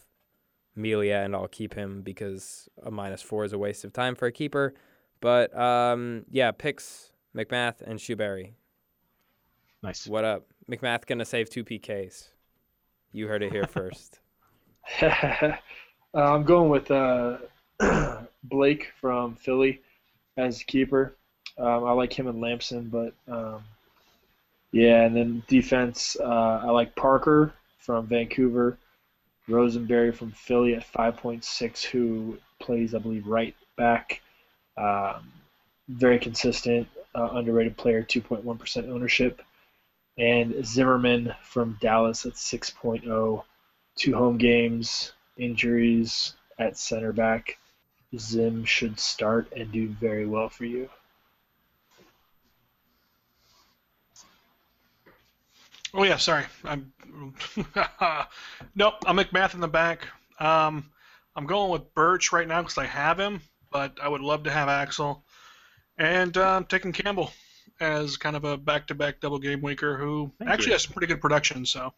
Melia 0.77 1.23
and 1.23 1.35
I'll 1.35 1.49
keep 1.49 1.75
him 1.75 2.03
because 2.03 2.69
a 2.83 2.91
minus 2.91 3.23
four 3.23 3.45
is 3.45 3.53
a 3.53 3.59
waste 3.59 3.85
of 3.85 3.93
time 3.93 4.15
for 4.15 4.27
a 4.27 4.33
keeper. 4.33 4.75
But 5.21 5.57
um, 5.59 6.25
yeah, 6.31 6.53
picks 6.53 7.13
MacMath 7.37 7.83
and 7.83 7.99
Shoeberry. 7.99 8.53
Nice. 9.83 10.07
What 10.07 10.25
up? 10.25 10.47
MacMath 10.71 11.07
gonna 11.07 11.25
save 11.25 11.51
two 11.51 11.65
PKs. 11.65 12.29
You 13.13 13.27
heard 13.27 13.43
it 13.43 13.53
here 13.53 13.67
first. 13.71 14.21
uh, 15.01 15.53
I'm 16.15 16.45
going 16.45 16.71
with 16.71 16.91
uh, 16.91 17.39
Blake 18.45 18.93
from 19.01 19.35
Philly 19.35 19.81
as 20.37 20.63
keeper. 20.63 21.17
Um, 21.59 21.85
I 21.85 21.93
like 21.93 22.13
him 22.13 22.27
and 22.27 22.41
Lamson, 22.41 22.89
but 22.89 23.15
um, 23.29 23.63
yeah, 24.73 25.03
and 25.03 25.17
then 25.17 25.43
defense, 25.47 26.17
uh, 26.21 26.61
I 26.65 26.71
like 26.71 26.97
Parker 26.97 27.55
from 27.79 28.07
Vancouver, 28.07 28.79
Rosenberry 29.47 30.11
from 30.13 30.33
Philly 30.33 30.75
at 30.75 30.91
5.6, 30.93 31.85
who 31.85 32.39
plays, 32.59 32.95
I 32.95 32.99
believe, 32.99 33.27
right 33.27 33.55
back. 33.77 34.21
Um, 34.77 35.31
very 35.89 36.19
consistent, 36.19 36.89
uh, 37.15 37.29
underrated 37.33 37.77
player, 37.77 38.03
2.1% 38.03 38.89
ownership. 38.89 39.43
And 40.19 40.65
Zimmerman 40.65 41.35
from 41.43 41.79
Dallas 41.81 42.25
at 42.27 42.33
6.0 42.33 43.45
two 43.97 44.15
home 44.15 44.39
games, 44.39 45.13
injuries 45.37 46.35
at 46.59 46.77
center 46.77 47.13
back. 47.13 47.59
Zim 48.17 48.65
should 48.65 48.99
start 48.99 49.53
and 49.57 49.73
do 49.73 49.89
very 49.89 50.27
well 50.27 50.49
for 50.49 50.65
you. 50.65 50.89
Oh 55.95 56.03
yeah, 56.03 56.17
sorry. 56.17 56.45
I'm 56.65 56.93
nope. 58.75 58.95
I'm 59.07 59.17
MacMath 59.17 59.55
in 59.55 59.61
the 59.61 59.69
back. 59.69 60.09
Um, 60.41 60.91
I'm 61.37 61.47
going 61.47 61.71
with 61.71 61.95
Birch 61.95 62.33
right 62.33 62.49
now 62.49 62.63
because 62.63 62.79
I 62.79 62.87
have 62.87 63.19
him, 63.19 63.41
but 63.71 63.97
I 64.03 64.09
would 64.09 64.21
love 64.21 64.43
to 64.45 64.51
have 64.51 64.69
Axel, 64.69 65.25
and 65.97 66.37
uh, 66.37 66.57
I'm 66.57 66.65
taking 66.65 66.93
Campbell 66.93 67.31
as 67.81 68.17
kind 68.17 68.37
of 68.37 68.45
a 68.45 68.57
back-to-back 68.57 69.21
double 69.21 69.39
game 69.39 69.61
weaker 69.61 69.97
who 69.97 70.33
Thank 70.39 70.51
actually 70.51 70.67
you. 70.69 70.73
has 70.73 70.83
some 70.83 70.93
pretty 70.93 71.07
good 71.07 71.21
production. 71.21 71.65
So 71.67 71.93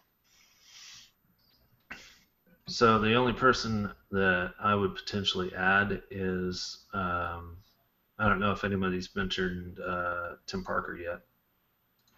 so 2.66 2.98
the 2.98 3.14
only 3.14 3.32
person 3.32 3.90
that 4.10 4.52
I 4.60 4.74
would 4.74 4.94
potentially 4.94 5.54
add 5.54 6.02
is 6.10 6.84
um, 6.92 7.56
I 8.18 8.28
don't 8.28 8.40
know 8.40 8.52
if 8.52 8.64
anybody's 8.64 9.14
mentioned 9.16 9.78
uh, 9.80 10.32
Tim 10.46 10.64
Parker 10.64 10.96
yet. 10.96 11.20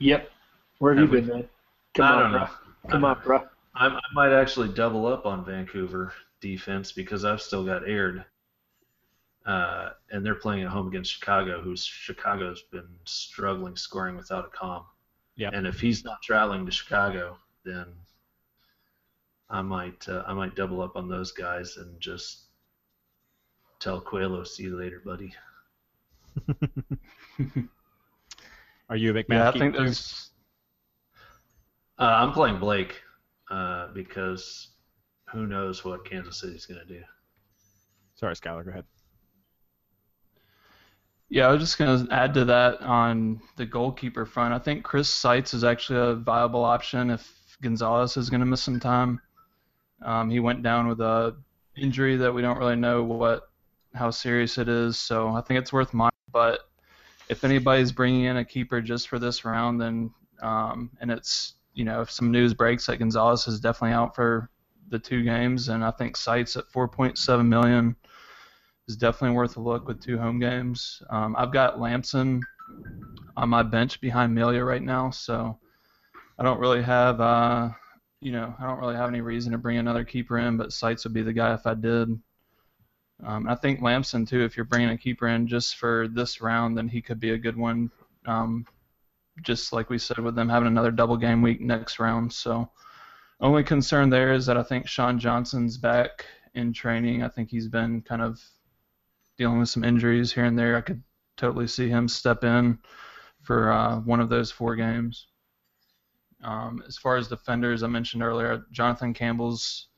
Yep. 0.01 0.31
Where 0.79 0.95
have 0.95 1.01
you 1.01 1.07
Have 1.07 1.13
we- 1.15 1.21
been, 1.21 1.39
man? 1.41 1.49
Come 1.95 2.07
I 2.07 2.13
on, 2.13 2.19
don't 2.19 2.31
bro. 2.31 2.41
know. 2.45 2.51
Come 2.89 3.05
on, 3.05 3.21
bro. 3.25 3.49
I, 3.75 3.87
I 3.89 4.01
might 4.15 4.33
actually 4.33 4.69
double 4.69 5.07
up 5.07 5.27
on 5.27 5.45
Vancouver 5.45 6.13
defense 6.41 6.93
because 6.93 7.25
I've 7.25 7.43
still 7.43 7.65
got 7.65 7.89
aired. 7.89 8.25
Uh, 9.47 9.91
and 10.11 10.25
they're 10.25 10.35
playing 10.35 10.63
at 10.65 10.69
home 10.71 10.89
against 10.89 11.11
Chicago, 11.13 11.63
who's 11.63 11.83
Chicago's 11.83 12.63
been 12.71 12.89
struggling 13.05 13.77
scoring 13.77 14.17
without 14.17 14.53
Accam. 14.53 14.85
Yep. 15.37 15.53
And 15.55 15.67
if 15.67 15.81
he's 15.81 16.05
not 16.05 16.21
traveling 16.23 16.67
to 16.67 16.73
Chicago, 16.73 17.39
then 17.65 17.87
I 19.51 19.61
might 19.63 20.09
uh, 20.09 20.25
I 20.27 20.33
might 20.35 20.55
double 20.57 20.81
up 20.83 20.97
on 20.97 21.09
those 21.09 21.33
guys 21.33 21.77
and 21.77 22.01
just 22.01 22.45
tell 23.81 24.01
Coelho, 24.01 24.45
see 24.45 24.65
you 24.65 24.79
later, 24.79 25.01
buddy. 25.05 25.35
Are 28.89 28.97
you 28.97 29.11
a 29.11 29.15
MacMath 29.15 29.29
Yeah, 29.29 29.49
I 29.49 29.53
keeper 29.53 29.59
think 29.59 29.77
too? 29.77 29.85
there's. 29.85 30.28
Uh, 31.99 32.05
I'm 32.05 32.33
playing 32.33 32.59
Blake 32.59 33.03
uh, 33.51 33.89
because 33.93 34.69
who 35.33 35.47
knows 35.47 35.85
what 35.85 36.09
Kansas 36.09 36.41
City's 36.41 36.65
going 36.65 36.81
to 36.81 36.87
do. 36.87 37.03
Sorry, 38.15 38.35
Skylar, 38.35 38.65
go 38.65 38.71
ahead. 38.71 38.85
Yeah, 41.29 41.49
I 41.49 41.53
was 41.53 41.61
just 41.61 41.77
going 41.77 42.07
to 42.07 42.15
add 42.15 42.35
to 42.35 42.45
that 42.47 42.81
on 42.81 43.41
the 43.57 43.67
goalkeeper 43.67 44.25
front. 44.25 44.55
I 44.55 44.59
think 44.59 44.83
Chris 44.83 45.11
Seitz 45.11 45.53
is 45.53 45.65
actually 45.65 45.99
a 45.99 46.15
viable 46.15 46.65
option 46.65 47.11
if 47.11 47.31
Gonzalez 47.61 48.17
is 48.17 48.31
going 48.31 48.41
to 48.41 48.47
miss 48.47 48.63
some 48.63 48.81
time. 48.81 49.21
Um, 50.03 50.31
he 50.31 50.41
went 50.41 50.63
down 50.63 50.89
with 50.89 51.01
a 51.01 51.37
injury 51.77 52.17
that 52.17 52.33
we 52.33 52.43
don't 52.43 52.59
really 52.59 52.77
know 52.77 53.03
what 53.03 53.51
how 53.95 54.11
serious 54.11 54.59
it 54.59 54.69
is, 54.69 54.97
so 54.97 55.29
I 55.29 55.41
think 55.41 55.59
it's 55.59 55.73
worth 55.73 55.93
mine. 55.93 56.11
But 56.33 56.61
if 57.29 57.45
anybody's 57.45 57.93
bringing 57.93 58.25
in 58.25 58.37
a 58.37 58.45
keeper 58.45 58.81
just 58.81 59.09
for 59.09 59.19
this 59.19 59.45
round, 59.45 59.81
then 59.81 60.11
um, 60.41 60.91
and 61.01 61.11
it's 61.11 61.55
you 61.79 61.85
know 61.85 62.01
if 62.01 62.11
some 62.11 62.33
news 62.33 62.55
breaks 62.55 62.87
that 62.87 62.99
Gonzalez 62.99 63.47
is 63.47 63.61
definitely 63.61 63.95
out 63.95 64.17
for 64.17 64.51
the 64.89 64.99
two 64.99 65.23
games, 65.23 65.69
and 65.69 65.85
I 65.85 65.93
think 65.93 66.17
Seitz 66.17 66.57
at 66.57 66.69
4.7 66.73 67.47
million 67.47 67.95
is 68.89 68.97
definitely 68.97 69.37
worth 69.37 69.57
a 69.57 69.61
look 69.61 69.87
with 69.87 70.03
two 70.03 70.19
home 70.19 70.41
games. 70.41 71.01
Um, 71.09 71.37
I've 71.39 71.53
got 71.53 71.79
Lamson 71.79 72.41
on 73.37 73.49
my 73.49 73.63
bench 73.63 74.01
behind 74.01 74.35
Melia 74.35 74.65
right 74.65 74.83
now, 74.83 75.11
so 75.11 75.57
I 76.37 76.43
don't 76.43 76.59
really 76.59 76.83
have, 76.83 77.21
uh, 77.21 77.69
you 78.21 78.33
know, 78.33 78.53
I 78.59 78.67
don't 78.67 78.81
really 78.81 78.97
have 78.97 79.09
any 79.09 79.21
reason 79.21 79.53
to 79.53 79.59
bring 79.59 79.79
another 79.79 80.03
keeper 80.03 80.39
in, 80.39 80.57
but 80.57 80.73
Seitz 80.73 81.05
would 81.05 81.15
be 81.15 81.23
the 81.23 81.33
guy 81.33 81.55
if 81.55 81.65
I 81.65 81.75
did. 81.75 82.09
Um, 83.23 83.49
I 83.49 83.55
think 83.55 83.83
Lamson 83.83 84.27
too. 84.27 84.43
If 84.43 84.57
you're 84.57 84.67
bringing 84.67 84.91
a 84.91 84.99
keeper 84.99 85.29
in 85.29 85.47
just 85.47 85.77
for 85.77 86.09
this 86.09 86.41
round, 86.41 86.77
then 86.77 86.89
he 86.89 87.01
could 87.01 87.21
be 87.21 87.31
a 87.31 87.39
good 87.39 87.57
one. 87.57 87.93
Um, 88.27 88.67
just 89.43 89.73
like 89.73 89.91
we 89.91 89.99
said 89.99 90.19
with 90.19 90.35
them 90.35 90.49
having 90.49 90.69
another 90.69 90.91
double 90.91 91.17
game 91.17 91.43
week 91.43 91.61
next 91.61 91.99
round. 91.99 92.33
So 92.33 92.71
only 93.41 93.63
concern 93.63 94.11
there 94.11 94.33
is 94.33 94.47
that 94.47 94.57
I 94.57 94.63
think 94.63 94.87
Sean 94.87 95.19
Johnson's 95.19 95.79
back 95.79 96.25
in 96.55 96.73
training. 96.73 97.23
I 97.23 97.29
think 97.29 97.51
he's 97.51 97.69
been 97.69 98.03
kind 98.03 98.23
of 98.23 98.41
dealing 99.37 99.61
with 99.61 99.69
some 99.69 99.85
injuries 99.85 100.33
here 100.33 100.45
and 100.45 100.59
there. 100.59 100.77
I 100.77 100.81
could 100.81 101.03
totally 101.37 101.69
see 101.69 101.89
him 101.89 102.09
step 102.09 102.43
in 102.45 102.79
for 103.43 103.71
uh, 103.71 104.01
one 104.01 104.21
of 104.21 104.29
those 104.29 104.51
four 104.51 104.75
games. 104.75 105.29
Um, 106.43 106.83
as 106.87 106.97
far 106.97 107.17
as 107.17 107.29
defenders, 107.29 107.83
I 107.83 107.87
mentioned 107.89 108.23
earlier, 108.23 108.65
Jonathan 108.73 109.15
Campbell's 109.15 109.89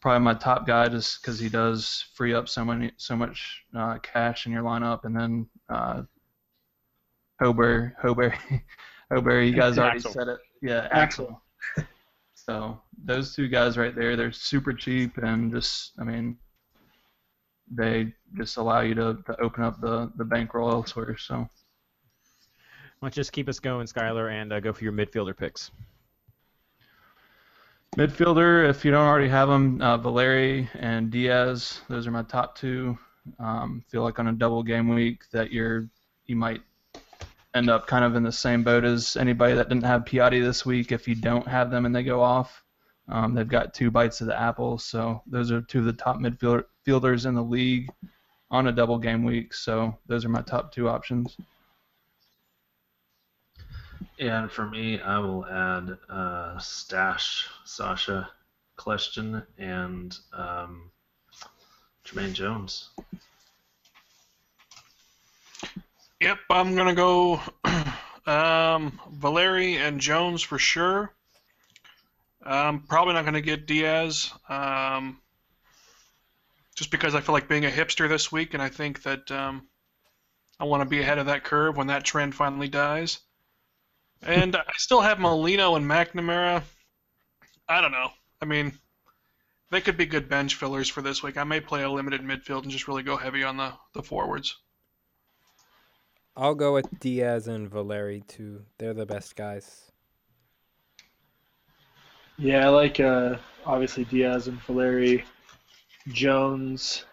probably 0.00 0.24
my 0.24 0.34
top 0.34 0.66
guy 0.66 0.88
just 0.88 1.20
because 1.20 1.38
he 1.38 1.48
does 1.48 2.04
free 2.14 2.34
up 2.34 2.48
so 2.48 2.64
many, 2.64 2.92
so 2.96 3.16
much 3.16 3.64
uh, 3.76 3.98
cash 3.98 4.46
in 4.46 4.52
your 4.52 4.62
lineup. 4.62 5.04
And 5.04 5.16
then 5.16 5.48
uh, 5.68 6.02
Hober, 7.42 7.92
Hober, 8.02 8.34
Hober, 9.12 9.46
you 9.46 9.54
guys 9.54 9.78
already 9.78 9.96
Axel. 9.96 10.12
said 10.12 10.28
it. 10.28 10.38
Yeah, 10.62 10.88
Axel. 10.90 11.40
Axel. 11.76 11.86
So 12.36 12.78
those 13.02 13.34
two 13.34 13.48
guys 13.48 13.78
right 13.78 13.94
there, 13.96 14.16
they're 14.16 14.30
super 14.30 14.74
cheap 14.74 15.16
and 15.16 15.50
just, 15.50 15.92
I 15.98 16.04
mean, 16.04 16.36
they 17.74 18.12
just 18.36 18.58
allow 18.58 18.80
you 18.82 18.94
to, 18.96 19.16
to 19.26 19.40
open 19.40 19.64
up 19.64 19.80
the, 19.80 20.12
the 20.16 20.26
bankroll 20.26 20.70
elsewhere. 20.70 21.16
So 21.16 21.36
Why 21.36 21.48
don't 23.00 23.16
you 23.16 23.20
just 23.20 23.32
keep 23.32 23.48
us 23.48 23.58
going, 23.58 23.86
Skylar, 23.86 24.30
and 24.30 24.52
uh, 24.52 24.60
go 24.60 24.74
for 24.74 24.84
your 24.84 24.92
midfielder 24.92 25.34
picks. 25.34 25.70
midfielder, 27.96 28.68
if 28.68 28.84
you 28.84 28.90
don't 28.90 29.06
already 29.06 29.28
have 29.28 29.48
them, 29.48 29.80
uh, 29.80 29.96
Valeri 29.96 30.68
and 30.74 31.10
Diaz, 31.10 31.80
those 31.88 32.06
are 32.06 32.10
my 32.10 32.24
top 32.24 32.58
two. 32.58 32.98
Um, 33.38 33.82
feel 33.88 34.02
like 34.02 34.18
on 34.18 34.26
a 34.28 34.32
double 34.32 34.62
game 34.62 34.88
week 34.88 35.22
that 35.32 35.50
you're 35.50 35.88
you 36.26 36.36
might 36.36 36.60
end 37.54 37.70
up 37.70 37.86
kind 37.86 38.04
of 38.04 38.16
in 38.16 38.22
the 38.22 38.32
same 38.32 38.64
boat 38.64 38.84
as 38.84 39.16
anybody 39.16 39.54
that 39.54 39.68
didn't 39.68 39.84
have 39.84 40.04
Piatti 40.04 40.42
this 40.42 40.66
week. 40.66 40.92
If 40.92 41.06
you 41.06 41.14
don't 41.14 41.46
have 41.46 41.70
them 41.70 41.86
and 41.86 41.94
they 41.94 42.02
go 42.02 42.20
off, 42.20 42.64
um, 43.08 43.34
they've 43.34 43.48
got 43.48 43.74
two 43.74 43.90
bites 43.90 44.20
of 44.20 44.26
the 44.26 44.38
apple. 44.38 44.78
So 44.78 45.22
those 45.26 45.52
are 45.52 45.60
two 45.60 45.80
of 45.80 45.84
the 45.84 45.92
top 45.92 46.16
midfielders 46.18 47.26
in 47.26 47.34
the 47.34 47.42
league 47.42 47.88
on 48.50 48.66
a 48.66 48.72
double 48.72 48.98
game 48.98 49.24
week. 49.24 49.54
So 49.54 49.96
those 50.06 50.24
are 50.24 50.30
my 50.30 50.42
top 50.42 50.72
two 50.72 50.88
options. 50.88 51.36
And 54.18 54.50
for 54.50 54.66
me, 54.66 55.00
I 55.00 55.18
will 55.18 55.46
add 55.46 55.96
uh, 56.08 56.58
Stash, 56.58 57.48
Sacha, 57.64 58.30
Kljestan, 58.78 59.44
and 59.58 60.16
um, 60.32 60.90
Jermaine 62.04 62.32
Jones. 62.32 62.90
Yep, 66.24 66.38
I'm 66.48 66.74
gonna 66.74 66.94
go 66.94 67.38
um, 68.26 68.98
Valeri 69.12 69.76
and 69.76 70.00
Jones 70.00 70.40
for 70.40 70.58
sure. 70.58 71.14
I'm 72.42 72.80
probably 72.80 73.12
not 73.12 73.24
going 73.24 73.34
to 73.34 73.42
get 73.42 73.66
Diaz, 73.66 74.32
um, 74.48 75.20
just 76.76 76.90
because 76.90 77.14
I 77.14 77.20
feel 77.20 77.34
like 77.34 77.46
being 77.46 77.66
a 77.66 77.70
hipster 77.70 78.08
this 78.08 78.32
week, 78.32 78.54
and 78.54 78.62
I 78.62 78.70
think 78.70 79.02
that 79.02 79.30
um, 79.30 79.68
I 80.58 80.64
want 80.64 80.82
to 80.82 80.88
be 80.88 81.02
ahead 81.02 81.18
of 81.18 81.26
that 81.26 81.44
curve 81.44 81.76
when 81.76 81.88
that 81.88 82.04
trend 82.04 82.34
finally 82.34 82.68
dies. 82.68 83.18
And 84.22 84.56
I 84.56 84.72
still 84.78 85.02
have 85.02 85.18
Molino 85.18 85.74
and 85.74 85.84
McNamara. 85.84 86.62
I 87.68 87.82
don't 87.82 87.92
know. 87.92 88.08
I 88.40 88.46
mean, 88.46 88.72
they 89.70 89.82
could 89.82 89.98
be 89.98 90.06
good 90.06 90.30
bench 90.30 90.54
fillers 90.54 90.88
for 90.88 91.02
this 91.02 91.22
week. 91.22 91.36
I 91.36 91.44
may 91.44 91.60
play 91.60 91.82
a 91.82 91.90
limited 91.90 92.22
midfield 92.22 92.62
and 92.62 92.70
just 92.70 92.88
really 92.88 93.02
go 93.02 93.18
heavy 93.18 93.44
on 93.44 93.58
the, 93.58 93.74
the 93.92 94.02
forwards. 94.02 94.56
I'll 96.36 96.54
go 96.54 96.74
with 96.74 96.98
Diaz 96.98 97.46
and 97.46 97.70
Valeri 97.70 98.22
too. 98.26 98.62
They're 98.78 98.94
the 98.94 99.06
best 99.06 99.36
guys. 99.36 99.92
Yeah, 102.36 102.66
I 102.66 102.68
like 102.70 102.98
uh, 102.98 103.36
obviously 103.64 104.04
Diaz 104.04 104.48
and 104.48 104.60
Valeri, 104.62 105.24
Jones. 106.08 107.04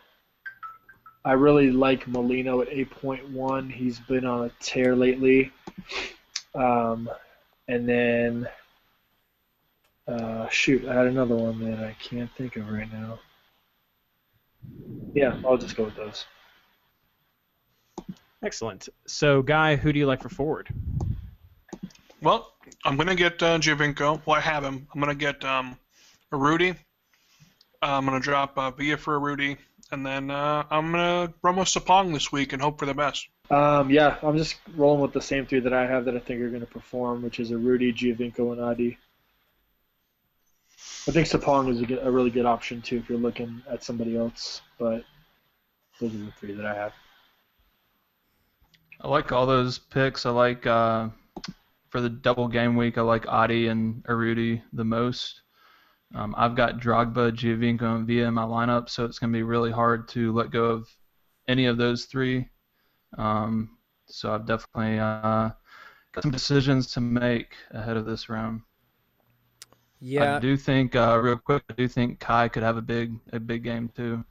I 1.23 1.33
really 1.33 1.71
like 1.71 2.07
Molino 2.07 2.61
at 2.61 2.69
8.1. 2.69 3.71
He's 3.71 3.99
been 3.99 4.25
on 4.25 4.45
a 4.45 4.51
tear 4.59 4.95
lately. 4.95 5.51
Um, 6.55 7.07
and 7.67 7.87
then, 7.87 8.49
uh, 10.07 10.49
shoot, 10.49 10.87
I 10.87 10.95
had 10.95 11.05
another 11.05 11.35
one 11.35 11.59
that 11.69 11.79
I 11.83 11.95
can't 12.01 12.29
think 12.35 12.55
of 12.55 12.67
right 12.69 12.91
now. 12.91 13.19
Yeah, 15.13 15.39
I'll 15.45 15.57
just 15.57 15.75
go 15.75 15.83
with 15.83 15.95
those. 15.95 16.25
Excellent. 18.43 18.89
So, 19.05 19.41
Guy, 19.41 19.75
who 19.75 19.93
do 19.93 19.99
you 19.99 20.07
like 20.07 20.21
for 20.21 20.29
forward? 20.29 20.69
Well, 22.21 22.53
I'm 22.85 22.95
going 22.95 23.07
to 23.07 23.15
get 23.15 23.41
uh, 23.41 23.59
Giovinco. 23.59 24.21
Well, 24.25 24.37
I 24.37 24.41
have 24.41 24.63
him. 24.63 24.87
I'm 24.93 25.01
going 25.01 25.15
to 25.15 25.19
get 25.19 25.43
um, 25.45 25.77
Urruti. 26.31 26.75
I'm 27.81 28.05
going 28.05 28.19
to 28.19 28.23
drop 28.23 28.57
uh, 28.57 28.71
Villa 28.71 28.97
for 28.97 29.19
Urruti. 29.19 29.57
And 29.91 30.05
then 30.05 30.31
uh, 30.31 30.63
I'm 30.71 30.91
going 30.91 31.27
to 31.27 31.33
run 31.41 31.57
with 31.57 31.67
Sapong 31.67 32.13
this 32.13 32.31
week 32.31 32.53
and 32.53 32.61
hope 32.61 32.79
for 32.79 32.85
the 32.85 32.93
best. 32.93 33.27
Um, 33.49 33.89
yeah, 33.89 34.17
I'm 34.23 34.37
just 34.37 34.55
rolling 34.75 35.01
with 35.01 35.11
the 35.11 35.21
same 35.21 35.45
three 35.45 35.59
that 35.59 35.73
I 35.73 35.85
have 35.85 36.05
that 36.05 36.15
I 36.15 36.19
think 36.19 36.41
are 36.41 36.49
going 36.49 36.61
to 36.61 36.67
perform, 36.67 37.21
which 37.21 37.39
is 37.39 37.51
Urruti, 37.51 37.93
Giovinco, 37.93 38.53
and 38.53 38.61
Adi. 38.61 38.97
I 41.07 41.11
think 41.11 41.27
Sapong 41.27 41.69
is 41.69 41.81
a, 41.81 41.85
good, 41.85 41.99
a 42.01 42.09
really 42.09 42.29
good 42.29 42.45
option 42.45 42.81
too 42.81 42.97
if 42.97 43.09
you're 43.09 43.17
looking 43.17 43.61
at 43.69 43.83
somebody 43.83 44.15
else, 44.15 44.61
but 44.79 45.03
those 45.99 46.13
are 46.13 46.17
the 46.17 46.31
three 46.39 46.53
that 46.53 46.65
I 46.65 46.75
have. 46.75 46.93
I 49.03 49.07
like 49.07 49.31
all 49.31 49.45
those 49.45 49.79
picks. 49.79 50.25
I 50.25 50.29
like 50.29 50.67
uh, 50.67 51.09
for 51.89 52.01
the 52.01 52.09
double 52.09 52.47
game 52.47 52.75
week. 52.75 52.97
I 52.97 53.01
like 53.01 53.27
Adi 53.27 53.67
and 53.67 54.03
Urruti 54.03 54.61
the 54.73 54.85
most. 54.85 55.41
Um, 56.13 56.35
I've 56.37 56.55
got 56.55 56.79
Drogba, 56.79 57.31
Giovinco, 57.31 57.95
and 57.95 58.05
Villa 58.05 58.27
in 58.27 58.33
my 58.33 58.43
lineup, 58.43 58.89
so 58.89 59.05
it's 59.05 59.17
going 59.17 59.31
to 59.31 59.37
be 59.37 59.43
really 59.43 59.71
hard 59.71 60.07
to 60.09 60.33
let 60.33 60.51
go 60.51 60.65
of 60.65 60.87
any 61.47 61.65
of 61.65 61.77
those 61.77 62.05
three. 62.05 62.49
Um, 63.17 63.77
so 64.07 64.33
I've 64.33 64.45
definitely 64.45 64.99
uh, 64.99 65.49
got 66.11 66.21
some 66.21 66.31
decisions 66.31 66.91
to 66.93 67.01
make 67.01 67.55
ahead 67.71 67.97
of 67.97 68.05
this 68.05 68.29
round. 68.29 68.61
Yeah. 69.99 70.35
I 70.35 70.39
do 70.39 70.57
think, 70.57 70.95
uh, 70.95 71.19
real 71.21 71.37
quick, 71.37 71.63
I 71.69 71.73
do 71.73 71.87
think 71.87 72.19
Kei 72.19 72.49
could 72.49 72.63
have 72.63 72.77
a 72.77 72.81
big, 72.81 73.13
a 73.31 73.39
big 73.39 73.63
game 73.63 73.89
too. 73.95 74.23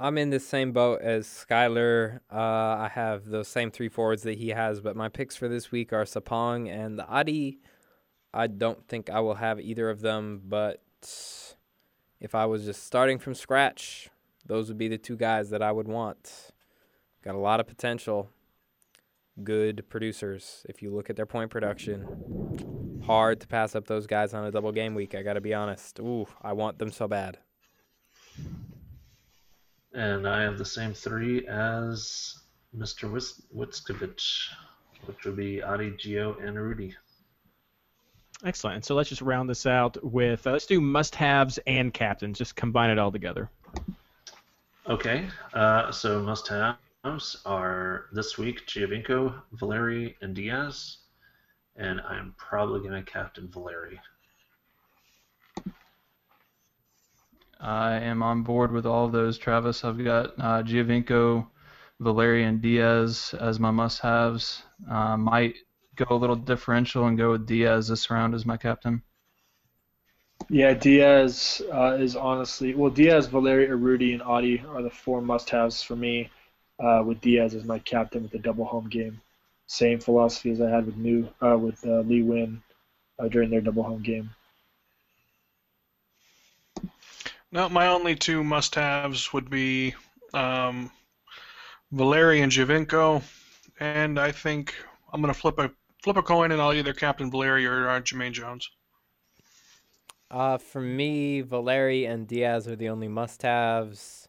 I'm 0.00 0.18
in 0.18 0.30
the 0.30 0.40
same 0.40 0.72
boat 0.72 1.00
as 1.00 1.26
Skyler. 1.26 2.20
Uh, 2.32 2.36
I 2.36 2.90
have 2.92 3.26
those 3.26 3.48
same 3.48 3.70
three 3.70 3.88
forwards 3.88 4.22
that 4.22 4.38
he 4.38 4.48
has, 4.48 4.80
but 4.80 4.96
my 4.96 5.08
picks 5.08 5.36
for 5.36 5.48
this 5.48 5.70
week 5.70 5.92
are 5.92 6.04
Sapong 6.04 6.68
and 6.68 6.98
the 6.98 7.06
Adi. 7.06 7.60
I 8.34 8.46
don't 8.46 8.86
think 8.88 9.10
I 9.10 9.20
will 9.20 9.34
have 9.34 9.60
either 9.60 9.90
of 9.90 10.00
them, 10.00 10.42
but 10.44 10.82
if 12.20 12.34
I 12.34 12.46
was 12.46 12.64
just 12.64 12.84
starting 12.84 13.18
from 13.18 13.34
scratch, 13.34 14.08
those 14.46 14.68
would 14.68 14.78
be 14.78 14.88
the 14.88 14.98
two 14.98 15.16
guys 15.16 15.50
that 15.50 15.62
I 15.62 15.70
would 15.70 15.86
want. 15.86 16.50
Got 17.22 17.34
a 17.34 17.38
lot 17.38 17.60
of 17.60 17.66
potential. 17.66 18.30
Good 19.42 19.84
producers. 19.88 20.66
If 20.68 20.82
you 20.82 20.94
look 20.94 21.10
at 21.10 21.16
their 21.16 21.26
point 21.26 21.50
production, 21.50 23.02
hard 23.06 23.40
to 23.40 23.46
pass 23.46 23.74
up 23.74 23.86
those 23.86 24.06
guys 24.06 24.34
on 24.34 24.44
a 24.44 24.50
double 24.50 24.72
game 24.72 24.94
week. 24.94 25.14
I 25.14 25.22
got 25.22 25.34
to 25.34 25.40
be 25.40 25.54
honest. 25.54 26.00
Ooh, 26.00 26.26
I 26.42 26.52
want 26.52 26.78
them 26.78 26.90
so 26.90 27.06
bad. 27.06 27.38
And 29.94 30.26
I 30.26 30.42
have 30.42 30.58
the 30.58 30.64
same 30.64 30.94
three 30.94 31.46
as 31.46 32.38
Mr. 32.76 33.10
Witzkovich, 33.54 34.48
which 35.04 35.24
would 35.24 35.36
be 35.36 35.62
Adi, 35.62 35.90
Gio, 35.90 36.42
and 36.42 36.58
Rudy. 36.58 36.96
Excellent. 38.44 38.84
So 38.84 38.94
let's 38.94 39.08
just 39.08 39.22
round 39.22 39.48
this 39.48 39.66
out 39.66 40.02
with 40.02 40.46
uh, 40.46 40.52
let's 40.52 40.66
do 40.66 40.80
must-haves 40.80 41.58
and 41.66 41.94
captains. 41.94 42.38
Just 42.38 42.56
combine 42.56 42.90
it 42.90 42.98
all 42.98 43.12
together. 43.12 43.50
Okay, 44.88 45.28
uh, 45.54 45.92
so 45.92 46.20
must-haves 46.22 47.42
are 47.44 48.06
this 48.12 48.38
week 48.38 48.66
Giovinco, 48.66 49.40
Valeri, 49.52 50.16
and 50.22 50.34
Diaz, 50.34 50.98
and 51.76 52.00
I'm 52.00 52.34
probably 52.36 52.80
going 52.80 53.04
to 53.04 53.10
captain 53.10 53.48
Valeri. 53.48 54.00
I 57.62 57.94
am 57.94 58.22
on 58.22 58.42
board 58.42 58.72
with 58.72 58.86
all 58.86 59.06
of 59.06 59.12
those, 59.12 59.38
Travis. 59.38 59.84
I've 59.84 60.02
got 60.02 60.34
uh, 60.38 60.62
Giovinco, 60.62 61.46
Valeri, 62.00 62.44
and 62.44 62.60
Diaz 62.60 63.34
as 63.38 63.60
my 63.60 63.70
must-haves. 63.70 64.64
Uh, 64.90 65.16
might 65.16 65.54
go 65.94 66.06
a 66.10 66.16
little 66.16 66.36
differential 66.36 67.06
and 67.06 67.16
go 67.16 67.30
with 67.30 67.46
Diaz 67.46 67.88
this 67.88 68.10
round 68.10 68.34
as 68.34 68.44
my 68.44 68.56
captain. 68.56 69.02
Yeah, 70.50 70.74
Diaz 70.74 71.62
uh, 71.72 71.96
is 72.00 72.16
honestly 72.16 72.74
well. 72.74 72.90
Diaz, 72.90 73.28
Valeri, 73.28 73.68
Urruti, 73.68 74.12
and 74.12 74.22
Adi 74.22 74.64
are 74.68 74.82
the 74.82 74.90
four 74.90 75.22
must-haves 75.22 75.82
for 75.82 75.96
me. 75.96 76.28
Uh, 76.82 77.00
with 77.06 77.20
Diaz 77.20 77.54
as 77.54 77.64
my 77.64 77.78
captain 77.78 78.22
with 78.22 78.32
the 78.32 78.38
double 78.38 78.64
home 78.64 78.88
game, 78.88 79.20
same 79.66 80.00
philosophy 80.00 80.50
as 80.50 80.60
I 80.60 80.68
had 80.68 80.86
with 80.86 80.96
New 80.96 81.28
uh, 81.40 81.56
with 81.56 81.86
uh, 81.86 82.00
Lee 82.00 82.22
Nguyen 82.22 82.60
uh, 83.20 83.28
during 83.28 83.50
their 83.50 83.60
double 83.60 83.84
home 83.84 84.02
game. 84.02 84.30
No, 87.52 87.68
my 87.68 87.88
only 87.88 88.16
two 88.16 88.42
must-haves 88.42 89.30
would 89.34 89.50
be 89.50 89.94
um, 90.32 90.90
Valeri 91.90 92.40
and 92.40 92.50
Giovinco, 92.50 93.22
and 93.78 94.18
I 94.18 94.32
think 94.32 94.74
I'm 95.12 95.20
gonna 95.20 95.34
flip 95.34 95.58
a 95.58 95.70
flip 96.02 96.16
a 96.16 96.22
coin, 96.22 96.50
and 96.50 96.62
I'll 96.62 96.72
either 96.72 96.94
captain 96.94 97.30
Valeri 97.30 97.66
or 97.66 97.90
uh, 97.90 98.00
Jermaine 98.00 98.32
Jones. 98.32 98.70
Uh, 100.30 100.56
for 100.56 100.80
me, 100.80 101.42
Valeri 101.42 102.06
and 102.06 102.26
Diaz 102.26 102.66
are 102.66 102.74
the 102.74 102.88
only 102.88 103.08
must-haves. 103.08 104.28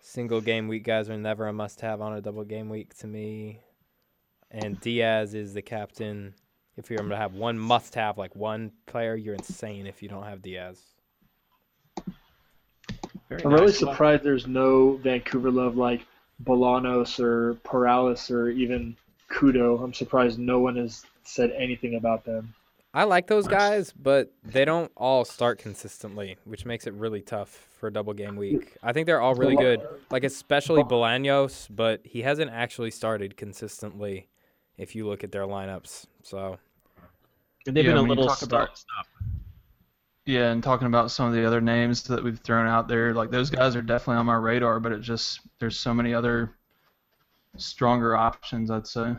Single 0.00 0.40
game 0.40 0.66
week 0.66 0.82
guys 0.82 1.08
are 1.08 1.16
never 1.16 1.46
a 1.46 1.52
must-have 1.52 2.00
on 2.00 2.14
a 2.14 2.20
double 2.20 2.42
game 2.42 2.68
week 2.68 2.92
to 2.98 3.06
me. 3.06 3.60
And 4.50 4.80
Diaz 4.80 5.34
is 5.34 5.54
the 5.54 5.62
captain. 5.62 6.34
If 6.76 6.90
you're 6.90 6.98
going 6.98 7.10
to 7.10 7.16
have 7.16 7.34
one 7.34 7.56
must-have, 7.56 8.18
like 8.18 8.34
one 8.34 8.72
player, 8.86 9.14
you're 9.14 9.34
insane 9.34 9.86
if 9.86 10.02
you 10.02 10.08
don't 10.08 10.24
have 10.24 10.42
Diaz. 10.42 10.82
Very 13.28 13.42
I'm 13.44 13.52
really 13.52 13.66
nice. 13.66 13.78
surprised 13.78 14.22
there's 14.24 14.46
no 14.46 14.96
Vancouver 14.96 15.50
love 15.50 15.76
like 15.76 16.06
Bolanos 16.44 17.20
or 17.20 17.54
Paralis 17.64 18.30
or 18.30 18.50
even 18.50 18.96
Kudo. 19.30 19.82
I'm 19.82 19.92
surprised 19.92 20.38
no 20.38 20.58
one 20.60 20.76
has 20.76 21.04
said 21.24 21.50
anything 21.52 21.96
about 21.96 22.24
them. 22.24 22.54
I 22.94 23.04
like 23.04 23.26
those 23.26 23.46
guys, 23.46 23.92
but 23.92 24.32
they 24.42 24.64
don't 24.64 24.90
all 24.96 25.24
start 25.24 25.58
consistently, 25.58 26.38
which 26.44 26.64
makes 26.64 26.86
it 26.86 26.94
really 26.94 27.20
tough 27.20 27.66
for 27.78 27.88
a 27.88 27.92
double 27.92 28.14
game 28.14 28.34
week. 28.36 28.76
I 28.82 28.92
think 28.92 29.06
they're 29.06 29.20
all 29.20 29.34
really 29.34 29.56
good, 29.56 29.86
like 30.10 30.24
especially 30.24 30.82
Bolaños, 30.82 31.68
but 31.70 32.00
he 32.04 32.22
hasn't 32.22 32.50
actually 32.50 32.90
started 32.90 33.36
consistently. 33.36 34.28
If 34.78 34.94
you 34.94 35.06
look 35.06 35.22
at 35.22 35.32
their 35.32 35.42
lineups, 35.42 36.06
so 36.22 36.58
And 37.66 37.76
they've 37.76 37.84
Yeah, 37.84 37.90
been 37.90 37.98
a 37.98 38.02
little 38.02 38.26
talk 38.26 38.38
start 38.38 38.78
stop. 38.78 39.06
Yeah, 40.28 40.50
and 40.50 40.62
talking 40.62 40.88
about 40.88 41.10
some 41.10 41.26
of 41.26 41.32
the 41.32 41.46
other 41.46 41.62
names 41.62 42.02
that 42.02 42.22
we've 42.22 42.38
thrown 42.38 42.66
out 42.66 42.86
there, 42.86 43.14
like 43.14 43.30
those 43.30 43.48
guys 43.48 43.74
are 43.74 43.80
definitely 43.80 44.18
on 44.18 44.26
my 44.26 44.34
radar, 44.34 44.78
but 44.78 44.92
it 44.92 45.00
just 45.00 45.40
there's 45.58 45.80
so 45.80 45.94
many 45.94 46.12
other 46.12 46.54
stronger 47.56 48.14
options, 48.14 48.70
I'd 48.70 48.86
say. 48.86 49.16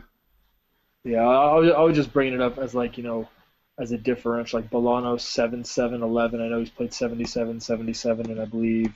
Yeah, 1.02 1.26
I, 1.26 1.54
was- 1.56 1.72
I 1.72 1.80
was 1.80 1.96
just 1.96 2.12
bringing 2.12 2.34
it 2.34 2.40
up 2.40 2.58
as 2.58 2.76
like 2.76 2.96
you 2.96 3.02
know, 3.02 3.28
as 3.76 3.90
a 3.90 3.98
differential. 3.98 4.60
Like 4.60 4.70
Bolano 4.70 5.20
7 5.20 5.64
7 5.64 6.00
11. 6.00 6.40
I 6.40 6.46
know 6.46 6.60
he's 6.60 6.70
played 6.70 6.94
77 6.94 7.58
77, 7.58 8.30
and 8.30 8.40
I 8.40 8.44
believe 8.44 8.94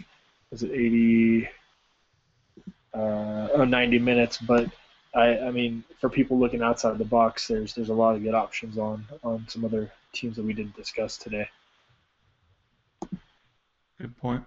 was 0.53 0.63
it 0.63 0.71
80 0.71 1.49
uh, 2.95 3.49
oh, 3.55 3.65
90 3.65 3.99
minutes. 3.99 4.39
But 4.39 4.71
I 5.17 5.37
I 5.39 5.51
mean, 5.51 5.83
for 6.01 6.09
people 6.09 6.39
looking 6.39 6.63
outside 6.63 6.97
the 6.99 7.05
box, 7.05 7.49
there's 7.49 7.75
there's 7.75 7.89
a 7.89 7.95
lot 7.95 8.15
of 8.15 8.23
good 8.23 8.35
options 8.35 8.79
on 8.79 9.05
on 9.25 9.47
some 9.49 9.65
other 9.65 9.91
teams 10.13 10.37
that 10.37 10.45
we 10.45 10.53
didn't 10.53 10.77
discuss 10.77 11.19
today. 11.19 11.49
Good 14.01 14.17
point. 14.17 14.45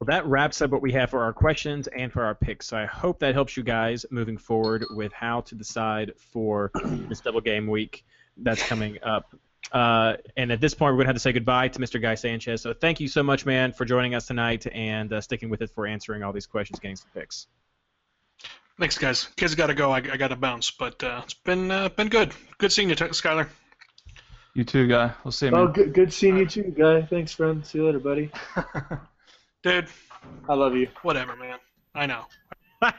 Well, 0.00 0.06
that 0.06 0.26
wraps 0.26 0.62
up 0.62 0.70
what 0.70 0.80
we 0.80 0.92
have 0.92 1.10
for 1.10 1.24
our 1.24 1.32
questions 1.32 1.88
and 1.88 2.12
for 2.12 2.22
our 2.24 2.34
picks. 2.34 2.68
So 2.68 2.76
I 2.76 2.86
hope 2.86 3.18
that 3.18 3.34
helps 3.34 3.56
you 3.56 3.64
guys 3.64 4.06
moving 4.10 4.38
forward 4.38 4.84
with 4.90 5.12
how 5.12 5.40
to 5.42 5.56
decide 5.56 6.12
for 6.32 6.70
this 6.84 7.20
double 7.20 7.40
game 7.40 7.66
week 7.66 8.04
that's 8.36 8.62
coming 8.62 8.98
up. 9.02 9.34
Uh, 9.72 10.14
and 10.36 10.52
at 10.52 10.60
this 10.60 10.74
point, 10.74 10.92
we're 10.92 10.98
going 10.98 11.06
to 11.06 11.08
have 11.08 11.16
to 11.16 11.20
say 11.20 11.32
goodbye 11.32 11.68
to 11.68 11.80
Mr. 11.80 12.00
Guy 12.00 12.14
Sanchez. 12.14 12.62
So 12.62 12.72
thank 12.72 13.00
you 13.00 13.08
so 13.08 13.24
much, 13.24 13.44
man, 13.44 13.72
for 13.72 13.84
joining 13.84 14.14
us 14.14 14.26
tonight 14.26 14.66
and 14.72 15.12
uh, 15.12 15.20
sticking 15.20 15.50
with 15.50 15.62
it 15.62 15.70
for 15.70 15.84
answering 15.84 16.22
all 16.22 16.32
these 16.32 16.46
questions, 16.46 16.78
getting 16.78 16.96
some 16.96 17.10
picks. 17.12 17.48
Thanks, 18.78 18.96
guys. 18.96 19.28
Kids 19.36 19.56
got 19.56 19.66
to 19.66 19.74
go. 19.74 19.90
I, 19.90 19.96
I 19.96 20.16
got 20.16 20.28
to 20.28 20.36
bounce, 20.36 20.70
but 20.70 21.02
uh, 21.02 21.22
it's 21.24 21.34
been 21.34 21.72
uh, 21.72 21.88
been 21.88 22.08
good. 22.08 22.32
Good 22.58 22.70
seeing 22.70 22.88
you, 22.88 22.94
T- 22.94 23.06
Skyler. 23.06 23.48
You 24.54 24.64
too, 24.64 24.86
guy. 24.88 25.12
We'll 25.24 25.32
see 25.32 25.46
you. 25.46 25.52
Oh, 25.54 25.64
Man. 25.64 25.72
good, 25.72 25.94
good 25.94 26.12
seeing 26.12 26.36
you 26.38 26.46
too, 26.46 26.74
guy. 26.76 27.02
Thanks, 27.02 27.32
friend. 27.32 27.64
See 27.64 27.78
you 27.78 27.86
later, 27.86 28.00
buddy. 28.00 28.30
Dude, 29.62 29.88
I 30.48 30.54
love 30.54 30.74
you. 30.74 30.88
whatever, 31.02 31.36
man. 31.36 31.58
I 31.94 32.06
know. 32.06 32.24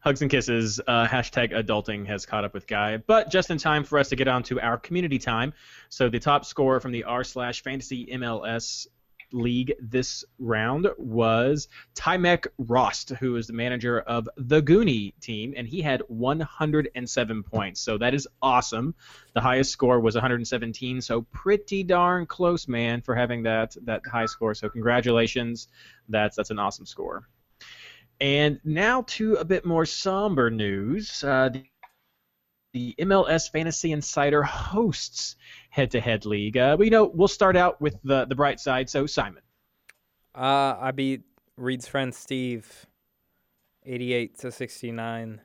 Hugs 0.00 0.22
and 0.22 0.30
kisses. 0.30 0.80
Uh, 0.86 1.06
hashtag 1.06 1.52
adulting 1.52 2.06
has 2.06 2.26
caught 2.26 2.44
up 2.44 2.52
with 2.54 2.66
Guy, 2.66 2.98
but 2.98 3.30
just 3.30 3.50
in 3.50 3.58
time 3.58 3.84
for 3.84 3.98
us 3.98 4.10
to 4.10 4.16
get 4.16 4.28
on 4.28 4.42
to 4.44 4.60
our 4.60 4.76
community 4.76 5.18
time. 5.18 5.52
So 5.88 6.08
the 6.08 6.18
top 6.20 6.44
scorer 6.44 6.78
from 6.80 6.92
the 6.92 7.04
r 7.04 7.24
slash 7.24 7.62
fantasy 7.62 8.06
MLS 8.12 8.86
league 9.32 9.74
this 9.80 10.24
round 10.38 10.88
was 10.96 11.68
Tymek 11.94 12.46
Rost, 12.58 13.10
who 13.10 13.36
is 13.36 13.46
the 13.46 13.52
manager 13.52 14.00
of 14.00 14.28
the 14.36 14.62
Goonie 14.62 15.12
team, 15.20 15.54
and 15.56 15.66
he 15.66 15.80
had 15.80 16.02
107 16.08 17.42
points. 17.42 17.80
So 17.80 17.98
that 17.98 18.14
is 18.14 18.28
awesome. 18.42 18.94
The 19.34 19.40
highest 19.40 19.70
score 19.70 20.00
was 20.00 20.14
117, 20.14 21.00
so 21.00 21.22
pretty 21.32 21.82
darn 21.82 22.26
close, 22.26 22.68
man, 22.68 23.00
for 23.00 23.14
having 23.14 23.42
that 23.44 23.76
that 23.82 24.02
high 24.06 24.26
score. 24.26 24.54
So 24.54 24.68
congratulations. 24.68 25.68
That's 26.08 26.36
that's 26.36 26.50
an 26.50 26.58
awesome 26.58 26.86
score. 26.86 27.28
And 28.20 28.58
now 28.64 29.02
to 29.02 29.34
a 29.34 29.44
bit 29.44 29.64
more 29.64 29.86
somber 29.86 30.50
news. 30.50 31.22
Uh, 31.22 31.50
the, 32.72 32.94
MLS 33.00 33.50
Fantasy 33.50 33.92
Insider 33.92 34.42
hosts 34.42 35.36
head-to-head 35.70 36.26
league. 36.26 36.56
Uh, 36.56 36.76
but, 36.76 36.84
you 36.84 36.90
know, 36.90 37.04
we'll 37.06 37.28
start 37.28 37.56
out 37.56 37.80
with 37.80 37.96
the 38.04 38.24
the 38.26 38.34
bright 38.34 38.60
side. 38.60 38.88
So 38.90 39.06
Simon, 39.06 39.42
Uh, 40.34 40.76
I 40.80 40.90
beat 40.92 41.22
Reed's 41.56 41.88
friend 41.88 42.14
Steve, 42.14 42.86
88 43.84 44.38
to 44.40 44.52
69. 44.52 45.40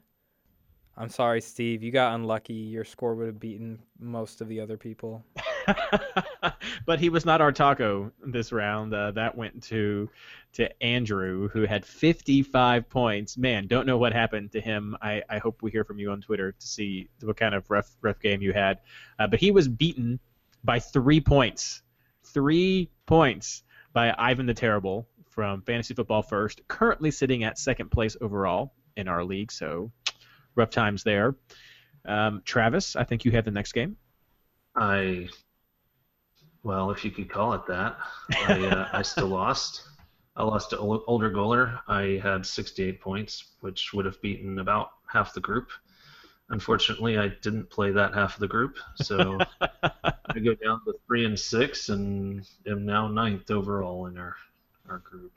I'm 0.95 1.09
sorry, 1.09 1.41
Steve. 1.41 1.81
You 1.81 1.91
got 1.91 2.13
unlucky. 2.13 2.53
Your 2.53 2.83
score 2.83 3.15
would 3.15 3.27
have 3.27 3.39
beaten 3.39 3.81
most 3.99 4.41
of 4.41 4.47
the 4.47 4.59
other 4.59 4.77
people. 4.77 5.23
but 6.85 6.99
he 6.99 7.09
was 7.09 7.25
not 7.25 7.41
our 7.41 7.51
taco 7.51 8.11
this 8.25 8.51
round. 8.51 8.93
Uh, 8.93 9.11
that 9.11 9.37
went 9.37 9.63
to 9.63 10.09
to 10.53 10.83
Andrew, 10.83 11.49
who 11.49 11.63
had 11.63 11.85
55 11.85 12.89
points. 12.89 13.37
Man, 13.37 13.67
don't 13.67 13.87
know 13.87 13.97
what 13.97 14.13
happened 14.13 14.51
to 14.51 14.61
him. 14.61 14.95
I, 15.01 15.23
I 15.29 15.39
hope 15.39 15.63
we 15.63 15.71
hear 15.71 15.83
from 15.83 15.97
you 15.99 16.11
on 16.11 16.21
Twitter 16.21 16.51
to 16.51 16.67
see 16.67 17.09
what 17.21 17.37
kind 17.37 17.55
of 17.55 17.69
rough 17.69 17.89
rough 18.01 18.19
game 18.19 18.41
you 18.41 18.53
had. 18.53 18.79
Uh, 19.17 19.27
but 19.27 19.39
he 19.39 19.51
was 19.51 19.67
beaten 19.67 20.19
by 20.63 20.79
three 20.79 21.19
points. 21.19 21.81
Three 22.23 22.89
points 23.05 23.63
by 23.91 24.13
Ivan 24.17 24.45
the 24.45 24.53
Terrible 24.53 25.07
from 25.29 25.61
Fantasy 25.63 25.93
Football 25.93 26.21
First, 26.21 26.61
currently 26.67 27.11
sitting 27.11 27.43
at 27.43 27.57
second 27.57 27.89
place 27.89 28.15
overall 28.21 28.73
in 28.95 29.07
our 29.07 29.23
league. 29.23 29.51
So 29.51 29.91
rough 30.55 30.69
times 30.69 31.03
there. 31.03 31.35
Um, 32.05 32.41
Travis, 32.45 32.95
I 32.95 33.03
think 33.03 33.25
you 33.25 33.31
have 33.31 33.45
the 33.45 33.51
next 33.51 33.71
game. 33.71 33.97
I, 34.75 35.29
well, 36.63 36.91
if 36.91 37.03
you 37.03 37.11
could 37.11 37.29
call 37.29 37.53
it 37.53 37.65
that, 37.67 37.97
I, 38.47 38.65
uh, 38.65 38.89
I 38.93 39.01
still 39.01 39.27
lost. 39.27 39.83
I 40.35 40.43
lost 40.43 40.71
to 40.71 40.79
Ol- 40.79 41.03
older 41.07 41.29
goaler. 41.29 41.79
I 41.87 42.19
had 42.23 42.45
68 42.45 42.99
points, 42.99 43.53
which 43.59 43.93
would 43.93 44.05
have 44.05 44.21
beaten 44.21 44.59
about 44.59 44.91
half 45.07 45.33
the 45.33 45.41
group. 45.41 45.69
Unfortunately, 46.49 47.17
I 47.17 47.29
didn't 47.41 47.69
play 47.69 47.91
that 47.91 48.13
half 48.13 48.35
of 48.35 48.39
the 48.39 48.47
group, 48.47 48.77
so 48.95 49.37
I 49.61 50.39
go 50.43 50.55
down 50.55 50.81
to 50.85 50.93
three 51.07 51.25
and 51.25 51.39
six, 51.39 51.89
and 51.89 52.47
am 52.67 52.85
now 52.85 53.07
ninth 53.07 53.49
overall 53.51 54.07
in 54.07 54.17
our 54.17 54.35
our 54.89 54.99
group. 54.99 55.31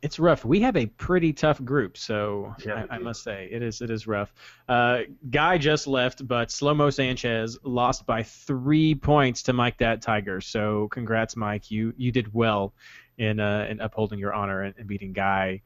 It's 0.00 0.18
rough. 0.18 0.44
We 0.44 0.60
have 0.60 0.76
a 0.76 0.86
pretty 0.86 1.32
tough 1.32 1.62
group, 1.64 1.96
so 1.96 2.54
Yeah, 2.64 2.86
I, 2.88 2.96
I 2.96 2.98
must 2.98 3.22
say 3.24 3.48
it 3.50 3.62
is 3.62 3.80
it 3.80 3.90
is 3.90 4.06
rough. 4.06 4.32
Uh, 4.68 5.00
Guy 5.28 5.58
just 5.58 5.86
left, 5.86 6.26
but 6.26 6.50
Slow 6.52 6.74
Mo 6.74 6.90
Sanchez 6.90 7.58
lost 7.64 8.06
by 8.06 8.22
three 8.22 8.94
points 8.94 9.42
to 9.44 9.52
Mike 9.52 9.78
That 9.78 10.00
Tiger. 10.00 10.40
So 10.40 10.88
congrats, 10.88 11.36
Mike. 11.36 11.70
You 11.70 11.92
you 11.96 12.12
did 12.12 12.32
well 12.32 12.74
in 13.18 13.40
uh, 13.40 13.66
in 13.68 13.80
upholding 13.80 14.20
your 14.20 14.32
honor 14.32 14.62
and, 14.62 14.74
and 14.78 14.86
beating 14.86 15.12
Guy. 15.12 15.62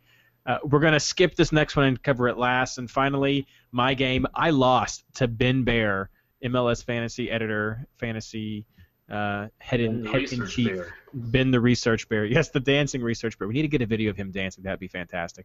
Uh, 0.46 0.58
we're 0.64 0.80
gonna 0.80 0.98
skip 1.00 1.34
this 1.36 1.52
next 1.52 1.76
one 1.76 1.84
and 1.84 2.02
cover 2.02 2.28
it 2.28 2.38
last. 2.38 2.78
And 2.78 2.90
finally, 2.90 3.46
my 3.70 3.92
game. 3.92 4.26
I 4.34 4.50
lost 4.50 5.04
to 5.14 5.28
Ben 5.28 5.62
Bear, 5.62 6.08
MLS 6.42 6.82
fantasy 6.82 7.30
editor, 7.30 7.86
fantasy 7.98 8.64
uh, 9.12 9.48
head 9.58 9.80
in 9.80 10.06
head 10.06 10.32
in 10.32 10.46
chief. 10.46 10.68
bear. 10.68 10.94
Ben 11.12 11.50
the 11.50 11.60
research 11.60 12.08
bear. 12.08 12.24
Yes, 12.24 12.48
the 12.48 12.60
dancing 12.60 13.02
research 13.02 13.38
bear. 13.38 13.46
We 13.46 13.52
need 13.52 13.62
to 13.62 13.68
get 13.68 13.82
a 13.82 13.86
video 13.86 14.10
of 14.10 14.16
him 14.16 14.30
dancing. 14.30 14.64
That'd 14.64 14.80
be 14.80 14.88
fantastic. 14.88 15.44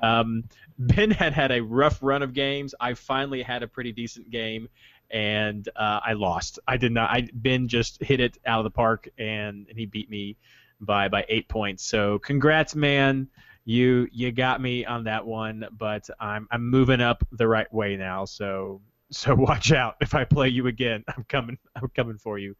Um, 0.00 0.44
ben 0.78 1.10
had 1.10 1.32
had 1.32 1.50
a 1.50 1.60
rough 1.60 1.98
run 2.02 2.22
of 2.22 2.32
games. 2.32 2.74
I 2.78 2.94
finally 2.94 3.42
had 3.42 3.64
a 3.64 3.68
pretty 3.68 3.90
decent 3.90 4.30
game, 4.30 4.68
and 5.10 5.68
uh, 5.74 6.00
I 6.06 6.12
lost. 6.12 6.60
I 6.68 6.76
did 6.76 6.92
not. 6.92 7.10
I 7.10 7.28
Ben 7.34 7.66
just 7.66 8.00
hit 8.00 8.20
it 8.20 8.38
out 8.46 8.60
of 8.60 8.64
the 8.64 8.70
park, 8.70 9.08
and, 9.18 9.66
and 9.68 9.76
he 9.76 9.86
beat 9.86 10.08
me 10.08 10.36
by 10.80 11.08
by 11.08 11.26
eight 11.28 11.48
points. 11.48 11.84
So 11.84 12.20
congrats, 12.20 12.76
man. 12.76 13.28
You 13.64 14.08
you 14.12 14.30
got 14.30 14.60
me 14.60 14.84
on 14.84 15.04
that 15.04 15.26
one, 15.26 15.66
but 15.76 16.08
I'm 16.20 16.46
I'm 16.52 16.70
moving 16.70 17.00
up 17.00 17.26
the 17.32 17.48
right 17.48 17.72
way 17.72 17.96
now. 17.96 18.24
So 18.24 18.82
so 19.10 19.34
watch 19.36 19.72
out 19.72 19.96
if 20.00 20.14
I 20.14 20.24
play 20.24 20.48
you 20.48 20.68
again. 20.68 21.04
I'm 21.08 21.24
coming. 21.24 21.58
I'm 21.74 21.88
coming 21.88 22.18
for 22.18 22.38
you. 22.38 22.54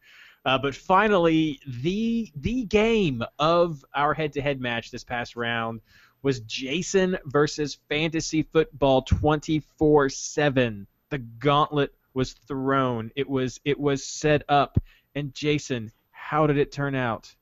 Uh, 0.45 0.57
but 0.57 0.75
finally, 0.75 1.59
the 1.67 2.31
the 2.35 2.63
game 2.65 3.23
of 3.37 3.85
our 3.93 4.13
head-to-head 4.13 4.59
match 4.59 4.89
this 4.89 5.03
past 5.03 5.35
round 5.35 5.81
was 6.23 6.39
Jason 6.41 7.17
versus 7.25 7.77
Fantasy 7.89 8.43
Football 8.43 9.03
24/7. 9.03 10.87
The 11.09 11.17
gauntlet 11.17 11.93
was 12.13 12.33
thrown. 12.33 13.11
It 13.15 13.29
was 13.29 13.59
it 13.65 13.79
was 13.79 14.03
set 14.03 14.43
up. 14.49 14.79
And 15.15 15.33
Jason, 15.33 15.91
how 16.11 16.47
did 16.47 16.57
it 16.57 16.71
turn 16.71 16.95
out? 16.95 17.33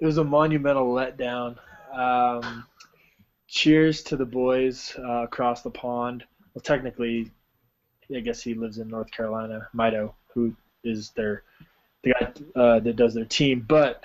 It 0.00 0.06
was 0.06 0.18
a 0.18 0.24
monumental 0.24 0.92
letdown. 0.92 1.58
Um, 1.92 2.64
cheers 3.46 4.02
to 4.04 4.16
the 4.16 4.24
boys 4.24 4.96
uh, 4.98 5.24
across 5.24 5.62
the 5.62 5.70
pond. 5.70 6.24
Well, 6.54 6.62
technically, 6.62 7.30
I 8.14 8.20
guess 8.20 8.42
he 8.42 8.54
lives 8.54 8.78
in 8.78 8.88
North 8.88 9.10
Carolina. 9.10 9.68
Mido, 9.74 10.14
who 10.32 10.54
is 10.84 11.10
their 11.10 11.42
the 12.02 12.12
guy 12.12 12.32
uh, 12.60 12.80
that 12.80 12.96
does 12.96 13.14
their 13.14 13.24
team, 13.24 13.64
but 13.66 14.02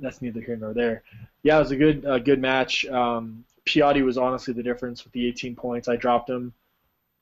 that's 0.00 0.22
neither 0.22 0.40
here 0.40 0.56
nor 0.56 0.74
there. 0.74 1.02
Yeah, 1.42 1.56
it 1.56 1.60
was 1.60 1.70
a 1.70 1.76
good 1.76 2.02
good 2.24 2.40
match. 2.40 2.86
Um, 2.86 3.44
Piatti 3.66 4.04
was 4.04 4.18
honestly 4.18 4.54
the 4.54 4.62
difference 4.62 5.04
with 5.04 5.12
the 5.12 5.26
18 5.26 5.54
points. 5.54 5.88
I 5.88 5.96
dropped 5.96 6.30
him. 6.30 6.52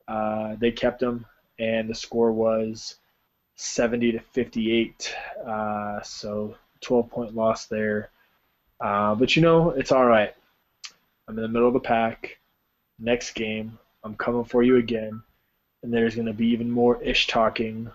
Uh, 0.06 0.54
they 0.58 0.70
kept 0.70 1.02
him, 1.02 1.26
and 1.58 1.90
the 1.90 1.94
score 1.94 2.32
was 2.32 2.96
70 3.56 4.12
to 4.12 4.20
58. 4.20 5.14
Uh, 5.44 6.00
so 6.02 6.54
12 6.80 7.10
point 7.10 7.34
loss 7.34 7.66
there. 7.66 8.10
Uh, 8.80 9.14
but 9.14 9.34
you 9.34 9.42
know, 9.42 9.70
it's 9.70 9.92
all 9.92 10.06
right. 10.06 10.34
I'm 11.28 11.36
in 11.36 11.42
the 11.42 11.48
middle 11.48 11.68
of 11.68 11.74
the 11.74 11.80
pack. 11.80 12.38
Next 12.98 13.32
game, 13.32 13.78
I'm 14.04 14.14
coming 14.14 14.44
for 14.44 14.62
you 14.62 14.76
again, 14.76 15.22
and 15.82 15.92
there's 15.92 16.14
going 16.14 16.28
to 16.28 16.32
be 16.32 16.46
even 16.48 16.70
more 16.70 17.02
ish 17.02 17.26
talking, 17.26 17.90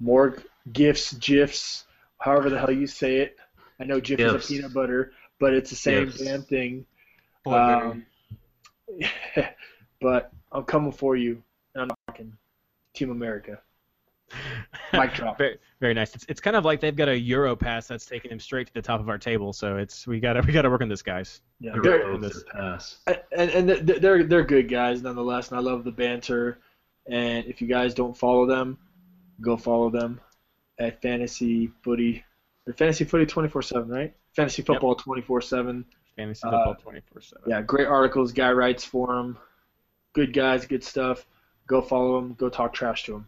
more 0.00 0.38
gifs, 0.72 1.12
gifs, 1.14 1.84
however 2.18 2.50
the 2.50 2.58
hell 2.58 2.70
you 2.70 2.86
say 2.86 3.16
it. 3.18 3.36
I 3.80 3.84
know 3.84 4.00
GIF 4.00 4.18
is 4.20 4.32
Gifs. 4.32 4.50
a 4.50 4.52
peanut 4.54 4.74
butter, 4.74 5.12
but 5.38 5.52
it's 5.54 5.70
the 5.70 5.76
same 5.76 6.06
Gifs. 6.06 6.18
damn 6.20 6.42
thing. 6.42 6.84
Um, 7.46 8.04
but 10.00 10.32
I'm 10.52 10.64
coming 10.64 10.92
for 10.92 11.16
you, 11.16 11.42
and 11.74 11.82
I'm 11.84 11.96
talking 12.08 12.32
Team 12.94 13.10
America. 13.10 13.60
Mic 14.92 15.14
drop. 15.14 15.38
Very, 15.38 15.56
very 15.80 15.94
nice. 15.94 16.14
It's, 16.14 16.26
it's 16.28 16.40
kind 16.40 16.54
of 16.54 16.62
like 16.64 16.80
they've 16.80 16.94
got 16.94 17.08
a 17.08 17.18
Euro 17.18 17.56
pass 17.56 17.86
that's 17.86 18.04
taking 18.04 18.28
them 18.28 18.38
straight 18.40 18.66
to 18.66 18.74
the 18.74 18.82
top 18.82 19.00
of 19.00 19.08
our 19.08 19.16
table. 19.16 19.54
So 19.54 19.78
it's 19.78 20.06
we 20.06 20.20
got 20.20 20.34
to 20.34 20.42
we 20.42 20.52
got 20.52 20.62
to 20.62 20.70
work 20.70 20.82
on 20.82 20.88
this, 20.88 21.00
guys. 21.00 21.40
Yeah, 21.60 21.72
The 21.76 21.80
they're- 21.80 22.06
road 22.06 22.22
to 22.22 22.44
pass. 22.52 22.98
and 23.06 23.50
and 23.50 23.86
th- 23.86 24.00
they're 24.02 24.24
they're 24.24 24.44
good 24.44 24.68
guys 24.68 25.00
nonetheless, 25.02 25.48
and 25.50 25.58
I 25.58 25.62
love 25.62 25.84
the 25.84 25.92
banter. 25.92 26.58
And 27.10 27.46
if 27.46 27.62
you 27.62 27.68
guys 27.68 27.94
don't 27.94 28.14
follow 28.14 28.44
them, 28.44 28.76
go 29.40 29.56
follow 29.56 29.88
them 29.88 30.20
at 30.78 31.00
Fantasy 31.02 31.70
Footy 31.82 32.24
Fantasy 32.76 33.04
Footy 33.04 33.24
24/7, 33.24 33.88
right? 33.88 34.14
Fantasy 34.34 34.62
Football 34.62 34.96
24/7. 34.96 35.84
Fantasy 36.18 36.46
Uh, 36.46 36.50
football 36.50 36.74
twenty 36.74 37.00
four 37.00 37.20
seven. 37.20 37.44
Yeah, 37.46 37.62
great 37.62 37.86
articles. 37.86 38.32
Guy 38.32 38.50
writes 38.52 38.84
for 38.84 39.06
them. 39.06 39.38
Good 40.14 40.32
guys, 40.32 40.66
good 40.66 40.82
stuff. 40.82 41.24
Go 41.68 41.80
follow 41.80 42.20
them. 42.20 42.34
Go 42.34 42.48
talk 42.48 42.74
trash 42.74 43.04
to 43.04 43.12
them. 43.12 43.26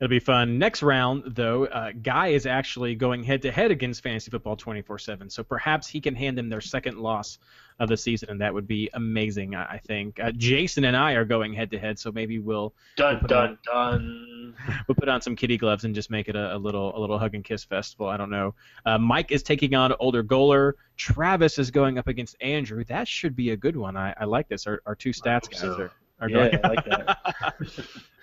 It'll 0.00 0.08
be 0.08 0.18
fun. 0.18 0.58
Next 0.58 0.82
round, 0.82 1.34
though, 1.34 1.66
uh, 1.66 1.92
Guy 1.92 2.28
is 2.28 2.46
actually 2.46 2.94
going 2.94 3.22
head 3.22 3.42
to 3.42 3.52
head 3.52 3.70
against 3.70 4.02
Fantasy 4.02 4.30
Football 4.30 4.56
24 4.56 4.98
7. 4.98 5.28
So 5.28 5.44
perhaps 5.44 5.86
he 5.86 6.00
can 6.00 6.14
hand 6.14 6.38
them 6.38 6.48
their 6.48 6.62
second 6.62 6.98
loss 6.98 7.38
of 7.80 7.88
the 7.88 7.96
season, 7.96 8.30
and 8.30 8.40
that 8.40 8.54
would 8.54 8.66
be 8.66 8.88
amazing, 8.94 9.54
I 9.54 9.74
I 9.74 9.78
think. 9.78 10.20
Uh, 10.20 10.30
Jason 10.32 10.84
and 10.84 10.96
I 10.96 11.12
are 11.12 11.24
going 11.24 11.52
head 11.52 11.70
to 11.72 11.78
head, 11.78 11.98
so 11.98 12.12
maybe 12.12 12.38
we'll 12.38 12.74
Dun 12.96 13.18
put 13.18 13.28
dun 13.28 13.58
dun. 13.64 14.54
we'll 14.88 14.94
put 14.94 15.08
on 15.08 15.20
some 15.20 15.34
kitty 15.34 15.56
gloves 15.56 15.84
and 15.84 15.94
just 15.94 16.10
make 16.10 16.28
it 16.28 16.36
a, 16.36 16.56
a 16.56 16.58
little 16.58 16.96
a 16.96 16.98
little 16.98 17.18
hug 17.18 17.34
and 17.34 17.44
kiss 17.44 17.64
festival. 17.64 18.06
I 18.06 18.16
don't 18.16 18.30
know. 18.30 18.54
Uh, 18.86 18.98
Mike 18.98 19.32
is 19.32 19.42
taking 19.42 19.74
on 19.74 19.92
older 19.98 20.22
goaler. 20.22 20.74
Travis 20.96 21.58
is 21.58 21.70
going 21.70 21.98
up 21.98 22.06
against 22.06 22.36
Andrew. 22.40 22.84
That 22.84 23.08
should 23.08 23.34
be 23.34 23.50
a 23.50 23.56
good 23.56 23.76
one. 23.76 23.96
I, 23.96 24.14
I 24.18 24.24
like 24.24 24.48
this. 24.48 24.66
Our, 24.66 24.80
our 24.86 24.94
two 24.94 25.10
stats 25.10 25.50
guys 25.50 25.60
so. 25.60 25.72
are, 25.72 25.90
are 26.20 26.28
Yeah, 26.28 26.48
going. 26.50 26.60
I 26.64 26.68
like 26.68 26.84
that. 26.84 27.18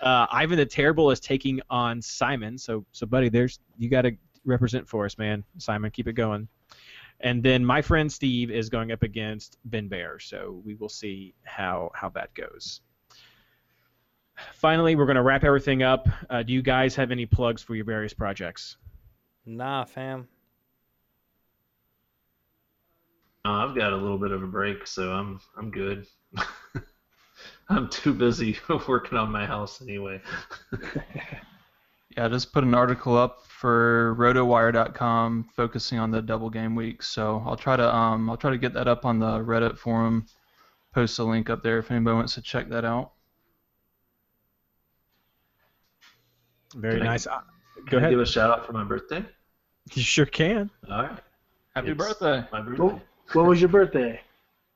uh, 0.00 0.26
Ivan 0.30 0.56
the 0.56 0.66
Terrible 0.66 1.10
is 1.10 1.20
taking 1.20 1.60
on 1.68 2.00
Simon. 2.00 2.56
So 2.56 2.86
so 2.92 3.06
buddy, 3.06 3.28
there's 3.28 3.60
you 3.78 3.90
got 3.90 4.02
to 4.02 4.12
represent 4.44 4.88
for 4.88 5.04
us, 5.04 5.18
man. 5.18 5.44
Simon, 5.58 5.90
keep 5.90 6.08
it 6.08 6.14
going. 6.14 6.48
And 7.22 7.42
then 7.42 7.64
my 7.64 7.82
friend 7.82 8.12
Steve 8.12 8.50
is 8.50 8.68
going 8.68 8.90
up 8.90 9.02
against 9.02 9.58
Ben 9.64 9.88
Bear. 9.88 10.18
So 10.18 10.60
we 10.64 10.74
will 10.74 10.88
see 10.88 11.34
how 11.44 11.90
how 11.94 12.08
that 12.10 12.34
goes. 12.34 12.80
Finally, 14.54 14.96
we're 14.96 15.06
going 15.06 15.16
to 15.16 15.22
wrap 15.22 15.44
everything 15.44 15.82
up. 15.82 16.08
Uh, 16.28 16.42
do 16.42 16.52
you 16.52 16.62
guys 16.62 16.96
have 16.96 17.10
any 17.10 17.26
plugs 17.26 17.62
for 17.62 17.74
your 17.74 17.84
various 17.84 18.12
projects? 18.12 18.76
Nah, 19.46 19.84
fam. 19.84 20.26
Uh, 23.44 23.66
I've 23.66 23.74
got 23.74 23.92
a 23.92 23.96
little 23.96 24.18
bit 24.18 24.30
of 24.30 24.42
a 24.42 24.46
break, 24.46 24.86
so 24.86 25.12
I'm 25.12 25.40
I'm 25.56 25.70
good. 25.70 26.06
I'm 27.68 27.88
too 27.88 28.12
busy 28.14 28.58
working 28.88 29.18
on 29.18 29.30
my 29.30 29.46
house 29.46 29.80
anyway. 29.82 30.20
Yeah, 32.16 32.26
I 32.26 32.28
just 32.28 32.52
put 32.52 32.64
an 32.64 32.74
article 32.74 33.16
up 33.16 33.46
for 33.46 34.14
rotowire.com 34.18 35.48
focusing 35.54 35.98
on 35.98 36.10
the 36.10 36.20
double 36.20 36.50
game 36.50 36.74
week. 36.74 37.02
So 37.02 37.42
I'll 37.46 37.56
try 37.56 37.76
to 37.76 37.94
um 37.94 38.28
I'll 38.28 38.36
try 38.36 38.50
to 38.50 38.58
get 38.58 38.72
that 38.74 38.88
up 38.88 39.04
on 39.04 39.18
the 39.18 39.38
Reddit 39.38 39.78
forum. 39.78 40.26
Post 40.94 41.18
a 41.18 41.24
link 41.24 41.48
up 41.48 41.62
there 41.62 41.78
if 41.78 41.90
anybody 41.90 42.14
wants 42.16 42.34
to 42.34 42.42
check 42.42 42.68
that 42.68 42.84
out. 42.84 43.12
Very 46.74 46.96
Can 46.98 47.04
nice. 47.06 47.26
Uh, 47.26 47.40
Can 47.76 47.84
go 47.90 47.96
I 47.96 48.00
ahead. 48.00 48.10
give 48.10 48.20
a 48.20 48.26
shout 48.26 48.50
out 48.50 48.66
for 48.66 48.72
my 48.72 48.84
birthday? 48.84 49.24
You 49.94 50.02
sure 50.02 50.26
can. 50.26 50.70
All 50.90 51.02
right. 51.02 51.18
Happy 51.74 51.88
It's 51.90 51.98
birthday. 51.98 52.44
My 52.52 52.60
birthday. 52.60 52.82
Oh, 52.82 53.00
when 53.32 53.46
was 53.46 53.60
your 53.60 53.68
birthday? 53.68 54.20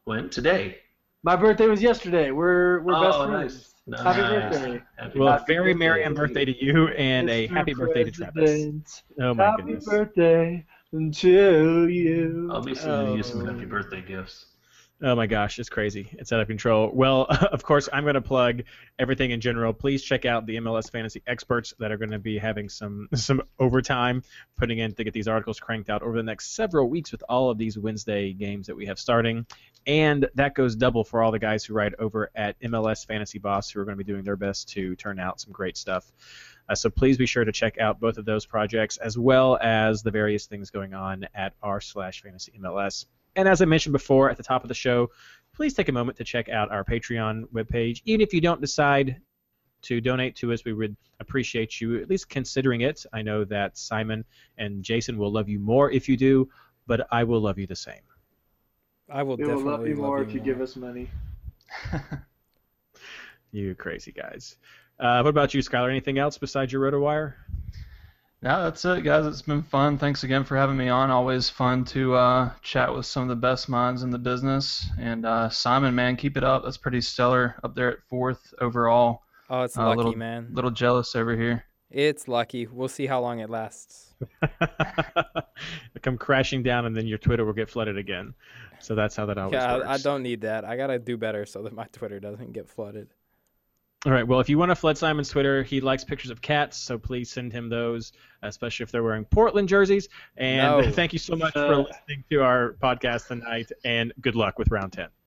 When? 0.05 0.29
Today. 0.31 0.79
My 1.23 1.37
birthday 1.37 1.67
was 1.69 1.83
yesterday. 1.83 2.31
We're 2.31 2.81
we're 2.81 3.01
best 3.03 3.19
Oh, 3.19 3.27
friends. 3.29 3.55
nice. 3.55 3.73
Happy 3.95 4.21
birthday. 4.21 4.83
Happy 4.97 5.19
Well, 5.19 5.33
Happy 5.33 5.55
very 5.55 5.75
merry 5.75 6.03
and 6.03 6.15
birthday 6.17 6.45
to 6.45 6.65
you 6.65 6.89
and 6.89 7.31
a 7.31 7.47
happy 7.47 7.73
birthday 7.73 8.05
to 8.05 8.11
Travis. 8.11 9.03
Oh 9.21 9.33
my 9.35 9.45
Happy 9.45 9.63
goodness. 9.63 9.85
birthday 9.85 10.67
to 10.93 11.89
you. 11.89 12.49
I'll 12.53 12.63
be 12.63 12.75
sending 12.75 13.15
you 13.15 13.21
Oh. 13.21 13.23
some 13.23 13.47
happy 13.47 13.65
birthday 13.67 14.03
gifts. 14.03 14.47
Oh 15.03 15.15
my 15.15 15.27
gosh, 15.27 15.59
it's 15.59 15.69
crazy. 15.69 16.09
It's 16.13 16.33
out 16.33 16.41
of 16.41 16.49
control. 16.49 16.91
Well, 16.93 17.27
of 17.53 17.63
course, 17.63 17.89
I'm 17.93 18.03
going 18.05 18.15
to 18.15 18.23
plug 18.23 18.63
everything 18.99 19.31
in 19.31 19.41
general. 19.43 19.73
Please 19.75 20.03
check 20.03 20.25
out 20.25 20.47
the 20.47 20.57
MLS 20.57 20.91
fantasy 20.91 21.23
experts 21.27 21.75
that 21.79 21.93
are 21.93 21.99
going 21.99 22.13
to 22.13 22.19
be 22.19 22.39
having 22.39 22.69
some 22.71 23.09
some 23.15 23.43
overtime 23.61 24.23
putting 24.57 24.79
in 24.79 24.95
to 24.95 25.05
get 25.05 25.13
these 25.13 25.29
articles 25.29 25.61
cranked 25.61 25.91
out 25.91 26.03
over 26.03 26.17
the 26.17 26.23
next 26.23 26.57
several 26.57 26.89
weeks 26.89 27.13
with 27.13 27.23
all 27.29 27.51
of 27.51 27.59
these 27.59 27.79
Wednesday 27.79 28.33
games 28.33 28.67
that 28.69 28.75
we 28.77 28.87
have 28.87 28.99
starting. 28.99 29.47
And 29.87 30.29
that 30.35 30.55
goes 30.55 30.75
double 30.75 31.05
for 31.05 31.23
all 31.23 31.31
the 31.31 31.39
guys 31.39 31.65
who 31.65 31.75
write 31.75 31.95
over 31.99 32.31
at 32.35 32.59
MLS 32.61 33.07
Fantasy 33.07 33.39
Boss 33.39 33.71
who 33.71 33.81
are 33.81 33.85
going 33.85 33.97
to 33.97 34.05
be 34.05 34.11
doing 34.11 34.25
their 34.25 34.37
best 34.37 34.69
to 34.71 34.97
turn 34.97 35.21
out 35.21 35.41
some 35.41 35.53
great 35.53 35.77
stuff. 35.77 36.11
Uh, 36.69 36.75
so 36.75 36.91
please 36.91 37.17
be 37.17 37.27
sure 37.27 37.45
to 37.45 37.53
check 37.53 37.79
out 37.79 38.01
both 38.01 38.19
of 38.19 38.25
those 38.25 38.45
projects 38.45 38.97
as 38.97 39.17
well 39.17 39.57
as 39.63 40.03
the 40.03 40.11
various 40.11 40.47
things 40.47 40.71
going 40.71 40.95
on 40.95 41.27
at 41.35 41.55
r 41.63 41.81
slash 41.81 42.23
fantasy 42.23 42.53
MLS. 42.61 43.07
And 43.37 43.47
as 43.47 43.63
I 43.63 43.67
mentioned 43.67 43.93
before 43.93 44.31
at 44.31 44.37
the 44.37 44.43
top 44.43 44.65
of 44.65 44.69
the 44.69 44.75
show, 44.75 45.11
please 45.55 45.75
take 45.75 45.89
a 45.89 45.93
moment 45.93 46.19
to 46.19 46.25
check 46.25 46.49
out 46.49 46.73
our 46.73 46.85
Patreon 46.85 47.45
webpage. 47.55 48.03
Even 48.05 48.21
if 48.23 48.33
you 48.33 48.41
don't 48.41 48.61
decide 48.61 49.21
to 49.83 50.01
donate 50.01 50.35
to 50.37 50.53
us, 50.53 50.65
we 50.65 50.73
would 50.73 50.97
appreciate 51.21 51.81
you 51.81 52.01
at 52.01 52.11
least 52.11 52.29
considering 52.29 52.81
it. 52.81 53.05
I 53.13 53.23
know 53.23 53.45
that 53.45 53.79
Simon 53.79 54.25
and 54.59 54.83
Jason 54.83 55.17
will 55.17 55.31
love 55.31 55.49
you 55.49 55.61
more 55.61 55.91
if 55.91 56.09
you 56.09 56.17
do, 56.17 56.49
but 56.87 57.07
I 57.13 57.25
will 57.25 57.41
love 57.41 57.59
you 57.59 57.67
the 57.67 57.77
same. 57.77 58.03
I 59.11 59.23
will 59.23 59.37
We 59.37 59.45
will 59.45 59.57
definitely 59.57 59.71
love 59.73 59.87
you 59.89 59.97
more 59.97 60.23
if 60.23 60.33
you 60.33 60.41
more. 60.41 60.45
give 60.47 60.61
us 60.61 60.77
money. 60.77 61.11
You 63.53 63.75
crazy 63.75 64.13
guys. 64.13 64.57
Uh, 65.01 65.21
what 65.23 65.31
about 65.31 65.55
you, 65.55 65.61
Skylar? 65.63 65.89
Anything 65.89 66.19
else 66.19 66.37
besides 66.37 66.73
your 66.73 66.83
RotoWire? 66.91 67.35
No, 68.43 68.65
that's 68.65 68.85
it, 68.85 69.03
guys. 69.03 69.25
It's 69.25 69.41
been 69.41 69.63
fun. 69.63 69.97
Thanks 69.99 70.25
again 70.25 70.45
for 70.45 70.57
having 70.57 70.77
me 70.77 70.89
on. 70.89 71.11
Always 71.11 71.49
fun 71.49 71.85
to 71.87 72.15
uh, 72.15 72.51
chat 72.61 72.95
with 72.95 73.07
some 73.07 73.23
of 73.23 73.29
the 73.29 73.37
best 73.37 73.69
minds 73.69 74.03
in 74.03 74.11
the 74.11 74.19
business. 74.19 74.87
And 74.99 75.25
uh, 75.25 75.49
Simon, 75.49 75.95
man, 75.95 76.17
keep 76.17 76.37
it 76.37 76.45
up. 76.45 76.65
That's 76.65 76.77
pretty 76.77 77.01
stellar 77.01 77.55
up 77.65 77.75
there 77.75 77.91
at 77.93 78.03
fourth 78.11 78.53
overall. 78.61 79.23
Oh, 79.49 79.63
it's 79.63 79.79
Uh, 79.79 79.87
lucky, 79.87 79.97
little- 79.99 80.17
man. 80.17 80.49
Little 80.53 80.71
jealous 80.73 81.17
over 81.17 81.35
here. 81.37 81.65
It's 81.91 82.27
lucky. 82.29 82.67
We'll 82.67 82.89
see 82.89 83.07
how 83.07 83.21
long 83.21 83.39
it 83.41 83.49
lasts. 83.49 84.13
Come 86.03 86.19
crashing 86.19 86.63
down, 86.63 86.87
and 86.87 86.97
then 86.97 87.07
your 87.07 87.19
Twitter 87.19 87.45
will 87.45 87.53
get 87.53 87.71
flooded 87.71 87.97
again. 87.97 88.35
So 88.81 88.95
that's 88.95 89.15
how 89.17 89.27
that 89.27 89.39
always 89.39 89.55
Yeah, 89.55 89.77
works. 89.77 89.87
I, 89.89 89.93
I 89.95 89.99
don't 89.99 90.23
need 90.23 90.43
that. 90.43 90.65
I 90.65 90.77
gotta 90.77 90.99
do 90.99 91.17
better 91.17 91.47
so 91.47 91.63
that 91.63 91.73
my 91.73 91.87
Twitter 91.93 92.21
doesn't 92.21 92.53
get 92.53 92.69
flooded. 92.69 93.09
All 94.05 94.13
right. 94.13 94.27
Well, 94.27 94.39
if 94.41 94.49
you 94.49 94.59
want 94.59 94.71
to 94.71 94.77
flood 94.77 94.97
Simon's 94.99 95.29
Twitter, 95.31 95.63
he 95.65 95.81
likes 95.81 96.05
pictures 96.05 96.31
of 96.31 96.41
cats, 96.41 96.77
so 96.77 96.97
please 96.99 97.31
send 97.31 97.53
him 97.53 97.69
those, 97.69 98.13
especially 98.43 98.85
if 98.85 98.93
they're 98.93 99.03
wearing 99.03 99.25
Portland 99.25 99.69
jerseys. 99.69 100.09
And 100.37 100.59
No. 100.87 100.91
thank 100.93 101.13
you 101.13 101.19
so 101.19 101.35
much 101.35 101.55
for 101.55 101.61
Uh. 101.73 101.79
listening 101.79 102.25
to 102.31 102.43
our 102.43 102.75
podcast 102.81 103.29
tonight, 103.29 103.71
and 103.85 104.13
good 104.21 104.37
luck 104.37 104.59
with 104.59 104.71
round 104.71 104.93
10. 104.93 105.09